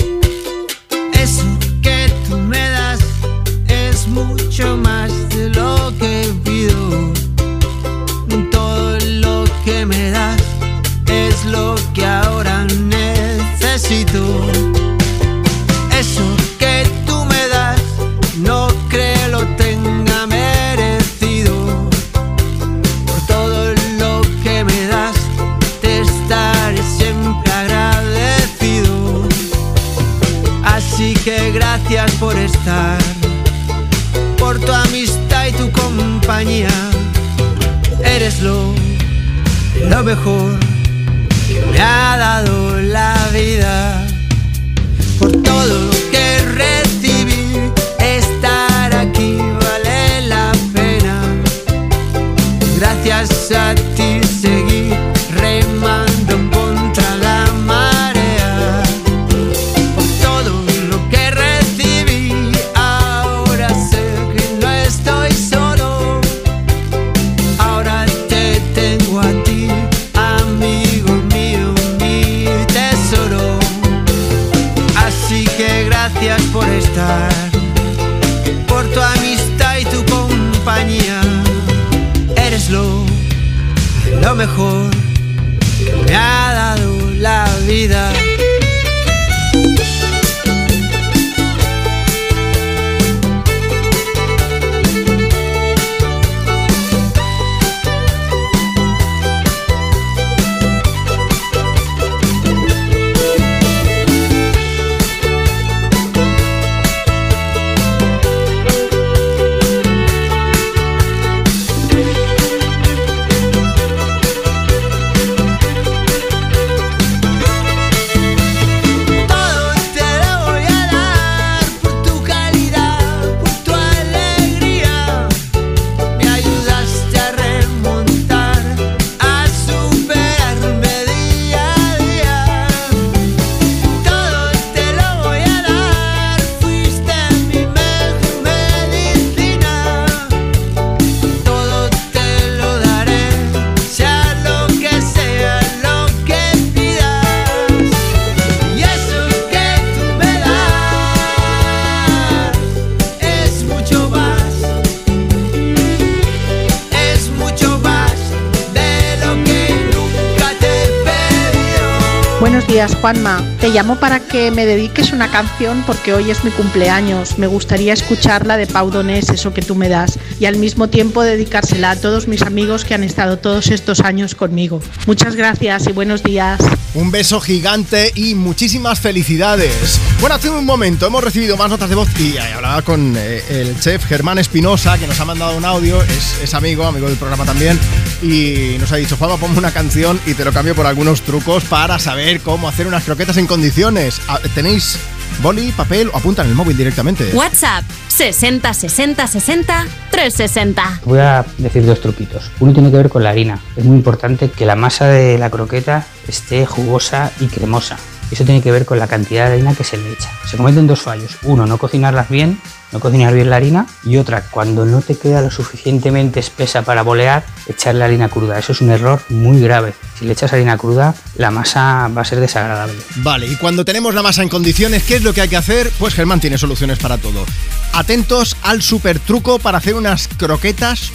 Juanma. 163.05 163.43
Te 163.61 163.69
llamo 163.69 163.99
para 163.99 164.19
que 164.19 164.49
me 164.49 164.65
dediques 164.65 165.11
una 165.11 165.29
canción 165.29 165.83
porque 165.85 166.15
hoy 166.15 166.31
es 166.31 166.43
mi 166.43 166.49
cumpleaños. 166.49 167.37
Me 167.37 167.45
gustaría 167.45 167.93
escucharla 167.93 168.57
de 168.57 168.65
Pau 168.65 168.89
Donés, 168.89 169.29
eso 169.29 169.53
que 169.53 169.61
tú 169.61 169.75
me 169.75 169.89
das, 169.89 170.17
y 170.39 170.45
al 170.45 170.55
mismo 170.55 170.87
tiempo 170.89 171.21
dedicársela 171.21 171.91
a 171.91 171.95
todos 171.97 172.27
mis 172.27 172.41
amigos 172.41 172.83
que 172.83 172.95
han 172.95 173.03
estado 173.03 173.37
todos 173.37 173.67
estos 173.67 173.99
años 173.99 174.33
conmigo. 174.33 174.81
Muchas 175.05 175.35
gracias 175.35 175.85
y 175.85 175.91
buenos 175.91 176.23
días. 176.23 176.59
Un 176.95 177.11
beso 177.11 177.39
gigante 177.41 178.11
y 178.15 178.33
muchísimas 178.33 178.99
felicidades. 178.99 180.01
Bueno, 180.19 180.37
hace 180.37 180.49
un 180.49 180.65
momento 180.65 181.05
hemos 181.05 181.23
recibido 181.23 181.57
más 181.57 181.69
notas 181.69 181.89
de 181.89 181.95
voz 181.95 182.09
y 182.19 182.37
eh, 182.37 182.53
hablaba 182.55 182.81
con 182.81 183.13
eh, 183.15 183.43
el 183.49 183.79
chef 183.79 184.03
Germán 184.05 184.39
Espinosa, 184.39 184.97
que 184.97 185.05
nos 185.05 185.19
ha 185.19 185.25
mandado 185.25 185.55
un 185.55 185.65
audio, 185.65 186.01
es, 186.01 186.39
es 186.41 186.55
amigo, 186.55 186.83
amigo 186.87 187.07
del 187.07 187.17
programa 187.17 187.45
también, 187.45 187.79
y 188.21 188.77
nos 188.79 188.91
ha 188.91 188.95
dicho, 188.97 189.17
Juanma, 189.17 189.37
ponme 189.37 189.57
una 189.57 189.71
canción 189.71 190.19
y 190.25 190.33
te 190.33 190.45
lo 190.45 190.51
cambio 190.51 190.75
por 190.75 190.85
algunos 190.85 191.21
trucos 191.21 191.63
para 191.65 191.99
saber 191.99 192.41
cómo 192.41 192.67
hacer 192.67 192.87
unas 192.87 193.03
croquetas 193.03 193.37
en 193.37 193.47
condiciones. 193.47 194.21
Ah, 194.27 194.39
¿Tenéis 194.53 194.97
boli, 195.41 195.71
papel 195.71 196.09
o 196.13 196.17
apunta 196.17 196.43
en 196.43 196.49
el 196.49 196.55
móvil 196.55 196.77
directamente. 196.77 197.29
WhatsApp 197.33 197.83
60 198.07 198.73
60 198.73 199.27
60 199.27 199.87
360. 200.11 201.01
Voy 201.05 201.19
a 201.19 201.45
decir 201.57 201.85
dos 201.85 202.01
truquitos. 202.01 202.51
Uno 202.59 202.73
tiene 202.73 202.91
que 202.91 202.97
ver 202.97 203.09
con 203.09 203.23
la 203.23 203.31
harina. 203.31 203.59
Es 203.75 203.83
muy 203.83 203.97
importante 203.97 204.49
que 204.49 204.65
la 204.65 204.75
masa 204.75 205.07
de 205.07 205.37
la 205.37 205.49
croqueta 205.49 206.05
esté 206.27 206.65
jugosa 206.65 207.31
y 207.39 207.47
cremosa. 207.47 207.97
Eso 208.31 208.43
tiene 208.43 208.61
que 208.61 208.71
ver 208.71 208.85
con 208.85 208.99
la 208.99 209.07
cantidad 209.07 209.47
de 209.47 209.53
harina 209.53 209.75
que 209.75 209.83
se 209.83 209.97
le 209.97 210.11
echa. 210.11 210.29
Se 210.45 210.57
cometen 210.57 210.87
dos 210.87 211.01
fallos. 211.01 211.37
Uno, 211.43 211.65
no 211.65 211.77
cocinarlas 211.77 212.29
bien, 212.29 212.59
no 212.91 212.99
cocinar 212.99 213.33
bien 213.33 213.49
la 213.49 213.57
harina. 213.57 213.87
Y 214.03 214.17
otra, 214.17 214.41
cuando 214.49 214.85
no 214.85 215.01
te 215.01 215.15
queda 215.15 215.41
lo 215.41 215.51
suficientemente 215.51 216.39
espesa 216.39 216.81
para 216.81 217.03
bolear, 217.03 217.45
echarle 217.67 218.03
harina 218.03 218.29
cruda. 218.29 218.57
Eso 218.57 218.71
es 218.71 218.81
un 218.81 218.89
error 218.89 219.21
muy 219.29 219.59
grave. 219.61 219.93
Si 220.17 220.25
le 220.25 220.33
echas 220.33 220.53
harina 220.53 220.77
cruda, 220.77 221.13
la 221.35 221.51
masa 221.51 222.09
va 222.15 222.21
a 222.21 222.25
ser 222.25 222.39
desagradable. 222.39 222.95
Vale, 223.17 223.47
y 223.47 223.55
cuando 223.55 223.85
tenemos 223.85 224.15
la 224.15 224.23
masa 224.23 224.43
en 224.43 224.49
condiciones, 224.49 225.03
¿qué 225.03 225.15
es 225.15 225.23
lo 225.23 225.33
que 225.33 225.41
hay 225.41 225.49
que 225.49 225.57
hacer? 225.57 225.91
Pues 225.99 226.13
Germán 226.13 226.39
tiene 226.39 226.57
soluciones 226.57 226.97
para 226.99 227.17
todo. 227.17 227.45
Atentos 227.93 228.57
al 228.63 228.81
super 228.81 229.19
truco 229.19 229.59
para 229.59 229.77
hacer 229.77 229.95
unas 229.95 230.27
croquetas 230.27 231.11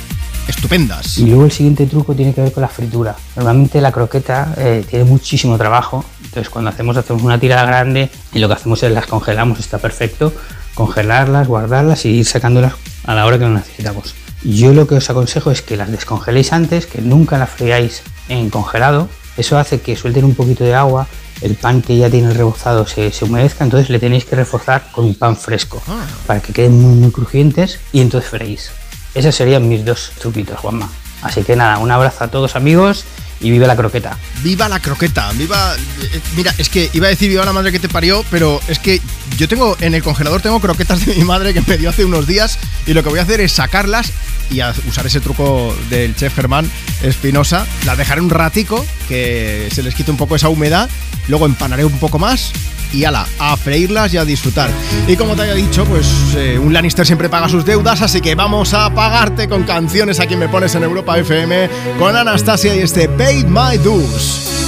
estupendas. 0.48 1.18
Y 1.18 1.26
luego 1.26 1.44
el 1.44 1.52
siguiente 1.52 1.86
truco 1.86 2.14
tiene 2.14 2.34
que 2.34 2.40
ver 2.42 2.52
con 2.52 2.62
la 2.62 2.68
fritura. 2.68 3.16
Normalmente 3.36 3.80
la 3.80 3.92
croqueta 3.92 4.54
eh, 4.56 4.84
tiene 4.88 5.04
muchísimo 5.04 5.56
trabajo, 5.56 6.04
entonces 6.30 6.48
cuando 6.48 6.70
hacemos 6.70 6.96
hacemos 6.96 7.24
una 7.24 7.40
tirada 7.40 7.64
grande 7.64 8.08
y 8.32 8.38
lo 8.38 8.46
que 8.46 8.54
hacemos 8.54 8.80
es 8.84 8.92
las 8.92 9.06
congelamos, 9.06 9.58
está 9.58 9.78
perfecto, 9.78 10.32
congelarlas, 10.74 11.48
guardarlas 11.48 12.04
y 12.04 12.10
ir 12.10 12.24
sacándolas 12.24 12.74
a 13.04 13.16
la 13.16 13.26
hora 13.26 13.36
que 13.36 13.46
lo 13.46 13.50
necesitamos. 13.50 14.14
Yo 14.44 14.72
lo 14.72 14.86
que 14.86 14.94
os 14.94 15.10
aconsejo 15.10 15.50
es 15.50 15.60
que 15.60 15.76
las 15.76 15.90
descongeléis 15.90 16.52
antes, 16.52 16.86
que 16.86 17.02
nunca 17.02 17.36
las 17.36 17.50
friáis 17.50 18.02
en 18.28 18.48
congelado, 18.48 19.08
eso 19.36 19.58
hace 19.58 19.80
que 19.80 19.96
suelten 19.96 20.24
un 20.24 20.36
poquito 20.36 20.62
de 20.62 20.76
agua, 20.76 21.08
el 21.40 21.56
pan 21.56 21.82
que 21.82 21.96
ya 21.96 22.08
tiene 22.08 22.28
el 22.28 22.36
rebozado 22.36 22.86
se, 22.86 23.10
se 23.10 23.24
humedezca, 23.24 23.64
entonces 23.64 23.90
le 23.90 23.98
tenéis 23.98 24.24
que 24.24 24.36
reforzar 24.36 24.84
con 24.92 25.06
un 25.06 25.16
pan 25.16 25.36
fresco 25.36 25.82
para 26.28 26.40
que 26.40 26.52
queden 26.52 26.80
muy, 26.80 26.94
muy 26.94 27.10
crujientes 27.10 27.80
y 27.92 28.02
entonces 28.02 28.30
freís. 28.30 28.70
Esos 29.16 29.34
serían 29.34 29.68
mis 29.68 29.84
dos 29.84 30.12
truquitos, 30.20 30.60
Juanma. 30.60 30.88
Así 31.22 31.42
que 31.42 31.56
nada, 31.56 31.78
un 31.78 31.90
abrazo 31.90 32.22
a 32.22 32.28
todos 32.28 32.54
amigos 32.54 33.04
y 33.40 33.50
vive 33.50 33.66
la 33.66 33.76
croqueta. 33.76 34.18
Viva 34.42 34.68
la 34.68 34.80
croqueta, 34.80 35.30
viva... 35.32 35.74
eh, 36.02 36.20
Mira, 36.36 36.54
es 36.58 36.68
que 36.68 36.90
iba 36.92 37.06
a 37.06 37.10
decir 37.10 37.28
viva 37.28 37.44
la 37.44 37.52
madre 37.52 37.72
que 37.72 37.78
te 37.78 37.88
parió, 37.88 38.24
pero 38.30 38.60
es 38.68 38.78
que 38.78 39.00
yo 39.38 39.48
tengo 39.48 39.76
en 39.80 39.94
el 39.94 40.02
congelador 40.02 40.40
tengo 40.42 40.60
croquetas 40.60 41.04
de 41.06 41.14
mi 41.14 41.24
madre 41.24 41.54
que 41.54 41.62
me 41.66 41.78
dio 41.78 41.88
hace 41.90 42.04
unos 42.04 42.26
días 42.26 42.58
y 42.86 42.92
lo 42.92 43.02
que 43.02 43.08
voy 43.08 43.18
a 43.18 43.22
hacer 43.22 43.40
es 43.40 43.52
sacarlas 43.52 44.12
y 44.50 44.60
usar 44.88 45.06
ese 45.06 45.20
truco 45.20 45.74
del 45.88 46.14
chef 46.16 46.34
Germán 46.34 46.68
Espinosa, 47.02 47.66
las 47.86 47.96
dejaré 47.96 48.20
un 48.20 48.30
ratico 48.30 48.84
que 49.08 49.68
se 49.72 49.82
les 49.82 49.94
quite 49.94 50.10
un 50.10 50.16
poco 50.16 50.34
esa 50.36 50.48
humedad, 50.48 50.90
luego 51.28 51.46
empanaré 51.46 51.84
un 51.84 51.98
poco 51.98 52.18
más 52.18 52.52
y 52.92 53.04
ala, 53.04 53.24
a 53.38 53.56
freírlas 53.56 54.12
y 54.12 54.16
a 54.16 54.24
disfrutar. 54.24 54.68
Y 55.06 55.14
como 55.16 55.36
te 55.36 55.42
había 55.42 55.54
dicho, 55.54 55.84
pues 55.84 56.08
eh, 56.34 56.58
un 56.58 56.72
Lannister 56.72 57.06
siempre 57.06 57.28
paga 57.28 57.48
sus 57.48 57.64
deudas, 57.64 58.02
así 58.02 58.20
que 58.20 58.34
vamos 58.34 58.74
a 58.74 58.92
pagarte 58.92 59.48
con 59.48 59.62
canciones 59.62 60.18
aquí 60.18 60.34
me 60.34 60.48
pones 60.48 60.74
en 60.74 60.82
Europa 60.82 61.16
FM 61.16 61.70
con 62.00 62.16
Anastasia 62.16 62.74
y 62.74 62.80
este 62.80 63.06
Paid 63.30 63.48
My 63.48 63.76
Dues. 63.76 64.59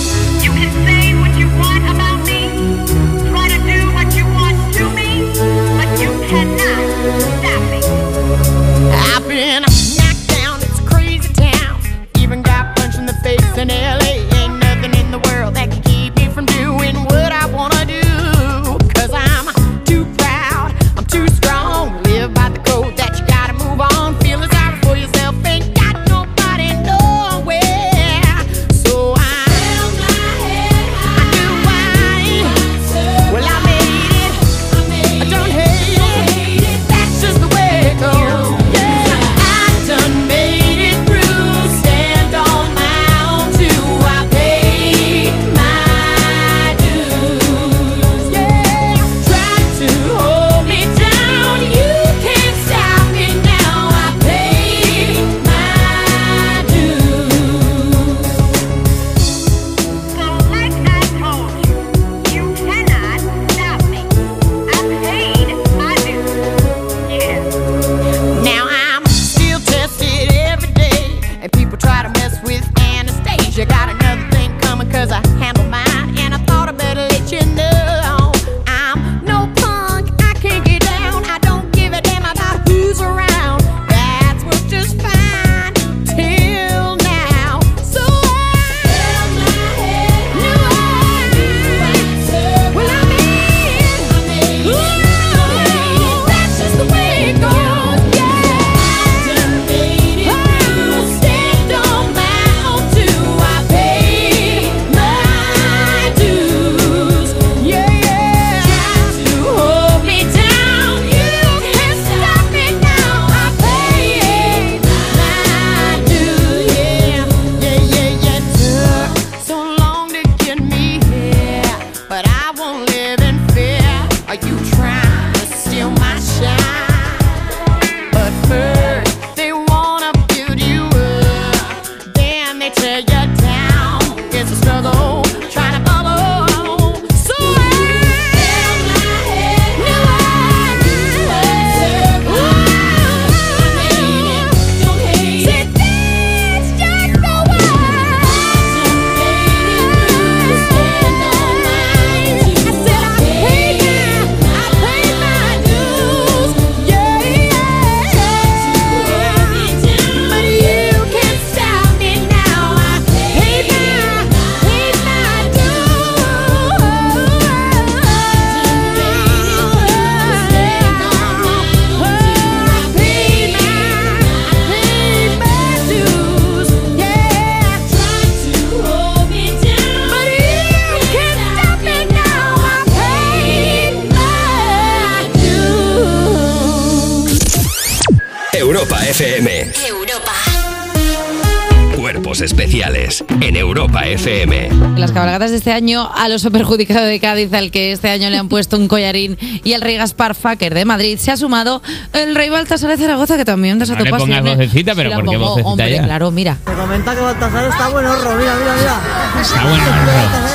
De 195.53 195.59
este 195.59 195.73
año, 195.73 196.11
al 196.15 196.33
oso 196.33 196.51
perjudicado 196.51 197.07
de 197.07 197.21
Cádiz, 197.21 197.53
al 197.53 197.71
que 197.71 197.93
este 197.93 198.11
año 198.11 198.29
le 198.31 198.39
han 198.39 198.49
puesto 198.49 198.77
un 198.77 198.89
collarín, 198.89 199.39
y 199.63 199.73
al 199.75 199.81
rey 199.81 199.97
Gaspar 199.97 200.35
Faker 200.35 200.75
de 200.75 200.85
Madrid, 200.85 201.19
se 201.19 201.31
ha 201.31 201.37
sumado 201.37 201.81
el 202.13 202.35
rey 202.35 202.49
Baltasar 202.51 202.91
de 202.91 202.97
Zaragoza, 202.97 203.37
que 203.37 203.45
también 203.45 203.79
desató 203.79 204.01
No 204.01 204.05
le 204.05 204.11
pongas 204.11 204.43
vocecita, 204.43 204.95
pero 204.95 205.11
Sí 205.11 205.11
la 205.11 205.17
¿por 205.17 205.25
qué 205.31 205.37
pongo, 205.39 205.49
vocecita 205.51 205.69
hombre, 205.71 205.93
ya? 205.93 206.03
claro, 206.05 206.31
mira. 206.31 206.57
Te 206.65 206.73
comenta 206.73 207.15
que 207.15 207.21
Baltasar 207.21 207.65
está 207.71 207.89
buen 207.89 208.07
horro, 208.07 208.31
mira, 208.37 208.55
mira, 208.57 208.75
mira. 208.77 209.41
Está 209.41 209.65
bueno. 209.65 209.85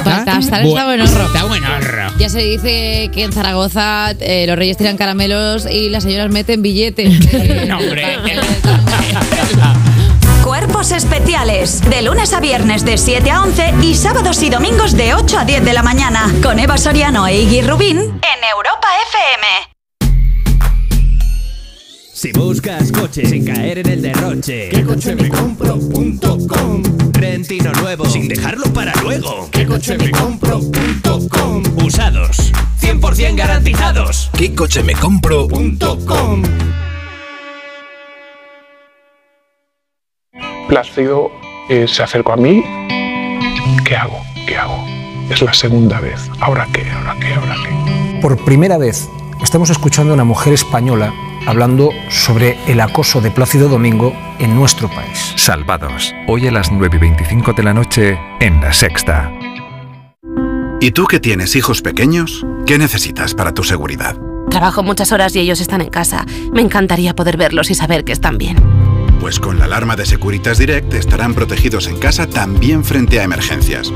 Baltasar 0.05 0.63
Bu- 0.63 0.67
está 0.69 0.85
buen 0.85 1.01
horro. 1.01 1.25
Está 1.25 1.43
buen 1.45 1.63
horro. 1.63 2.07
Ya 2.19 2.29
se 2.29 2.39
dice 2.39 3.09
que 3.13 3.23
en 3.23 3.31
Zaragoza 3.31 4.11
eh, 4.19 4.45
los 4.47 4.57
reyes 4.57 4.77
tiran 4.77 4.97
caramelos 4.97 5.65
y 5.71 5.89
las 5.89 6.03
señoras 6.03 6.29
meten 6.31 6.61
billetes. 6.61 7.13
No, 7.67 7.77
hombre. 7.79 8.03
Especiales. 10.77 11.81
De 11.89 12.03
lunes 12.03 12.33
a 12.33 12.39
viernes 12.39 12.85
de 12.85 12.99
7 12.99 13.31
a 13.31 13.41
11 13.41 13.73
y 13.81 13.95
sábados 13.95 14.43
y 14.43 14.51
domingos 14.51 14.95
de 14.95 15.15
8 15.15 15.39
a 15.39 15.43
10 15.43 15.65
de 15.65 15.73
la 15.73 15.81
mañana. 15.81 16.31
Con 16.43 16.59
Eva 16.59 16.77
Soriano 16.77 17.25
e 17.25 17.41
Iggy 17.41 17.61
Rubín 17.61 17.97
en 17.97 18.43
Europa 18.55 18.87
FM. 19.09 19.47
Si 22.13 22.31
buscas 22.31 22.91
coche 22.91 23.25
sin 23.25 23.43
caer 23.43 23.79
en 23.79 23.89
el 23.89 24.01
derroche, 24.03 24.69
¿qué 24.69 24.83
coche 24.83 25.15
me 25.15 25.29
compro.com? 25.29 26.83
Rentino 27.11 27.71
nuevo 27.81 28.05
sin 28.05 28.27
dejarlo 28.27 28.71
para 28.71 28.93
luego, 29.01 29.49
¿qué 29.51 29.65
coche 29.65 29.97
me 29.97 30.11
compro.com? 30.11 31.63
Usados, 31.83 32.53
100% 32.81 33.35
garantizados. 33.35 34.29
¿Qué 34.37 34.53
coche 34.53 34.83
me 34.83 34.93
compro.com? 34.93 36.43
Plácido 40.67 41.31
eh, 41.69 41.87
se 41.87 42.03
acercó 42.03 42.33
a 42.33 42.37
mí. 42.37 42.63
¿Qué 43.85 43.95
hago? 43.95 44.19
¿Qué 44.45 44.57
hago? 44.57 44.77
Es 45.29 45.41
la 45.41 45.53
segunda 45.53 45.99
vez. 45.99 46.29
¿Ahora 46.39 46.67
qué? 46.73 46.89
¿Ahora 46.91 47.15
qué? 47.19 47.33
¿Ahora 47.33 47.55
qué? 47.63 48.19
Por 48.21 48.37
primera 48.43 48.77
vez 48.77 49.09
estamos 49.41 49.69
escuchando 49.69 50.11
a 50.11 50.15
una 50.15 50.23
mujer 50.23 50.53
española 50.53 51.13
hablando 51.45 51.91
sobre 52.09 52.57
el 52.67 52.81
acoso 52.81 53.21
de 53.21 53.31
Plácido 53.31 53.69
Domingo 53.69 54.13
en 54.39 54.55
nuestro 54.55 54.89
país. 54.89 55.33
Salvados, 55.37 56.13
hoy 56.27 56.47
a 56.47 56.51
las 56.51 56.71
9 56.71 56.97
y 56.97 56.99
25 56.99 57.53
de 57.53 57.63
la 57.63 57.73
noche 57.73 58.19
en 58.41 58.59
La 58.59 58.73
Sexta. 58.73 59.31
¿Y 60.81 60.91
tú 60.91 61.05
que 61.05 61.19
tienes 61.19 61.55
hijos 61.55 61.81
pequeños? 61.81 62.45
¿Qué 62.65 62.77
necesitas 62.77 63.33
para 63.33 63.53
tu 63.53 63.63
seguridad? 63.63 64.17
Trabajo 64.49 64.83
muchas 64.83 65.11
horas 65.11 65.35
y 65.35 65.39
ellos 65.39 65.61
están 65.61 65.81
en 65.81 65.89
casa. 65.89 66.25
Me 66.51 66.61
encantaría 66.61 67.15
poder 67.15 67.37
verlos 67.37 67.71
y 67.71 67.75
saber 67.75 68.03
que 68.03 68.11
están 68.11 68.37
bien. 68.37 68.57
Pues 69.19 69.39
con 69.39 69.59
la 69.59 69.65
alarma 69.65 69.95
de 69.95 70.05
Securitas 70.05 70.57
Direct 70.57 70.93
estarán 70.93 71.33
protegidos 71.33 71.87
en 71.87 71.97
casa 71.97 72.27
también 72.27 72.83
frente 72.83 73.19
a 73.19 73.23
emergencias. 73.23 73.91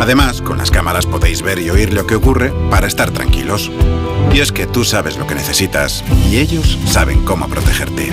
Además, 0.00 0.42
con 0.42 0.58
las 0.58 0.70
cámaras 0.70 1.06
podéis 1.06 1.42
ver 1.42 1.58
y 1.58 1.70
oír 1.70 1.92
lo 1.92 2.06
que 2.06 2.16
ocurre 2.16 2.52
para 2.70 2.86
estar 2.86 3.10
tranquilos. 3.10 3.70
Y 4.32 4.40
es 4.40 4.52
que 4.52 4.66
tú 4.66 4.84
sabes 4.84 5.16
lo 5.16 5.26
que 5.26 5.34
necesitas 5.34 6.04
y 6.30 6.38
ellos 6.38 6.78
saben 6.86 7.24
cómo 7.24 7.48
protegerte. 7.48 8.10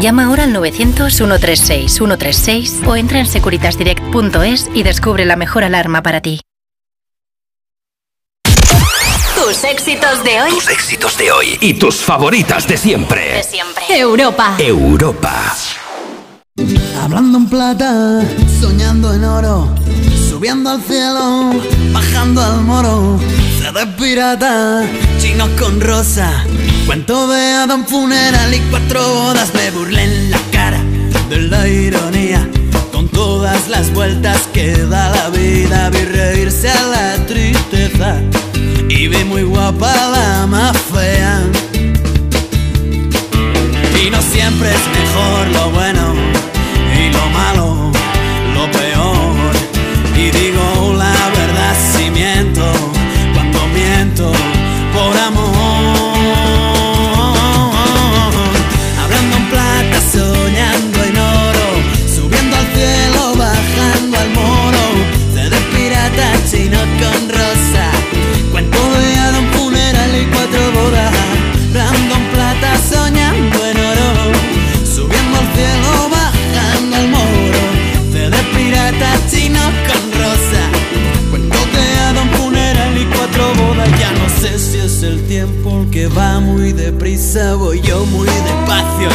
Llama 0.00 0.26
ahora 0.26 0.44
al 0.44 0.54
900-136-136 0.54 2.86
o 2.86 2.96
entra 2.96 3.20
en 3.20 3.26
securitasdirect.es 3.26 4.70
y 4.74 4.82
descubre 4.82 5.24
la 5.24 5.36
mejor 5.36 5.64
alarma 5.64 6.02
para 6.02 6.20
ti. 6.20 6.40
Tus 9.36 9.64
éxitos 9.64 10.24
de 10.24 10.40
hoy. 10.40 10.50
Tus 10.50 10.68
éxitos 10.70 11.18
de 11.18 11.30
hoy 11.30 11.58
y 11.60 11.74
tus 11.74 11.96
favoritas 11.96 12.66
de 12.66 12.78
siempre. 12.78 13.34
De 13.34 13.42
siempre. 13.42 13.84
Europa. 13.90 14.56
Europa. 14.58 15.54
Hablando 17.02 17.38
en 17.38 17.46
plata, 17.46 18.22
soñando 18.58 19.12
en 19.12 19.24
oro, 19.24 19.68
subiendo 20.30 20.70
al 20.70 20.82
cielo, 20.82 21.52
bajando 21.92 22.42
al 22.42 22.62
moro. 22.62 23.20
CD 23.60 23.86
pirata, 23.98 24.84
chinos 25.20 25.50
con 25.60 25.82
rosa, 25.82 26.44
cuento 26.86 27.28
de 27.28 27.52
Adam 27.52 27.84
funeral 27.86 28.54
y 28.54 28.58
cuatro 28.70 29.06
bodas. 29.06 29.54
Me 29.54 29.70
burlé 29.70 30.02
en 30.02 30.30
la 30.30 30.40
cara 30.50 30.80
de 31.28 31.42
la 31.42 31.68
ironía, 31.68 32.48
con 32.90 33.06
todas 33.08 33.68
las 33.68 33.92
vueltas 33.92 34.48
que 34.54 34.72
da 34.72 35.10
la 35.10 35.28
vida. 35.28 35.90
Vi 35.90 36.04
reírse 36.06 36.70
a 36.70 36.82
la 36.86 37.26
tristeza 37.26 38.22
y 38.88 39.08
vi 39.08 39.24
muy 39.24 39.42
guapa 39.42 39.92
la 40.10 40.46
más 40.46 40.76
fea. 40.92 41.42
Y 44.02 44.10
no 44.10 44.20
siempre 44.22 44.70
es 44.70 44.86
mejor 44.98 45.48
lo 45.48 45.70
bueno 45.70 46.14
y 46.94 47.10
lo 47.10 47.30
malo, 47.30 47.92
lo 48.54 48.70
peor. 48.70 49.54
Y 50.16 50.30
digo 50.30 50.94
la 50.96 51.14
verdad 51.36 51.74
si 51.92 52.10
miento, 52.10 52.72
cuando 53.34 53.66
miento 53.68 54.32
por 54.94 55.16
amor. 55.16 56.16
Hablando 59.02 59.36
en 59.36 59.50
plata, 59.50 60.00
soñando 60.12 61.04
en 61.04 61.16
oro, 61.18 61.68
subiendo 62.14 62.56
al 62.56 62.66
cielo, 62.74 63.34
bajando 63.36 64.18
al 64.18 64.30
moro. 64.30 64.84
CD 65.34 65.56
pirata, 65.74 66.32
chino 66.50 66.78
con 67.00 67.35
va 86.08 86.40
muy 86.40 86.72
deprisa, 86.72 87.54
voy 87.54 87.80
yo 87.80 88.04
muy 88.06 88.26
despacio. 88.26 89.08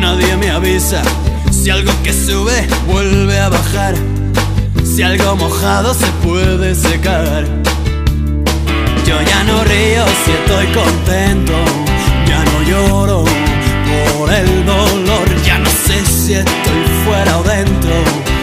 Nadie 0.00 0.36
me 0.36 0.50
avisa 0.50 1.02
si 1.50 1.70
algo 1.70 1.92
que 2.02 2.12
sube 2.12 2.66
vuelve 2.86 3.38
a 3.38 3.48
bajar. 3.48 3.94
Si 4.84 5.02
algo 5.02 5.36
mojado 5.36 5.94
se 5.94 6.06
puede 6.24 6.74
secar. 6.74 7.44
Yo 9.06 9.20
ya 9.22 9.44
no 9.44 9.64
río 9.64 10.04
si 10.24 10.30
estoy 10.32 10.66
contento. 10.68 11.52
Ya 12.26 12.44
no 12.44 12.62
lloro 12.62 13.24
por 13.88 14.32
el 14.32 14.64
dolor. 14.64 15.42
Ya 15.44 15.58
no 15.58 15.70
sé 15.70 16.04
si 16.04 16.34
estoy 16.34 16.84
fuera 17.04 17.38
o 17.38 17.42
dentro 17.42 18.35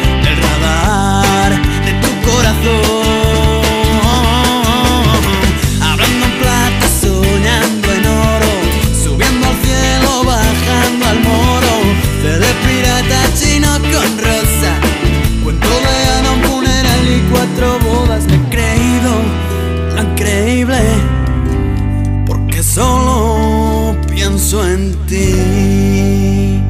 pienso 24.53 24.67
en 24.67 24.93
ti. 25.07 26.61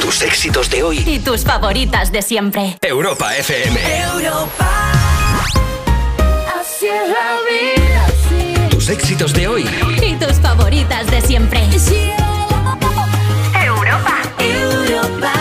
Tus 0.00 0.22
éxitos 0.22 0.70
de 0.70 0.82
hoy. 0.82 1.04
Y 1.06 1.18
tus 1.18 1.44
favoritas 1.44 2.10
de 2.10 2.22
siempre. 2.22 2.78
Europa 2.82 3.36
FM. 3.36 3.80
Así 6.58 6.86
es 6.86 7.08
la 7.08 7.38
vida, 7.50 8.68
Tus 8.70 8.88
éxitos 8.88 9.32
de 9.32 9.48
hoy. 9.48 9.68
Y 10.02 10.14
tus 10.14 10.40
favoritas 10.40 11.06
de 11.10 11.20
siempre. 11.20 11.60
Europa. 13.64 14.22
Europa. 14.38 15.32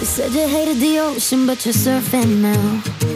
You 0.00 0.06
said 0.06 0.32
you 0.32 0.46
hated 0.46 0.78
the 0.80 1.00
ocean, 1.00 1.46
but 1.46 1.64
you're 1.64 1.72
surfing 1.74 2.42
now. 2.42 3.15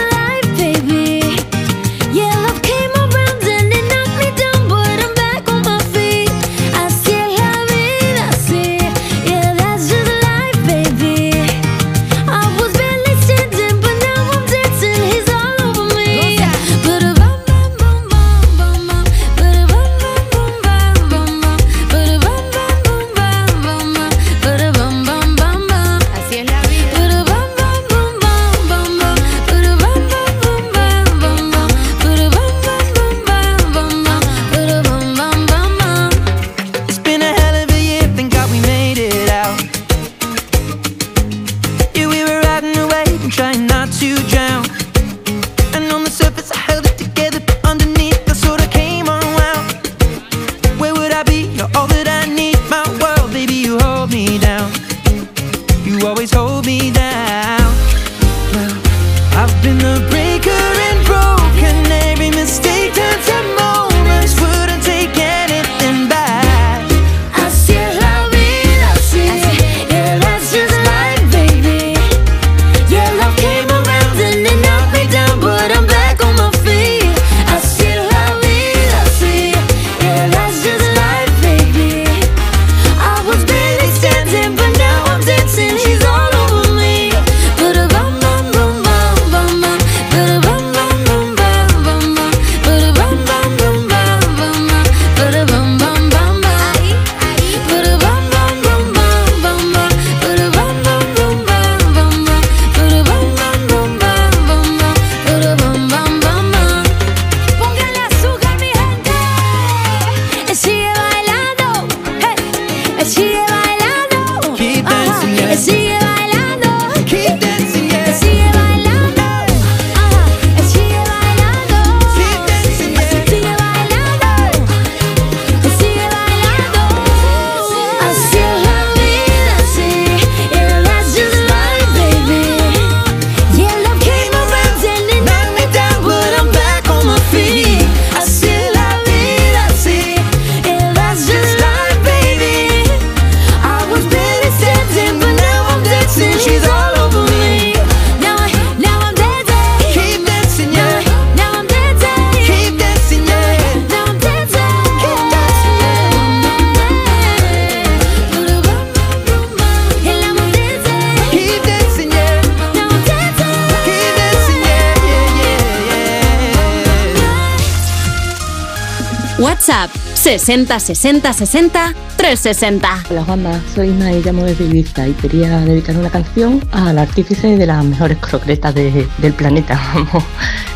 60 170.51 170.79
60 170.81 171.31
60 171.33 171.93
360. 172.17 173.03
Hola 173.09 173.23
Juanma, 173.23 173.61
soy 173.73 173.87
Isma 173.87 174.11
y 174.11 174.21
llamo 174.21 174.43
desde 174.43 174.65
Ibiza 174.65 175.07
y 175.07 175.13
quería 175.13 175.59
dedicar 175.61 175.95
una 175.95 176.09
canción 176.09 176.61
al 176.73 176.97
artífice 176.99 177.55
de 177.55 177.65
las 177.65 177.81
mejores 177.85 178.17
croquetas 178.17 178.75
de- 178.75 179.07
del 179.19 179.31
planeta, 179.33 179.79
vamos, 179.93 180.25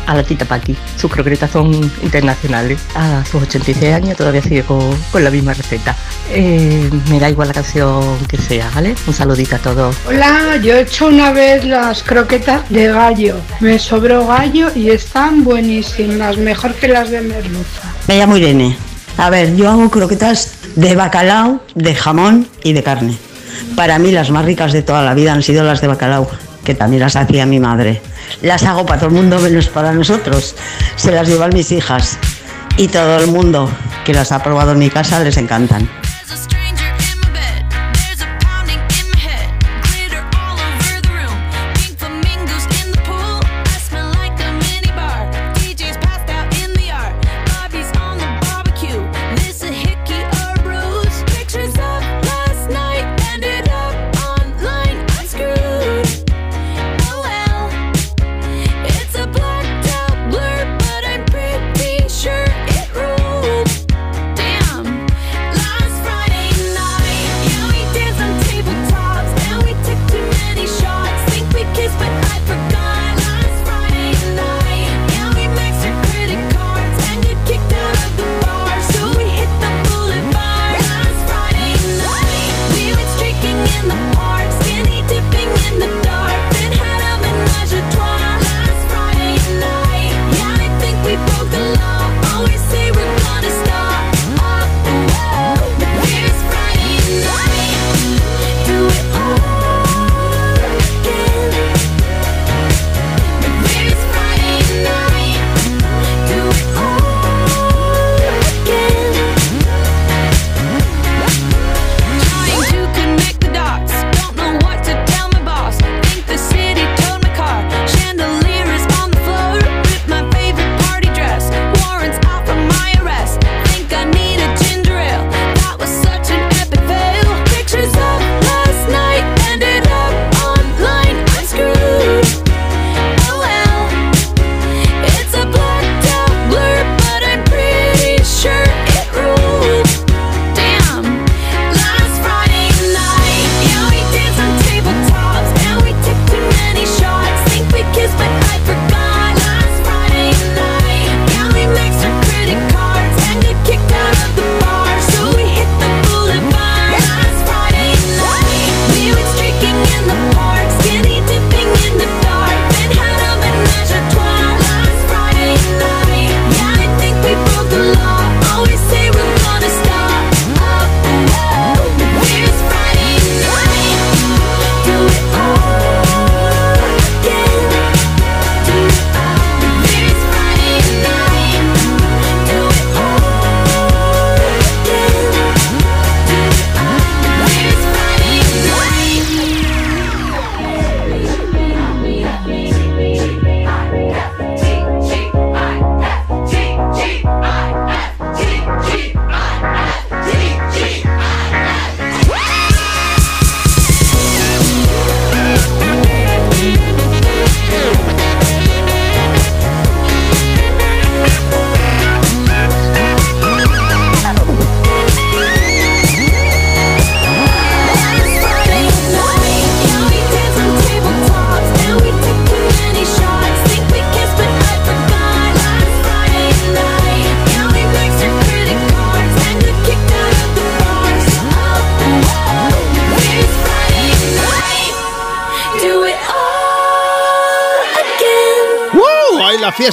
a 0.06 0.14
la 0.14 0.22
tita 0.22 0.46
Paqui. 0.46 0.74
Sus 0.98 1.10
croquetas 1.12 1.50
son 1.50 1.74
internacionales. 2.02 2.80
A 2.94 3.22
sus 3.30 3.42
86 3.42 3.92
años 3.92 4.16
todavía 4.16 4.40
sigue 4.40 4.62
con, 4.62 4.80
con 5.12 5.22
la 5.22 5.28
misma 5.28 5.52
receta. 5.52 5.94
Eh, 6.30 6.88
me 7.10 7.20
da 7.20 7.28
igual 7.28 7.48
la 7.48 7.54
canción 7.54 8.16
que 8.28 8.38
sea, 8.38 8.70
¿vale? 8.74 8.94
Un 9.06 9.12
saludito 9.12 9.56
a 9.56 9.58
todos. 9.58 9.94
Hola, 10.08 10.56
yo 10.62 10.74
he 10.74 10.80
hecho 10.80 11.08
una 11.08 11.32
vez 11.32 11.66
las 11.66 12.02
croquetas 12.02 12.66
de 12.70 12.86
gallo. 12.86 13.36
Me 13.60 13.78
sobró 13.78 14.26
gallo 14.26 14.70
y 14.74 14.88
están 14.88 15.44
buenísimas, 15.44 16.38
mejor 16.38 16.72
que 16.76 16.88
las 16.88 17.10
de 17.10 17.20
merluza. 17.20 17.92
Me 18.08 18.16
llamo 18.16 18.38
Irene. 18.38 18.74
A 19.18 19.30
ver, 19.30 19.56
yo 19.56 19.70
hago 19.70 19.90
croquetas 19.90 20.52
de 20.76 20.94
bacalao, 20.94 21.60
de 21.74 21.94
jamón 21.94 22.46
y 22.62 22.74
de 22.74 22.82
carne. 22.82 23.16
Para 23.74 23.98
mí 23.98 24.12
las 24.12 24.30
más 24.30 24.44
ricas 24.44 24.72
de 24.72 24.82
toda 24.82 25.02
la 25.02 25.14
vida 25.14 25.32
han 25.32 25.42
sido 25.42 25.64
las 25.64 25.80
de 25.80 25.88
bacalao, 25.88 26.28
que 26.64 26.74
también 26.74 27.00
las 27.00 27.16
hacía 27.16 27.46
mi 27.46 27.58
madre. 27.58 28.02
Las 28.42 28.64
hago 28.64 28.84
para 28.84 29.00
todo 29.00 29.10
el 29.10 29.16
mundo 29.16 29.38
menos 29.38 29.68
para 29.68 29.92
nosotros. 29.92 30.54
Se 30.96 31.12
las 31.12 31.28
llevan 31.28 31.54
mis 31.54 31.72
hijas. 31.72 32.18
Y 32.76 32.88
todo 32.88 33.18
el 33.18 33.28
mundo 33.28 33.70
que 34.04 34.12
las 34.12 34.32
ha 34.32 34.42
probado 34.42 34.72
en 34.72 34.78
mi 34.80 34.90
casa 34.90 35.20
les 35.20 35.38
encantan. 35.38 35.88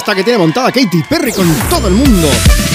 Fiesta 0.04 0.14
que 0.14 0.24
tiene 0.24 0.38
montada 0.38 0.70
Katy 0.70 1.02
Perry 1.08 1.32
con 1.32 1.50
todo 1.70 1.88
el 1.88 1.94
mundo. 1.94 2.28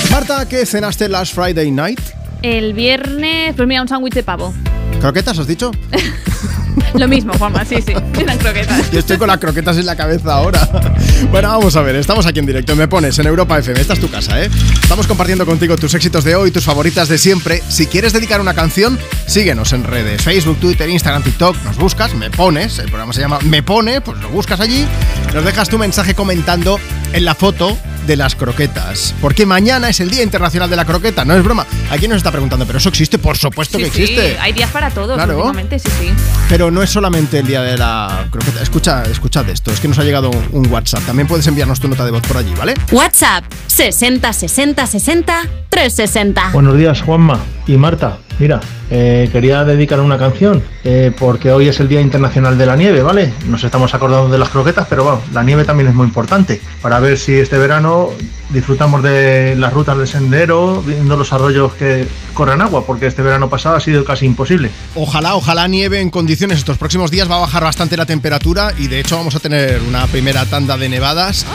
Marta, 0.09 0.47
¿qué 0.47 0.65
cenaste 0.65 1.07
last 1.07 1.35
Friday 1.35 1.69
night? 1.69 1.99
El 2.41 2.73
viernes, 2.73 3.53
pues 3.55 3.67
mira, 3.67 3.83
un 3.83 3.87
sándwich 3.87 4.15
de 4.15 4.23
pavo. 4.23 4.51
¿Croquetas 4.99 5.37
has 5.37 5.45
dicho? 5.45 5.69
Lo 6.95 7.07
mismo, 7.07 7.33
Juanma, 7.37 7.63
sí, 7.65 7.75
sí. 7.85 7.93
Eran 8.19 8.37
croquetas. 8.39 8.89
Yo 8.91 8.99
estoy 8.99 9.17
con 9.17 9.27
las 9.27 9.37
croquetas 9.37 9.77
en 9.77 9.85
la 9.85 9.95
cabeza 9.95 10.33
ahora. 10.33 10.67
Bueno, 11.31 11.49
vamos 11.49 11.75
a 11.75 11.81
ver, 11.81 11.97
estamos 11.97 12.25
aquí 12.25 12.39
en 12.39 12.45
directo. 12.45 12.75
Me 12.77 12.87
pones 12.87 13.19
en 13.19 13.27
Europa 13.27 13.59
FM, 13.59 13.81
esta 13.81 13.93
es 13.93 13.99
tu 13.99 14.09
casa, 14.09 14.41
¿eh? 14.41 14.49
Estamos 14.81 15.05
compartiendo 15.05 15.45
contigo 15.45 15.77
tus 15.77 15.93
éxitos 15.93 16.23
de 16.23 16.33
hoy, 16.35 16.49
tus 16.49 16.63
favoritas 16.63 17.09
de 17.09 17.17
siempre. 17.17 17.61
Si 17.67 17.87
quieres 17.87 18.13
dedicar 18.13 18.39
una 18.39 18.53
canción, 18.53 18.97
síguenos 19.27 19.73
en 19.73 19.83
redes: 19.83 20.21
Facebook, 20.21 20.59
Twitter, 20.61 20.89
Instagram, 20.89 21.21
TikTok. 21.23 21.57
Nos 21.65 21.75
buscas, 21.75 22.15
me 22.15 22.31
pones. 22.31 22.79
El 22.79 22.87
programa 22.87 23.11
se 23.11 23.19
llama 23.19 23.37
Me 23.43 23.61
Pone, 23.61 23.99
pues 23.99 24.17
lo 24.19 24.29
buscas 24.29 24.61
allí. 24.61 24.87
Nos 25.33 25.43
dejas 25.43 25.67
tu 25.67 25.77
mensaje 25.77 26.15
comentando 26.15 26.79
en 27.13 27.25
la 27.25 27.35
foto 27.35 27.77
de 28.07 28.15
las 28.15 28.35
croquetas. 28.35 29.13
Porque 29.21 29.45
mañana 29.45 29.89
es 29.89 29.99
el 29.99 30.09
Día 30.09 30.23
Internacional 30.23 30.69
de 30.69 30.75
la 30.75 30.85
Croqueta, 30.85 31.25
no 31.25 31.35
es 31.35 31.43
broma. 31.43 31.65
Aquí 31.91 32.07
nos 32.07 32.17
está 32.17 32.31
preguntando, 32.31 32.65
¿pero 32.65 32.79
eso 32.79 32.89
existe? 32.89 33.19
Por 33.19 33.37
supuesto 33.37 33.77
Sí, 33.77 33.83
que 33.83 33.91
sí, 33.91 34.01
existe. 34.01 34.37
hay 34.39 34.53
días 34.53 34.69
para 34.71 34.89
todos, 34.89 35.15
Claro. 35.15 35.35
últimamente, 35.37 35.77
sí, 35.79 35.89
sí. 35.99 36.09
Pero 36.47 36.71
no 36.71 36.81
es 36.81 36.89
solamente 36.89 37.39
el 37.39 37.47
día 37.47 37.61
de 37.61 37.77
la 37.77 38.27
croqueta. 38.31 38.61
Escucha, 38.63 39.03
escuchad 39.03 39.47
esto, 39.49 39.71
es 39.71 39.79
que 39.79 39.87
nos 39.87 39.99
ha 39.99 40.03
llegado 40.03 40.31
un 40.51 40.67
WhatsApp. 40.71 41.03
También 41.05 41.27
puedes 41.27 41.45
enviarnos 41.47 41.79
tu 41.79 41.87
nota 41.87 42.03
de 42.05 42.11
voz 42.11 42.21
por 42.23 42.37
allí, 42.37 42.53
¿vale? 42.57 42.73
WhatsApp 42.91 43.43
60 43.67 44.33
60 44.33 44.87
60 44.87 45.41
360. 45.69 46.49
Buenos 46.53 46.77
días, 46.77 47.01
Juanma 47.01 47.39
y 47.67 47.73
Marta. 47.77 48.17
Mira, 48.39 48.61
eh, 48.89 49.27
quería 49.33 49.65
dedicar 49.65 49.99
una 49.99 50.17
canción 50.17 50.63
eh, 50.85 51.11
porque 51.19 51.51
hoy 51.51 51.67
es 51.67 51.81
el 51.81 51.89
Día 51.89 51.99
Internacional 51.99 52.57
de 52.57 52.65
la 52.65 52.77
Nieve, 52.77 53.03
¿vale? 53.03 53.33
Nos 53.47 53.65
estamos 53.65 53.93
acordando 53.93 54.29
de 54.29 54.39
las 54.39 54.47
croquetas, 54.47 54.87
pero 54.89 55.03
bueno, 55.03 55.21
la 55.33 55.43
nieve 55.43 55.65
también 55.65 55.89
es 55.89 55.95
muy 55.95 56.07
importante 56.07 56.61
para 56.81 57.01
ver 57.01 57.17
si 57.17 57.33
este 57.33 57.57
verano 57.57 58.11
disfrutamos 58.49 59.03
de 59.03 59.57
las 59.57 59.73
rutas 59.73 59.97
de 59.97 60.07
sendero, 60.07 60.81
viendo 60.81 61.17
los 61.17 61.33
arroyos 61.33 61.73
que 61.73 62.07
corren 62.33 62.61
agua, 62.61 62.85
porque 62.85 63.07
este 63.07 63.21
verano 63.21 63.49
pasado 63.49 63.75
ha 63.75 63.81
sido 63.81 64.05
casi 64.05 64.25
imposible. 64.25 64.71
Ojalá, 64.95 65.35
ojalá 65.35 65.67
nieve 65.67 65.99
en 65.99 66.09
condiciones. 66.09 66.59
Estos 66.59 66.77
próximos 66.77 67.11
días 67.11 67.29
va 67.29 67.35
a 67.35 67.41
bajar 67.41 67.63
bastante 67.63 67.97
la 67.97 68.05
temperatura 68.05 68.71
y 68.77 68.87
de 68.87 69.01
hecho 69.01 69.17
vamos 69.17 69.35
a 69.35 69.39
tener 69.39 69.81
una 69.81 70.07
primera 70.07 70.45
tanda 70.45 70.77
de 70.77 70.87
nevadas. 70.87 71.45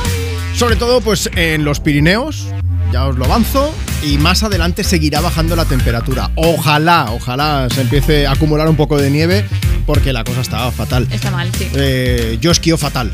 Sobre 0.55 0.77
todo 0.77 1.01
pues 1.01 1.31
en 1.35 1.65
los 1.65 1.81
Pirineos, 1.81 2.49
ya 2.93 3.07
os 3.07 3.17
lo 3.17 3.25
avanzo, 3.25 3.75
y 4.05 4.19
más 4.19 4.43
adelante 4.43 4.85
seguirá 4.85 5.21
bajando 5.21 5.57
la 5.57 5.65
temperatura. 5.65 6.31
Ojalá, 6.37 7.07
ojalá 7.11 7.69
se 7.75 7.81
empiece 7.81 8.27
a 8.27 8.33
acumular 8.33 8.69
un 8.69 8.77
poco 8.77 8.97
de 9.01 9.11
nieve 9.11 9.45
porque 9.87 10.13
la 10.13 10.25
cosa 10.25 10.41
está 10.43 10.71
fatal. 10.71 11.07
Está 11.11 11.31
mal, 11.31 11.51
sí. 11.57 11.69
Eh, 11.75 12.39
yo 12.41 12.51
esquío 12.51 12.77
fatal. 12.77 13.11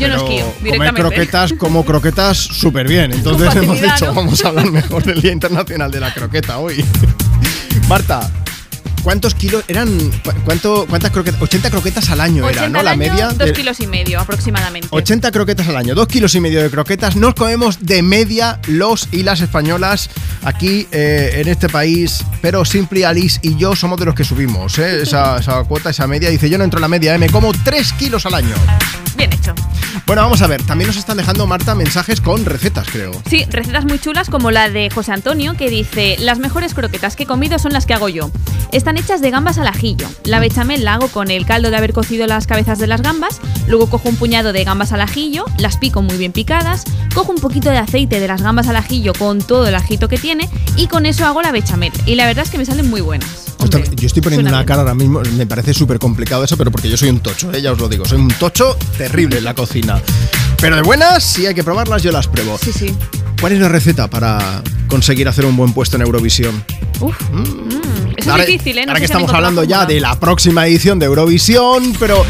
Yo 0.00 0.08
no 0.08 0.16
esquío, 0.16 0.46
Comer 0.46 0.62
directamente. 0.72 1.00
croquetas 1.02 1.52
como 1.52 1.84
croquetas 1.84 2.38
súper 2.38 2.88
bien. 2.88 3.12
Entonces 3.14 3.54
hemos 3.56 3.80
dicho, 3.80 4.06
¿no? 4.06 4.14
vamos 4.14 4.44
a 4.44 4.48
hablar 4.48 4.70
mejor 4.70 5.04
del 5.04 5.20
Día 5.20 5.32
Internacional 5.32 5.90
de 5.90 6.00
la 6.00 6.14
Croqueta 6.14 6.58
hoy. 6.58 6.82
Marta, 7.88 8.30
¿cuántos 9.02 9.34
kilos 9.34 9.64
eran? 9.68 9.88
cu- 10.24 10.32
¿Cuánto, 10.44 10.86
¿Cuántas 10.88 11.10
croquetas? 11.10 11.42
80 11.42 11.70
croquetas 11.70 12.08
al 12.10 12.20
año 12.20 12.44
80 12.44 12.60
era, 12.60 12.68
¿no? 12.70 12.78
al 12.78 12.84
La 12.86 12.90
año, 12.92 12.98
media. 12.98 13.26
dos 13.28 13.38
de- 13.38 13.52
kilos 13.52 13.80
y 13.80 13.86
medio 13.86 14.20
aproximadamente. 14.20 14.88
80 14.90 15.30
croquetas 15.30 15.68
al 15.68 15.76
año, 15.76 15.94
2 15.94 16.06
kilos 16.08 16.34
y 16.34 16.40
medio 16.40 16.62
de 16.62 16.70
croquetas. 16.70 17.16
Nos 17.16 17.34
comemos 17.34 17.84
de 17.84 18.02
media 18.02 18.60
los 18.68 19.08
y 19.12 19.22
las 19.24 19.40
españolas 19.40 20.08
aquí 20.42 20.86
eh, 20.92 21.34
en 21.36 21.48
este 21.48 21.68
país. 21.68 22.24
Pero 22.40 22.64
Simply 22.64 23.04
Alice 23.04 23.38
y 23.42 23.56
yo 23.56 23.76
somos 23.76 23.98
de 23.98 24.06
los 24.06 24.14
que 24.14 24.24
subimos 24.24 24.78
¿eh? 24.78 25.02
esa, 25.02 25.38
esa 25.38 25.62
cuota, 25.64 25.90
esa 25.90 26.06
media. 26.06 26.30
Dice, 26.30 26.48
yo 26.50 26.58
no 26.58 26.64
entro 26.64 26.78
en 26.78 26.82
la 26.82 26.88
media, 26.88 27.14
¿eh? 27.14 27.18
me 27.18 27.28
como 27.28 27.52
3 27.52 27.92
kilos 27.94 28.26
al 28.26 28.34
año. 28.34 28.54
Bien 29.16 29.32
hecho. 29.32 29.54
Bueno, 30.06 30.22
vamos 30.22 30.42
a 30.42 30.46
ver. 30.46 30.62
También 30.62 30.88
nos 30.88 30.96
están 30.96 31.16
dejando, 31.16 31.46
Marta, 31.46 31.74
mensajes 31.74 32.20
con 32.20 32.44
recetas, 32.44 32.88
creo. 32.90 33.12
Sí, 33.28 33.44
recetas 33.48 33.84
muy 33.84 33.98
chulas 33.98 34.30
como 34.30 34.50
la 34.50 34.70
de 34.70 34.90
José 34.90 35.12
Antonio 35.12 35.54
que 35.54 35.70
dice, 35.70 36.16
las 36.18 36.38
mejores 36.38 36.74
croquetas 36.74 37.14
que 37.14 37.24
he 37.24 37.26
comido 37.26 37.58
son 37.58 37.72
las 37.72 37.86
que 37.86 37.94
hago 37.94 38.08
yo. 38.08 38.30
Están 38.72 38.96
hechas 38.96 39.20
de 39.20 39.30
gambas 39.30 39.58
al 39.58 39.66
ajillo. 39.66 40.08
La 40.24 40.40
bechamel 40.40 40.84
la 40.84 40.94
hago 40.94 41.08
con 41.08 41.30
el 41.30 41.44
caldo 41.44 41.70
de 41.70 41.76
haber 41.76 41.92
cocido 41.92 42.26
las 42.26 42.46
cabezas 42.46 42.78
de 42.78 42.86
las 42.86 43.02
gambas, 43.02 43.40
luego 43.68 43.88
cojo 43.90 44.08
un 44.08 44.16
puñado 44.16 44.52
de 44.52 44.64
gambas 44.64 44.92
al 44.92 45.02
ajillo, 45.02 45.44
las 45.58 45.76
pico 45.76 46.00
muy 46.00 46.16
bien 46.16 46.32
picadas, 46.32 46.84
cojo 47.12 47.32
un 47.32 47.38
poquito 47.38 47.70
de 47.70 47.78
aceite 47.78 48.20
de 48.20 48.28
las 48.28 48.42
gambas 48.42 48.68
al 48.68 48.76
ajillo 48.76 49.12
con 49.14 49.38
todo 49.40 49.66
el 49.66 49.74
ajito 49.74 50.08
que 50.08 50.18
tiene 50.18 50.48
y 50.76 50.86
con 50.86 51.06
eso 51.06 51.24
hago 51.26 51.42
la 51.42 51.52
bechamel. 51.52 51.92
Y 52.06 52.14
la 52.14 52.26
verdad 52.26 52.44
es 52.44 52.50
que 52.50 52.58
me 52.58 52.64
salen 52.64 52.88
muy 52.90 53.00
buenas. 53.00 53.28
Yo 53.58 53.64
estoy- 53.78 53.94
Yo 53.96 54.06
estoy 54.06 54.22
poniendo 54.22 54.48
una 54.48 54.58
bien. 54.58 54.66
cara 54.66 54.80
ahora 54.82 54.94
mismo, 54.94 55.20
me 55.36 55.46
parece 55.46 55.72
súper 55.72 55.98
complicado 55.98 56.42
eso, 56.42 56.56
pero 56.56 56.70
porque 56.72 56.88
yo 56.90 56.96
soy 56.96 57.10
un 57.10 57.20
tocho, 57.20 57.52
¿eh? 57.52 57.62
ya 57.62 57.72
os 57.72 57.78
lo 57.78 57.88
digo, 57.88 58.04
soy 58.04 58.18
un 58.18 58.28
tocho 58.28 58.76
terrible 58.98 59.38
en 59.38 59.44
la 59.44 59.54
cocina. 59.54 60.00
Pero 60.60 60.76
de 60.76 60.82
buenas, 60.82 61.22
si 61.22 61.46
hay 61.46 61.54
que 61.54 61.62
probarlas, 61.62 62.02
yo 62.02 62.10
las 62.12 62.26
pruebo. 62.26 62.58
Sí, 62.58 62.72
sí. 62.72 62.94
¿Cuál 63.40 63.52
es 63.52 63.60
la 63.60 63.68
receta 63.68 64.08
para 64.08 64.62
conseguir 64.88 65.28
hacer 65.28 65.44
un 65.44 65.56
buen 65.56 65.72
puesto 65.72 65.96
en 65.96 66.02
Eurovisión? 66.02 66.64
Uf, 67.00 67.16
mm, 67.32 68.14
eso 68.16 68.30
ahora, 68.30 68.44
es 68.44 68.48
difícil, 68.48 68.78
¿eh? 68.78 68.86
No 68.86 68.92
ahora 68.92 69.00
que 69.00 69.06
estamos 69.06 69.32
hablando 69.32 69.62
la 69.62 69.68
ya 69.68 69.86
de 69.86 70.00
la 70.00 70.18
próxima 70.18 70.66
edición 70.66 70.98
de 70.98 71.06
Eurovisión, 71.06 71.92
pero 71.98 72.24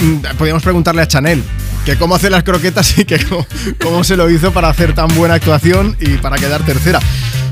mm, 0.00 0.36
podríamos 0.36 0.62
preguntarle 0.62 1.02
a 1.02 1.08
Chanel 1.08 1.42
que 1.84 1.96
cómo 1.96 2.14
hace 2.14 2.30
las 2.30 2.42
croquetas 2.44 2.96
y 2.98 3.04
que 3.04 3.18
cómo, 3.24 3.46
cómo 3.82 4.04
se 4.04 4.16
lo 4.16 4.30
hizo 4.30 4.52
para 4.52 4.68
hacer 4.68 4.94
tan 4.94 5.08
buena 5.14 5.34
actuación 5.34 5.96
y 6.00 6.10
para 6.18 6.36
quedar 6.36 6.64
tercera. 6.64 7.00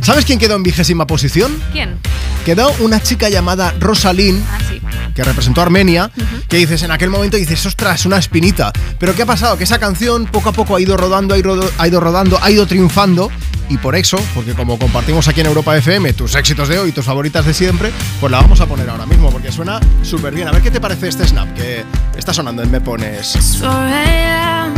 ¿Sabes 0.02 0.25
quién 0.25 0.39
quedó 0.39 0.55
en 0.57 0.62
vigésima 0.62 1.07
posición? 1.07 1.52
¿Quién? 1.73 1.99
Quedó 2.44 2.73
una 2.81 3.02
chica 3.02 3.28
llamada 3.28 3.75
Rosalind, 3.78 4.42
Ah, 4.50 4.59
sí. 4.67 4.81
que 5.15 5.23
representó 5.23 5.60
a 5.60 5.65
Armenia, 5.65 6.10
que 6.49 6.57
dices, 6.57 6.83
en 6.83 6.91
aquel 6.91 7.10
momento 7.10 7.36
dices, 7.36 7.65
ostras, 7.67 8.07
una 8.07 8.17
espinita. 8.17 8.73
Pero 8.99 9.15
¿qué 9.15 9.23
ha 9.23 9.26
pasado? 9.26 9.59
Que 9.59 9.65
esa 9.65 9.78
canción 9.78 10.25
poco 10.26 10.49
a 10.49 10.52
poco 10.52 10.75
ha 10.76 10.81
ido 10.81 10.97
rodando, 10.97 11.34
ha 11.34 11.39
ido, 11.39 11.60
ha 11.76 11.86
ido 11.86 12.00
rodando, 12.00 12.39
ha 12.42 12.50
ido 12.50 12.67
triunfando. 12.67 13.31
Y 13.70 13.78
por 13.78 13.94
eso, 13.94 14.18
porque 14.34 14.52
como 14.52 14.76
compartimos 14.81 15.28
aquí 15.28 15.40
en 15.40 15.47
Europa 15.47 15.76
FM 15.76 16.12
tus 16.15 16.34
éxitos 16.34 16.68
de 16.68 16.81
hoy, 16.81 16.90
tus 16.90 17.05
favoritas 17.05 17.47
de 17.47 17.55
siempre, 17.55 17.92
pues 18.18 18.32
la 18.32 18.40
vamos 18.40 18.60
a 18.60 18.66
poner 18.66 18.90
ahora 18.90 19.07
mismo, 19.07 19.31
porque 19.31 19.52
suena 19.52 19.78
súper 20.02 20.34
bien. 20.34 20.49
A 20.49 20.50
ver 20.50 20.60
qué 20.60 20.73
te 20.73 20.81
parece 20.81 21.07
este 21.07 21.24
snap 21.24 21.55
que 21.55 21.84
está 22.16 22.34
sonando 22.34 22.65
en 22.65 22.70
Me 22.73 22.81
Pones. 22.81 23.39
4 23.60 23.70
a.m. 23.70 24.74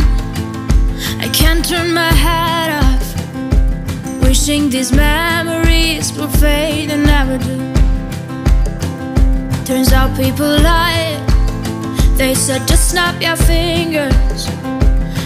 I 1.19 1.27
can't 1.29 1.67
turn 1.67 1.91
my 1.91 2.11
head 2.13 2.83
off. 2.83 4.21
Wishing 4.21 4.69
these 4.69 4.95
memories 4.95 6.13
will 6.15 6.29
fade 6.29 6.91
and 6.91 7.03
never 7.03 7.39
do. 7.39 7.73
Turns 9.65 9.91
out 9.91 10.15
people 10.15 10.45
lie. 10.45 11.17
They 12.15 12.35
said 12.35 12.67
just 12.67 12.91
snap 12.91 13.19
your 13.19 13.37
fingers. 13.37 14.82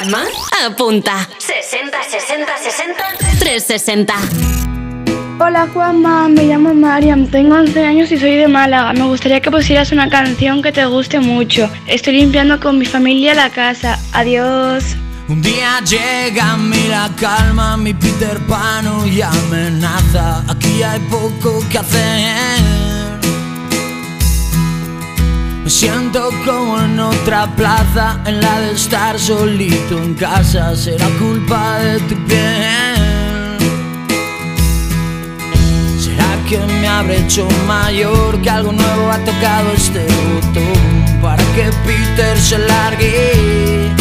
Juanma? 0.00 0.24
Apunta. 0.66 1.28
60 1.38 2.02
60 2.02 2.58
60 2.58 3.04
360. 3.38 4.14
Hola 5.38 5.68
Juanma, 5.72 6.28
me 6.28 6.44
llamo 6.44 6.72
Mariam, 6.72 7.26
tengo 7.26 7.56
11 7.56 7.84
años 7.84 8.10
y 8.10 8.18
soy 8.18 8.36
de 8.36 8.48
Málaga. 8.48 8.94
Me 8.94 9.04
gustaría 9.04 9.40
que 9.40 9.50
pusieras 9.50 9.92
una 9.92 10.08
canción 10.08 10.62
que 10.62 10.72
te 10.72 10.86
guste 10.86 11.20
mucho. 11.20 11.68
Estoy 11.86 12.14
limpiando 12.14 12.58
con 12.60 12.78
mi 12.78 12.86
familia 12.86 13.34
la 13.34 13.50
casa. 13.50 13.98
Adiós. 14.12 14.96
Un 15.28 15.42
día 15.42 15.80
llega 15.84 16.52
a 16.52 16.56
mí 16.56 16.88
la 16.88 17.10
calma, 17.20 17.76
mi 17.76 17.92
Peter 17.92 18.38
Pan 18.48 18.86
y 19.06 19.20
amenaza. 19.20 20.42
Aquí 20.48 20.82
hay 20.82 21.00
poco 21.10 21.62
que 21.70 21.78
hacer. 21.78 22.89
Me 25.70 25.76
siento 25.76 26.30
como 26.44 26.80
en 26.80 26.98
otra 26.98 27.46
plaza, 27.54 28.18
en 28.26 28.40
la 28.40 28.58
de 28.58 28.72
estar 28.72 29.16
solito 29.20 30.02
en 30.02 30.14
casa. 30.14 30.74
Será 30.74 31.06
culpa 31.10 31.78
de 31.78 32.00
tu 32.00 32.16
piel. 32.26 33.56
¿Será 35.96 36.26
que 36.48 36.58
me 36.58 36.88
habré 36.88 37.18
hecho 37.18 37.46
mayor? 37.68 38.42
Que 38.42 38.50
algo 38.50 38.72
nuevo 38.72 39.12
ha 39.12 39.18
tocado 39.18 39.70
este 39.76 40.04
botón 40.34 41.22
para 41.22 41.44
que 41.54 41.70
Peter 41.86 42.36
se 42.36 42.58
largue. 42.58 43.92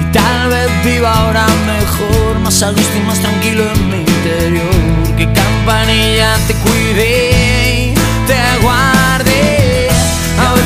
Y 0.00 0.12
tal 0.12 0.50
vez 0.50 0.70
viva 0.84 1.14
ahora 1.14 1.46
mejor, 1.66 2.40
más 2.40 2.60
a 2.64 2.72
gusto 2.72 2.98
y 2.98 3.06
más 3.06 3.20
tranquilo 3.20 3.62
en 3.74 3.90
mi 3.90 3.98
interior. 3.98 5.16
Que 5.16 5.32
campanilla 5.32 6.34
te 6.48 6.54
cuide, 6.54 7.94
te 8.26 8.62
guarde. 8.64 8.99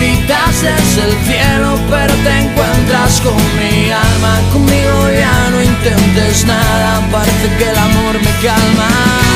Gritas 0.00 0.62
desde 0.62 1.10
el 1.10 1.24
cielo, 1.26 1.78
pero 1.90 2.14
te 2.24 2.38
encuentras 2.38 3.20
con 3.20 3.36
mi 3.58 3.90
alma. 3.90 4.40
Conmigo 4.50 5.10
ya 5.14 5.50
no 5.50 5.62
intentes 5.62 6.46
nada, 6.46 7.06
parece 7.12 7.48
que 7.58 7.70
el 7.70 7.76
amor 7.76 8.14
me 8.14 8.32
calma. 8.42 9.29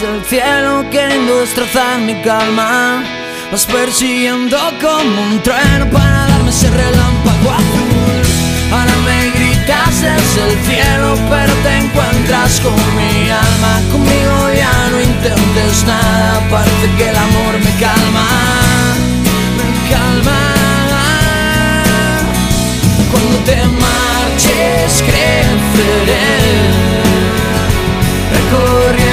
Desde 0.00 0.16
el 0.16 0.24
cielo 0.24 0.84
queriendo 0.90 1.40
destrozar 1.40 1.98
mi 1.98 2.14
calma. 2.22 3.02
Vas 3.50 3.66
persiguiendo 3.66 4.56
como 4.80 5.22
un 5.22 5.42
trueno 5.42 5.90
para 5.90 6.26
darme 6.28 6.50
ese 6.50 6.70
relámpago 6.70 7.50
azul. 7.50 8.22
Ahora 8.70 8.94
me 9.04 9.30
gritas 9.30 10.02
desde 10.02 10.50
el 10.50 10.58
cielo, 10.66 11.14
pero 11.28 11.52
te 11.64 11.78
encuentras 11.78 12.60
con 12.60 12.74
mi 12.96 13.30
alma. 13.30 13.80
Conmigo 13.90 14.50
ya 14.54 14.72
no 14.92 15.00
intentes 15.00 15.84
nada, 15.84 16.40
parece 16.48 16.90
que 16.96 17.08
el 17.08 17.16
amor 17.16 17.54
me 17.64 17.72
calma. 17.80 18.28
Me 19.56 19.68
calma. 19.90 20.40
Cuando 23.10 23.38
te 23.46 23.56
marches, 23.56 25.02
creceré 25.02 26.38
recorriendo 28.32 29.07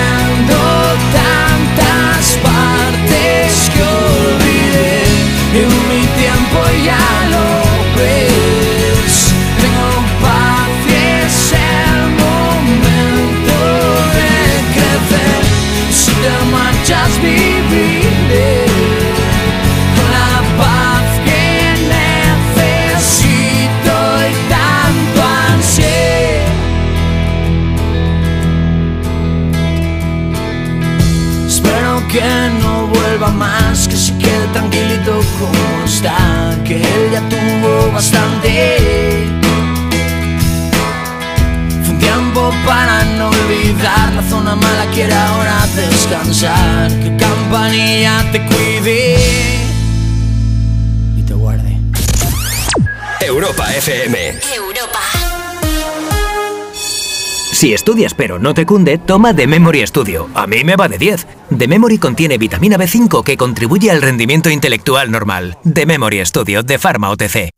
descansar, 46.06 46.92
que 47.00 47.18
campanilla 47.18 48.24
te 48.32 48.46
cuide 48.46 49.16
y 51.18 51.22
te 51.24 51.34
guarde. 51.34 51.78
Europa 53.22 53.74
FM. 53.76 54.18
Europa. 54.56 55.00
Si 57.52 57.74
estudias 57.74 58.14
pero 58.14 58.38
no 58.38 58.54
te 58.54 58.66
cunde, 58.66 58.98
toma 58.98 59.36
The 59.36 59.48
Memory 59.48 59.88
Studio. 59.88 60.30
A 60.36 60.46
mí 60.46 60.64
me 60.64 60.76
va 60.76 60.88
de 60.88 60.98
10. 60.98 61.26
The 61.58 61.68
Memory 61.68 61.98
contiene 61.98 62.38
vitamina 62.38 62.78
B5 62.78 63.24
que 63.24 63.38
contribuye 63.38 63.90
al 63.92 64.02
rendimiento 64.02 64.50
intelectual 64.50 65.10
normal. 65.10 65.58
The 65.72 65.86
Memory 65.86 66.26
Studio 66.26 66.64
de 66.64 66.78
Pharma 66.78 67.10
OTC. 67.10 67.50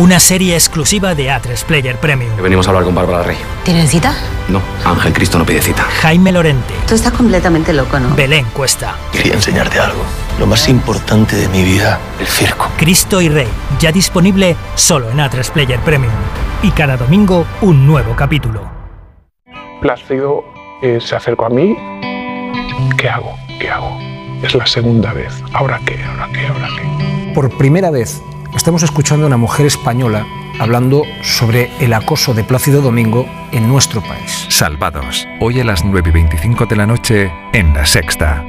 Una 0.00 0.18
serie 0.18 0.54
exclusiva 0.54 1.14
de 1.14 1.28
A3 1.30 1.62
Player 1.66 1.96
Premium. 1.98 2.34
Venimos 2.40 2.66
a 2.66 2.70
hablar 2.70 2.84
con 2.84 2.94
Bárbara 2.94 3.22
Rey. 3.22 3.36
¿Tienen 3.64 3.86
cita? 3.86 4.14
No, 4.48 4.62
Ángel 4.82 5.12
Cristo 5.12 5.38
no 5.38 5.44
pide 5.44 5.60
cita. 5.60 5.82
Jaime 5.82 6.32
Lorente, 6.32 6.72
Tú 6.88 6.94
estás 6.94 7.12
completamente 7.12 7.74
loco, 7.74 8.00
¿no? 8.00 8.14
Belén 8.16 8.46
Cuesta, 8.54 8.96
Quería 9.12 9.34
enseñarte 9.34 9.78
algo. 9.78 10.00
Lo 10.38 10.46
más 10.46 10.70
importante 10.70 11.36
de 11.36 11.48
mi 11.48 11.62
vida, 11.64 12.00
el 12.18 12.26
circo. 12.26 12.70
Cristo 12.78 13.20
y 13.20 13.28
Rey, 13.28 13.48
ya 13.78 13.92
disponible 13.92 14.56
solo 14.74 15.10
en 15.10 15.18
A3 15.18 15.50
Player 15.50 15.80
Premium. 15.80 16.14
Y 16.62 16.70
cada 16.70 16.96
domingo 16.96 17.44
un 17.60 17.86
nuevo 17.86 18.16
capítulo. 18.16 18.70
Plácido 19.82 20.44
eh, 20.80 20.98
se 21.02 21.14
acercó 21.14 21.44
a 21.44 21.50
mí. 21.50 21.76
¿Qué 22.96 23.10
hago? 23.10 23.34
¿Qué 23.60 23.68
hago? 23.68 23.98
Es 24.42 24.54
la 24.54 24.66
segunda 24.66 25.12
vez. 25.12 25.42
¿Ahora 25.52 25.78
qué? 25.84 26.02
¿Ahora 26.02 26.26
qué? 26.32 26.46
¿Ahora 26.46 26.68
qué? 26.74 27.32
Por 27.34 27.50
primera 27.58 27.90
vez 27.90 28.22
estamos 28.56 28.82
escuchando 28.82 29.24
a 29.24 29.28
una 29.28 29.36
mujer 29.36 29.66
española 29.66 30.26
hablando 30.58 31.02
sobre 31.22 31.70
el 31.80 31.92
acoso 31.92 32.34
de 32.34 32.44
Plácido 32.44 32.82
Domingo 32.82 33.26
en 33.52 33.68
nuestro 33.68 34.02
país. 34.02 34.46
Salvados. 34.48 35.26
Hoy 35.40 35.60
a 35.60 35.64
las 35.64 35.84
9 35.84 36.10
y 36.10 36.12
25 36.12 36.66
de 36.66 36.76
la 36.76 36.86
noche 36.86 37.32
en 37.52 37.72
La 37.72 37.86
Sexta. 37.86 38.44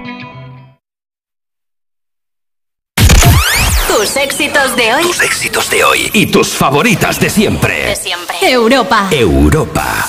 Tus 3.87 4.17
éxitos 4.17 4.75
de 4.75 4.93
hoy. 4.93 5.03
Tus 5.03 5.21
éxitos 5.21 5.69
de 5.69 5.83
hoy 5.83 6.09
y 6.13 6.25
tus 6.25 6.49
favoritas 6.49 7.19
de 7.19 7.29
siempre. 7.29 7.85
De 7.85 7.95
siempre. 7.95 8.35
Europa. 8.41 9.07
Europa. 9.11 10.07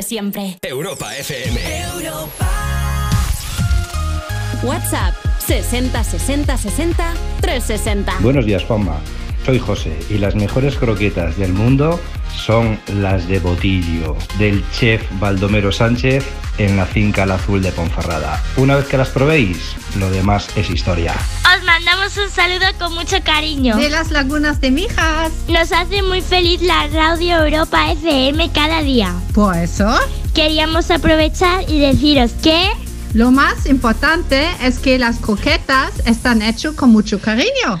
De 0.00 0.02
siempre. 0.02 0.58
Europa 0.62 1.14
FM. 1.16 1.60
WhatsApp 4.62 5.14
60 5.46 6.04
60 6.04 6.56
60 6.56 7.14
360. 7.40 8.18
Buenos 8.20 8.46
días, 8.46 8.64
Juanma. 8.64 8.98
Soy 9.44 9.58
José 9.58 9.98
y 10.10 10.18
las 10.18 10.34
mejores 10.34 10.76
croquetas 10.76 11.36
del 11.36 11.52
mundo 11.52 12.00
son 12.34 12.78
las 12.94 13.26
de 13.28 13.40
Botillo, 13.40 14.16
del 14.38 14.62
chef 14.72 15.02
Baldomero 15.18 15.72
Sánchez 15.72 16.24
en 16.58 16.76
la 16.76 16.86
finca 16.86 17.24
al 17.24 17.32
azul 17.32 17.62
de 17.62 17.72
Ponferrada. 17.72 18.42
Una 18.56 18.76
vez 18.76 18.86
que 18.86 18.96
las 18.96 19.08
probéis, 19.08 19.74
lo 19.98 20.10
demás 20.10 20.48
es 20.56 20.70
historia. 20.70 21.14
Os 21.90 21.96
mandamos 21.96 22.16
un 22.18 22.30
saludo 22.30 22.66
con 22.78 22.94
mucho 22.94 23.16
cariño. 23.24 23.76
De 23.76 23.88
las 23.88 24.12
lagunas 24.12 24.60
de 24.60 24.70
Mijas. 24.70 25.32
Nos 25.48 25.72
hace 25.72 26.02
muy 26.02 26.20
feliz 26.20 26.62
la 26.62 26.86
Radio 26.86 27.44
Europa 27.44 27.90
FM 27.90 28.50
cada 28.52 28.82
día. 28.82 29.12
Por 29.34 29.56
eso, 29.56 29.88
Queríamos 30.32 30.88
aprovechar 30.92 31.68
y 31.68 31.80
deciros 31.80 32.30
que 32.42 32.70
lo 33.12 33.32
más 33.32 33.66
importante 33.66 34.48
es 34.62 34.78
que 34.78 35.00
las 35.00 35.18
croquetas 35.18 35.90
están 36.06 36.42
hechas 36.42 36.74
con 36.74 36.90
mucho 36.90 37.20
cariño. 37.20 37.80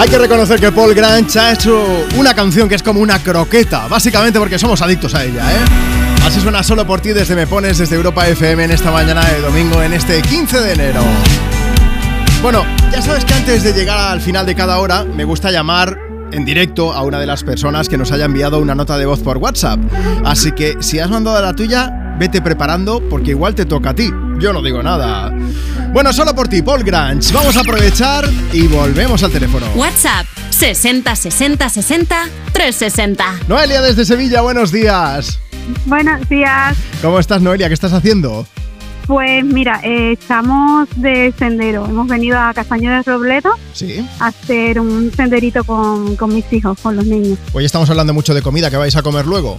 Hay 0.00 0.08
que 0.08 0.16
reconocer 0.16 0.58
que 0.58 0.72
Paul 0.72 0.94
Granch 0.94 1.36
ha 1.36 1.52
hecho 1.52 2.06
una 2.16 2.32
canción 2.32 2.70
que 2.70 2.74
es 2.74 2.82
como 2.82 3.00
una 3.00 3.18
croqueta, 3.18 3.86
básicamente 3.86 4.38
porque 4.38 4.58
somos 4.58 4.80
adictos 4.80 5.14
a 5.14 5.26
ella, 5.26 5.52
¿eh? 5.52 5.58
Así 6.24 6.40
suena 6.40 6.62
solo 6.62 6.86
por 6.86 7.02
ti 7.02 7.10
desde 7.10 7.36
Me 7.36 7.46
Pones, 7.46 7.76
desde 7.76 7.96
Europa 7.96 8.26
FM 8.26 8.64
en 8.64 8.70
esta 8.70 8.90
mañana 8.90 9.22
de 9.26 9.42
domingo, 9.42 9.82
en 9.82 9.92
este 9.92 10.22
15 10.22 10.60
de 10.62 10.72
enero. 10.72 11.02
Bueno, 12.40 12.64
ya 12.90 13.02
sabes 13.02 13.26
que 13.26 13.34
antes 13.34 13.62
de 13.62 13.74
llegar 13.74 13.98
al 13.98 14.22
final 14.22 14.46
de 14.46 14.54
cada 14.54 14.78
hora, 14.78 15.04
me 15.04 15.24
gusta 15.24 15.50
llamar 15.50 15.98
en 16.32 16.46
directo 16.46 16.94
a 16.94 17.02
una 17.02 17.20
de 17.20 17.26
las 17.26 17.44
personas 17.44 17.90
que 17.90 17.98
nos 17.98 18.10
haya 18.10 18.24
enviado 18.24 18.58
una 18.58 18.74
nota 18.74 18.96
de 18.96 19.04
voz 19.04 19.20
por 19.20 19.36
WhatsApp. 19.36 19.80
Así 20.24 20.52
que 20.52 20.78
si 20.80 20.98
has 20.98 21.10
mandado 21.10 21.42
la 21.42 21.52
tuya, 21.52 22.16
vete 22.18 22.40
preparando 22.40 23.06
porque 23.10 23.32
igual 23.32 23.54
te 23.54 23.66
toca 23.66 23.90
a 23.90 23.94
ti. 23.94 24.10
Yo 24.40 24.52
no 24.54 24.62
digo 24.62 24.82
nada. 24.82 25.30
Bueno, 25.92 26.12
solo 26.12 26.34
por 26.34 26.48
ti, 26.48 26.62
Paul 26.62 26.82
Granch. 26.82 27.30
Vamos 27.32 27.56
a 27.56 27.60
aprovechar 27.60 28.28
y 28.52 28.66
volvemos 28.68 29.22
al 29.22 29.30
teléfono. 29.30 29.66
WhatsApp 29.74 30.24
60 30.50 31.14
60 31.14 31.68
60 31.68 32.16
360. 32.52 33.24
Noelia 33.48 33.82
desde 33.82 34.04
Sevilla, 34.06 34.40
buenos 34.40 34.72
días. 34.72 35.38
Buenos 35.84 36.26
días. 36.28 36.76
¿Cómo 37.02 37.18
estás, 37.18 37.42
Noelia? 37.42 37.68
¿Qué 37.68 37.74
estás 37.74 37.92
haciendo? 37.92 38.46
Pues 39.06 39.44
mira, 39.44 39.80
eh, 39.82 40.12
estamos 40.12 40.88
de 40.96 41.34
sendero. 41.38 41.84
Hemos 41.86 42.06
venido 42.08 42.38
a 42.38 42.54
Castaño 42.54 42.90
de 42.92 43.02
Robledo 43.02 43.50
Sí. 43.74 44.06
a 44.20 44.28
hacer 44.28 44.80
un 44.80 45.12
senderito 45.14 45.64
con, 45.64 46.16
con 46.16 46.32
mis 46.34 46.50
hijos, 46.52 46.78
con 46.80 46.96
los 46.96 47.04
niños. 47.04 47.38
Hoy 47.52 47.64
estamos 47.64 47.90
hablando 47.90 48.14
mucho 48.14 48.32
de 48.34 48.40
comida, 48.42 48.70
¿qué 48.70 48.76
vais 48.76 48.96
a 48.96 49.02
comer 49.02 49.26
luego? 49.26 49.56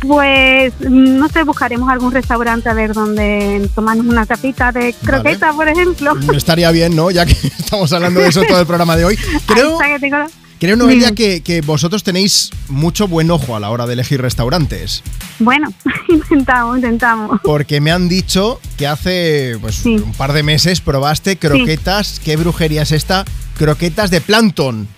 Pues 0.00 0.72
no 0.80 1.28
sé, 1.28 1.42
buscaremos 1.44 1.88
algún 1.90 2.12
restaurante 2.12 2.68
a 2.68 2.72
ver 2.72 2.94
donde 2.94 3.68
tomarnos 3.74 4.06
una 4.06 4.24
tapita 4.24 4.72
de 4.72 4.94
croqueta, 5.04 5.52
por 5.52 5.68
ejemplo. 5.68 6.14
Estaría 6.32 6.70
bien, 6.70 6.96
¿no? 6.96 7.10
Ya 7.10 7.26
que 7.26 7.32
estamos 7.58 7.92
hablando 7.92 8.20
de 8.20 8.28
eso 8.28 8.42
todo 8.48 8.60
el 8.60 8.66
programa 8.66 8.96
de 8.96 9.04
hoy. 9.04 9.18
Creo, 9.46 9.78
que 9.78 9.98
tengo 9.98 10.16
creo 10.60 10.76
Noelia, 10.76 11.12
que, 11.12 11.42
que 11.42 11.62
vosotros 11.62 12.02
tenéis 12.02 12.50
mucho 12.68 13.08
buen 13.08 13.30
ojo 13.30 13.56
a 13.56 13.60
la 13.60 13.70
hora 13.70 13.86
de 13.86 13.94
elegir 13.94 14.20
restaurantes. 14.20 15.02
Bueno, 15.38 15.72
intentamos, 16.08 16.76
intentamos. 16.76 17.40
Porque 17.42 17.80
me 17.80 17.90
han 17.90 18.08
dicho 18.08 18.60
que 18.76 18.86
hace 18.86 19.56
pues, 19.60 19.84
un 19.86 20.12
par 20.16 20.32
de 20.32 20.42
meses 20.42 20.80
probaste 20.80 21.36
croquetas. 21.36 22.20
¿Qué 22.20 22.36
brujería 22.36 22.82
es 22.82 22.92
esta? 22.92 23.24
Croquetas 23.56 24.10
de 24.10 24.20
plancton. 24.20 24.88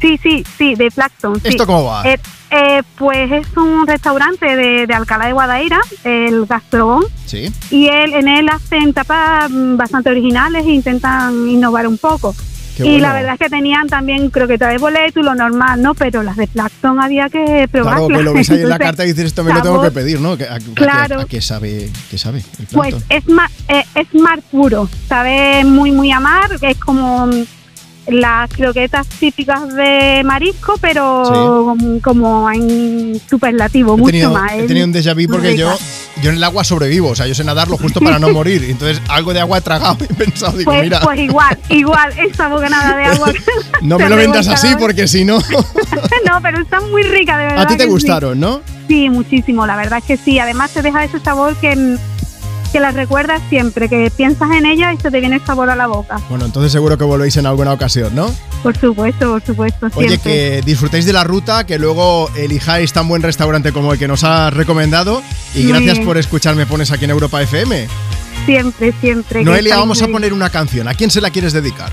Sí, 0.00 0.18
sí, 0.22 0.44
sí, 0.56 0.74
de 0.74 0.90
Plankton. 0.90 1.36
sí. 1.40 1.48
¿Esto 1.48 1.66
cómo 1.66 1.84
va? 1.84 2.02
Eh, 2.04 2.18
eh, 2.50 2.82
pues 2.96 3.30
es 3.30 3.46
un 3.56 3.86
restaurante 3.86 4.56
de, 4.56 4.86
de 4.86 4.94
Alcalá 4.94 5.26
de 5.26 5.32
Guadaira, 5.32 5.80
el 6.04 6.46
Gastrobón, 6.46 7.04
Sí. 7.26 7.52
y 7.70 7.86
él, 7.88 8.14
en 8.14 8.26
él 8.28 8.48
hacen 8.48 8.92
tapas 8.92 9.50
mm, 9.50 9.76
bastante 9.76 10.10
originales 10.10 10.64
e 10.66 10.70
intentan 10.70 11.46
innovar 11.48 11.86
un 11.86 11.98
poco. 11.98 12.34
Qué 12.76 12.84
y 12.86 12.90
bueno. 12.92 13.08
la 13.08 13.12
verdad 13.12 13.32
es 13.34 13.38
que 13.40 13.50
tenían 13.50 13.88
también 13.88 14.30
croquetas 14.30 14.70
de 14.70 14.78
boleto 14.78 15.20
y 15.20 15.22
lo 15.22 15.34
normal, 15.34 15.82
¿no? 15.82 15.92
Pero 15.94 16.22
las 16.22 16.36
de 16.36 16.46
Plankton 16.46 16.98
había 17.00 17.28
que 17.28 17.68
probarlas. 17.70 18.06
Claro, 18.06 18.18
que 18.18 18.22
lo 18.24 18.32
ves 18.32 18.50
ahí 18.50 18.60
en 18.62 18.68
la 18.68 18.78
carta 18.78 19.04
y 19.04 19.08
dices, 19.08 19.26
esto 19.26 19.44
me 19.44 19.52
lo 19.52 19.60
tengo 19.60 19.82
que 19.82 19.90
pedir, 19.90 20.20
¿no? 20.20 20.30
¿A, 20.30 20.32
a- 20.32 20.54
a 20.54 20.58
qué- 20.60 20.72
Claro. 20.74 21.20
a 21.20 21.24
qué 21.26 21.42
sabe, 21.42 21.90
qué 22.10 22.16
sabe 22.16 22.42
el 22.58 22.66
Pues 22.72 22.94
es 23.10 23.28
mar, 23.28 23.50
eh, 23.68 23.84
es 23.96 24.14
mar 24.14 24.40
puro, 24.50 24.88
sabe 25.08 25.62
muy 25.64 25.90
muy 25.92 26.10
a 26.10 26.20
mar, 26.20 26.48
es 26.62 26.76
como 26.78 27.26
mm, 27.26 27.44
las 28.12 28.50
croquetas 28.50 29.06
típicas 29.08 29.74
de 29.74 30.22
marisco, 30.24 30.76
pero 30.80 31.76
como 32.02 32.50
en 32.50 33.20
superlativo, 33.28 33.94
He 33.94 33.96
mucho 33.96 34.10
tenido, 34.10 34.32
más. 34.32 34.52
he 34.52 34.62
tenido 34.66 34.86
un 34.86 34.92
déjà 34.94 35.14
vu 35.14 35.30
porque 35.30 35.56
yo, 35.56 35.70
rica. 35.70 35.84
yo 36.22 36.30
en 36.30 36.36
el 36.36 36.44
agua 36.44 36.64
sobrevivo, 36.64 37.08
o 37.10 37.14
sea, 37.14 37.26
yo 37.26 37.34
sé 37.34 37.44
nadarlo 37.44 37.76
justo 37.76 38.00
para 38.00 38.18
no 38.18 38.28
morir. 38.32 38.64
Entonces, 38.68 39.00
algo 39.08 39.32
de 39.32 39.40
agua 39.40 39.58
he 39.58 39.60
tragado 39.60 39.96
y 40.00 40.04
he 40.04 40.14
pensado, 40.14 40.56
digo, 40.58 40.70
Pues, 40.70 40.82
mira, 40.84 41.00
pues 41.00 41.18
igual, 41.20 41.58
igual, 41.68 42.12
esa 42.18 42.48
bocanada 42.48 42.96
de 42.96 43.04
agua. 43.04 43.32
no 43.82 43.98
me 43.98 44.08
lo 44.08 44.16
vendas 44.16 44.48
así 44.48 44.68
porque 44.78 45.06
si 45.08 45.24
no. 45.24 45.38
no, 46.26 46.40
pero 46.42 46.60
está 46.60 46.80
muy 46.80 47.02
rica, 47.02 47.36
de 47.38 47.44
verdad. 47.44 47.62
A 47.62 47.66
ti 47.66 47.76
te 47.76 47.84
sí. 47.84 47.90
gustaron, 47.90 48.38
¿no? 48.40 48.60
Sí, 48.88 49.08
muchísimo, 49.08 49.66
la 49.66 49.76
verdad 49.76 49.98
es 50.00 50.04
que 50.04 50.16
sí. 50.16 50.38
Además 50.40 50.72
te 50.72 50.82
deja 50.82 51.04
ese 51.04 51.20
sabor 51.20 51.54
que, 51.56 51.96
que 52.70 52.80
la 52.80 52.90
recuerdas 52.92 53.42
siempre, 53.48 53.88
que 53.88 54.10
piensas 54.16 54.50
en 54.52 54.66
ella 54.66 54.92
y 54.92 54.96
se 54.98 55.10
te 55.10 55.20
viene 55.20 55.36
el 55.36 55.44
sabor 55.44 55.70
a 55.70 55.76
la 55.76 55.86
boca. 55.86 56.18
Bueno, 56.28 56.44
entonces 56.46 56.72
seguro 56.72 56.96
que 56.96 57.04
volvéis 57.04 57.36
en 57.36 57.46
alguna 57.46 57.72
ocasión, 57.72 58.14
¿no? 58.14 58.32
Por 58.62 58.76
supuesto, 58.76 59.30
por 59.32 59.42
supuesto, 59.42 59.88
Oye, 59.94 60.08
siempre. 60.08 60.32
que 60.32 60.62
disfrutéis 60.64 61.04
de 61.06 61.12
la 61.12 61.24
ruta, 61.24 61.64
que 61.64 61.78
luego 61.78 62.30
elijáis 62.36 62.92
tan 62.92 63.08
buen 63.08 63.22
restaurante 63.22 63.72
como 63.72 63.92
el 63.92 63.98
que 63.98 64.08
nos 64.08 64.24
has 64.24 64.52
recomendado. 64.54 65.22
Y 65.54 65.60
Muy 65.62 65.68
gracias 65.72 65.94
bien. 65.98 66.06
por 66.06 66.18
escucharme 66.18 66.66
pones 66.66 66.90
aquí 66.92 67.04
en 67.06 67.10
Europa 67.10 67.40
FM. 67.42 67.88
Siempre, 68.46 68.92
siempre. 69.00 69.44
Noelia, 69.44 69.76
vamos 69.76 70.00
a 70.02 70.08
poner 70.08 70.32
una 70.32 70.50
canción. 70.50 70.88
¿A 70.88 70.94
quién 70.94 71.10
se 71.10 71.20
la 71.20 71.30
quieres 71.30 71.52
dedicar? 71.52 71.92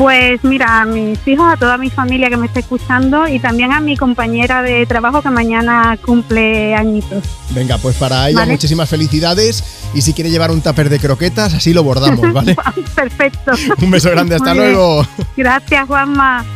Pues 0.00 0.42
mira, 0.44 0.80
a 0.80 0.86
mis 0.86 1.18
hijos, 1.28 1.46
a 1.46 1.58
toda 1.58 1.76
mi 1.76 1.90
familia 1.90 2.30
que 2.30 2.38
me 2.38 2.46
está 2.46 2.60
escuchando 2.60 3.28
y 3.28 3.38
también 3.38 3.70
a 3.70 3.80
mi 3.80 3.98
compañera 3.98 4.62
de 4.62 4.86
trabajo 4.86 5.20
que 5.20 5.28
mañana 5.28 5.98
cumple 6.02 6.74
añitos. 6.74 7.22
Venga, 7.50 7.76
pues 7.76 7.96
para 7.96 8.30
ella 8.30 8.38
Vale. 8.38 8.52
muchísimas 8.52 8.88
felicidades. 8.88 9.62
Y 9.92 10.00
si 10.00 10.14
quiere 10.14 10.30
llevar 10.30 10.52
un 10.52 10.62
tupper 10.62 10.88
de 10.88 10.98
croquetas, 10.98 11.52
así 11.52 11.74
lo 11.74 11.82
bordamos, 11.84 12.32
¿vale? 12.32 12.56
Perfecto. 12.94 13.52
Un 13.82 13.90
beso 13.90 14.08
grande, 14.10 14.36
hasta 14.36 14.54
Muy 14.54 14.60
bien. 14.62 14.72
luego. 14.72 15.06
Gracias, 15.36 15.86
Juanma. 15.86 16.46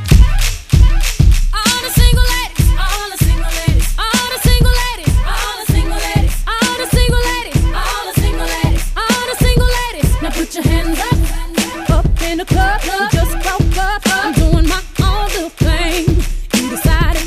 Put 10.35 10.53
your 10.55 10.65
hands 10.65 10.99
up, 10.99 11.91
up 11.91 12.23
in 12.23 12.39
the 12.39 12.45
club. 12.45 13.24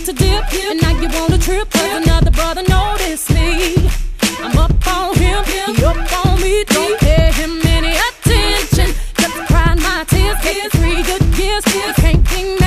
To 0.08 0.14
dip, 0.14 0.54
and 0.54 0.82
now 0.82 0.92
you 1.02 1.10
want 1.20 1.34
to 1.34 1.38
trip. 1.38 1.70
Cause 1.70 2.06
another 2.06 2.32
brother 2.32 2.64
noticed 2.64 3.30
me. 3.30 3.90
I'm 4.40 4.58
up 4.58 4.88
on 4.88 5.14
him, 5.18 5.44
he 5.44 5.84
up 5.84 6.26
on 6.26 6.42
me. 6.42 6.64
Don't 6.64 6.98
pay 7.02 7.30
him 7.34 7.60
any 7.66 7.94
attention. 8.08 8.96
Just 9.20 9.36
cried 9.48 9.78
my 9.78 10.06
tears, 10.08 10.38
get 10.44 10.72
three 10.72 11.04
good 11.04 11.24
years. 11.38 11.64
Can't 11.96 12.24
be 12.30 12.56
mad 12.58 12.67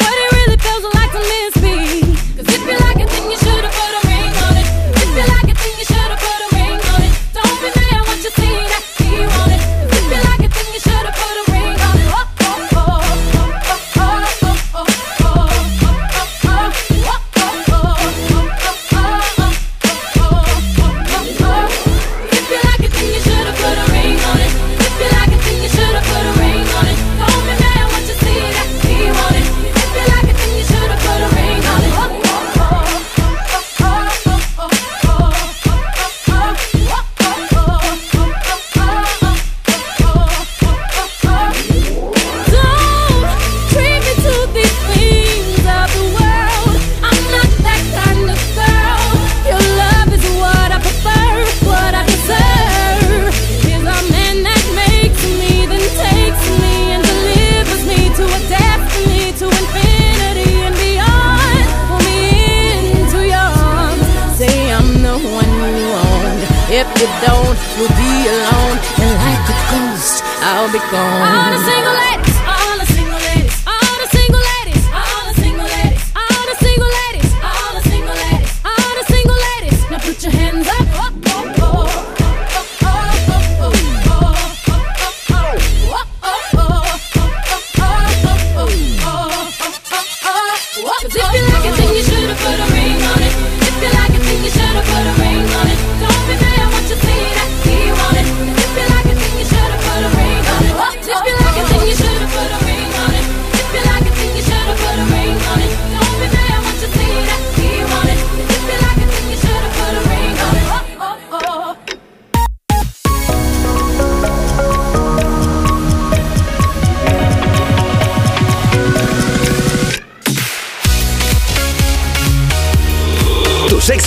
be 70.71 70.79
gone. 70.89 71.80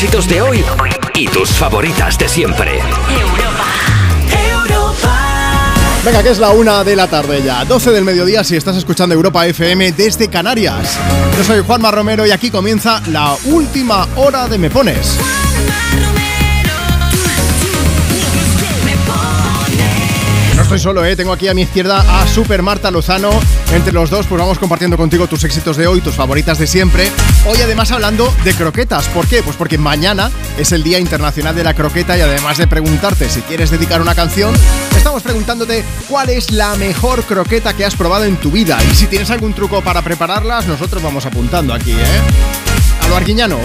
Éxitos 0.04 0.28
de 0.28 0.42
hoy 0.42 0.62
y 1.14 1.26
tus 1.28 1.48
favoritas 1.48 2.18
de 2.18 2.28
siempre. 2.28 2.78
Venga, 6.04 6.22
que 6.22 6.28
es 6.28 6.38
la 6.38 6.50
una 6.50 6.84
de 6.84 6.94
la 6.94 7.06
tarde 7.06 7.42
ya, 7.42 7.64
12 7.64 7.90
del 7.90 8.04
mediodía 8.04 8.44
si 8.44 8.54
estás 8.54 8.76
escuchando 8.76 9.14
Europa 9.14 9.46
FM 9.46 9.92
desde 9.92 10.28
Canarias. 10.28 10.98
Yo 11.38 11.44
soy 11.44 11.62
Juanma 11.62 11.90
Romero 11.90 12.26
y 12.26 12.32
aquí 12.32 12.50
comienza 12.50 13.00
la 13.06 13.34
última 13.46 14.06
hora 14.16 14.46
de 14.46 14.58
Me 14.58 14.68
Pones. 14.68 15.18
Estoy 20.64 20.78
solo, 20.78 21.04
¿eh? 21.04 21.14
tengo 21.14 21.32
aquí 21.32 21.46
a 21.48 21.54
mi 21.54 21.62
izquierda 21.62 22.04
a 22.08 22.26
Super 22.26 22.62
Marta 22.62 22.90
Lozano. 22.90 23.30
Entre 23.72 23.92
los 23.92 24.08
dos, 24.08 24.26
pues 24.26 24.40
vamos 24.40 24.58
compartiendo 24.58 24.96
contigo 24.96 25.26
tus 25.26 25.44
éxitos 25.44 25.76
de 25.76 25.86
hoy, 25.86 26.00
tus 26.00 26.14
favoritas 26.14 26.58
de 26.58 26.66
siempre. 26.66 27.10
Hoy 27.46 27.58
además 27.62 27.92
hablando 27.92 28.32
de 28.44 28.54
croquetas. 28.54 29.06
¿Por 29.08 29.26
qué? 29.26 29.42
Pues 29.42 29.56
porque 29.56 29.76
mañana 29.76 30.30
es 30.58 30.72
el 30.72 30.82
Día 30.82 30.98
Internacional 30.98 31.54
de 31.54 31.64
la 31.64 31.74
Croqueta 31.74 32.16
y 32.16 32.22
además 32.22 32.56
de 32.56 32.66
preguntarte 32.66 33.28
si 33.28 33.42
quieres 33.42 33.70
dedicar 33.70 34.00
una 34.00 34.14
canción, 34.14 34.54
estamos 34.96 35.22
preguntándote 35.22 35.84
cuál 36.08 36.30
es 36.30 36.50
la 36.50 36.74
mejor 36.76 37.24
croqueta 37.24 37.74
que 37.74 37.84
has 37.84 37.94
probado 37.94 38.24
en 38.24 38.36
tu 38.36 38.50
vida. 38.50 38.78
Y 38.90 38.94
si 38.94 39.06
tienes 39.06 39.30
algún 39.30 39.52
truco 39.52 39.82
para 39.82 40.00
prepararlas, 40.00 40.66
nosotros 40.66 41.02
vamos 41.02 41.26
apuntando 41.26 41.74
aquí, 41.74 41.92
¿eh? 41.92 43.02
A 43.02 43.08
lo 43.08 43.16
arguiñano. 43.16 43.58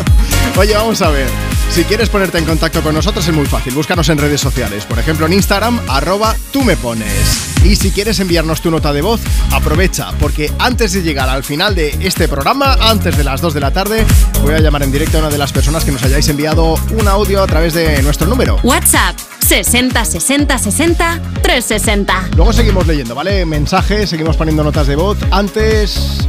Oye, 0.56 0.74
vamos 0.74 1.02
a 1.02 1.10
ver. 1.10 1.28
Si 1.70 1.84
quieres 1.84 2.08
ponerte 2.08 2.38
en 2.38 2.44
contacto 2.44 2.82
con 2.82 2.94
nosotros 2.94 3.26
es 3.28 3.34
muy 3.34 3.46
fácil, 3.46 3.74
búscanos 3.74 4.08
en 4.08 4.18
redes 4.18 4.40
sociales, 4.40 4.84
por 4.84 4.98
ejemplo 4.98 5.26
en 5.26 5.34
Instagram, 5.34 5.80
arroba 5.88 6.34
tú 6.52 6.64
me 6.64 6.76
pones. 6.76 7.54
Y 7.64 7.76
si 7.76 7.90
quieres 7.90 8.18
enviarnos 8.20 8.60
tu 8.60 8.70
nota 8.70 8.92
de 8.92 9.02
voz, 9.02 9.20
aprovecha, 9.52 10.10
porque 10.18 10.50
antes 10.58 10.92
de 10.92 11.02
llegar 11.02 11.28
al 11.28 11.44
final 11.44 11.74
de 11.74 11.96
este 12.00 12.26
programa, 12.26 12.76
antes 12.80 13.16
de 13.16 13.22
las 13.22 13.40
2 13.40 13.54
de 13.54 13.60
la 13.60 13.70
tarde, 13.72 14.04
voy 14.42 14.54
a 14.54 14.60
llamar 14.60 14.82
en 14.82 14.90
directo 14.90 15.18
a 15.18 15.20
una 15.20 15.30
de 15.30 15.38
las 15.38 15.52
personas 15.52 15.84
que 15.84 15.92
nos 15.92 16.02
hayáis 16.02 16.28
enviado 16.28 16.74
un 16.98 17.06
audio 17.06 17.42
a 17.42 17.46
través 17.46 17.74
de 17.74 18.02
nuestro 18.02 18.26
número. 18.26 18.58
WhatsApp 18.62 19.16
60 19.46 20.04
60 20.04 20.58
60 20.58 21.20
360. 21.42 22.28
Luego 22.36 22.52
seguimos 22.52 22.86
leyendo, 22.86 23.14
¿vale? 23.14 23.44
Mensajes, 23.44 24.10
seguimos 24.10 24.36
poniendo 24.36 24.64
notas 24.64 24.86
de 24.86 24.96
voz. 24.96 25.18
Antes, 25.30 26.26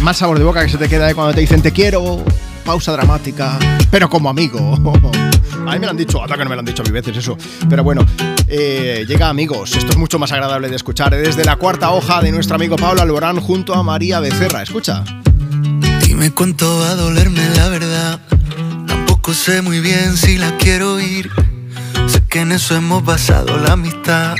más 0.00 0.16
sabor 0.16 0.38
de 0.38 0.44
boca 0.44 0.62
que 0.64 0.70
se 0.70 0.78
te 0.78 0.88
queda 0.88 1.06
de 1.06 1.14
cuando 1.14 1.34
te 1.34 1.40
dicen 1.40 1.62
te 1.62 1.72
quiero, 1.72 2.24
pausa 2.68 2.92
dramática, 2.92 3.58
pero 3.90 4.10
como 4.10 4.28
amigo. 4.28 4.58
A 5.66 5.72
mí 5.72 5.78
me 5.78 5.86
lo 5.86 5.90
han 5.90 5.96
dicho, 5.96 6.22
hasta 6.22 6.36
que 6.36 6.44
no 6.44 6.50
me 6.50 6.54
lo 6.54 6.60
han 6.60 6.66
dicho 6.66 6.82
mil 6.82 6.92
veces 6.92 7.16
eso. 7.16 7.34
Pero 7.66 7.82
bueno, 7.82 8.04
eh, 8.46 9.06
llega 9.08 9.30
amigos, 9.30 9.74
esto 9.74 9.92
es 9.92 9.96
mucho 9.96 10.18
más 10.18 10.32
agradable 10.32 10.68
de 10.68 10.76
escuchar. 10.76 11.16
Desde 11.16 11.46
la 11.46 11.56
cuarta 11.56 11.92
hoja 11.92 12.20
de 12.20 12.30
nuestro 12.30 12.56
amigo 12.56 12.76
Pablo 12.76 13.00
Alborán 13.00 13.40
junto 13.40 13.74
a 13.74 13.82
María 13.82 14.20
Becerra. 14.20 14.62
Escucha. 14.62 15.02
Dime 16.02 16.30
cuánto 16.32 16.80
va 16.80 16.90
a 16.90 16.94
dolerme 16.94 17.48
la 17.56 17.70
verdad. 17.70 18.20
Tampoco 18.86 19.32
sé 19.32 19.62
muy 19.62 19.80
bien 19.80 20.18
si 20.18 20.36
la 20.36 20.54
quiero 20.58 21.00
ir. 21.00 21.30
Sé 22.06 22.22
que 22.28 22.40
en 22.40 22.52
eso 22.52 22.76
hemos 22.76 23.02
basado 23.02 23.56
la 23.56 23.72
amistad. 23.72 24.34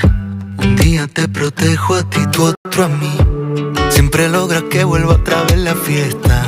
Un 0.59 0.77
día 0.77 1.07
te 1.07 1.29
protejo 1.29 1.95
a 1.95 2.03
ti, 2.11 2.21
tu 2.31 2.45
otro 2.45 2.85
a 2.85 2.89
mí. 2.89 3.17
Siempre 3.89 4.29
logras 4.29 4.65
que 4.65 4.85
vuelva 4.85 5.15
otra 5.15 5.45
vez 5.45 5.57
la 5.57 5.75
fiesta 5.75 6.48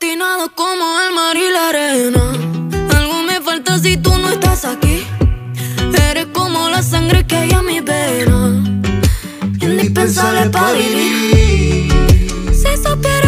Destinado 0.00 0.48
como 0.54 0.84
el 1.00 1.12
mar 1.12 1.36
y 1.36 1.50
la 1.50 1.70
arena. 1.70 2.32
Algo 2.96 3.22
me 3.24 3.40
falta 3.40 3.80
si 3.80 3.96
tú 3.96 4.16
no 4.16 4.28
estás 4.30 4.64
aquí. 4.64 5.04
Eres 6.10 6.26
como 6.26 6.68
la 6.68 6.84
sangre 6.84 7.26
que 7.26 7.34
hay 7.34 7.50
en 7.50 7.66
mi 7.66 7.80
vena. 7.80 8.62
Indispensable 9.60 10.50
para 10.50 10.72
vivir. 10.74 11.92
Si 12.52 12.76
supieras 12.80 13.27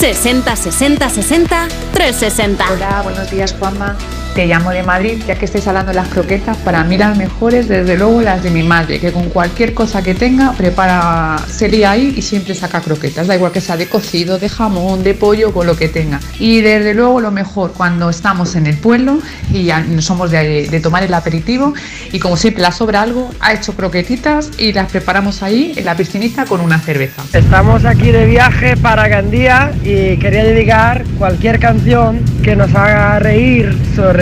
60 0.00 0.56
60 0.56 1.10
60 1.10 1.68
360. 1.92 2.72
Hola, 2.72 3.02
buenos 3.02 3.30
días 3.30 3.54
Juanma. 3.58 3.98
Te 4.34 4.46
llamo 4.46 4.70
de 4.70 4.84
Madrid, 4.84 5.20
ya 5.26 5.34
que 5.34 5.44
estáis 5.44 5.66
hablando 5.66 5.90
de 5.90 5.96
las 5.96 6.08
croquetas, 6.08 6.56
para 6.58 6.84
mí 6.84 6.96
las 6.96 7.18
mejores, 7.18 7.66
desde 7.66 7.98
luego 7.98 8.22
las 8.22 8.42
de 8.44 8.50
mi 8.50 8.62
madre, 8.62 9.00
que 9.00 9.12
con 9.12 9.28
cualquier 9.28 9.74
cosa 9.74 10.02
que 10.02 10.14
tenga, 10.14 10.52
prepara, 10.52 11.36
sería 11.48 11.90
ahí 11.90 12.14
y 12.16 12.22
siempre 12.22 12.54
saca 12.54 12.80
croquetas, 12.80 13.26
da 13.26 13.34
igual 13.34 13.50
que 13.50 13.60
sea 13.60 13.76
de 13.76 13.88
cocido, 13.88 14.38
de 14.38 14.48
jamón, 14.48 15.02
de 15.02 15.14
pollo, 15.14 15.52
con 15.52 15.66
lo 15.66 15.76
que 15.76 15.88
tenga. 15.88 16.20
Y 16.38 16.60
desde 16.60 16.94
luego 16.94 17.20
lo 17.20 17.32
mejor 17.32 17.72
cuando 17.72 18.08
estamos 18.08 18.54
en 18.54 18.66
el 18.66 18.76
pueblo 18.76 19.18
y 19.52 19.70
somos 20.00 20.30
de, 20.30 20.80
tomar 20.80 21.02
el 21.02 21.12
aperitivo 21.12 21.74
y 22.12 22.20
como 22.20 22.36
siempre 22.36 22.62
la 22.62 22.70
sobra 22.70 23.02
algo, 23.02 23.30
ha 23.40 23.52
hecho 23.52 23.74
croquetitas 23.74 24.50
y 24.58 24.72
las 24.72 24.90
preparamos 24.90 25.42
ahí 25.42 25.74
en 25.76 25.84
la 25.84 25.96
piscinita 25.96 26.46
con 26.46 26.60
una 26.60 26.78
cerveza. 26.78 27.22
Estamos 27.32 27.84
aquí 27.84 28.12
de 28.12 28.26
viaje 28.26 28.76
para 28.76 29.08
Gandía 29.08 29.72
y 29.82 30.16
quería 30.18 30.44
dedicar 30.44 31.04
cualquier 31.18 31.58
canción 31.58 32.24
que 32.42 32.54
nos 32.54 32.74
haga 32.74 33.18
reír, 33.18 33.76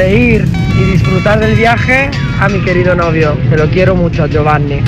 sonreír 0.08 0.46
y 0.78 0.92
disfrutar 0.92 1.38
del 1.38 1.54
viaje 1.54 2.10
a 2.40 2.48
mi 2.48 2.60
querido 2.60 2.94
novio. 2.94 3.36
Te 3.50 3.58
lo 3.58 3.68
quiero 3.68 3.94
mucho, 3.94 4.26
Giovanni. 4.26 4.80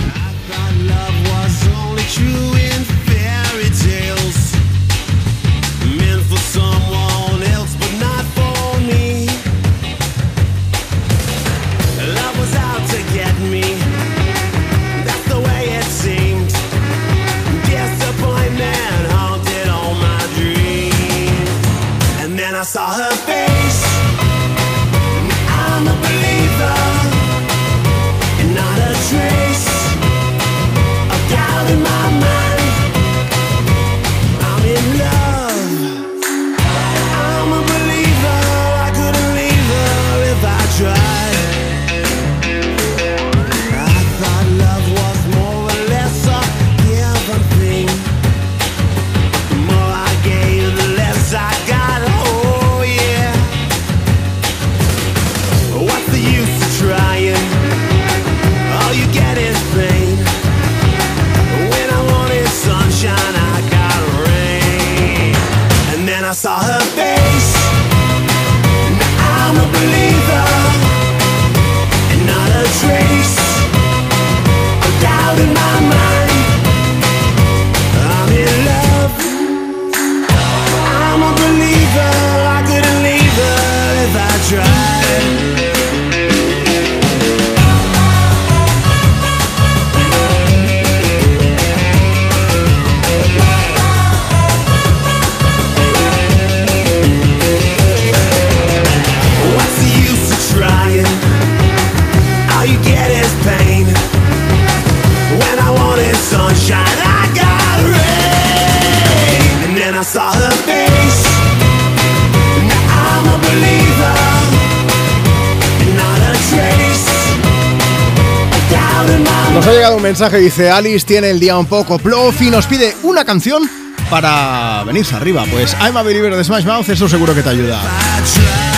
Un 120.00 120.04
mensaje, 120.04 120.38
dice 120.38 120.70
Alice 120.70 121.06
tiene 121.06 121.28
el 121.28 121.38
día 121.38 121.58
un 121.58 121.66
poco 121.66 121.98
plof 121.98 122.40
y 122.40 122.48
nos 122.48 122.66
pide 122.66 122.96
una 123.02 123.22
canción 123.22 123.68
para 124.08 124.82
venirse 124.84 125.14
arriba. 125.14 125.44
Pues 125.50 125.76
I'm 125.78 125.94
a 125.94 126.02
Believer 126.02 126.34
de 126.34 126.42
Smash 126.42 126.64
Mouth, 126.64 126.88
eso 126.88 127.06
seguro 127.06 127.34
que 127.34 127.42
te 127.42 127.50
ayuda. 127.50 127.78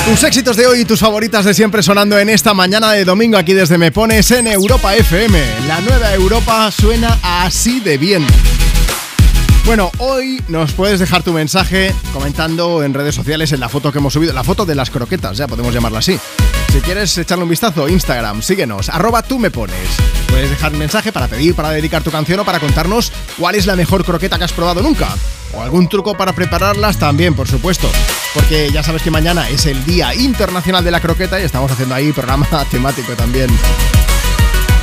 Tus 0.05 0.25
éxitos 0.25 0.57
de 0.57 0.67
hoy 0.67 0.81
y 0.81 0.85
tus 0.85 0.99
favoritas 0.99 1.45
de 1.45 1.55
siempre 1.55 1.83
sonando 1.83 2.19
en 2.19 2.29
esta 2.29 2.55
mañana 2.55 2.91
de 2.91 3.05
domingo 3.05 3.39
aquí 3.39 3.53
desde 3.53 3.79
Me 3.79 3.93
Pones 3.93 4.33
en 4.33 4.49
Europa 4.49 4.97
FM. 4.97 5.41
La 5.69 5.81
nueva 5.81 6.13
Europa 6.13 6.71
suena 6.73 7.19
así 7.23 7.79
de 7.79 7.99
bien. 7.99 8.27
Bueno, 9.65 9.93
hoy 9.99 10.43
nos 10.49 10.73
puedes 10.73 10.99
dejar 10.99 11.23
tu 11.23 11.33
mensaje 11.33 11.95
comentando 12.13 12.83
en 12.83 12.95
redes 12.95 13.15
sociales 13.15 13.53
en 13.53 13.61
la 13.61 13.69
foto 13.69 13.93
que 13.93 13.99
hemos 13.99 14.13
subido, 14.13 14.33
la 14.33 14.43
foto 14.43 14.67
de 14.67 14.75
las 14.75 14.91
croquetas, 14.91 15.37
ya 15.37 15.47
podemos 15.47 15.73
llamarla 15.73 16.01
así. 16.01 16.19
Si 16.73 16.81
quieres 16.81 17.17
echarle 17.17 17.45
un 17.45 17.51
vistazo, 17.51 17.89
Instagram, 17.89 18.43
síguenos, 18.43 18.89
arroba 18.89 19.23
tú 19.23 19.39
me 19.39 19.53
pones. 19.53 19.77
Puedes 20.29 20.51
dejar 20.51 20.73
un 20.73 20.79
mensaje 20.79 21.13
para 21.13 21.29
pedir, 21.29 21.55
para 21.55 21.71
dedicar 21.71 22.03
tu 22.03 22.11
canción 22.11 22.41
o 22.41 22.45
para 22.45 22.59
contarnos 22.59 23.13
cuál 23.39 23.55
es 23.55 23.67
la 23.67 23.77
mejor 23.77 24.05
croqueta 24.05 24.37
que 24.37 24.45
has 24.45 24.53
probado 24.53 24.83
nunca. 24.83 25.09
O 25.55 25.63
algún 25.63 25.89
truco 25.89 26.17
para 26.17 26.33
prepararlas 26.33 26.99
también, 26.99 27.35
por 27.35 27.47
supuesto. 27.47 27.89
Porque 28.35 28.71
ya 28.73 28.83
sabes 28.83 29.03
que 29.03 29.11
mañana 29.11 29.49
es 29.49 29.67
el 29.67 29.85
Día 29.85 30.15
Internacional 30.15 30.83
de 30.83 30.91
la 30.91 31.01
Croqueta 31.01 31.39
y 31.41 31.45
estamos 31.45 31.71
haciendo 31.71 31.95
ahí 31.95 32.11
programa 32.13 32.49
temático 32.71 33.13
también. 33.13 33.49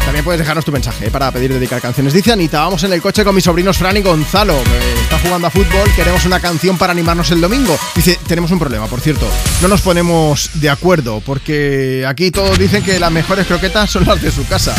También 0.05 0.23
puedes 0.23 0.39
dejarnos 0.39 0.65
tu 0.65 0.71
mensaje 0.71 1.07
¿eh? 1.07 1.11
para 1.11 1.31
pedir 1.31 1.53
dedicar 1.53 1.81
canciones. 1.81 2.13
Dice 2.13 2.31
Anita, 2.31 2.61
vamos 2.61 2.83
en 2.83 2.93
el 2.93 3.01
coche 3.01 3.23
con 3.23 3.35
mis 3.35 3.43
sobrinos 3.43 3.77
Fran 3.77 3.97
y 3.97 4.01
Gonzalo, 4.01 4.57
está 5.01 5.19
jugando 5.19 5.47
a 5.47 5.49
fútbol, 5.49 5.91
queremos 5.95 6.25
una 6.25 6.39
canción 6.39 6.77
para 6.77 6.91
animarnos 6.91 7.29
el 7.31 7.41
domingo. 7.41 7.77
Dice, 7.95 8.17
tenemos 8.27 8.51
un 8.51 8.59
problema, 8.59 8.87
por 8.87 9.01
cierto, 9.01 9.27
no 9.61 9.67
nos 9.67 9.81
ponemos 9.81 10.49
de 10.55 10.69
acuerdo, 10.69 11.21
porque 11.25 12.05
aquí 12.07 12.31
todos 12.31 12.57
dicen 12.57 12.83
que 12.83 12.99
las 12.99 13.11
mejores 13.11 13.47
croquetas 13.47 13.91
son 13.91 14.05
las 14.05 14.21
de 14.21 14.31
su 14.31 14.47
casa. 14.47 14.75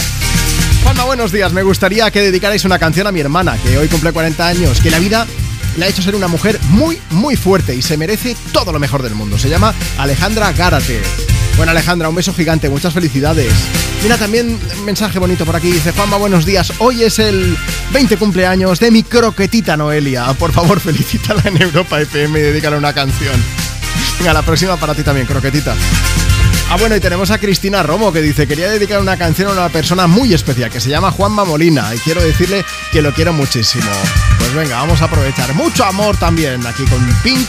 Juanma, 0.82 1.04
buenos 1.04 1.32
días, 1.32 1.52
me 1.52 1.62
gustaría 1.62 2.10
que 2.10 2.20
dedicarais 2.20 2.64
una 2.64 2.78
canción 2.78 3.06
a 3.06 3.12
mi 3.12 3.20
hermana, 3.20 3.56
que 3.62 3.78
hoy 3.78 3.88
cumple 3.88 4.12
40 4.12 4.46
años, 4.46 4.80
que 4.80 4.90
la 4.90 4.98
vida 4.98 5.26
le 5.76 5.84
ha 5.84 5.88
hecho 5.88 6.02
ser 6.02 6.14
una 6.14 6.28
mujer 6.28 6.58
muy, 6.70 6.98
muy 7.10 7.36
fuerte 7.36 7.74
y 7.74 7.82
se 7.82 7.96
merece 7.96 8.36
todo 8.52 8.72
lo 8.72 8.78
mejor 8.78 9.02
del 9.02 9.14
mundo. 9.14 9.38
Se 9.38 9.48
llama 9.48 9.74
Alejandra 9.98 10.52
Gárate. 10.52 11.00
Bueno, 11.60 11.72
Alejandra, 11.72 12.08
un 12.08 12.14
beso 12.14 12.32
gigante, 12.32 12.70
muchas 12.70 12.94
felicidades. 12.94 13.52
Mira, 14.02 14.16
también 14.16 14.58
un 14.78 14.84
mensaje 14.86 15.18
bonito 15.18 15.44
por 15.44 15.54
aquí. 15.54 15.70
Dice 15.70 15.92
Juanma, 15.92 16.16
buenos 16.16 16.46
días. 16.46 16.72
Hoy 16.78 17.02
es 17.02 17.18
el 17.18 17.54
20 17.92 18.16
cumpleaños 18.16 18.80
de 18.80 18.90
mi 18.90 19.02
croquetita 19.02 19.76
Noelia. 19.76 20.32
Por 20.38 20.52
favor, 20.52 20.80
felicítala 20.80 21.42
en 21.44 21.60
Europa 21.60 22.00
FM 22.00 22.38
y 22.38 22.42
dedícale 22.44 22.78
una 22.78 22.94
canción. 22.94 23.34
Venga, 24.18 24.32
la 24.32 24.40
próxima 24.40 24.78
para 24.78 24.94
ti 24.94 25.02
también, 25.02 25.26
croquetita. 25.26 25.74
Ah, 26.70 26.78
bueno, 26.78 26.96
y 26.96 27.00
tenemos 27.00 27.30
a 27.30 27.36
Cristina 27.36 27.82
Romo 27.82 28.10
que 28.10 28.22
dice, 28.22 28.46
quería 28.46 28.70
dedicar 28.70 28.98
una 28.98 29.18
canción 29.18 29.50
a 29.50 29.52
una 29.52 29.68
persona 29.68 30.06
muy 30.06 30.32
especial 30.32 30.70
que 30.70 30.80
se 30.80 30.88
llama 30.88 31.10
Juanma 31.10 31.44
Molina 31.44 31.94
y 31.94 31.98
quiero 31.98 32.22
decirle 32.22 32.64
que 32.90 33.02
lo 33.02 33.12
quiero 33.12 33.34
muchísimo. 33.34 33.90
Pues 34.38 34.54
venga, 34.54 34.76
vamos 34.76 35.02
a 35.02 35.04
aprovechar. 35.04 35.52
Mucho 35.52 35.84
amor 35.84 36.16
también 36.16 36.66
aquí 36.66 36.84
con 36.84 37.04
Pink 37.22 37.46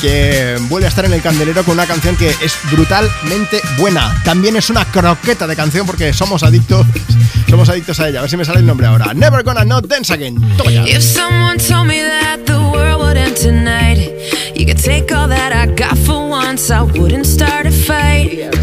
que 0.00 0.56
vuelve 0.68 0.86
a 0.86 0.88
estar 0.88 1.04
en 1.04 1.12
el 1.12 1.22
candelero 1.22 1.64
con 1.64 1.74
una 1.74 1.86
canción 1.86 2.16
que 2.16 2.28
es 2.28 2.56
brutalmente 2.70 3.60
buena. 3.78 4.14
También 4.24 4.56
es 4.56 4.70
una 4.70 4.84
croqueta 4.84 5.46
de 5.46 5.56
canción 5.56 5.86
porque 5.86 6.12
somos 6.12 6.42
adictos, 6.42 6.86
somos 7.50 7.68
adictos 7.68 7.98
a 8.00 8.08
ella. 8.08 8.18
A 8.20 8.22
ver 8.22 8.30
si 8.30 8.36
me 8.36 8.44
sale 8.44 8.60
el 8.60 8.66
nombre 8.66 8.86
ahora. 8.86 9.14
Never 9.14 9.42
Gonna 9.42 9.64
Not 9.64 9.86
Dance 9.86 10.12
Again. 10.12 10.36
Toma 10.56 10.70
ya. 10.70 10.84
If 10.84 11.02
someone 11.02 11.58
told 11.58 11.86
me 11.86 12.02
that 12.02 12.40
the 12.46 12.58
world 12.72 13.02
would 13.02 13.16
end 13.16 13.36
tonight, 13.36 14.12
you 14.54 14.66
could 14.66 14.82
take 14.82 15.12
all 15.14 15.28
that 15.28 15.52
I 15.52 15.66
got 15.74 15.96
for 15.98 16.28
once, 16.28 16.70
I 16.70 16.82
wouldn't 16.82 17.26
start 17.26 17.66
a 17.66 17.70
fight. 17.70 18.54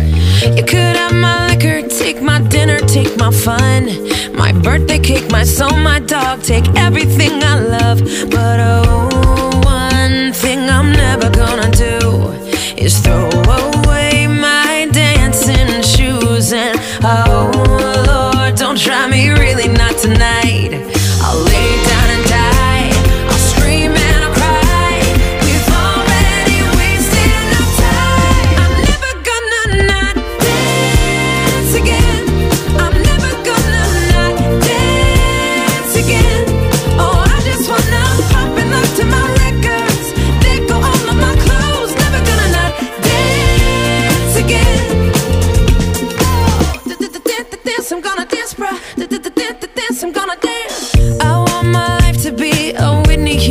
You 0.43 0.64
could 0.64 0.95
have 0.95 1.14
my 1.14 1.47
liquor, 1.47 1.88
take 1.88 2.22
my 2.22 2.39
dinner, 2.39 2.80
take 2.80 3.17
my 3.17 3.31
fun, 3.31 3.88
my 4.35 4.51
birthday 4.51 4.99
cake, 4.99 5.31
my 5.31 5.43
soul, 5.43 5.75
my 5.77 5.99
dog, 5.99 6.43
take 6.43 6.67
everything 6.75 7.43
I 7.43 7.59
love. 7.59 7.99
But 8.30 8.59
oh, 8.59 9.61
one 9.64 10.33
thing 10.33 10.55
is 12.85 12.99
throw 12.99 13.27
away 13.30 14.27
my 14.27 14.88
dancing 14.91 15.81
shoes. 15.81 16.53
And 16.53 16.80
oh, 17.03 17.49
Lord, 18.07 18.55
don't 18.55 18.77
try 18.77 19.09
me, 19.09 19.30
really 19.30 19.67
not 19.67 19.97
tonight. 19.97 20.55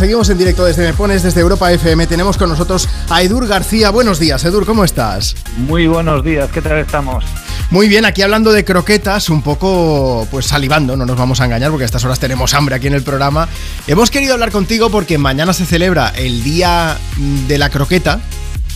Seguimos 0.00 0.30
en 0.30 0.38
directo 0.38 0.64
desde 0.64 0.86
Me 0.86 0.94
Pones, 0.94 1.22
desde 1.22 1.42
Europa 1.42 1.70
FM. 1.70 2.06
Tenemos 2.06 2.38
con 2.38 2.48
nosotros 2.48 2.88
a 3.10 3.22
Edur 3.22 3.46
García. 3.46 3.90
Buenos 3.90 4.18
días, 4.18 4.42
Edur, 4.46 4.64
¿cómo 4.64 4.82
estás? 4.82 5.36
Muy 5.58 5.88
buenos 5.88 6.24
días, 6.24 6.48
¿qué 6.50 6.62
tal 6.62 6.78
estamos? 6.78 7.22
Muy 7.70 7.86
bien, 7.86 8.06
aquí 8.06 8.22
hablando 8.22 8.50
de 8.50 8.64
croquetas, 8.64 9.28
un 9.28 9.42
poco 9.42 10.26
pues 10.30 10.46
salivando, 10.46 10.96
no 10.96 11.04
nos 11.04 11.18
vamos 11.18 11.42
a 11.42 11.44
engañar 11.44 11.70
porque 11.70 11.84
a 11.84 11.86
estas 11.86 12.02
horas 12.02 12.18
tenemos 12.18 12.54
hambre 12.54 12.76
aquí 12.76 12.86
en 12.86 12.94
el 12.94 13.02
programa. 13.02 13.46
Hemos 13.86 14.10
querido 14.10 14.32
hablar 14.32 14.50
contigo 14.50 14.88
porque 14.88 15.18
mañana 15.18 15.52
se 15.52 15.66
celebra 15.66 16.08
el 16.16 16.42
Día 16.42 16.96
de 17.46 17.58
la 17.58 17.68
Croqueta 17.68 18.20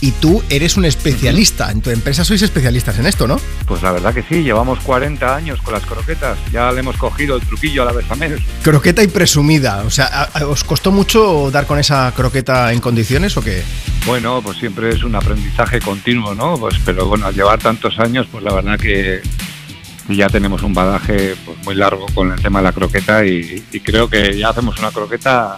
y 0.05 0.11
tú 0.11 0.43
eres 0.51 0.77
un 0.77 0.85
especialista. 0.85 1.71
En 1.71 1.81
tu 1.81 1.89
empresa 1.89 2.23
sois 2.23 2.41
especialistas 2.43 2.99
en 2.99 3.07
esto, 3.07 3.27
¿no? 3.27 3.39
Pues 3.65 3.81
la 3.81 3.91
verdad 3.91 4.13
que 4.13 4.21
sí, 4.21 4.43
llevamos 4.43 4.79
40 4.81 5.35
años 5.35 5.59
con 5.63 5.73
las 5.73 5.83
croquetas, 5.83 6.37
ya 6.51 6.71
le 6.71 6.81
hemos 6.81 6.95
cogido 6.97 7.35
el 7.37 7.41
truquillo 7.41 7.81
a 7.81 7.85
la 7.85 7.91
bechamel. 7.91 8.39
Croqueta 8.61 9.01
y 9.01 9.07
presumida. 9.07 9.81
O 9.83 9.89
sea, 9.89 10.05
¿a- 10.05 10.29
a- 10.39 10.47
¿os 10.47 10.63
costó 10.63 10.91
mucho 10.91 11.49
dar 11.51 11.65
con 11.65 11.79
esa 11.79 12.11
croqueta 12.15 12.71
en 12.71 12.79
condiciones 12.81 13.35
o 13.37 13.41
qué? 13.41 13.63
Bueno, 14.05 14.41
pues 14.43 14.59
siempre 14.59 14.89
es 14.89 15.03
un 15.03 15.15
aprendizaje 15.15 15.79
continuo, 15.79 16.35
¿no? 16.35 16.57
Pues 16.59 16.75
pero 16.85 17.07
bueno, 17.07 17.25
al 17.25 17.33
llevar 17.33 17.57
tantos 17.57 17.97
años, 17.99 18.27
pues 18.31 18.43
la 18.43 18.53
verdad 18.53 18.77
que 18.79 19.21
ya 20.09 20.29
tenemos 20.29 20.61
un 20.61 20.73
badaje 20.75 21.35
pues, 21.45 21.57
muy 21.65 21.73
largo 21.73 22.05
con 22.13 22.31
el 22.31 22.39
tema 22.39 22.59
de 22.59 22.65
la 22.65 22.71
croqueta 22.73 23.25
y, 23.25 23.63
y 23.71 23.79
creo 23.79 24.07
que 24.07 24.37
ya 24.37 24.49
hacemos 24.49 24.77
una 24.77 24.91
croqueta 24.91 25.57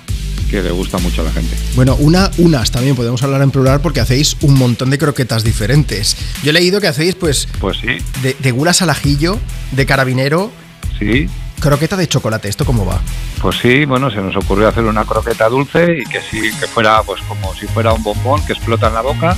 que 0.50 0.62
le 0.62 0.72
gusta 0.72 0.98
mucho 0.98 1.22
a 1.22 1.26
la 1.26 1.32
gente. 1.32 1.56
Bueno, 1.76 1.96
una, 2.00 2.32
unas 2.38 2.72
también 2.72 2.96
podemos 2.96 3.22
hablar 3.24 3.42
en 3.42 3.52
plural 3.52 3.82
porque 3.82 4.00
hacéis 4.00 4.38
un 4.42 4.56
montón 4.56 4.90
de 4.90 4.98
croquetas 4.98 5.44
diferentes. 5.44 6.18
Yo 6.44 6.52
he 6.52 6.54
leído 6.54 6.82
que 6.82 6.88
hacéis, 6.88 7.16
pues, 7.16 7.48
Pues 7.60 7.78
sí, 7.78 7.98
de, 8.22 8.36
de 8.40 8.52
gulas 8.52 8.82
al 8.82 8.90
ajillo, 8.90 9.40
de 9.72 9.86
carabinero, 9.86 10.52
sí, 11.00 11.30
croqueta 11.60 11.98
de 11.98 12.08
chocolate. 12.08 12.48
¿Esto 12.50 12.66
cómo 12.66 12.86
va? 12.86 13.02
Pues 13.42 13.58
sí, 13.58 13.86
bueno, 13.86 14.10
se 14.10 14.18
nos 14.18 14.36
ocurrió 14.36 14.68
hacer 14.68 14.84
una 14.84 15.06
croqueta 15.06 15.50
dulce 15.50 16.00
y 16.00 16.04
que 16.06 16.22
sí, 16.22 16.42
que 16.60 16.68
fuera 16.68 17.02
pues 17.04 17.22
como 17.24 17.54
si 17.56 17.68
fuera 17.68 17.94
un 17.94 18.04
bombón 18.04 18.46
que 18.46 18.54
explota 18.54 18.88
en 18.88 18.94
la 18.94 19.02
boca. 19.02 19.36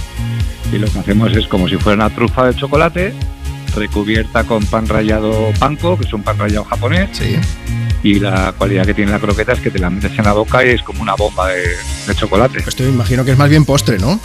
Y 0.72 0.78
lo 0.78 0.88
que 0.92 1.00
hacemos 1.00 1.36
es 1.36 1.48
como 1.48 1.68
si 1.68 1.78
fuera 1.78 2.06
una 2.06 2.16
trufa 2.16 2.46
de 2.46 2.56
chocolate 2.56 3.14
recubierta 3.76 4.44
con 4.44 4.66
pan 4.66 4.88
rallado 4.88 5.52
panko, 5.60 5.98
que 5.98 6.06
es 6.08 6.14
un 6.14 6.24
pan 6.24 6.38
rallado 6.38 6.66
japonés. 6.66 7.10
Y 8.04 8.20
la 8.20 8.54
cualidad 8.58 8.86
que 8.86 8.94
tiene 8.94 9.12
la 9.12 9.20
croqueta 9.20 9.54
es 9.54 9.60
que 9.60 9.72
te 9.72 9.80
la 9.80 9.90
metes 9.90 10.18
en 10.18 10.24
la 10.24 10.32
boca 10.34 10.66
y 10.66 10.70
es 10.70 10.82
como 10.84 11.02
una 11.02 11.16
bomba 11.16 11.50
de, 11.50 11.64
de 12.08 12.16
chocolate. 12.16 12.64
Esto 12.66 12.84
me 12.84 12.90
imagino 12.90 13.26
que 13.26 13.32
es 13.32 13.38
más 13.38 13.50
bien 13.50 13.66
postre, 13.66 13.98
¿no? 14.00 14.20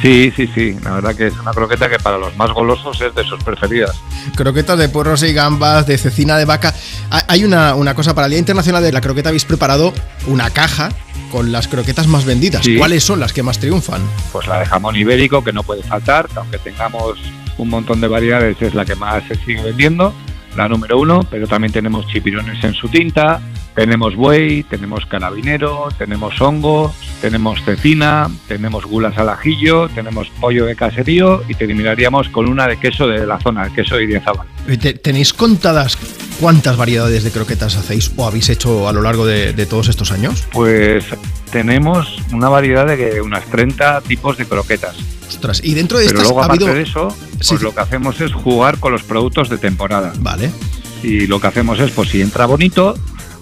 Sí, 0.00 0.32
sí, 0.36 0.48
sí. 0.54 0.76
La 0.84 0.92
verdad 0.92 1.16
que 1.16 1.26
es 1.26 1.34
una 1.40 1.50
croqueta 1.50 1.88
que 1.90 1.98
para 1.98 2.16
los 2.18 2.36
más 2.36 2.52
golosos 2.52 3.00
es 3.00 3.12
de 3.16 3.24
sus 3.24 3.42
preferidas. 3.42 3.96
Croquetas 4.36 4.78
de 4.78 4.88
puerros 4.88 5.24
y 5.24 5.32
gambas, 5.32 5.88
de 5.88 5.98
cecina 5.98 6.36
de 6.36 6.44
vaca. 6.44 6.72
Ha- 7.10 7.24
Hay 7.26 7.44
una, 7.44 7.74
una 7.74 7.94
cosa, 7.94 8.14
para 8.14 8.26
el 8.26 8.30
Día 8.30 8.38
Internacional 8.38 8.80
de 8.84 8.92
la 8.92 9.00
Croqueta 9.00 9.30
habéis 9.30 9.44
preparado 9.44 9.92
una 10.28 10.50
caja 10.50 10.90
con 11.32 11.50
las 11.50 11.66
croquetas 11.66 12.06
más 12.06 12.24
vendidas. 12.24 12.64
Sí. 12.64 12.76
¿Cuáles 12.76 13.02
son 13.02 13.18
las 13.18 13.32
que 13.32 13.42
más 13.42 13.58
triunfan? 13.58 14.00
Pues 14.32 14.46
la 14.46 14.60
de 14.60 14.66
jamón 14.66 14.94
ibérico, 14.94 15.42
que 15.42 15.52
no 15.52 15.64
puede 15.64 15.82
faltar, 15.82 16.28
que 16.28 16.38
aunque 16.38 16.58
tengamos 16.58 17.18
un 17.58 17.68
montón 17.68 18.00
de 18.00 18.08
variedades, 18.08 18.60
es 18.62 18.74
la 18.74 18.84
que 18.84 18.94
más 18.94 19.22
se 19.28 19.34
sigue 19.36 19.62
vendiendo, 19.62 20.14
la 20.56 20.68
número 20.68 20.98
uno, 20.98 21.20
pero 21.30 21.46
también 21.46 21.72
tenemos 21.72 22.06
chipirones 22.08 22.62
en 22.64 22.72
su 22.74 22.88
tinta, 22.88 23.40
tenemos 23.74 24.16
buey, 24.16 24.64
tenemos 24.64 25.06
carabinero, 25.06 25.88
tenemos 25.98 26.40
hongo, 26.40 26.92
tenemos 27.20 27.62
cecina, 27.62 28.28
tenemos 28.48 28.84
gulas 28.86 29.16
al 29.18 29.28
ajillo, 29.28 29.88
tenemos 29.88 30.28
pollo 30.40 30.64
de 30.66 30.74
caserío 30.74 31.42
y 31.48 31.54
terminaríamos 31.54 32.28
con 32.30 32.48
una 32.48 32.66
de 32.66 32.76
queso 32.78 33.06
de 33.06 33.24
la 33.26 33.38
zona, 33.38 33.64
el 33.66 33.72
queso 33.72 33.94
de 33.96 34.04
Idiazábal. 34.04 34.48
Te- 34.80 34.94
¿Tenéis 34.94 35.32
contadas 35.32 35.96
cuántas 36.40 36.76
variedades 36.76 37.24
de 37.24 37.30
croquetas 37.30 37.76
hacéis 37.76 38.10
o 38.16 38.26
habéis 38.26 38.48
hecho 38.48 38.88
a 38.88 38.92
lo 38.92 39.02
largo 39.02 39.26
de, 39.26 39.52
de 39.52 39.66
todos 39.66 39.88
estos 39.88 40.12
años? 40.12 40.44
Pues 40.52 41.04
tenemos 41.50 42.16
una 42.32 42.48
variedad 42.48 42.86
de 42.86 43.20
unas 43.20 43.44
30 43.46 44.00
tipos 44.02 44.36
de 44.36 44.46
croquetas. 44.46 44.96
Ostras, 45.28 45.60
y 45.62 45.74
dentro 45.74 45.98
de 45.98 46.06
Pero 46.06 46.18
estas 46.18 46.28
luego, 46.28 46.42
ha 46.42 46.44
aparte 46.46 46.64
habido... 46.64 46.76
de 46.76 46.82
eso, 46.82 47.16
Sí. 47.40 47.50
pues 47.50 47.62
lo 47.62 47.74
que 47.74 47.80
hacemos 47.80 48.20
es 48.20 48.32
jugar 48.32 48.78
con 48.78 48.92
los 48.92 49.02
productos 49.02 49.48
de 49.48 49.58
temporada. 49.58 50.12
Vale. 50.20 50.50
Y 51.02 51.26
lo 51.26 51.40
que 51.40 51.46
hacemos 51.46 51.78
es, 51.80 51.90
pues 51.92 52.08
si 52.08 52.20
entra 52.20 52.46
bonito, 52.46 52.94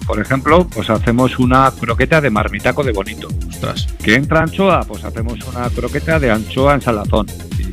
por 0.05 0.19
ejemplo, 0.21 0.67
pues 0.67 0.89
hacemos 0.89 1.39
una 1.39 1.71
croqueta 1.71 2.21
de 2.21 2.29
marmitaco 2.29 2.83
de 2.83 2.91
bonito. 2.91 3.27
Ostras. 3.49 3.87
Que 4.03 4.15
entra 4.15 4.41
anchoa, 4.43 4.81
pues 4.83 5.03
hacemos 5.03 5.39
una 5.47 5.69
croqueta 5.69 6.19
de 6.19 6.29
anchoa 6.31 6.75
en 6.75 6.81
salazón. 6.81 7.25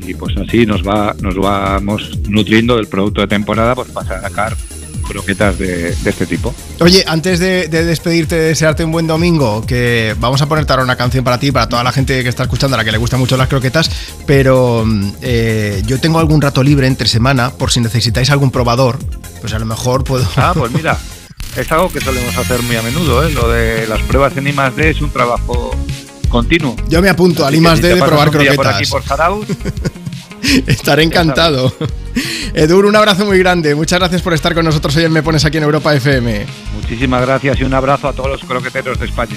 Y 0.06 0.14
pues 0.14 0.36
así 0.36 0.64
nos 0.66 0.86
va, 0.86 1.14
nos 1.20 1.36
vamos 1.36 2.18
nutriendo 2.28 2.76
del 2.76 2.86
producto 2.86 3.20
de 3.22 3.26
temporada 3.26 3.74
pues 3.74 3.88
para 3.90 4.20
sacar 4.22 4.56
croquetas 5.04 5.58
de, 5.58 5.94
de 5.94 6.10
este 6.10 6.26
tipo. 6.26 6.54
Oye, 6.80 7.04
antes 7.06 7.38
de, 7.38 7.68
de 7.68 7.84
despedirte, 7.84 8.34
de 8.34 8.48
desearte 8.48 8.84
un 8.84 8.92
buen 8.92 9.06
domingo, 9.06 9.64
que 9.66 10.14
vamos 10.18 10.42
a 10.42 10.46
ponerte 10.46 10.72
ahora 10.72 10.84
una 10.84 10.96
canción 10.96 11.24
para 11.24 11.38
ti, 11.38 11.52
para 11.52 11.68
toda 11.68 11.84
la 11.84 11.92
gente 11.92 12.22
que 12.22 12.28
está 12.28 12.42
escuchando, 12.44 12.74
a 12.74 12.78
la 12.78 12.84
que 12.84 12.92
le 12.92 12.98
gustan 12.98 13.20
mucho 13.20 13.36
las 13.36 13.48
croquetas, 13.48 13.90
pero 14.26 14.84
eh, 15.22 15.82
yo 15.86 16.00
tengo 16.00 16.18
algún 16.18 16.40
rato 16.40 16.62
libre 16.62 16.86
entre 16.86 17.08
semana, 17.08 17.50
por 17.50 17.70
si 17.70 17.80
necesitáis 17.80 18.30
algún 18.30 18.50
probador, 18.50 18.98
pues 19.40 19.52
a 19.52 19.58
lo 19.58 19.66
mejor 19.66 20.04
puedo... 20.04 20.26
Ah, 20.36 20.52
pues 20.56 20.72
mira, 20.74 20.98
es 21.56 21.70
algo 21.70 21.90
que 21.90 22.00
solemos 22.00 22.36
hacer 22.36 22.62
muy 22.62 22.76
a 22.76 22.82
menudo, 22.82 23.24
¿eh? 23.24 23.30
Lo 23.30 23.48
de 23.48 23.86
las 23.86 24.00
pruebas 24.02 24.36
en 24.36 24.48
I+.D. 24.48 24.90
es 24.90 25.00
un 25.00 25.10
trabajo 25.10 25.70
continuo. 26.28 26.74
Yo 26.88 27.00
me 27.00 27.08
apunto 27.08 27.46
al 27.46 27.54
I 27.54 27.60
D 27.60 27.94
de 27.94 27.96
probar 27.96 28.30
por 28.30 28.38
croquetas. 28.40 28.74
aquí 28.74 28.86
por 28.86 29.02
Zarauz, 29.04 29.46
Estaré 30.66 31.02
encantado. 31.02 31.74
Edur, 32.54 32.86
un 32.86 32.96
abrazo 32.96 33.24
muy 33.24 33.38
grande. 33.38 33.74
Muchas 33.74 33.98
gracias 33.98 34.22
por 34.22 34.34
estar 34.34 34.54
con 34.54 34.64
nosotros 34.64 34.94
hoy 34.96 35.04
en 35.04 35.12
Me 35.12 35.22
Pones 35.22 35.44
aquí 35.44 35.58
en 35.58 35.64
Europa 35.64 35.94
FM. 35.94 36.46
muchísimas 36.74 37.22
gracias 37.22 37.60
y 37.60 37.64
un 37.64 37.74
abrazo 37.74 38.08
a 38.08 38.12
todos 38.12 38.30
los 38.30 38.44
croqueteros 38.44 38.98
de 38.98 39.06
España. 39.06 39.36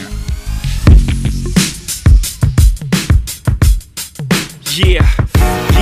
Yeah, 4.75 5.05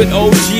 With 0.00 0.12
OG 0.14 0.59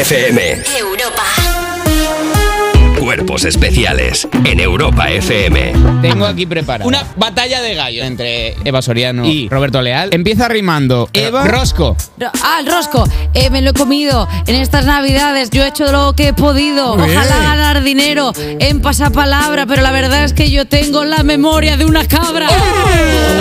FM. 0.00 0.89
Cuerpos 3.10 3.44
especiales 3.44 4.28
en 4.44 4.60
Europa 4.60 5.10
FM. 5.10 5.72
Tengo 6.00 6.26
aquí 6.26 6.46
preparado 6.46 6.86
una 6.86 7.04
batalla 7.16 7.60
de 7.60 7.74
gallo 7.74 8.04
entre 8.04 8.54
Eva 8.64 8.82
Soriano 8.82 9.26
y 9.26 9.48
Roberto 9.48 9.82
Leal. 9.82 10.10
Empieza 10.12 10.46
rimando. 10.46 11.10
Eva 11.12 11.44
Rosco. 11.44 11.96
Ro- 12.16 12.30
Ah, 12.44 12.58
el 12.60 12.66
rosco. 12.70 13.02
Eh, 13.34 13.50
me 13.50 13.62
lo 13.62 13.70
he 13.70 13.72
comido 13.72 14.28
en 14.46 14.54
estas 14.54 14.84
navidades. 14.86 15.50
Yo 15.50 15.64
he 15.64 15.68
hecho 15.70 15.90
lo 15.90 16.12
que 16.14 16.28
he 16.28 16.32
podido. 16.34 16.96
Muy 16.96 17.10
Ojalá 17.10 17.34
bien. 17.38 17.42
ganar 17.48 17.82
dinero 17.82 18.32
en 18.36 18.80
pasapalabra, 18.80 19.66
pero 19.66 19.82
la 19.82 19.90
verdad 19.90 20.22
es 20.22 20.32
que 20.32 20.48
yo 20.48 20.68
tengo 20.68 21.02
la 21.04 21.24
memoria 21.24 21.76
de 21.76 21.86
una 21.86 22.06
cabra. 22.06 22.46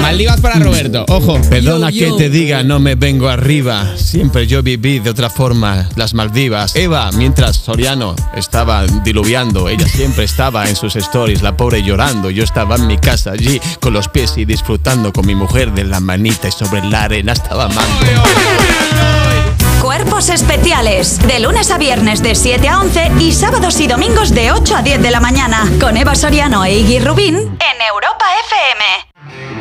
Maldivas 0.02 0.42
para 0.42 0.56
Roberto. 0.56 1.06
Ojo. 1.10 1.40
Perdona 1.48 1.92
Yo, 1.92 2.08
yo. 2.08 2.18
que 2.18 2.24
te 2.24 2.30
diga, 2.32 2.64
no 2.64 2.80
me 2.80 2.96
vengo 2.96 3.30
arriba. 3.30 3.94
Siempre 3.98 4.48
yo 4.48 4.64
viví 4.64 4.98
de 4.98 5.12
otra 5.12 5.30
forma 5.30 5.88
las 5.96 6.16
Maldivas. 6.16 6.76
Eva, 6.76 7.12
mientras 7.12 7.58
Soriano 7.58 8.16
estaba 8.36 8.88
diluviando, 9.04 9.59
ella 9.68 9.88
siempre 9.88 10.24
estaba 10.24 10.70
en 10.70 10.76
sus 10.76 10.96
stories, 10.96 11.42
la 11.42 11.58
pobre 11.58 11.84
llorando. 11.84 12.30
Yo 12.30 12.44
estaba 12.44 12.76
en 12.76 12.88
mi 12.88 12.98
casa 12.98 13.32
allí 13.32 13.60
con 13.82 13.94
los 13.94 14.08
pies 14.08 14.38
y 14.38 14.46
disfrutando 14.46 15.12
con 15.12 15.26
mi 15.26 15.36
mujer 15.36 15.74
de 15.74 15.84
la 15.84 16.00
manita 16.00 16.48
y 16.48 16.52
sobre 16.52 16.82
la 16.86 17.04
arena 17.04 17.34
estaba 17.34 17.66
amando. 17.66 18.06
Cuerpos 19.82 20.30
especiales. 20.30 21.20
De 21.28 21.40
lunes 21.40 21.72
a 21.72 21.78
viernes 21.78 22.22
de 22.22 22.36
7 22.36 22.68
a 22.68 22.80
11 22.80 23.12
y 23.20 23.32
sábados 23.32 23.80
y 23.80 23.88
domingos 23.88 24.34
de 24.34 24.52
8 24.52 24.76
a 24.76 24.82
10 24.82 25.02
de 25.02 25.12
la 25.12 25.20
mañana. 25.20 25.70
Con 25.80 25.98
Eva 25.98 26.16
Soriano 26.16 26.64
e 26.64 26.78
Iggy 26.78 27.00
Rubín 27.00 27.36
en 27.36 27.82
Europa 27.92 28.26
FM. 28.46 29.09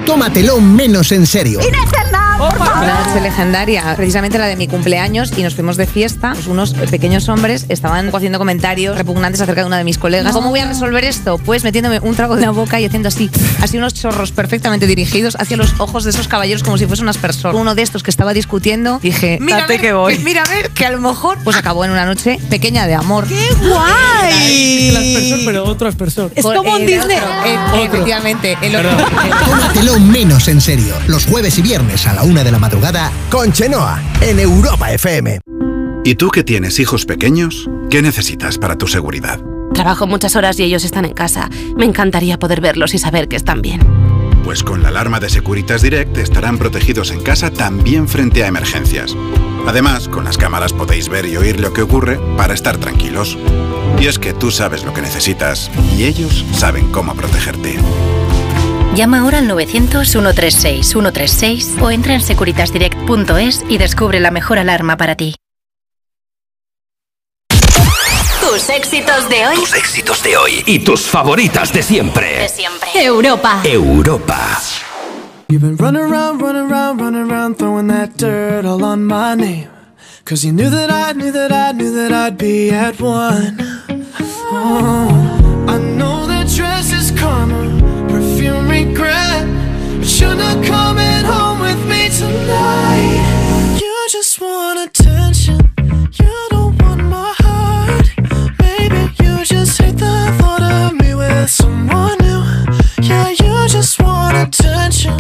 Tómatelo 0.08 0.58
menos 0.62 1.12
en 1.12 1.26
serio. 1.26 1.60
¡Inés 1.60 1.92
Navidad! 1.92 2.28
Una 2.38 3.04
noche 3.04 3.20
legendaria, 3.20 3.94
precisamente 3.94 4.38
la 4.38 4.46
de 4.46 4.56
mi 4.56 4.68
cumpleaños, 4.68 5.32
y 5.36 5.42
nos 5.42 5.54
fuimos 5.54 5.76
de 5.76 5.86
fiesta. 5.86 6.32
Pues 6.32 6.46
unos 6.46 6.72
pequeños 6.72 7.28
hombres 7.28 7.66
estaban 7.68 8.14
haciendo 8.14 8.38
comentarios 8.38 8.96
repugnantes 8.96 9.42
acerca 9.42 9.60
de 9.60 9.66
una 9.66 9.76
de 9.76 9.84
mis 9.84 9.98
colegas. 9.98 10.32
¿Cómo 10.32 10.48
voy 10.48 10.60
a 10.60 10.66
resolver 10.66 11.04
esto? 11.04 11.36
Pues 11.36 11.62
metiéndome 11.62 12.00
un 12.00 12.14
trago 12.14 12.36
de 12.36 12.42
la 12.42 12.52
boca 12.52 12.80
y 12.80 12.86
haciendo 12.86 13.08
así, 13.08 13.28
así 13.60 13.76
unos 13.76 13.92
chorros 13.92 14.32
perfectamente 14.32 14.86
dirigidos 14.86 15.36
hacia 15.38 15.58
los 15.58 15.78
ojos 15.78 16.04
de 16.04 16.10
esos 16.10 16.26
caballeros 16.26 16.62
como 16.62 16.78
si 16.78 16.86
fuesen 16.86 17.04
unas 17.04 17.18
personas. 17.18 17.60
Uno 17.60 17.74
de 17.74 17.82
estos 17.82 18.02
que 18.02 18.10
estaba 18.10 18.32
discutiendo, 18.32 19.00
dije, 19.02 19.38
mira 19.40 19.64
a 19.64 19.66
ver, 19.66 19.80
que 19.80 19.92
voy. 19.92 20.18
mira 20.20 20.42
a 20.42 20.48
ver, 20.48 20.70
que 20.70 20.86
a 20.86 20.90
lo 20.90 21.00
mejor 21.00 21.38
pues 21.44 21.56
acabó 21.56 21.84
en 21.84 21.90
una 21.90 22.06
noche 22.06 22.38
pequeña 22.48 22.86
de 22.86 22.94
amor. 22.94 23.26
¡Qué 23.26 23.48
Las 24.92 25.04
personas, 25.04 25.40
pero 25.44 25.64
otras 25.64 25.96
personas. 25.96 26.32
Es 26.34 26.44
como 26.44 26.72
un 26.72 26.86
Disney. 26.86 27.18
efectivamente, 27.84 28.56
el 28.62 28.76
otro. 28.76 28.90
Tómatelo 29.44 29.97
menos 29.98 30.48
en 30.48 30.60
serio. 30.60 30.94
Los 31.06 31.26
jueves 31.26 31.58
y 31.58 31.62
viernes 31.62 32.06
a 32.06 32.14
la 32.14 32.22
una 32.22 32.44
de 32.44 32.52
la 32.52 32.58
madrugada 32.58 33.10
con 33.30 33.52
Chenoa 33.52 34.02
en 34.20 34.38
Europa 34.38 34.92
FM. 34.92 35.40
¿Y 36.04 36.14
tú 36.14 36.30
que 36.30 36.44
tienes 36.44 36.78
hijos 36.78 37.04
pequeños? 37.04 37.68
¿Qué 37.90 38.00
necesitas 38.02 38.58
para 38.58 38.78
tu 38.78 38.86
seguridad? 38.86 39.40
Trabajo 39.74 40.06
muchas 40.06 40.36
horas 40.36 40.58
y 40.58 40.64
ellos 40.64 40.84
están 40.84 41.04
en 41.04 41.12
casa. 41.12 41.50
Me 41.76 41.84
encantaría 41.84 42.38
poder 42.38 42.60
verlos 42.60 42.94
y 42.94 42.98
saber 42.98 43.28
que 43.28 43.36
están 43.36 43.62
bien. 43.62 43.80
Pues 44.44 44.62
con 44.62 44.82
la 44.82 44.88
alarma 44.88 45.20
de 45.20 45.28
Securitas 45.28 45.82
Direct 45.82 46.16
estarán 46.16 46.56
protegidos 46.58 47.10
en 47.10 47.20
casa 47.20 47.50
también 47.50 48.08
frente 48.08 48.44
a 48.44 48.46
emergencias. 48.46 49.14
Además, 49.66 50.08
con 50.08 50.24
las 50.24 50.38
cámaras 50.38 50.72
podéis 50.72 51.10
ver 51.10 51.26
y 51.26 51.36
oír 51.36 51.60
lo 51.60 51.74
que 51.74 51.82
ocurre 51.82 52.18
para 52.36 52.54
estar 52.54 52.78
tranquilos. 52.78 53.36
Y 54.00 54.06
es 54.06 54.18
que 54.18 54.32
tú 54.32 54.50
sabes 54.50 54.84
lo 54.84 54.94
que 54.94 55.02
necesitas 55.02 55.70
y 55.94 56.04
ellos 56.04 56.44
saben 56.54 56.90
cómo 56.90 57.14
protegerte. 57.14 57.76
Llama 58.98 59.20
ahora 59.20 59.38
al 59.38 59.48
900-136-136 59.48 61.80
o 61.80 61.90
entra 61.92 62.14
en 62.14 62.20
securitasdirect.es 62.20 63.64
y 63.68 63.78
descubre 63.78 64.18
la 64.18 64.32
mejor 64.32 64.58
alarma 64.58 64.96
para 64.96 65.14
ti. 65.14 65.36
Tus 68.40 68.68
éxitos 68.70 69.28
de 69.28 69.46
hoy. 69.46 69.54
Tus 69.54 69.74
éxitos 69.74 70.20
de 70.24 70.36
hoy 70.36 70.64
y 70.66 70.80
tus 70.80 71.02
favoritas 71.02 71.72
de 71.72 71.84
siempre. 71.84 72.40
De 72.40 72.48
siempre. 72.48 72.88
Europa. 72.94 73.60
Europa. 73.62 74.60
You've 75.48 75.62
been 75.62 75.76
running 75.76 76.02
around, 76.02 76.42
running 76.42 76.68
around, 76.68 77.00
running 77.00 77.30
around, 77.30 77.56
throwing 77.56 77.86
that 77.86 78.16
dirt 78.16 78.64
all 78.64 78.82
on 78.82 79.06
my 79.06 79.36
name. 79.36 79.68
Cause 80.24 80.44
you 80.44 80.52
knew 80.52 80.70
that 80.70 80.90
I 80.90 81.12
knew 81.12 81.30
that 81.30 81.52
I 81.52 81.70
knew 81.72 81.92
that 81.92 82.10
I'd 82.10 82.36
be 82.36 82.72
at 82.72 83.00
one. 83.00 83.58
Oh, 84.50 85.27
Not 90.20 90.64
coming 90.64 91.24
home 91.24 91.60
with 91.60 91.80
me 91.86 92.08
tonight. 92.08 93.78
You 93.80 94.06
just 94.10 94.40
want 94.40 94.78
attention, 94.78 95.58
you 96.18 96.46
don't 96.50 96.76
want 96.82 97.02
my 97.04 97.34
heart. 97.38 98.06
Maybe 98.60 99.12
you 99.22 99.44
just 99.44 99.80
hate 99.80 99.96
the 99.96 100.34
thought 100.38 100.62
of 100.62 100.94
me 101.00 101.14
with 101.14 101.48
someone 101.48 102.18
new. 102.18 102.42
Yeah, 103.00 103.28
you 103.30 103.68
just 103.68 104.00
want 104.02 104.36
attention. 104.36 105.16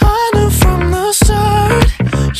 I 0.00 0.30
knew 0.34 0.50
from 0.50 0.90
the 0.90 1.12
start. 1.12 1.84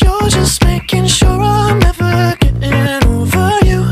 You're 0.00 0.28
just 0.28 0.64
making 0.64 1.06
sure 1.06 1.40
I'm 1.40 1.78
never 1.80 2.36
getting 2.40 3.04
over 3.08 3.50
you. 3.70 3.84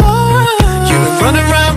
Oh. 0.00 0.88
Been 0.88 1.22
running 1.24 1.46
around, 1.50 1.67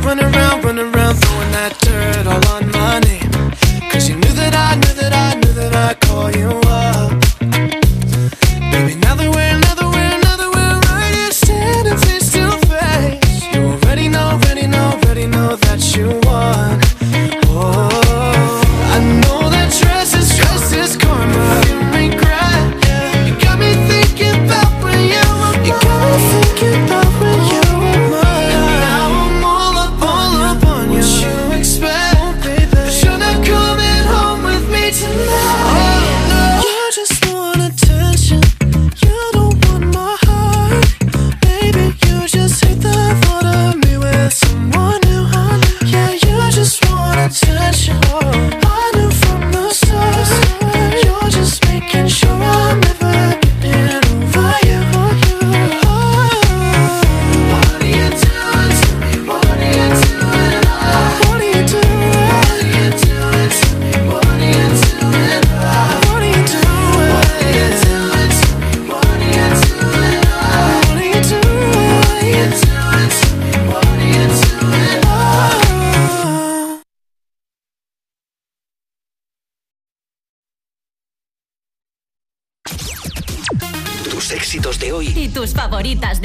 you 6.38 6.50
up. 6.68 7.01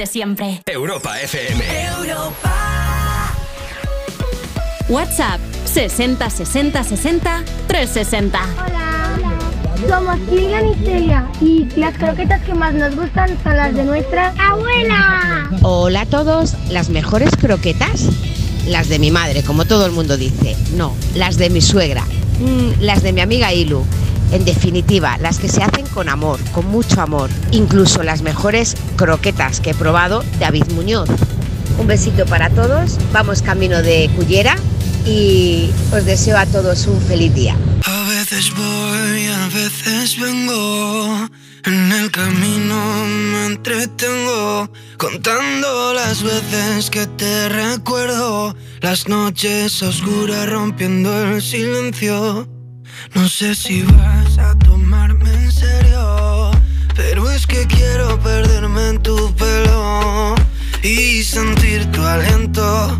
De 0.07 0.12
siempre. 0.12 0.62
Europa 0.67 1.20
FM. 1.20 1.65
WhatsApp 4.89 5.41
60 5.65 6.31
60 6.31 6.85
60 6.85 7.44
360. 7.67 8.41
Somos 9.89 10.17
Kilian 10.31 10.67
y 10.68 10.75
Celia 10.85 11.31
y 11.41 11.65
las 11.76 11.97
croquetas 11.99 12.43
que 12.43 12.55
más 12.55 12.75
nos 12.75 12.94
gustan 12.97 13.36
son 13.43 13.57
las 13.57 13.75
de 13.75 13.85
nuestra 13.85 14.33
abuela. 14.39 15.51
Hola 15.62 16.02
a 16.02 16.07
todos, 16.07 16.55
las 16.70 16.89
mejores 16.89 17.31
croquetas, 17.36 18.09
las 18.67 18.89
de 18.89 18.99
mi 18.99 19.10
madre, 19.10 19.43
como 19.43 19.65
todo 19.65 19.86
el 19.86 19.93
mundo 19.93 20.17
dice. 20.17 20.57
No, 20.76 20.94
las 21.15 21.36
de 21.36 21.51
mi 21.51 21.60
suegra, 21.60 22.05
Mm, 22.39 22.83
las 22.83 23.02
de 23.02 23.12
mi 23.12 23.20
amiga 23.23 23.52
Ilu. 23.55 23.85
En 24.33 24.45
definitiva, 24.45 25.19
las 25.19 25.39
que 25.39 25.49
se 25.49 25.63
hacen 25.63 25.87
con 25.87 26.09
amor, 26.09 26.41
con 26.53 26.67
mucho 26.67 27.01
amor. 27.01 27.31
Incluso 27.53 28.03
las 28.03 28.23
mejores 28.23 28.77
croquetas 28.97 29.61
que 29.61 29.71
he 29.71 29.75
probado, 29.75 30.25
David 30.39 30.65
Muñoz. 30.75 31.09
Un 31.79 31.87
besito 31.87 32.27
para 32.27 32.51
todos, 32.51 32.99
vamos 33.13 33.43
camino 33.43 33.83
de 33.83 34.11
Cullera 34.17 34.57
y 35.05 35.71
os 35.93 36.05
deseo 36.05 36.37
a 36.39 36.47
todos 36.47 36.87
un 36.87 37.01
feliz 37.01 37.33
día. 37.35 37.57
A 37.85 38.09
veces 38.09 38.53
voy, 38.57 39.27
a 39.27 39.47
veces 39.49 40.19
vengo. 40.19 41.29
En 41.65 41.93
el 41.93 42.11
camino 42.11 43.05
me 43.07 43.47
entretengo. 43.47 44.71
Contando 44.97 45.95
las 45.95 46.23
veces 46.23 46.91
que 46.91 47.07
te 47.07 47.49
recuerdo. 47.49 48.57
Las 48.81 49.09
noches 49.09 49.83
oscuras 49.83 50.49
rompiendo 50.49 51.11
el 51.23 51.43
silencio. 51.43 52.49
No 53.15 53.28
sé 53.28 53.55
si 53.55 53.83
vas 53.83 54.39
a 54.39 54.55
tomarme 54.59 55.33
en 55.33 55.52
serio. 55.52 56.51
Pero 56.94 57.31
es 57.31 57.47
que 57.47 57.67
quiero 57.67 58.18
perderme 58.20 58.89
en 58.91 59.02
tu 59.02 59.35
pelo. 59.35 60.35
Y 60.83 61.23
sentir 61.23 61.91
tu 61.93 62.02
aliento. 62.02 62.99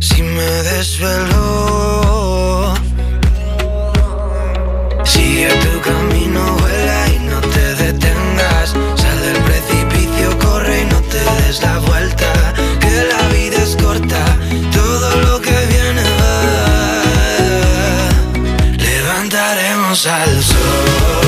Si 0.00 0.22
me 0.22 0.50
desvelo. 0.70 2.06
Sigue 5.04 5.48
tu 5.48 5.80
camino, 5.80 6.56
vuela 6.58 7.08
y 7.08 7.18
no 7.30 7.40
te 7.40 7.74
detengas. 7.74 8.74
Sal 8.96 9.20
del 9.22 9.42
precipicio, 9.44 10.38
corre 10.38 10.82
y 10.82 10.84
no 10.86 11.00
te 11.02 11.18
des 11.42 11.62
la 11.62 11.78
vuelta. 11.78 12.35
Al 20.04 20.42
sol. 20.42 21.25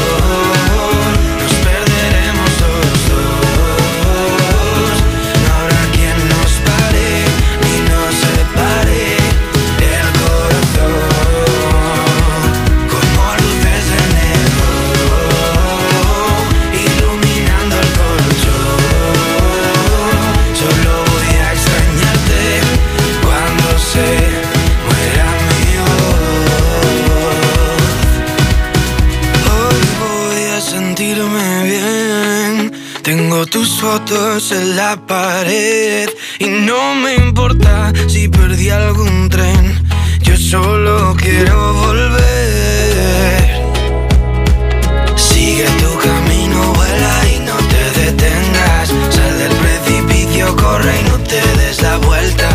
Tus 33.50 33.80
fotos 33.80 34.52
en 34.52 34.76
la 34.76 34.96
pared 35.06 36.08
y 36.38 36.46
no 36.46 36.94
me 36.94 37.14
importa 37.14 37.92
si 38.06 38.28
perdí 38.28 38.68
algún 38.70 39.28
tren. 39.28 39.86
Yo 40.22 40.36
solo 40.36 41.14
quiero 41.16 41.74
volver. 41.74 42.18
Sigue 45.16 45.64
tu 45.64 45.98
camino, 45.98 46.72
vuela 46.74 47.28
y 47.34 47.38
no 47.40 47.56
te 47.56 48.00
detengas. 48.00 48.88
Sal 49.10 49.38
del 49.38 49.54
precipicio, 49.56 50.54
corre 50.56 51.00
y 51.00 51.04
no 51.08 51.18
te 51.18 51.40
des 51.58 51.80
la 51.82 51.96
vuelta. 51.98 52.48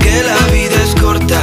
Que 0.00 0.22
la 0.22 0.52
vida 0.52 0.76
es 0.82 1.00
corta, 1.00 1.42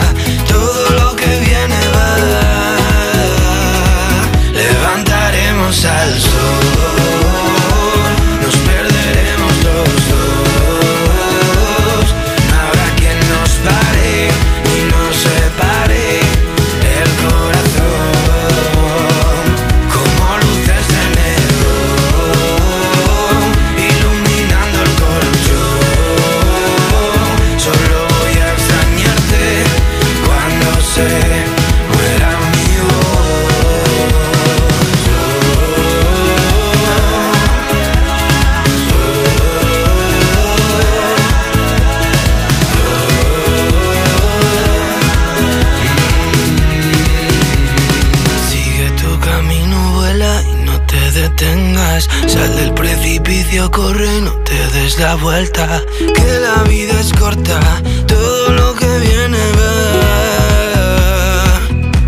la 55.00 55.16
vuelta. 55.16 55.84
Que 55.98 56.40
la 56.40 56.64
vida 56.64 57.00
es 57.00 57.14
corta, 57.14 57.60
todo 58.08 58.50
lo 58.52 58.74
que 58.76 59.00
viene 59.00 59.38
va. 59.60 60.82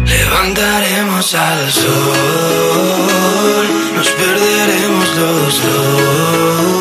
Levantaremos 0.06 1.34
al 1.36 1.72
sol, 1.72 3.68
nos 3.96 4.10
perderemos 4.10 5.08
los 5.18 5.64
dos. 5.64 6.79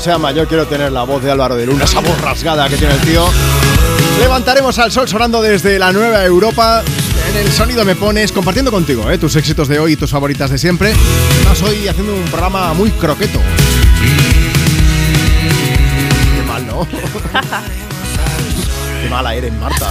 Sea 0.00 0.18
mayor 0.18 0.46
quiero 0.46 0.66
tener 0.66 0.92
la 0.92 1.04
voz 1.04 1.22
de 1.22 1.30
Álvaro 1.30 1.56
de 1.56 1.64
Luna, 1.64 1.84
esa 1.84 2.00
voz 2.00 2.20
rasgada 2.20 2.68
que 2.68 2.76
tiene 2.76 2.94
el 2.94 3.00
tío. 3.00 3.26
Levantaremos 4.20 4.78
al 4.78 4.92
sol 4.92 5.08
sonando 5.08 5.40
desde 5.40 5.78
la 5.78 5.90
nueva 5.90 6.22
Europa. 6.22 6.82
En 7.30 7.36
el 7.38 7.50
sonido 7.50 7.82
me 7.84 7.96
pones 7.96 8.30
compartiendo 8.30 8.70
contigo 8.70 9.10
¿eh? 9.10 9.16
tus 9.16 9.36
éxitos 9.36 9.68
de 9.68 9.78
hoy 9.78 9.94
y 9.94 9.96
tus 9.96 10.10
favoritas 10.10 10.50
de 10.50 10.58
siempre. 10.58 10.92
Además, 11.36 11.62
hoy 11.62 11.88
haciendo 11.88 12.14
un 12.14 12.24
programa 12.24 12.74
muy 12.74 12.90
croqueto. 12.90 13.40
Qué 16.36 16.42
mal, 16.46 16.66
¿no? 16.66 16.86
Qué 19.02 19.08
mala 19.08 19.34
eres, 19.34 19.52
Marta. 19.54 19.90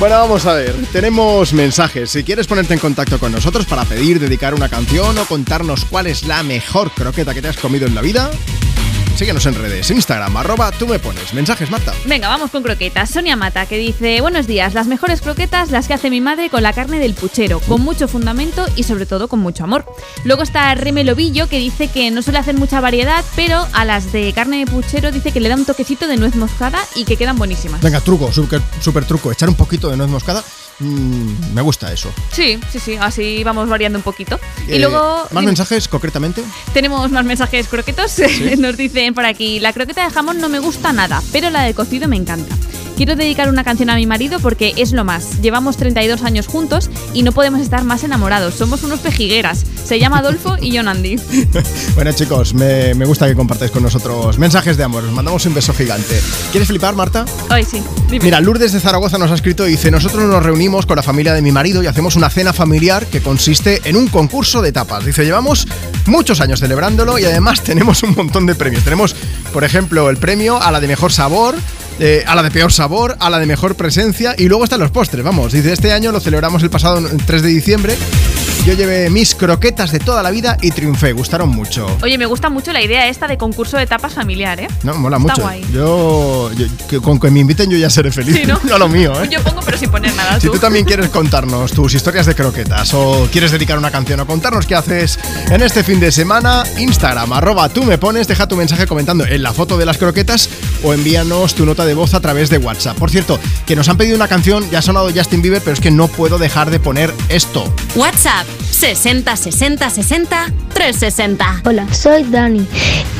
Bueno, 0.00 0.14
vamos 0.14 0.46
a 0.46 0.54
ver. 0.54 0.76
Tenemos 0.92 1.52
mensajes. 1.52 2.10
Si 2.10 2.22
quieres 2.22 2.46
ponerte 2.46 2.72
en 2.72 2.78
contacto 2.78 3.18
con 3.18 3.32
nosotros 3.32 3.66
para 3.66 3.84
pedir, 3.84 4.20
dedicar 4.20 4.54
una 4.54 4.68
canción 4.68 5.18
o 5.18 5.24
contarnos 5.24 5.84
cuál 5.86 6.06
es 6.06 6.22
la 6.22 6.44
mejor 6.44 6.92
croqueta 6.92 7.34
que 7.34 7.42
te 7.42 7.48
has 7.48 7.56
comido 7.56 7.84
en 7.84 7.96
la 7.96 8.00
vida, 8.00 8.30
síguenos 9.18 9.44
en 9.46 9.56
redes. 9.56 9.90
Instagram, 9.90 10.36
arroba 10.36 10.70
tú 10.70 10.86
me 10.86 11.00
pones. 11.00 11.34
Mensajes, 11.34 11.70
Marta. 11.70 11.92
Venga, 12.04 12.28
vamos 12.28 12.52
con 12.52 12.62
croquetas. 12.62 13.10
Sonia 13.10 13.34
Mata, 13.34 13.66
que 13.66 13.76
dice, 13.76 14.20
buenos 14.20 14.46
días, 14.46 14.74
las 14.74 14.86
mejores 14.86 15.20
croquetas 15.20 15.72
las 15.72 15.88
que 15.88 15.94
hace 15.94 16.08
mi 16.08 16.20
madre 16.20 16.50
con 16.50 16.62
la 16.62 16.72
carne 16.72 17.00
del 17.00 17.14
puchero, 17.14 17.58
con 17.60 17.82
mucho 17.82 18.06
fundamento 18.06 18.64
y 18.76 18.84
sobre 18.84 19.06
todo 19.06 19.26
con 19.26 19.40
mucho 19.40 19.64
amor. 19.64 19.84
Luego 20.24 20.44
está 20.44 20.72
Reme 20.76 21.02
Lobillo, 21.02 21.48
que 21.48 21.58
dice 21.58 21.88
que 21.88 22.12
no 22.12 22.22
suele 22.22 22.38
hacer 22.38 22.56
mucha 22.56 22.80
variedad, 22.80 23.24
pero 23.34 23.66
a 23.72 23.84
las 23.84 24.12
de 24.12 24.32
carne 24.32 24.58
de 24.58 24.66
puchero 24.70 25.10
dice 25.10 25.32
que 25.32 25.40
le 25.40 25.48
da 25.48 25.56
un 25.56 25.64
toquecito 25.64 26.06
de 26.06 26.16
nuez 26.16 26.36
moscada 26.36 26.78
y 26.94 27.04
que 27.04 27.16
quedan 27.16 27.36
buenísimas. 27.36 27.80
Venga, 27.80 28.00
truco, 28.00 28.32
super, 28.32 28.62
super 28.80 29.04
truco. 29.04 29.32
Echar 29.32 29.48
un 29.48 29.56
poquito 29.56 29.90
de 29.90 29.96
nuez 29.96 30.10
moscada. 30.10 30.44
Mm, 30.80 31.54
me 31.54 31.62
gusta 31.62 31.92
eso. 31.92 32.12
Sí, 32.32 32.58
sí, 32.70 32.78
sí, 32.78 32.96
así 32.96 33.42
vamos 33.44 33.68
variando 33.68 33.98
un 33.98 34.02
poquito. 34.04 34.38
y 34.68 34.74
Eh, 34.74 34.78
luego... 34.78 35.26
¿Más 35.32 35.44
mensajes 35.44 35.88
concretamente? 35.88 36.42
Tenemos 36.72 37.10
más 37.10 37.24
mensajes 37.24 37.66
croquetos. 37.68 38.16
Nos 38.58 38.76
dicen 38.76 39.14
por 39.14 39.24
aquí, 39.26 39.60
la 39.60 39.72
croqueta 39.72 40.04
de 40.04 40.10
jamón 40.10 40.40
no 40.40 40.48
me 40.48 40.58
gusta 40.60 40.92
nada, 40.92 41.22
pero 41.32 41.50
la 41.50 41.64
de 41.64 41.74
cocido 41.74 42.08
me 42.08 42.16
encanta. 42.16 42.54
Quiero 42.98 43.14
dedicar 43.14 43.48
una 43.48 43.62
canción 43.62 43.90
a 43.90 43.94
mi 43.94 44.06
marido 44.06 44.40
porque 44.40 44.74
es 44.76 44.90
lo 44.90 45.04
más. 45.04 45.40
Llevamos 45.40 45.76
32 45.76 46.24
años 46.24 46.48
juntos 46.48 46.90
y 47.14 47.22
no 47.22 47.30
podemos 47.30 47.60
estar 47.60 47.84
más 47.84 48.02
enamorados. 48.02 48.56
Somos 48.56 48.82
unos 48.82 48.98
pejigueras. 48.98 49.64
Se 49.84 50.00
llama 50.00 50.18
Adolfo 50.18 50.56
y 50.60 50.72
yo 50.72 50.82
Nandi. 50.82 51.14
Bueno, 51.94 52.10
chicos, 52.12 52.54
me, 52.54 52.94
me 52.94 53.04
gusta 53.06 53.28
que 53.28 53.36
compartáis 53.36 53.70
con 53.70 53.84
nosotros 53.84 54.36
mensajes 54.38 54.76
de 54.76 54.82
amor. 54.82 55.04
Os 55.04 55.12
mandamos 55.12 55.46
un 55.46 55.54
beso 55.54 55.72
gigante. 55.72 56.20
¿Quieres 56.50 56.66
flipar, 56.66 56.96
Marta? 56.96 57.24
Ay, 57.48 57.64
sí. 57.64 57.80
dime. 58.10 58.24
Mira, 58.24 58.40
Lourdes 58.40 58.72
de 58.72 58.80
Zaragoza 58.80 59.16
nos 59.16 59.30
ha 59.30 59.34
escrito 59.34 59.66
y 59.68 59.72
dice: 59.72 59.92
Nosotros 59.92 60.24
nos 60.24 60.42
reunimos 60.42 60.84
con 60.84 60.96
la 60.96 61.04
familia 61.04 61.34
de 61.34 61.42
mi 61.42 61.52
marido 61.52 61.84
y 61.84 61.86
hacemos 61.86 62.16
una 62.16 62.30
cena 62.30 62.52
familiar 62.52 63.06
que 63.06 63.20
consiste 63.22 63.80
en 63.84 63.94
un 63.96 64.08
concurso 64.08 64.60
de 64.60 64.72
tapas. 64.72 65.04
Dice: 65.04 65.24
Llevamos 65.24 65.68
muchos 66.06 66.40
años 66.40 66.58
celebrándolo 66.58 67.16
y 67.20 67.26
además 67.26 67.62
tenemos 67.62 68.02
un 68.02 68.16
montón 68.16 68.46
de 68.46 68.56
premios. 68.56 68.82
Tenemos, 68.82 69.14
por 69.52 69.62
ejemplo, 69.62 70.10
el 70.10 70.16
premio 70.16 70.60
a 70.60 70.72
la 70.72 70.80
de 70.80 70.88
mejor 70.88 71.12
sabor. 71.12 71.54
Eh, 71.98 72.24
a 72.26 72.34
la 72.34 72.42
de 72.42 72.50
peor 72.50 72.72
sabor, 72.72 73.16
a 73.18 73.30
la 73.30 73.38
de 73.38 73.46
mejor 73.46 73.74
presencia 73.74 74.34
y 74.36 74.48
luego 74.48 74.64
están 74.64 74.80
los 74.80 74.90
postres, 74.90 75.24
vamos. 75.24 75.52
Dice, 75.52 75.72
este 75.72 75.92
año 75.92 76.12
lo 76.12 76.20
celebramos 76.20 76.62
el 76.62 76.70
pasado 76.70 77.06
3 77.26 77.42
de 77.42 77.48
diciembre. 77.48 77.96
Yo 78.68 78.74
llevé 78.74 79.08
mis 79.08 79.34
croquetas 79.34 79.92
de 79.92 79.98
toda 79.98 80.22
la 80.22 80.30
vida 80.30 80.58
y 80.60 80.70
triunfé, 80.72 81.14
gustaron 81.14 81.48
mucho. 81.48 81.86
Oye, 82.02 82.18
me 82.18 82.26
gusta 82.26 82.50
mucho 82.50 82.70
la 82.70 82.82
idea 82.82 83.08
esta 83.08 83.26
de 83.26 83.38
concurso 83.38 83.78
de 83.78 83.86
tapas 83.86 84.12
familiar, 84.12 84.60
¿eh? 84.60 84.68
No, 84.82 84.92
mola 84.92 85.16
Está 85.16 85.32
mucho. 85.32 85.40
guay. 85.40 85.64
Yo, 85.72 86.52
yo- 86.52 86.66
que 86.86 87.00
con 87.00 87.18
que 87.18 87.30
me 87.30 87.40
inviten 87.40 87.70
yo 87.70 87.78
ya 87.78 87.88
seré 87.88 88.12
feliz. 88.12 88.36
Sí, 88.36 88.44
¿no? 88.44 88.60
Yo 88.68 88.78
lo 88.78 88.86
mío, 88.86 89.14
¿eh? 89.24 89.28
Yo 89.30 89.42
pongo 89.42 89.62
pero 89.64 89.78
sin 89.78 89.88
poner 89.90 90.14
nada. 90.14 90.38
Si 90.38 90.48
tú 90.50 90.58
también 90.58 90.84
quieres 90.86 91.08
contarnos 91.08 91.72
tus 91.72 91.94
historias 91.94 92.26
de 92.26 92.34
croquetas 92.34 92.92
o 92.92 93.26
quieres 93.32 93.52
dedicar 93.52 93.78
una 93.78 93.90
canción 93.90 94.20
o 94.20 94.26
contarnos 94.26 94.66
qué 94.66 94.74
haces 94.74 95.18
en 95.50 95.62
este 95.62 95.82
fin 95.82 95.98
de 95.98 96.12
semana, 96.12 96.62
Instagram, 96.76 97.32
arroba 97.32 97.70
tú 97.70 97.84
me 97.84 97.96
pones, 97.96 98.28
deja 98.28 98.48
tu 98.48 98.56
mensaje 98.56 98.86
comentando 98.86 99.24
en 99.24 99.42
la 99.42 99.54
foto 99.54 99.78
de 99.78 99.86
las 99.86 99.96
croquetas 99.96 100.50
o 100.82 100.92
envíanos 100.92 101.54
tu 101.54 101.64
nota 101.64 101.86
de 101.86 101.94
voz 101.94 102.12
a 102.12 102.20
través 102.20 102.50
de 102.50 102.58
WhatsApp. 102.58 102.98
Por 102.98 103.10
cierto, 103.10 103.40
que 103.64 103.76
nos 103.76 103.88
han 103.88 103.96
pedido 103.96 104.14
una 104.16 104.28
canción, 104.28 104.68
ya 104.70 104.80
ha 104.80 104.82
sonado 104.82 105.08
Justin 105.10 105.40
Bieber, 105.40 105.62
pero 105.62 105.72
es 105.72 105.80
que 105.80 105.90
no 105.90 106.08
puedo 106.08 106.36
dejar 106.36 106.70
de 106.70 106.78
poner 106.80 107.14
esto. 107.30 107.72
WhatsApp 107.96 108.46
60 108.70 109.36
60 109.36 109.90
60 109.90 110.52
360. 110.74 111.62
Hola, 111.64 111.92
soy 111.92 112.24
Dani 112.24 112.66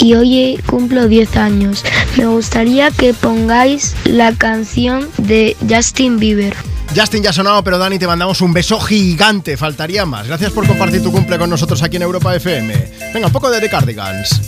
y 0.01 0.15
hoy 0.15 0.61
cumplo 0.67 1.09
10 1.09 1.37
años. 1.37 1.85
Me 2.17 2.27
gustaría 2.27 2.91
que 2.91 3.15
pongáis 3.15 3.95
la 4.05 4.33
canción 4.33 5.09
de 5.19 5.57
Justin 5.69 6.19
Bieber. 6.19 6.55
Justin 6.95 7.23
ya 7.23 7.31
ha 7.31 7.33
sonado, 7.33 7.63
pero 7.63 7.79
Dani, 7.79 7.99
te 7.99 8.07
mandamos 8.07 8.41
un 8.41 8.53
beso 8.53 8.81
gigante, 8.81 9.57
faltaría 9.57 10.07
más. 10.07 10.27
Gracias 10.27 10.53
por 10.53 10.67
compartir 10.67 11.03
tu 11.03 11.13
cumple 11.13 11.39
con 11.39 11.51
nosotros 11.51 11.83
aquí 11.83 11.97
en 11.97 12.03
Europa 12.03 12.35
FM. 12.35 12.75
Venga, 13.13 13.27
un 13.27 13.33
poco 13.33 13.51
de 13.51 13.61
The 13.61 13.69
Cardigans. 13.69 14.41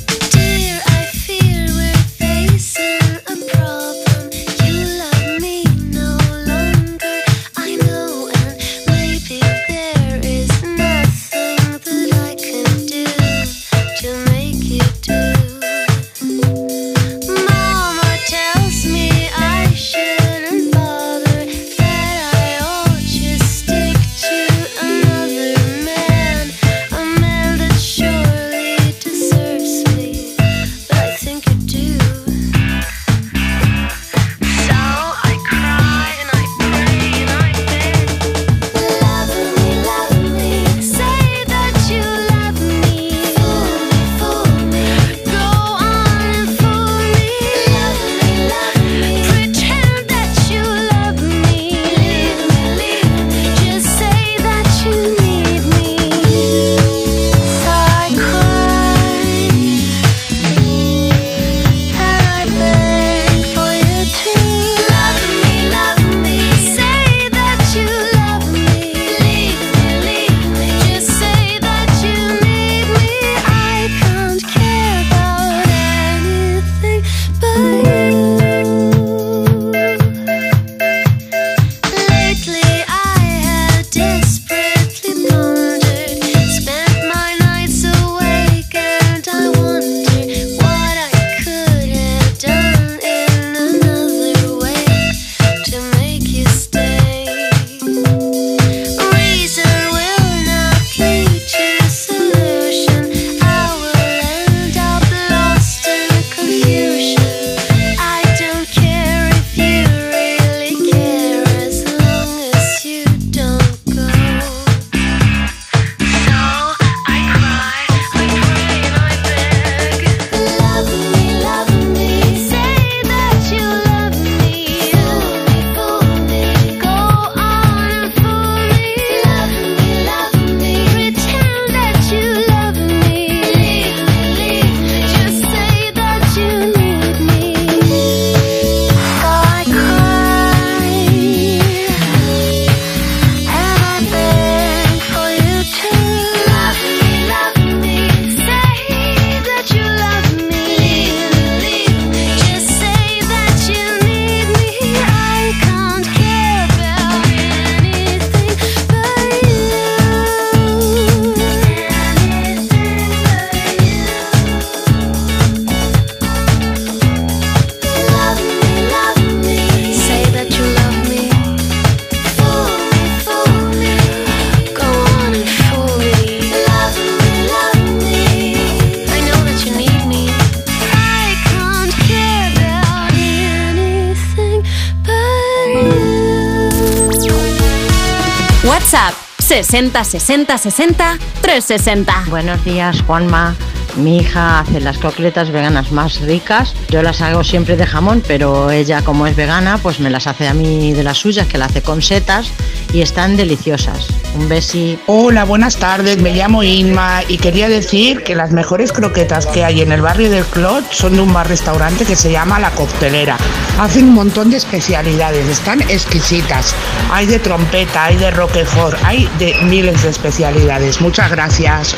60 189.62 190.04
60 190.04 190.56
60 190.56 191.18
360. 191.42 192.24
Buenos 192.30 192.64
días, 192.64 193.02
Juanma. 193.02 193.54
Mi 193.96 194.16
hija 194.16 194.60
hace 194.60 194.80
las 194.80 194.96
croquetas 194.96 195.50
veganas 195.50 195.92
más 195.92 196.22
ricas. 196.22 196.74
Yo 196.88 197.02
las 197.02 197.20
hago 197.20 197.44
siempre 197.44 197.76
de 197.76 197.84
jamón, 197.84 198.22
pero 198.26 198.70
ella 198.70 199.02
como 199.02 199.26
es 199.26 199.36
vegana, 199.36 199.76
pues 199.76 200.00
me 200.00 200.08
las 200.08 200.26
hace 200.26 200.48
a 200.48 200.54
mí 200.54 200.94
de 200.94 201.02
las 201.02 201.18
suyas, 201.18 201.46
que 201.46 201.58
la 201.58 201.66
hace 201.66 201.82
con 201.82 202.00
setas 202.00 202.50
y 202.94 203.02
están 203.02 203.36
deliciosas. 203.36 204.08
Un 204.34 204.48
besi. 204.48 204.98
Hola, 205.06 205.44
buenas 205.44 205.76
tardes. 205.76 206.20
Me 206.22 206.32
llamo 206.32 206.62
Inma 206.62 207.22
y 207.26 207.38
quería 207.38 207.68
decir 207.68 208.22
que 208.22 208.36
las 208.36 208.52
mejores 208.52 208.92
croquetas 208.92 209.46
que 209.46 209.64
hay 209.64 209.80
en 209.80 209.90
el 209.90 210.02
barrio 210.02 210.30
del 210.30 210.44
Clot 210.44 210.92
son 210.92 211.14
de 211.14 211.20
un 211.20 211.32
bar 211.32 211.48
restaurante 211.48 212.04
que 212.04 212.14
se 212.14 212.30
llama 212.30 212.60
La 212.60 212.70
Coctelera. 212.70 213.36
Hacen 213.80 214.04
un 214.04 214.14
montón 214.14 214.50
de 214.50 214.58
especialidades, 214.58 215.46
están 215.48 215.80
exquisitas. 215.82 216.74
Hay 217.10 217.26
de 217.26 217.40
trompeta, 217.40 218.04
hay 218.04 218.16
de 218.16 218.30
roquefort, 218.30 218.98
hay 219.04 219.28
de 219.38 219.54
miles 219.64 220.02
de 220.02 220.10
especialidades. 220.10 221.00
Muchas 221.00 221.30
gracias. 221.30 221.96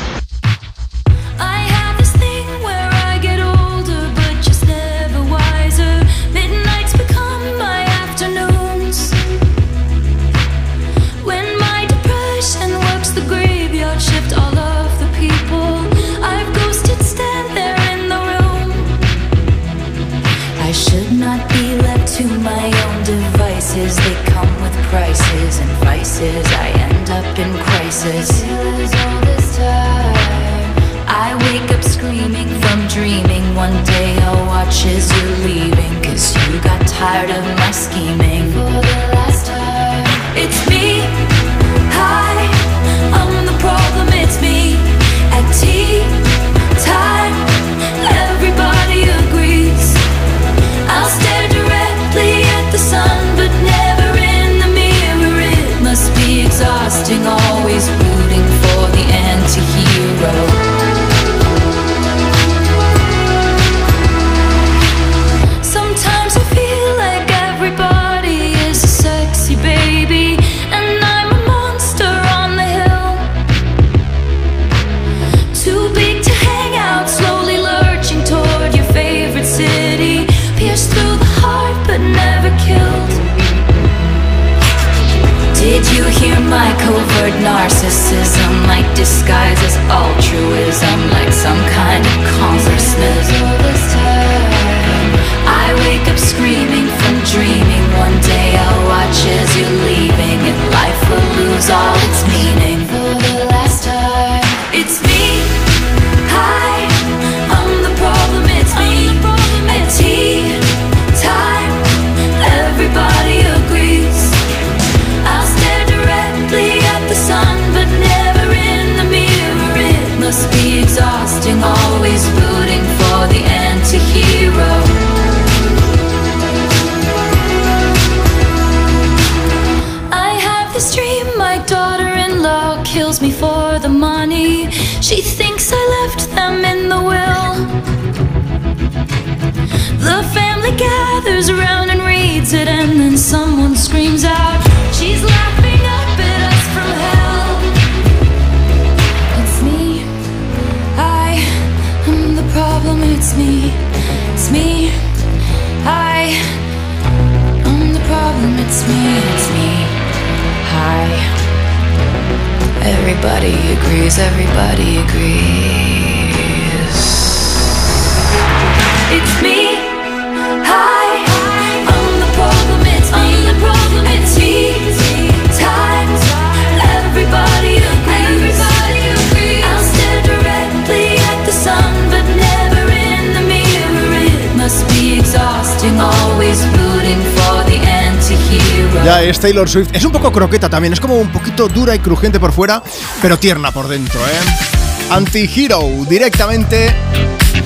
Taylor 189.43 189.69
Swift. 189.69 189.89
Es 189.93 190.05
un 190.05 190.13
poco 190.13 190.31
croqueta 190.31 190.71
también, 190.71 190.93
es 190.93 191.01
como 191.01 191.19
un 191.19 191.33
poquito 191.33 191.67
dura 191.67 191.97
y 191.97 191.99
crujiente 191.99 192.39
por 192.39 192.53
fuera, 192.53 192.81
pero 193.21 193.37
tierna 193.41 193.73
por 193.73 193.89
dentro, 193.89 194.21
¿eh? 194.21 195.11
Anti-Hero, 195.11 195.81
directamente 196.09 196.95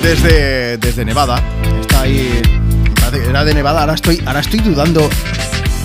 desde, 0.01 0.77
desde 0.79 1.05
Nevada. 1.05 1.39
Está 1.79 2.01
ahí. 2.01 2.41
Era 3.29 3.45
de 3.45 3.53
Nevada, 3.53 3.81
ahora 3.81 3.93
estoy, 3.93 4.19
ahora 4.25 4.39
estoy 4.39 4.59
dudando. 4.59 5.07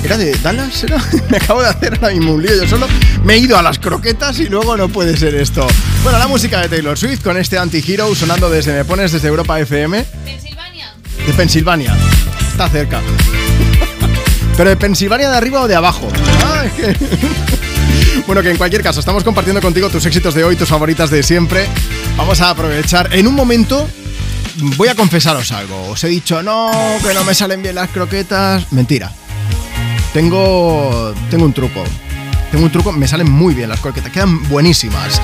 ¿Era 0.03 0.17
de 0.17 0.33
Dallas? 0.39 0.83
¿Era? 0.85 0.97
Me 1.29 1.37
acabo 1.37 1.61
de 1.61 1.69
hacer 1.69 1.93
ahora 1.97 2.15
mismo 2.15 2.33
un 2.33 2.43
lío 2.43 2.57
yo 2.57 2.67
solo. 2.67 2.89
Me 3.23 3.35
he 3.35 3.39
ido 3.39 3.59
a 3.59 3.63
las 3.63 3.79
croquetas 3.79 4.41
y 4.41 4.47
luego 4.47 4.79
no 4.79 4.89
puede 4.89 5.15
ser 5.19 5.35
esto. 5.35 5.67
Bueno, 6.03 6.19
la 6.19 6.27
música 6.27 6.63
de 6.63 6.71
Taylor 6.71 6.97
Swift 6.97 7.23
con 7.23 7.37
este 7.37 7.59
Anti-Hero 7.59 8.15
sonando 8.15 8.49
desde 8.49 8.73
Me 8.73 8.87
Pones 8.87 9.13
desde 9.13 9.29
Europa 9.29 9.61
FM. 9.61 10.03
¿Pensilvania? 10.25 10.95
De 11.27 11.33
Pensilvania. 11.35 11.95
Está 12.51 12.71
cerca. 12.71 13.03
Pero 14.63 14.71
de 14.71 14.77
Pensilvania 14.77 15.29
de 15.29 15.37
arriba 15.37 15.63
o 15.63 15.67
de 15.67 15.75
abajo. 15.75 16.09
Bueno, 18.29 18.43
que 18.43 18.51
en 18.51 18.57
cualquier 18.57 18.85
caso, 18.85 19.01
estamos 19.01 19.25
compartiendo 19.25 19.61
contigo 19.61 19.91
tus 19.91 20.07
éxitos 20.07 20.35
de 20.35 20.45
hoy, 20.45 20.55
tus 20.55 20.69
favoritas 20.69 21.11
de 21.11 21.25
siempre. 21.25 21.67
Vamos 22.17 22.41
a 22.41 22.51
aprovechar. 22.51 23.13
En 23.13 23.27
un 23.27 23.35
momento 23.35 23.89
voy 24.77 24.87
a 24.87 24.95
confesaros 24.95 25.51
algo. 25.51 25.89
Os 25.89 26.05
he 26.05 26.09
dicho, 26.09 26.41
no, 26.45 26.71
que 27.05 27.13
no 27.13 27.25
me 27.25 27.35
salen 27.35 27.61
bien 27.61 27.75
las 27.75 27.91
croquetas. 27.91 28.71
Mentira. 28.73 29.11
Tengo, 30.13 31.13
tengo 31.29 31.45
un 31.45 31.53
truco. 31.53 31.83
Tengo 32.53 32.65
un 32.65 32.71
truco, 32.71 32.93
me 32.93 33.09
salen 33.09 33.29
muy 33.29 33.55
bien 33.55 33.69
las 33.69 33.81
croquetas, 33.81 34.13
quedan 34.13 34.49
buenísimas. 34.49 35.21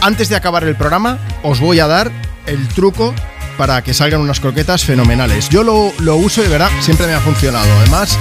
Antes 0.00 0.28
de 0.28 0.34
acabar 0.34 0.64
el 0.64 0.74
programa, 0.74 1.20
os 1.44 1.60
voy 1.60 1.78
a 1.78 1.86
dar 1.86 2.10
el 2.46 2.66
truco 2.66 3.14
para 3.56 3.84
que 3.84 3.94
salgan 3.94 4.20
unas 4.20 4.40
croquetas 4.40 4.84
fenomenales. 4.84 5.48
Yo 5.48 5.62
lo, 5.62 5.92
lo 6.00 6.16
uso 6.16 6.44
y 6.44 6.48
verdad 6.48 6.70
siempre 6.80 7.06
me 7.06 7.12
ha 7.12 7.20
funcionado. 7.20 7.70
Además, 7.78 8.18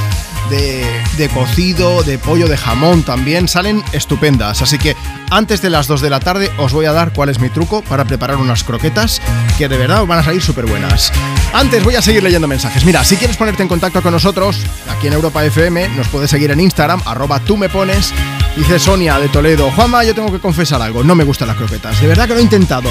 de, 0.50 1.30
cocido, 1.34 2.04
de 2.04 2.18
pollo, 2.18 2.48
de 2.48 2.58
jamón 2.58 3.04
también, 3.04 3.48
salen 3.48 3.84
estupendas. 3.92 4.62
Así 4.62 4.78
que 4.78 4.96
antes 5.30 5.62
de 5.62 5.70
las 5.70 5.88
2 5.88 6.02
de 6.02 6.10
la 6.10 6.20
tarde 6.20 6.52
os 6.58 6.74
voy 6.74 6.86
a 6.86 6.92
dar 6.92 7.14
cuál 7.14 7.30
es 7.30 7.40
mi 7.40 7.50
truco 7.50 7.82
para 7.84 8.06
preparar 8.06 8.38
unas 8.38 8.64
croquetas 8.64 9.22
que 9.58 9.68
de 9.68 9.78
verdad 9.78 10.06
van 10.06 10.20
a 10.20 10.24
salir 10.24 10.42
súper 10.42 10.66
buenas. 10.66 11.12
Antes 11.54 11.84
voy 11.84 11.96
a 11.96 12.02
seguir 12.02 12.24
leyendo 12.24 12.48
mensajes. 12.48 12.84
Mira, 12.86 13.04
si 13.04 13.18
quieres 13.18 13.38
ponerte 13.38 13.64
en 13.64 13.70
contacto 13.70 14.02
con 14.02 14.12
nosotros, 14.12 14.58
aquí 14.90 15.08
en 15.08 15.14
Europa 15.14 15.44
FM, 15.46 15.90
nos 15.90 16.08
puedes 16.08 16.30
seguir 16.30 16.52
en 16.52 16.60
Instagram, 16.60 17.02
arroba 17.06 17.40
tú 17.40 17.58
me 17.58 17.70
pones, 17.70 18.14
Dice 18.56 18.78
Sonia 18.78 19.18
de 19.20 19.30
Toledo. 19.30 19.72
Juanma, 19.72 20.04
yo 20.04 20.14
tengo 20.14 20.32
que 20.32 20.40
confesar 20.40 20.82
algo. 20.82 21.02
No 21.02 21.16
me 21.16 21.24
gustan 21.24 21.48
las 21.48 21.56
croquetas. 21.56 22.02
De 22.02 22.08
verdad 22.08 22.28
que 22.28 22.34
lo 22.34 22.40
he 22.40 22.44
intentado. 22.44 22.90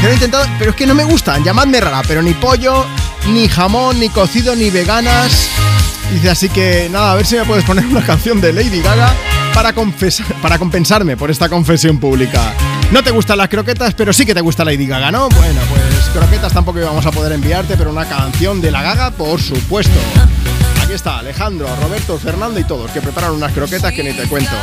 Que 0.00 0.06
lo 0.06 0.12
he 0.12 0.14
intentado, 0.14 0.46
pero 0.58 0.70
es 0.70 0.76
que 0.76 0.86
no 0.86 0.94
me 0.94 1.04
gustan. 1.04 1.44
Llamadme 1.44 1.78
rara, 1.78 2.02
pero 2.08 2.22
ni 2.22 2.32
pollo, 2.32 2.86
ni 3.28 3.46
jamón, 3.46 4.00
ni 4.00 4.08
cocido, 4.08 4.56
ni 4.56 4.70
veganas. 4.70 5.50
Dice 6.12 6.30
así 6.30 6.48
que 6.48 6.88
nada, 6.90 7.12
a 7.12 7.14
ver 7.14 7.24
si 7.24 7.36
me 7.36 7.44
puedes 7.44 7.64
poner 7.64 7.86
una 7.86 8.04
canción 8.04 8.40
de 8.40 8.52
Lady 8.52 8.80
Gaga 8.82 9.14
para, 9.54 9.72
confesar, 9.72 10.26
para 10.42 10.58
compensarme 10.58 11.16
por 11.16 11.30
esta 11.30 11.48
confesión 11.48 11.98
pública. 11.98 12.52
No 12.90 13.02
te 13.04 13.10
gustan 13.10 13.38
las 13.38 13.48
croquetas, 13.48 13.94
pero 13.94 14.12
sí 14.12 14.26
que 14.26 14.34
te 14.34 14.40
gusta 14.40 14.64
Lady 14.64 14.86
Gaga, 14.86 15.12
¿no? 15.12 15.28
Bueno, 15.28 15.60
pues 15.70 16.10
croquetas 16.12 16.52
tampoco 16.52 16.80
íbamos 16.80 17.06
a 17.06 17.12
poder 17.12 17.32
enviarte, 17.32 17.76
pero 17.76 17.90
una 17.90 18.06
canción 18.06 18.60
de 18.60 18.70
la 18.70 18.82
Gaga, 18.82 19.12
por 19.12 19.40
supuesto. 19.40 19.98
Aquí 20.82 20.94
está 20.94 21.18
Alejandro, 21.18 21.68
Roberto, 21.80 22.18
Fernando 22.18 22.58
y 22.58 22.64
todos 22.64 22.90
que 22.90 23.00
preparan 23.00 23.30
unas 23.30 23.52
croquetas 23.52 23.92
que 23.92 24.02
ni 24.02 24.12
te 24.12 24.24
cuento. 24.24 24.56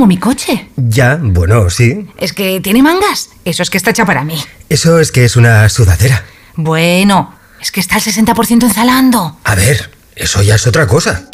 Como 0.00 0.08
mi 0.08 0.16
coche. 0.16 0.70
Ya, 0.78 1.18
bueno, 1.20 1.68
sí. 1.68 2.08
Es 2.16 2.32
que 2.32 2.58
tiene 2.62 2.82
mangas. 2.82 3.28
Eso 3.44 3.62
es 3.62 3.68
que 3.68 3.76
está 3.76 3.90
hecha 3.90 4.06
para 4.06 4.24
mí. 4.24 4.42
Eso 4.70 4.98
es 4.98 5.12
que 5.12 5.26
es 5.26 5.36
una 5.36 5.68
sudadera. 5.68 6.24
Bueno, 6.56 7.34
es 7.60 7.70
que 7.70 7.80
está 7.80 7.96
al 7.96 8.00
60% 8.00 8.62
en 8.62 8.70
Zalando. 8.70 9.36
A 9.44 9.54
ver, 9.54 9.90
eso 10.16 10.40
ya 10.40 10.54
es 10.54 10.66
otra 10.66 10.86
cosa. 10.86 11.24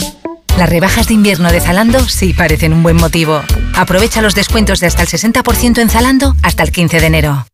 Las 0.58 0.68
rebajas 0.68 1.06
de 1.06 1.14
invierno 1.14 1.52
de 1.52 1.60
Zalando 1.60 2.00
sí 2.08 2.34
parecen 2.34 2.72
un 2.72 2.82
buen 2.82 2.96
motivo. 2.96 3.40
Aprovecha 3.76 4.20
los 4.20 4.34
descuentos 4.34 4.80
de 4.80 4.88
hasta 4.88 5.02
el 5.02 5.08
60% 5.08 5.78
en 5.78 5.88
Zalando 5.88 6.34
hasta 6.42 6.64
el 6.64 6.72
15 6.72 6.98
de 6.98 7.06
enero. 7.06 7.46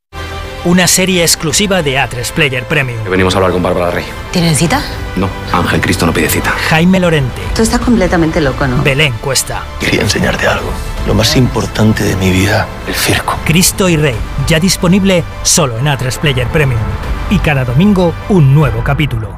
Una 0.64 0.86
serie 0.86 1.22
exclusiva 1.22 1.82
de 1.82 1.98
A3 1.98 2.32
Player 2.32 2.64
Premium. 2.64 3.04
Venimos 3.10 3.34
a 3.34 3.38
hablar 3.38 3.52
con 3.52 3.62
Bárbara 3.62 3.90
Rey. 3.90 4.04
¿Tienen 4.30 4.54
cita? 4.56 4.80
No, 5.16 5.28
Ángel 5.52 5.80
Cristo 5.82 6.06
no 6.06 6.14
pide 6.14 6.30
cita. 6.30 6.52
Jaime 6.70 7.00
Lorente. 7.00 7.42
Tú 7.54 7.62
estás 7.62 7.80
completamente 7.80 8.40
loco, 8.40 8.66
¿no? 8.66 8.82
Belén 8.82 9.12
Cuesta. 9.20 9.64
Quería 9.78 10.00
enseñarte 10.02 10.46
algo. 10.46 10.72
Lo 11.06 11.14
más 11.14 11.36
importante 11.36 12.04
de 12.04 12.14
mi 12.16 12.30
vida, 12.30 12.66
el 12.86 12.94
circo. 12.94 13.36
Cristo 13.44 13.88
y 13.88 13.96
Rey. 13.96 14.14
Ya 14.46 14.60
disponible 14.60 15.24
solo 15.42 15.76
en 15.78 15.86
A3 15.86 16.16
Player 16.18 16.46
Premium. 16.48 16.80
Y 17.28 17.38
cada 17.38 17.64
domingo 17.64 18.14
un 18.28 18.54
nuevo 18.54 18.84
capítulo. 18.84 19.36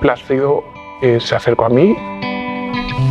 Plácido 0.00 0.62
eh, 1.02 1.18
se 1.20 1.34
acercó 1.34 1.64
a 1.64 1.68
mí. 1.70 1.96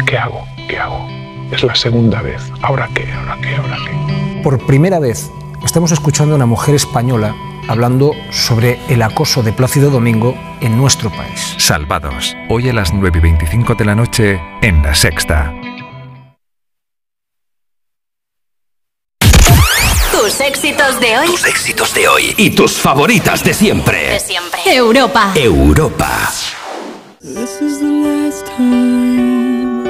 ¿Qué 0.06 0.18
hago? 0.18 0.46
¿Qué 0.70 0.80
hago? 0.80 1.06
Es 1.52 1.64
la 1.64 1.76
segunda 1.76 2.22
vez. 2.22 2.50
¿Ahora 2.62 2.88
qué? 2.94 3.12
¿Ahora 3.12 3.38
qué? 3.42 3.56
¿Ahora 3.58 3.78
qué? 3.86 4.42
Por 4.42 4.66
primera 4.66 5.00
vez 5.00 5.30
estamos 5.66 5.92
escuchando 5.92 6.36
a 6.36 6.38
una 6.38 6.46
mujer 6.46 6.76
española 6.76 7.36
hablando 7.68 8.14
sobre 8.32 8.80
el 8.88 9.02
acoso 9.02 9.44
de 9.44 9.52
Plácido 9.52 9.90
Domingo 9.90 10.36
en 10.62 10.78
nuestro 10.78 11.10
país. 11.10 11.56
Salvados, 11.58 12.38
hoy 12.50 12.70
a 12.70 12.74
las 12.74 12.94
9 12.94 13.18
y 13.18 13.22
25 13.22 13.76
de 13.76 13.86
la 13.86 13.96
noche 13.96 14.42
en 14.62 14.82
La 14.82 14.96
Sexta. 14.96 15.54
éxitos 20.44 21.00
de 21.00 21.18
hoy. 21.18 21.28
Tus 21.28 21.46
éxitos 21.46 21.94
de 21.94 22.08
hoy. 22.08 22.34
Y 22.38 22.52
tus 22.52 22.74
favoritas 22.74 23.44
de 23.44 23.54
siempre. 23.54 24.10
De 24.10 24.20
siempre. 24.20 24.62
Europa. 24.66 25.32
Europa. 25.36 26.32
This 27.22 27.62
is 27.62 27.80
the 27.80 27.86
last 27.86 28.46
time 28.58 29.86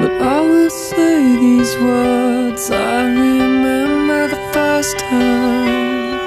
that 0.00 0.22
I 0.22 0.40
will 0.40 0.70
say 0.70 1.36
these 1.36 1.76
words. 1.78 2.70
I 2.70 3.04
remember 3.04 4.28
the 4.28 4.40
first 4.52 4.98
time. 4.98 6.18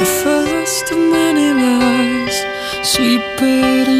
The 0.00 0.06
first 0.24 0.90
of 0.90 0.98
many 0.98 1.54
lies. 1.54 2.44
Sleep 2.82 3.22
it 3.40 3.95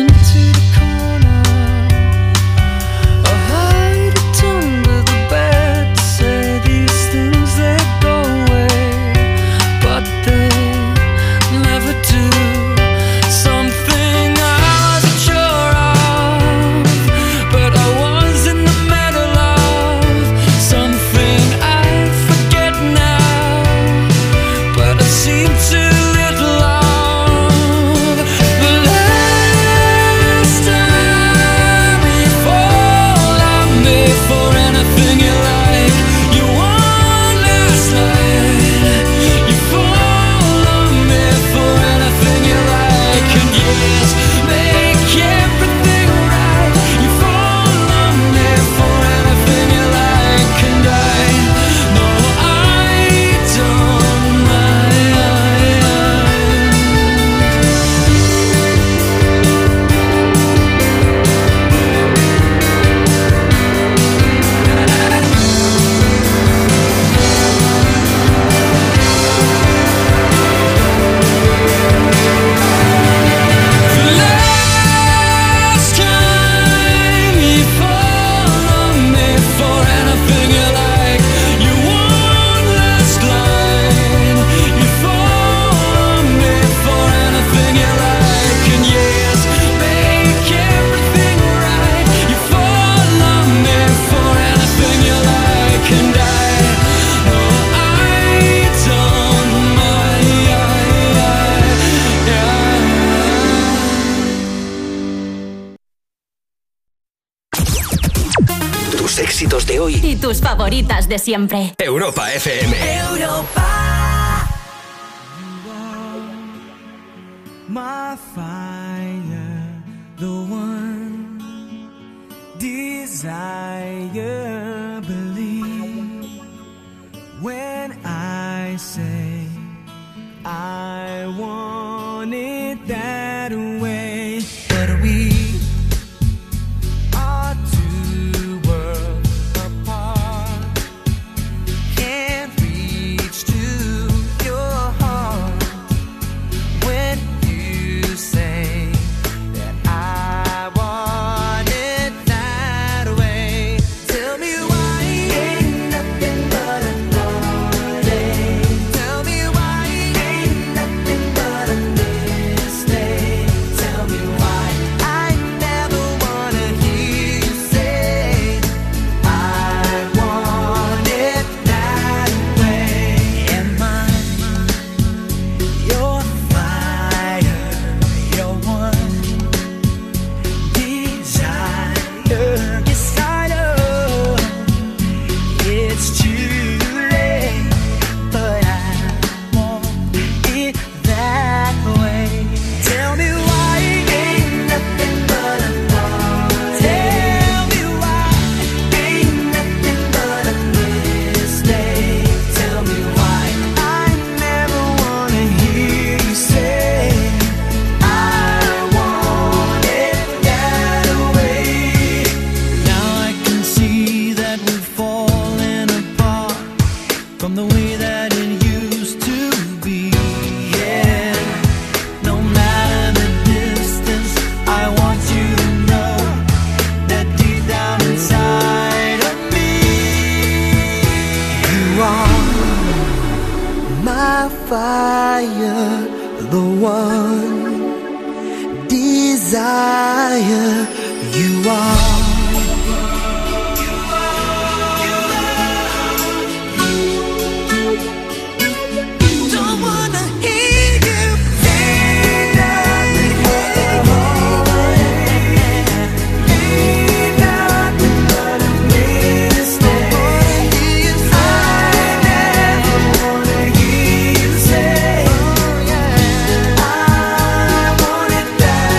tus 110.27 110.41
favoritas 110.41 111.09
de 111.09 111.21
siempre. 111.21 111.73
Europa 111.79 112.33
FM. 112.33 112.75
Europa. 112.99 113.77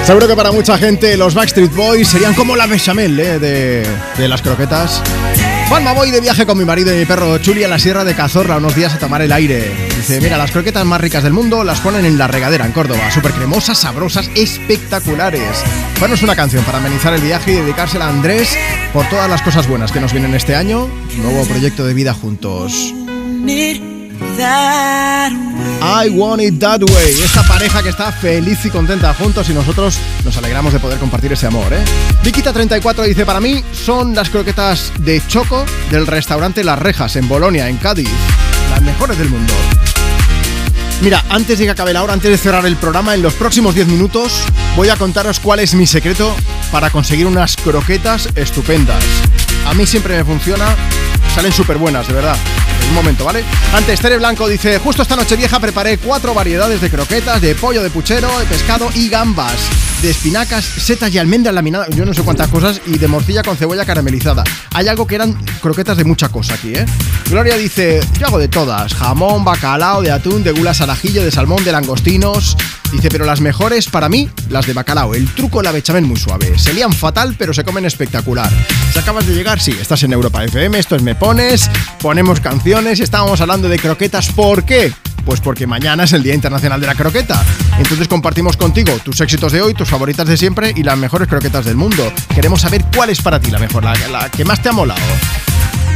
Seguro 0.08 0.26
que 0.26 0.38
para 0.38 0.54
mucha 0.54 0.78
gente 0.78 1.18
los 1.18 1.34
Backstreet 1.34 1.76
Boys 1.76 2.08
serían 2.08 2.34
como 2.34 2.56
la 2.56 2.66
bechamel 2.66 3.20
eh, 3.20 3.40
de, 3.40 3.86
de, 4.18 4.28
las 4.30 4.42
croquetas. 4.42 5.04
Juanma, 5.68 5.92
voy 5.92 6.12
de 6.12 6.22
viaje 6.22 6.46
con 6.46 6.58
mi 6.58 6.64
marido 6.64 6.96
y 6.96 7.00
mi 7.00 7.06
perro 7.06 7.38
Chuli 7.40 7.66
a 7.66 7.68
la 7.68 7.78
Sierra 7.78 8.06
de 8.06 8.16
Cazorla 8.16 8.56
unos 8.56 8.74
días 8.74 8.94
a 8.94 9.00
tomar 9.00 9.22
el 9.22 9.34
aire. 9.34 9.70
Dice, 9.98 10.22
mira, 10.22 10.38
las 10.38 10.52
croquetas 10.52 10.86
más 10.86 11.02
ricas 11.02 11.24
del 11.24 11.34
mundo 11.34 11.66
las 11.66 11.82
ponen 11.82 12.06
en 12.06 12.18
la 12.18 12.28
regadera 12.28 12.66
en 12.66 12.72
Córdoba. 12.72 13.12
Súper 13.12 13.34
cremosas, 13.34 13.80
sabrosas, 13.80 14.30
espectaculares. 14.34 15.62
Bueno, 16.00 16.16
es 16.16 16.24
una 16.24 16.38
canción 16.38 16.64
para 16.64 16.78
amenizar 16.78 17.14
el 17.14 17.20
viaje 17.20 17.52
y 17.52 17.56
dedicársela 17.56 18.06
a 18.06 18.10
Andrés 18.10 18.58
por 18.94 19.10
todas 19.10 19.30
las 19.30 19.42
cosas 19.42 19.68
buenas 19.68 19.92
que 19.92 20.00
nos 20.00 20.14
vienen 20.14 20.34
este 20.36 20.56
año. 20.56 20.88
Nuevo 21.22 21.46
proyecto 21.48 21.86
de 21.86 21.94
vida 21.94 22.14
juntos. 22.14 22.94
I 24.20 26.10
Want 26.10 26.42
It 26.42 26.60
That 26.60 26.82
Way. 26.82 27.22
Esta 27.24 27.44
pareja 27.44 27.82
que 27.84 27.90
está 27.90 28.12
feliz 28.12 28.66
y 28.66 28.70
contenta 28.70 29.14
juntos 29.14 29.50
y 29.50 29.54
nosotros 29.54 29.98
nos 30.24 30.36
alegramos 30.38 30.74
de 30.74 30.80
poder 30.80 31.00
compartir 31.00 31.32
ese 31.34 31.48
amor, 31.48 31.72
¿eh? 31.74 31.84
Vikita34 32.24 33.06
dice, 33.06 33.26
para 33.26 33.40
mí 33.40 33.64
son 33.74 34.14
las 34.16 34.30
croquetas 34.30 34.92
de 35.00 35.22
choco 35.28 35.66
del 35.92 36.08
restaurante 36.08 36.64
Las 36.64 36.80
Rejas 36.80 37.16
en 37.16 37.28
Bolonia, 37.28 37.70
en 37.70 37.78
Cádiz. 37.78 38.10
Las 38.70 38.82
mejores 38.82 39.18
del 39.18 39.30
mundo. 39.30 39.54
Mira, 41.02 41.24
antes 41.30 41.60
de 41.60 41.66
que 41.66 41.72
acabe 41.72 41.94
la 41.94 42.04
hora, 42.04 42.14
antes 42.14 42.32
de 42.32 42.38
cerrar 42.38 42.66
el 42.66 42.76
programa, 42.76 43.14
en 43.14 43.22
los 43.22 43.34
próximos 43.34 43.76
10 43.76 43.88
minutos 43.88 44.42
voy 44.76 44.90
a 44.90 44.96
contaros 44.96 45.40
cuál 45.40 45.60
es 45.60 45.76
mi 45.76 45.86
secreto 45.86 46.36
para 46.72 46.90
conseguir 46.90 47.28
unas 47.28 47.56
croquetas 47.56 48.30
estupendas. 48.36 49.04
A 49.68 49.74
mí 49.74 49.86
siempre 49.86 50.18
me 50.18 50.24
funciona, 50.24 50.76
salen 51.36 51.52
súper 51.52 51.78
buenas, 51.78 52.08
de 52.08 52.14
verdad. 52.14 52.38
Un 52.90 52.94
momento, 52.94 53.26
¿vale? 53.26 53.44
Antes, 53.74 54.00
Tere 54.00 54.18
Blanco 54.18 54.48
dice, 54.48 54.80
justo 54.80 55.02
esta 55.02 55.16
noche 55.16 55.36
vieja 55.36 55.60
preparé 55.60 55.98
cuatro 55.98 56.34
variedades 56.34 56.80
de 56.82 56.90
croquetas, 56.90 57.42
de 57.42 57.54
pollo, 57.54 57.84
de 57.84 57.90
puchero, 57.90 58.40
de 58.40 58.46
pescado 58.46 58.90
y 58.96 59.10
gambas, 59.10 59.56
de 60.02 60.10
espinacas, 60.10 60.64
setas 60.64 61.14
y 61.14 61.18
almendras 61.18 61.54
laminadas, 61.54 61.90
yo 61.90 62.06
no 62.06 62.14
sé 62.14 62.24
cuántas 62.24 62.48
cosas, 62.48 62.82
y 62.86 62.98
de 62.98 63.08
morcilla 63.08 63.44
con 63.44 63.58
cebolla 63.58 63.86
caramelizada. 63.86 64.44
Hay 64.74 64.88
algo 64.88 65.06
que 65.06 65.16
eran 65.16 65.34
croquetas 65.62 65.98
de 65.98 66.06
mucha 66.06 66.30
cosa 66.30 66.54
aquí, 66.54 66.74
¿eh? 66.74 66.86
Gloria 67.30 67.58
dice, 67.58 68.00
yo 68.20 68.28
hago 68.28 68.40
de 68.40 68.48
todas, 68.48 68.94
jamón, 68.94 69.44
bacalao, 69.44 70.02
de 70.02 70.12
atún, 70.12 70.44
de 70.44 70.54
gulas 70.54 70.80
al 70.82 70.90
ajillo, 70.90 71.24
de 71.24 71.32
salmón, 71.32 71.64
de 71.64 71.74
langostinos... 71.74 72.56
Dice, 72.92 73.10
pero 73.10 73.26
las 73.26 73.42
mejores 73.42 73.88
para 73.88 74.10
mí, 74.10 74.30
las 74.50 74.66
de 74.68 74.74
bacalao. 74.74 75.16
El 75.16 75.28
truco 75.34 75.62
la 75.62 75.72
bechamel 75.72 76.06
muy 76.06 76.18
suave. 76.18 76.58
Se 76.60 76.74
lían 76.74 76.94
fatal, 76.94 77.36
pero 77.38 77.54
se 77.54 77.64
comen 77.64 77.86
espectacular. 77.86 78.52
Si 78.94 79.00
acabas 79.00 79.26
de 79.28 79.34
llegar, 79.34 79.60
sí, 79.60 79.76
estás 79.80 80.04
en 80.04 80.14
Europa 80.14 80.44
FM, 80.44 80.78
esto 80.78 80.96
es 80.96 81.02
Me 81.02 81.16
Pones, 81.16 81.70
ponemos 82.00 82.40
canciones 82.40 83.00
estábamos 83.08 83.42
hablando 83.42 83.70
de 83.70 83.80
croquetas. 83.80 84.30
¿Por 84.32 84.64
qué? 84.64 84.94
Pues 85.26 85.42
porque 85.42 85.68
mañana 85.68 86.04
es 86.04 86.14
el 86.14 86.24
Día 86.24 86.34
Internacional 86.34 86.80
de 86.80 86.88
la 86.88 86.96
Croqueta. 86.96 87.44
Entonces 87.78 88.08
compartimos 88.08 88.56
contigo 88.56 88.94
tus 89.04 89.20
éxitos 89.22 89.52
de 89.52 89.62
hoy, 89.62 89.74
tus 89.74 89.90
favoritas 89.90 90.28
de 90.28 90.38
siempre 90.38 90.74
y 90.76 90.84
las 90.84 90.98
mejores 90.98 91.28
croquetas 91.28 91.66
del 91.66 91.76
mundo. 91.76 92.12
Queremos 92.34 92.62
saber 92.62 92.86
cuál 92.96 93.10
es 93.10 93.22
para 93.22 93.40
ti 93.40 93.52
la 93.52 93.60
mejor, 93.60 93.84
la, 93.84 93.96
la 94.10 94.30
que 94.30 94.46
más 94.46 94.62
te 94.62 94.70
ha 94.70 94.74
molado. 94.74 95.02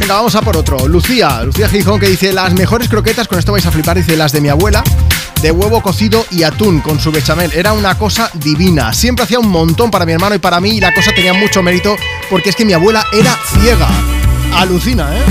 Venga, 0.01 0.15
vamos 0.15 0.33
a 0.33 0.41
por 0.41 0.57
otro. 0.57 0.87
Lucía, 0.87 1.43
Lucía 1.43 1.69
Gijón 1.69 1.99
que 1.99 2.07
dice 2.07 2.33
las 2.33 2.53
mejores 2.53 2.89
croquetas, 2.89 3.27
con 3.27 3.37
esto 3.37 3.51
vais 3.51 3.67
a 3.67 3.71
flipar, 3.71 3.97
dice 3.97 4.17
las 4.17 4.31
de 4.31 4.41
mi 4.41 4.49
abuela, 4.49 4.83
de 5.43 5.51
huevo 5.51 5.79
cocido 5.83 6.25
y 6.31 6.41
atún 6.41 6.81
con 6.81 6.99
su 6.99 7.11
bechamel. 7.11 7.51
Era 7.53 7.73
una 7.73 7.95
cosa 7.99 8.31
divina. 8.33 8.93
Siempre 8.93 9.25
hacía 9.25 9.37
un 9.37 9.49
montón 9.49 9.91
para 9.91 10.07
mi 10.07 10.13
hermano 10.13 10.33
y 10.33 10.39
para 10.39 10.59
mí 10.59 10.71
y 10.71 10.81
la 10.81 10.91
cosa 10.91 11.11
tenía 11.13 11.35
mucho 11.35 11.61
mérito 11.61 11.97
porque 12.31 12.49
es 12.49 12.55
que 12.55 12.65
mi 12.65 12.73
abuela 12.73 13.05
era 13.13 13.37
ciega. 13.53 13.87
Alucina, 14.55 15.15
¿eh? 15.15 15.21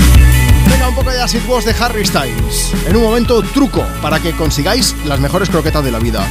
Venga, 0.69 0.87
un 0.87 0.95
poco 0.95 1.11
de 1.11 1.21
Acid 1.21 1.41
de 1.41 1.75
Harry 1.77 2.05
Styles. 2.05 2.71
En 2.87 2.95
un 2.95 3.03
momento, 3.03 3.41
truco 3.41 3.85
para 4.01 4.21
que 4.21 4.31
consigáis 4.31 4.95
las 5.03 5.19
mejores 5.19 5.49
croquetas 5.49 5.83
de 5.83 5.91
la 5.91 5.99
vida. 5.99 6.25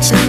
Everything 0.00 0.27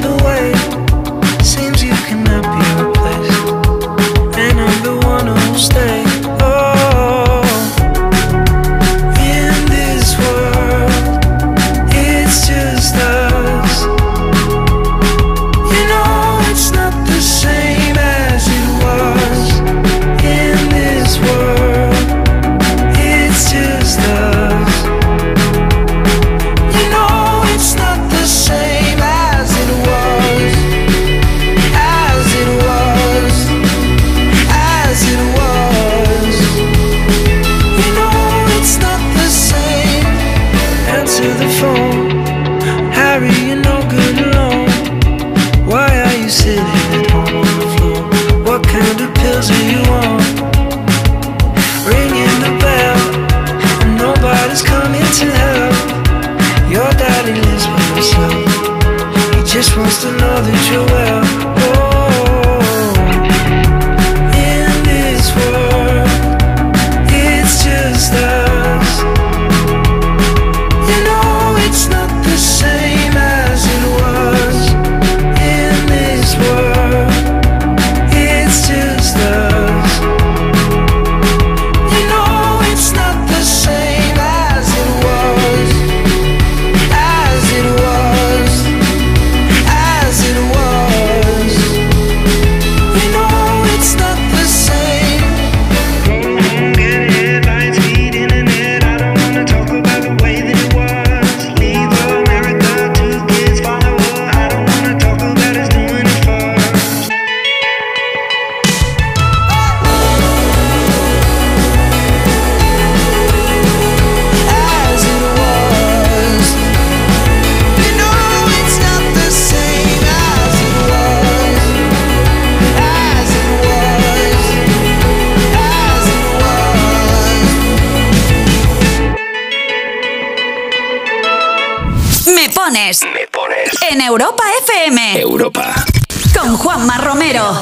Con 136.50 136.58
Juanma 136.58 136.98
Romero. 136.98 137.62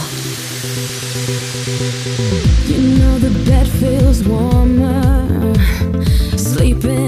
You 2.68 2.78
know 2.98 3.20
the 3.20 3.32
bed 3.46 3.68
feels 3.68 4.24
warmer 4.24 5.54
sleeping 6.38 7.07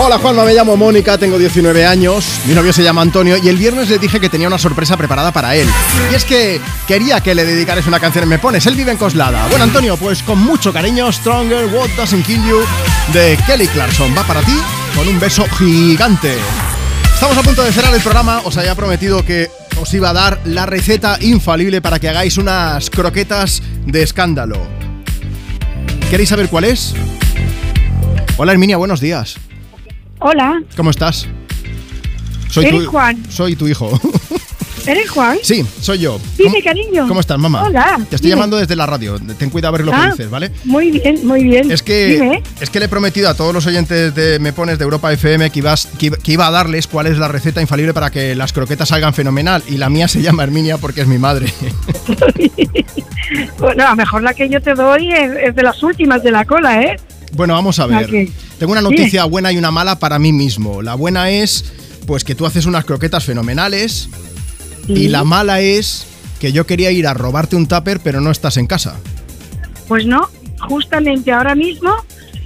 Hola 0.00 0.16
Juanma, 0.18 0.44
me 0.44 0.54
llamo 0.54 0.76
Mónica, 0.76 1.18
tengo 1.18 1.38
19 1.38 1.84
años, 1.84 2.24
mi 2.46 2.54
novio 2.54 2.72
se 2.72 2.84
llama 2.84 3.02
Antonio 3.02 3.36
y 3.36 3.48
el 3.48 3.56
viernes 3.56 3.88
le 3.88 3.98
dije 3.98 4.20
que 4.20 4.28
tenía 4.28 4.46
una 4.46 4.56
sorpresa 4.56 4.96
preparada 4.96 5.32
para 5.32 5.56
él. 5.56 5.66
Y 6.12 6.14
es 6.14 6.24
que 6.24 6.60
quería 6.86 7.20
que 7.20 7.34
le 7.34 7.44
dedicaras 7.44 7.84
una 7.88 7.98
canción 7.98 8.28
Me 8.28 8.38
Pones, 8.38 8.64
él 8.66 8.76
vive 8.76 8.92
en 8.92 8.96
Coslada. 8.96 9.48
Bueno 9.48 9.64
Antonio, 9.64 9.96
pues 9.96 10.22
con 10.22 10.38
mucho 10.38 10.72
cariño, 10.72 11.10
Stronger, 11.10 11.66
What 11.66 11.90
Doesn't 11.96 12.24
Kill 12.24 12.40
You 12.46 12.60
de 13.12 13.36
Kelly 13.44 13.66
Clarkson. 13.66 14.14
Va 14.16 14.22
para 14.22 14.40
ti 14.42 14.56
con 14.94 15.08
un 15.08 15.18
beso 15.18 15.44
gigante. 15.58 16.36
Estamos 17.12 17.36
a 17.36 17.42
punto 17.42 17.64
de 17.64 17.72
cerrar 17.72 17.92
el 17.92 18.00
programa, 18.00 18.42
os 18.44 18.56
había 18.56 18.76
prometido 18.76 19.24
que 19.24 19.50
os 19.80 19.92
iba 19.94 20.10
a 20.10 20.12
dar 20.12 20.40
la 20.44 20.64
receta 20.64 21.18
infalible 21.20 21.82
para 21.82 21.98
que 21.98 22.08
hagáis 22.08 22.38
unas 22.38 22.88
croquetas 22.88 23.62
de 23.84 24.04
escándalo. 24.04 24.58
¿Queréis 26.08 26.28
saber 26.28 26.48
cuál 26.48 26.64
es? 26.64 26.94
Hola 28.36 28.52
Herminia, 28.52 28.76
buenos 28.76 29.00
días. 29.00 29.38
Hola, 30.20 30.60
¿Cómo 30.76 30.90
estás? 30.90 31.26
Soy 32.50 32.66
¿Eres 32.66 32.84
tu, 32.84 32.90
Juan? 32.90 33.22
Soy 33.30 33.54
tu 33.56 33.68
hijo. 33.68 33.98
¿eres 34.86 35.10
Juan? 35.10 35.38
sí, 35.42 35.64
soy 35.80 35.98
yo. 35.98 36.18
Dime, 36.38 36.62
cariño. 36.62 37.06
¿Cómo 37.06 37.20
estás, 37.20 37.38
mamá? 37.38 37.64
Hola. 37.64 37.96
Te 38.08 38.16
estoy 38.16 38.30
dime. 38.30 38.36
llamando 38.36 38.56
desde 38.56 38.74
la 38.74 38.86
radio. 38.86 39.18
Ten 39.38 39.50
cuidado 39.50 39.74
a 39.74 39.78
ver 39.78 39.86
lo 39.86 39.92
Ah, 39.94 40.04
que 40.06 40.10
dices, 40.12 40.30
¿vale? 40.30 40.50
Muy 40.64 40.90
bien, 40.90 41.26
muy 41.26 41.44
bien. 41.44 41.70
Es 41.70 41.82
que, 41.82 42.06
Dime. 42.20 42.42
es 42.60 42.70
que 42.70 42.78
le 42.80 42.86
he 42.86 42.88
prometido 42.88 43.28
a 43.28 43.34
todos 43.34 43.52
los 43.52 43.66
oyentes 43.66 44.14
de 44.14 44.38
Me 44.40 44.52
Pones 44.54 44.78
de 44.78 44.84
Europa 44.84 45.12
FM 45.12 45.50
que, 45.50 45.58
ibas, 45.58 45.86
que, 45.98 46.06
iba- 46.06 46.16
que 46.16 46.32
iba 46.32 46.46
a 46.46 46.50
darles 46.50 46.86
cuál 46.86 47.06
es 47.06 47.18
la 47.18 47.28
receta 47.28 47.60
infalible 47.60 47.92
para 47.92 48.10
que 48.10 48.34
las 48.34 48.52
croquetas 48.54 48.88
salgan 48.88 49.12
fenomenal. 49.14 49.62
Y 49.68 49.76
la 49.76 49.90
mía 49.90 50.08
se 50.08 50.22
llama 50.22 50.42
Herminia 50.42 50.78
porque 50.78 51.02
es 51.02 51.06
mi 51.06 51.18
madre. 51.18 51.52
Bueno, 53.58 53.84
a 53.86 53.90
lo 53.90 53.96
mejor 53.96 54.22
la 54.22 54.32
que 54.32 54.48
yo 54.48 54.62
te 54.62 54.72
doy 54.72 55.12
es, 55.12 55.30
es 55.48 55.54
de 55.54 55.62
las 55.62 55.82
últimas 55.82 56.22
de 56.22 56.30
la 56.30 56.46
cola, 56.46 56.80
¿eh? 56.80 56.96
Bueno, 57.32 57.54
vamos 57.54 57.78
a 57.78 57.86
ver. 57.86 58.28
Tengo 58.58 58.72
una 58.72 58.80
noticia 58.80 59.24
buena 59.24 59.52
y 59.52 59.56
una 59.58 59.70
mala 59.70 59.98
para 59.98 60.18
mí 60.18 60.32
mismo. 60.32 60.82
La 60.82 60.94
buena 60.94 61.30
es 61.30 61.64
pues 62.06 62.24
que 62.24 62.34
tú 62.34 62.46
haces 62.46 62.64
unas 62.66 62.84
croquetas 62.84 63.24
fenomenales 63.24 64.08
y 64.86 65.08
la 65.08 65.24
mala 65.24 65.60
es 65.60 66.06
que 66.40 66.52
yo 66.52 66.66
quería 66.66 66.90
ir 66.90 67.06
a 67.06 67.14
robarte 67.14 67.56
un 67.56 67.66
tupper 67.66 68.00
pero 68.00 68.20
no 68.20 68.30
estás 68.30 68.56
en 68.56 68.66
casa. 68.66 68.96
Pues 69.86 70.06
no, 70.06 70.28
justamente 70.68 71.32
ahora 71.32 71.54
mismo 71.54 71.90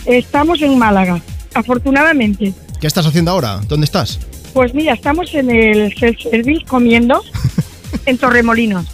estamos 0.04 0.60
en 0.62 0.78
Málaga, 0.78 1.20
afortunadamente. 1.54 2.52
¿Qué 2.80 2.86
estás 2.86 3.06
haciendo 3.06 3.30
ahora? 3.30 3.60
¿Dónde 3.68 3.84
estás? 3.84 4.18
Pues 4.52 4.74
mira, 4.74 4.94
estamos 4.94 5.32
en 5.34 5.50
el 5.50 5.94
self-service 5.96 6.64
comiendo 6.66 7.22
en 8.06 8.18
Torremolinos. 8.18 8.86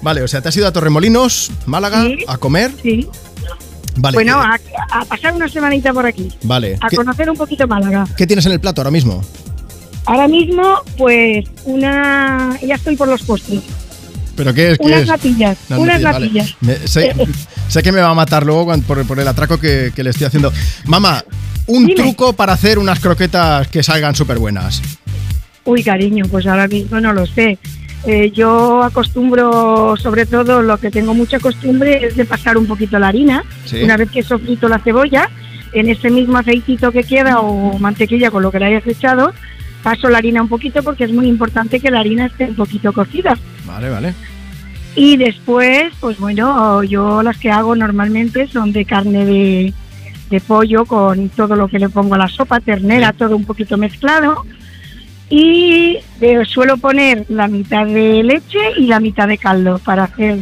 Vale, 0.00 0.22
o 0.22 0.28
sea, 0.28 0.40
te 0.40 0.48
has 0.48 0.56
ido 0.56 0.66
a 0.66 0.72
Torremolinos, 0.72 1.50
Málaga, 1.66 2.04
Sí. 2.04 2.16
a 2.26 2.36
comer. 2.38 2.72
Sí. 2.82 3.06
Vale. 3.96 4.14
bueno, 4.14 4.40
¿qué- 4.66 4.72
a, 4.90 5.00
a 5.00 5.04
pasar 5.04 5.34
una 5.34 5.48
semanita 5.48 5.92
por 5.92 6.06
aquí, 6.06 6.28
Vale. 6.44 6.78
a 6.80 6.88
¿Qué, 6.88 6.96
conocer 6.96 7.28
un 7.30 7.36
poquito 7.36 7.66
Málaga. 7.68 8.06
qué 8.16 8.26
tienes 8.26 8.46
en 8.46 8.52
el 8.52 8.60
plato 8.60 8.80
ahora 8.80 8.90
mismo? 8.90 9.22
Ahora 10.06 10.26
mismo, 10.28 10.62
pues 10.98 11.44
una... 11.64 12.58
Ya 12.66 12.74
estoy 12.74 12.96
por 12.96 13.06
los 13.08 13.22
postres. 13.22 13.60
¿Pero 14.34 14.52
qué 14.54 14.72
es? 14.72 14.78
¿Qué 14.78 14.84
Unas 14.86 15.02
es? 15.02 15.08
natillas, 15.08 15.58
Unas 15.68 15.78
unas 15.80 16.00
natillas, 16.02 16.56
vale. 16.60 16.78
Me- 16.80 16.88
sé, 16.88 17.14
sé 17.68 17.82
que 17.82 17.92
me 17.92 18.00
va 18.00 18.08
a 18.10 18.14
matar 18.14 18.44
luego 18.46 18.64
cuando- 18.64 18.86
por, 18.86 19.06
por 19.06 19.20
el 19.20 19.28
atraco 19.28 19.58
que, 19.58 19.92
que 19.94 20.02
le 20.02 20.10
estoy 20.10 20.26
haciendo. 20.26 20.52
Mamá, 20.86 21.22
un 21.66 21.86
Dime. 21.86 22.02
truco 22.02 22.32
para 22.32 22.54
hacer 22.54 22.78
unas 22.78 22.98
croquetas 22.98 23.68
que 23.68 23.82
salgan 23.82 24.14
súper 24.16 24.38
buenas. 24.38 24.82
Uy, 25.64 25.84
cariño, 25.84 26.24
pues 26.30 26.46
ahora 26.46 26.66
mismo 26.66 26.98
no 26.98 27.12
lo 27.12 27.24
sé. 27.26 27.58
Eh, 28.04 28.32
yo 28.32 28.82
acostumbro, 28.82 29.96
sobre 29.96 30.26
todo, 30.26 30.60
lo 30.62 30.78
que 30.78 30.90
tengo 30.90 31.14
mucha 31.14 31.38
costumbre 31.38 32.04
es 32.06 32.16
de 32.16 32.24
pasar 32.24 32.58
un 32.58 32.66
poquito 32.66 32.98
la 32.98 33.08
harina. 33.08 33.44
Sí. 33.64 33.82
Una 33.82 33.96
vez 33.96 34.10
que 34.10 34.20
he 34.20 34.22
sofrito 34.24 34.68
la 34.68 34.80
cebolla, 34.80 35.28
en 35.72 35.88
ese 35.88 36.10
mismo 36.10 36.38
aceitito 36.38 36.92
que 36.92 37.04
queda 37.04 37.40
o 37.40 37.78
mantequilla 37.78 38.30
con 38.30 38.42
lo 38.42 38.50
que 38.50 38.58
le 38.58 38.66
hayas 38.66 38.86
echado, 38.86 39.32
paso 39.82 40.08
la 40.08 40.18
harina 40.18 40.42
un 40.42 40.48
poquito 40.48 40.82
porque 40.82 41.04
es 41.04 41.12
muy 41.12 41.26
importante 41.26 41.80
que 41.80 41.90
la 41.90 42.00
harina 42.00 42.26
esté 42.26 42.46
un 42.46 42.56
poquito 42.56 42.92
cocida. 42.92 43.38
Vale, 43.64 43.88
vale. 43.88 44.14
Y 44.94 45.16
después, 45.16 45.92
pues 46.00 46.18
bueno, 46.18 46.82
yo 46.82 47.22
las 47.22 47.38
que 47.38 47.50
hago 47.50 47.74
normalmente 47.74 48.46
son 48.48 48.72
de 48.72 48.84
carne 48.84 49.24
de, 49.24 49.74
de 50.28 50.40
pollo 50.40 50.84
con 50.84 51.30
todo 51.30 51.56
lo 51.56 51.68
que 51.68 51.78
le 51.78 51.88
pongo 51.88 52.14
a 52.14 52.18
la 52.18 52.28
sopa, 52.28 52.60
ternera, 52.60 53.12
todo 53.12 53.36
un 53.36 53.44
poquito 53.44 53.78
mezclado. 53.78 54.44
Y 55.30 55.98
suelo 56.46 56.76
poner 56.76 57.24
la 57.28 57.48
mitad 57.48 57.86
de 57.86 58.22
leche 58.22 58.58
y 58.76 58.86
la 58.86 59.00
mitad 59.00 59.26
de 59.28 59.38
caldo 59.38 59.78
para 59.78 60.04
hacer, 60.04 60.38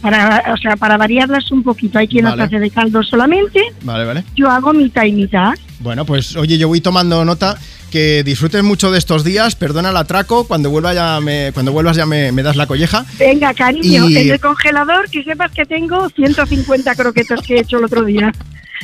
para, 0.00 0.44
o 0.52 0.56
sea, 0.56 0.76
para 0.76 0.96
variarlas 0.96 1.50
un 1.50 1.62
poquito. 1.64 1.98
Hay 1.98 2.06
quien 2.08 2.24
Vale. 2.24 2.36
las 2.36 2.46
hace 2.46 2.58
de 2.60 2.70
caldo 2.70 3.02
solamente, 3.02 3.60
Vale, 3.82 4.04
vale. 4.04 4.24
yo 4.36 4.48
hago 4.50 4.72
mitad 4.72 5.02
y 5.04 5.12
mitad. 5.12 5.54
Bueno, 5.80 6.04
pues 6.04 6.36
oye, 6.36 6.58
yo 6.58 6.68
voy 6.68 6.80
tomando 6.80 7.24
nota. 7.24 7.56
Que 7.90 8.22
disfrutes 8.22 8.62
mucho 8.62 8.90
de 8.90 8.98
estos 8.98 9.24
días. 9.24 9.54
Perdona 9.56 9.88
el 9.88 9.96
atraco. 9.96 10.46
Cuando, 10.46 10.68
vuelva 10.68 10.92
ya 10.92 11.20
me, 11.22 11.52
cuando 11.54 11.72
vuelvas 11.72 11.96
ya 11.96 12.04
me, 12.04 12.32
me 12.32 12.42
das 12.42 12.54
la 12.54 12.66
colleja. 12.66 13.06
Venga, 13.18 13.54
cariño, 13.54 14.06
Y- 14.10 14.18
en 14.18 14.30
el 14.30 14.40
congelador 14.40 15.08
que 15.08 15.24
sepas 15.24 15.50
que 15.52 15.64
tengo 15.64 16.06
150 16.10 16.94
croquetas 16.94 17.40
que 17.40 17.54
he 17.54 17.60
hecho 17.60 17.78
el 17.78 17.84
otro 17.84 18.04
día. 18.04 18.30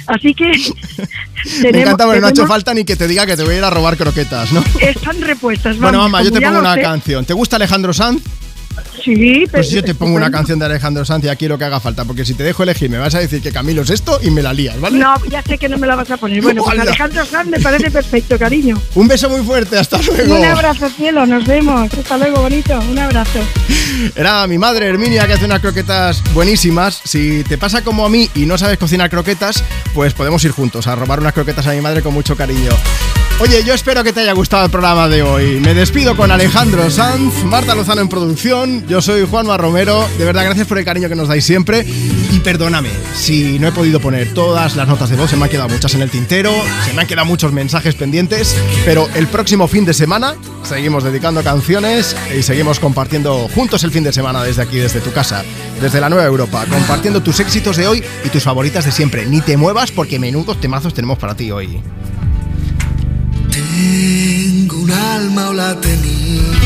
Así 0.07 0.35
que 0.35 0.53
me 1.63 1.81
encanta 1.81 2.05
porque 2.05 2.21
no 2.21 2.27
ha 2.27 2.31
hecho 2.31 2.47
falta 2.47 2.75
ni 2.75 2.85
que 2.85 2.97
te 2.97 3.07
diga 3.09 3.27
que 3.27 3.37
te 3.37 3.43
voy 3.45 3.55
a 3.55 3.59
ir 3.59 3.65
a 3.65 3.71
robar 3.71 3.97
croquetas, 3.97 4.53
¿no? 4.53 4.63
están 4.81 5.21
repuestas. 5.23 5.79
Bueno, 5.79 5.99
vamos, 5.99 6.13
mamá, 6.13 6.25
yo 6.25 6.33
te 6.33 6.41
pongo 6.41 6.59
una 6.59 6.75
sé. 6.75 6.83
canción. 6.83 7.25
¿Te 7.25 7.33
gusta 7.33 7.57
Alejandro 7.57 7.93
Sanz? 7.93 8.23
Sí, 9.03 9.45
pero 9.51 9.63
Pues 9.63 9.71
yo 9.71 9.83
te 9.83 9.95
pongo 9.95 10.17
una 10.17 10.31
canción 10.31 10.59
de 10.59 10.65
Alejandro 10.65 11.05
Sanz 11.05 11.25
y 11.25 11.29
aquí 11.29 11.47
lo 11.49 11.59
que 11.59 11.65
haga 11.65 11.81
falta, 11.81 12.05
porque 12.05 12.25
si 12.25 12.35
te 12.35 12.43
dejo 12.43 12.63
elegir 12.63 12.91
me 12.91 12.99
vas 12.99 13.15
a 13.15 13.19
decir 13.19 13.43
que 13.43 13.53
Camilo 13.53 13.83
es 13.83 13.91
esto 13.91 14.19
y 14.23 14.31
me 14.31 14.43
la 14.43 14.53
lías, 14.53 14.81
¿vale? 14.81 14.99
No, 14.99 15.15
ya 15.31 15.43
sé 15.43 15.59
que 15.59 15.69
no 15.69 15.79
me 15.79 15.87
la 15.87 15.97
vas 15.97 16.11
a 16.11 16.17
poner. 16.17 16.43
Bueno, 16.43 16.63
pues. 16.65 16.79
Alejandro 16.79 17.25
Sanz 17.27 17.49
me 17.49 17.61
parece 17.61 17.91
perfecto, 17.91 18.39
cariño. 18.39 18.81
Un 18.95 19.09
beso 19.09 19.29
muy 19.29 19.43
fuerte, 19.43 19.79
hasta 19.79 20.01
luego. 20.03 20.37
Un 20.37 20.45
abrazo, 20.45 20.89
cielo, 20.91 21.27
nos 21.27 21.45
vemos. 21.47 21.93
Hasta 21.93 22.17
luego, 22.19 22.43
bonito. 22.43 22.79
Un 22.91 22.99
abrazo. 22.99 23.41
Era 24.15 24.47
mi 24.47 24.59
madre 24.59 24.87
Herminia 24.89 25.27
que 25.27 25.35
hace 25.35 25.45
unas 25.45 25.61
croquetas 25.61 26.23
buenísimas. 26.33 27.01
Si 27.05 27.45
te 27.45 27.59
pasa 27.59 27.83
como 27.83 28.05
a 28.07 28.09
mí 28.09 28.31
y 28.35 28.47
no 28.47 28.59
sabes 28.59 28.79
cocinar 28.79 29.11
croquetas, 29.11 29.63
pues 29.93 30.15
podemos 30.15 30.45
ir 30.45 30.51
juntos 30.53 30.87
a 30.87 30.95
robar 30.95 31.21
unas 31.21 31.33
croquetas 31.33 31.67
a 31.67 31.73
mi 31.73 31.81
madre 31.81 32.03
con 32.03 32.15
mucho 32.15 32.37
cariño. 32.37 32.71
Oye, 33.41 33.65
yo 33.65 33.75
espero 33.75 34.05
que 34.05 34.13
te 34.13 34.21
haya 34.21 34.33
gustado 34.33 34.65
el 34.65 34.71
programa 34.71 35.09
de 35.09 35.23
hoy. 35.23 35.59
Me 35.61 35.75
despido 35.75 36.17
con 36.17 36.31
Alejandro 36.31 36.89
Sanz, 36.89 37.43
Marta 37.45 37.75
Lozano 37.75 38.01
en 38.01 38.09
producción. 38.09 38.64
Yo 38.89 39.03
soy 39.03 39.27
Juanma 39.27 39.59
Romero. 39.59 40.09
De 40.17 40.25
verdad, 40.25 40.45
gracias 40.45 40.67
por 40.67 40.79
el 40.79 40.85
cariño 40.85 41.09
que 41.09 41.15
nos 41.15 41.29
dais 41.29 41.45
siempre. 41.45 41.85
Y 42.33 42.41
perdóname 42.41 42.89
si 43.15 43.59
no 43.59 43.69
he 43.69 43.73
podido 43.73 44.01
poner 44.01 44.33
todas 44.33 44.75
las 44.75 44.89
notas 44.89 45.11
de 45.11 45.17
voz. 45.17 45.31
Se 45.31 45.37
me 45.37 45.45
han 45.45 45.51
quedado 45.51 45.69
muchas 45.69 45.95
en 45.95 46.01
el 46.01 46.11
tintero. 46.11 46.51
Se 46.87 46.95
me 46.95 47.03
han 47.03 47.07
quedado 47.07 47.27
muchos 47.27 47.53
mensajes 47.53 47.95
pendientes. 47.95 48.57
Pero 48.87 49.09
el 49.15 49.27
próximo 49.27 49.69
fin 49.69 49.85
de 49.85 49.93
semana 49.93 50.35
seguimos 50.63 51.05
dedicando 51.05 51.43
canciones 51.43 52.17
y 52.37 52.43
seguimos 52.43 52.81
compartiendo 52.81 53.49
juntos 53.55 53.85
el 53.85 53.91
fin 53.91 54.03
de 54.03 54.13
semana 54.13 54.43
desde 54.43 54.63
aquí, 54.63 54.79
desde 54.79 55.01
tu 55.01 55.13
casa, 55.13 55.45
desde 55.83 56.01
la 56.01 56.09
Nueva 56.09 56.25
Europa, 56.25 56.65
compartiendo 56.71 57.23
tus 57.23 57.41
éxitos 57.41 57.77
de 57.77 57.87
hoy 57.87 58.03
y 58.25 58.29
tus 58.31 58.45
favoritas 58.45 58.87
de 58.87 58.93
siempre. 58.93 59.27
Ni 59.27 59.43
te 59.43 59.59
muevas 59.59 59.91
porque 59.91 60.19
menudos 60.19 60.59
temazos 60.61 60.95
tenemos 60.95 61.19
para 61.19 61.35
ti 61.35 61.51
hoy. 61.51 61.81
Tengo 63.51 64.79
un 64.79 64.91
alma 64.91 65.51
o 65.51 65.53
la 65.53 65.79
tenía 65.81 66.64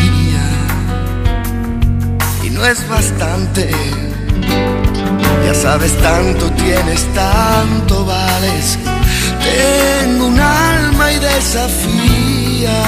no 2.58 2.66
es 2.66 2.88
bastante. 2.88 3.70
Ya 5.44 5.54
sabes 5.54 5.92
tanto 5.98 6.50
tienes, 6.52 7.06
tanto 7.14 8.04
vales. 8.04 8.78
Tengo 9.42 10.26
un 10.26 10.40
alma 10.40 11.12
y 11.12 11.18
desafía 11.18 12.82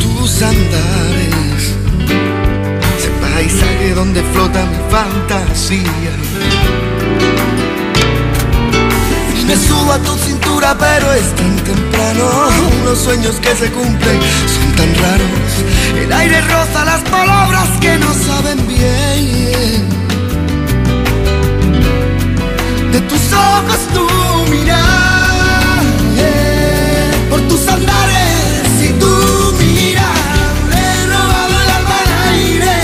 tus 0.00 0.42
andares. 0.42 1.74
Ese 2.98 3.10
paisaje 3.20 3.94
donde 3.94 4.22
flota 4.32 4.64
mi 4.66 4.78
fantasía. 4.90 6.12
Me 9.46 9.56
subo 9.56 9.92
a 9.92 9.98
tu 9.98 10.14
cintura, 10.16 10.76
pero 10.78 11.12
es 11.12 11.34
tan 11.34 11.56
temprano. 11.56 12.30
Los 12.84 12.98
sueños 12.98 13.36
que 13.36 13.54
se 13.54 13.70
cumplen 13.70 14.20
son 14.46 14.72
tan 14.76 14.94
raros. 14.94 15.71
El 15.96 16.12
aire 16.12 16.40
roza 16.40 16.84
las 16.84 17.02
palabras 17.02 17.68
que 17.80 17.98
no 17.98 18.12
saben 18.14 18.66
bien. 18.66 19.88
De 22.92 23.00
tus 23.00 23.32
ojos 23.32 23.80
tu 23.94 24.06
mirar, 24.50 25.82
por 27.30 27.40
tus 27.42 27.68
andares 27.68 28.68
y 28.82 28.88
tu 29.00 29.12
mirar. 29.58 30.52
He 30.72 31.06
robado 31.06 31.54
el 31.62 31.70
alma 31.78 31.96
al 32.04 32.34
aire 32.34 32.76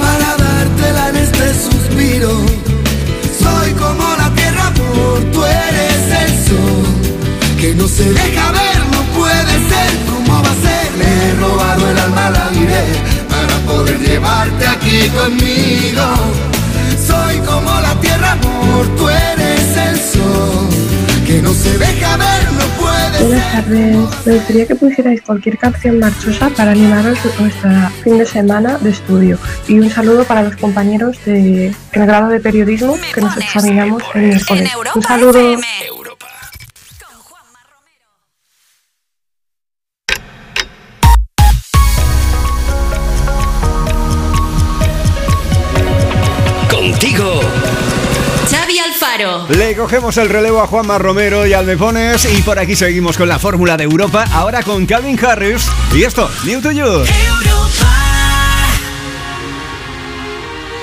para 0.00 0.36
dártela 0.36 1.08
en 1.10 1.16
este 1.16 1.54
suspiro. 1.54 2.32
Soy 3.42 3.72
como 3.72 4.04
la 4.16 4.30
tierra, 4.34 4.66
amor, 4.66 5.20
tú 5.32 5.44
eres 5.44 6.02
el 6.22 6.32
sol 6.48 6.86
que 7.60 7.74
no 7.74 7.86
se 7.88 8.12
deja 8.12 8.52
ver, 8.52 8.63
llevarte 14.14 14.66
aquí 14.66 15.08
conmigo. 15.10 16.06
Soy 17.06 17.38
como 17.38 17.70
la 17.80 17.94
tierra, 18.00 18.32
amor, 18.32 18.86
tú 18.96 19.08
eres 19.08 19.76
el 19.76 19.96
sol 19.98 20.68
que 21.26 21.42
no 21.42 21.52
se 21.52 21.76
deja 21.78 22.16
ver, 22.16 22.52
no 22.52 22.66
puede 22.80 23.40
tardes. 23.40 24.26
Me 24.26 24.34
gustaría 24.34 24.66
que 24.66 24.74
pusierais 24.76 25.22
cualquier 25.22 25.58
canción 25.58 25.98
marchosa 25.98 26.50
para 26.50 26.72
animaros 26.72 27.18
nuestro 27.40 27.70
fin 28.04 28.18
de 28.18 28.26
semana 28.26 28.78
de 28.78 28.90
estudio. 28.90 29.38
Y 29.66 29.80
un 29.80 29.90
saludo 29.90 30.24
para 30.24 30.42
los 30.42 30.56
compañeros 30.56 31.18
de 31.24 31.74
el 31.92 32.06
grado 32.06 32.28
de 32.28 32.40
periodismo 32.40 32.96
que 33.14 33.20
nos 33.20 33.36
examinamos 33.36 34.02
el 34.14 34.28
miércoles. 34.28 34.70
Un 34.94 35.02
saludo. 35.02 35.40
Contigo. 46.94 47.40
Xavi 48.48 48.78
Alfaro. 48.78 49.48
Le 49.48 49.74
cogemos 49.74 50.16
el 50.16 50.28
relevo 50.28 50.60
a 50.60 50.68
Juanma 50.68 50.96
Romero 50.96 51.44
y 51.44 51.52
Almefones 51.52 52.24
y 52.32 52.40
por 52.42 52.60
aquí 52.60 52.76
seguimos 52.76 53.16
con 53.16 53.28
la 53.28 53.40
fórmula 53.40 53.76
de 53.76 53.82
Europa, 53.82 54.24
ahora 54.32 54.62
con 54.62 54.86
Calvin 54.86 55.18
Harris 55.24 55.68
y 55.92 56.04
esto, 56.04 56.30
New 56.44 56.60
to 56.60 56.70
You. 56.70 56.84
Europa 56.84 58.03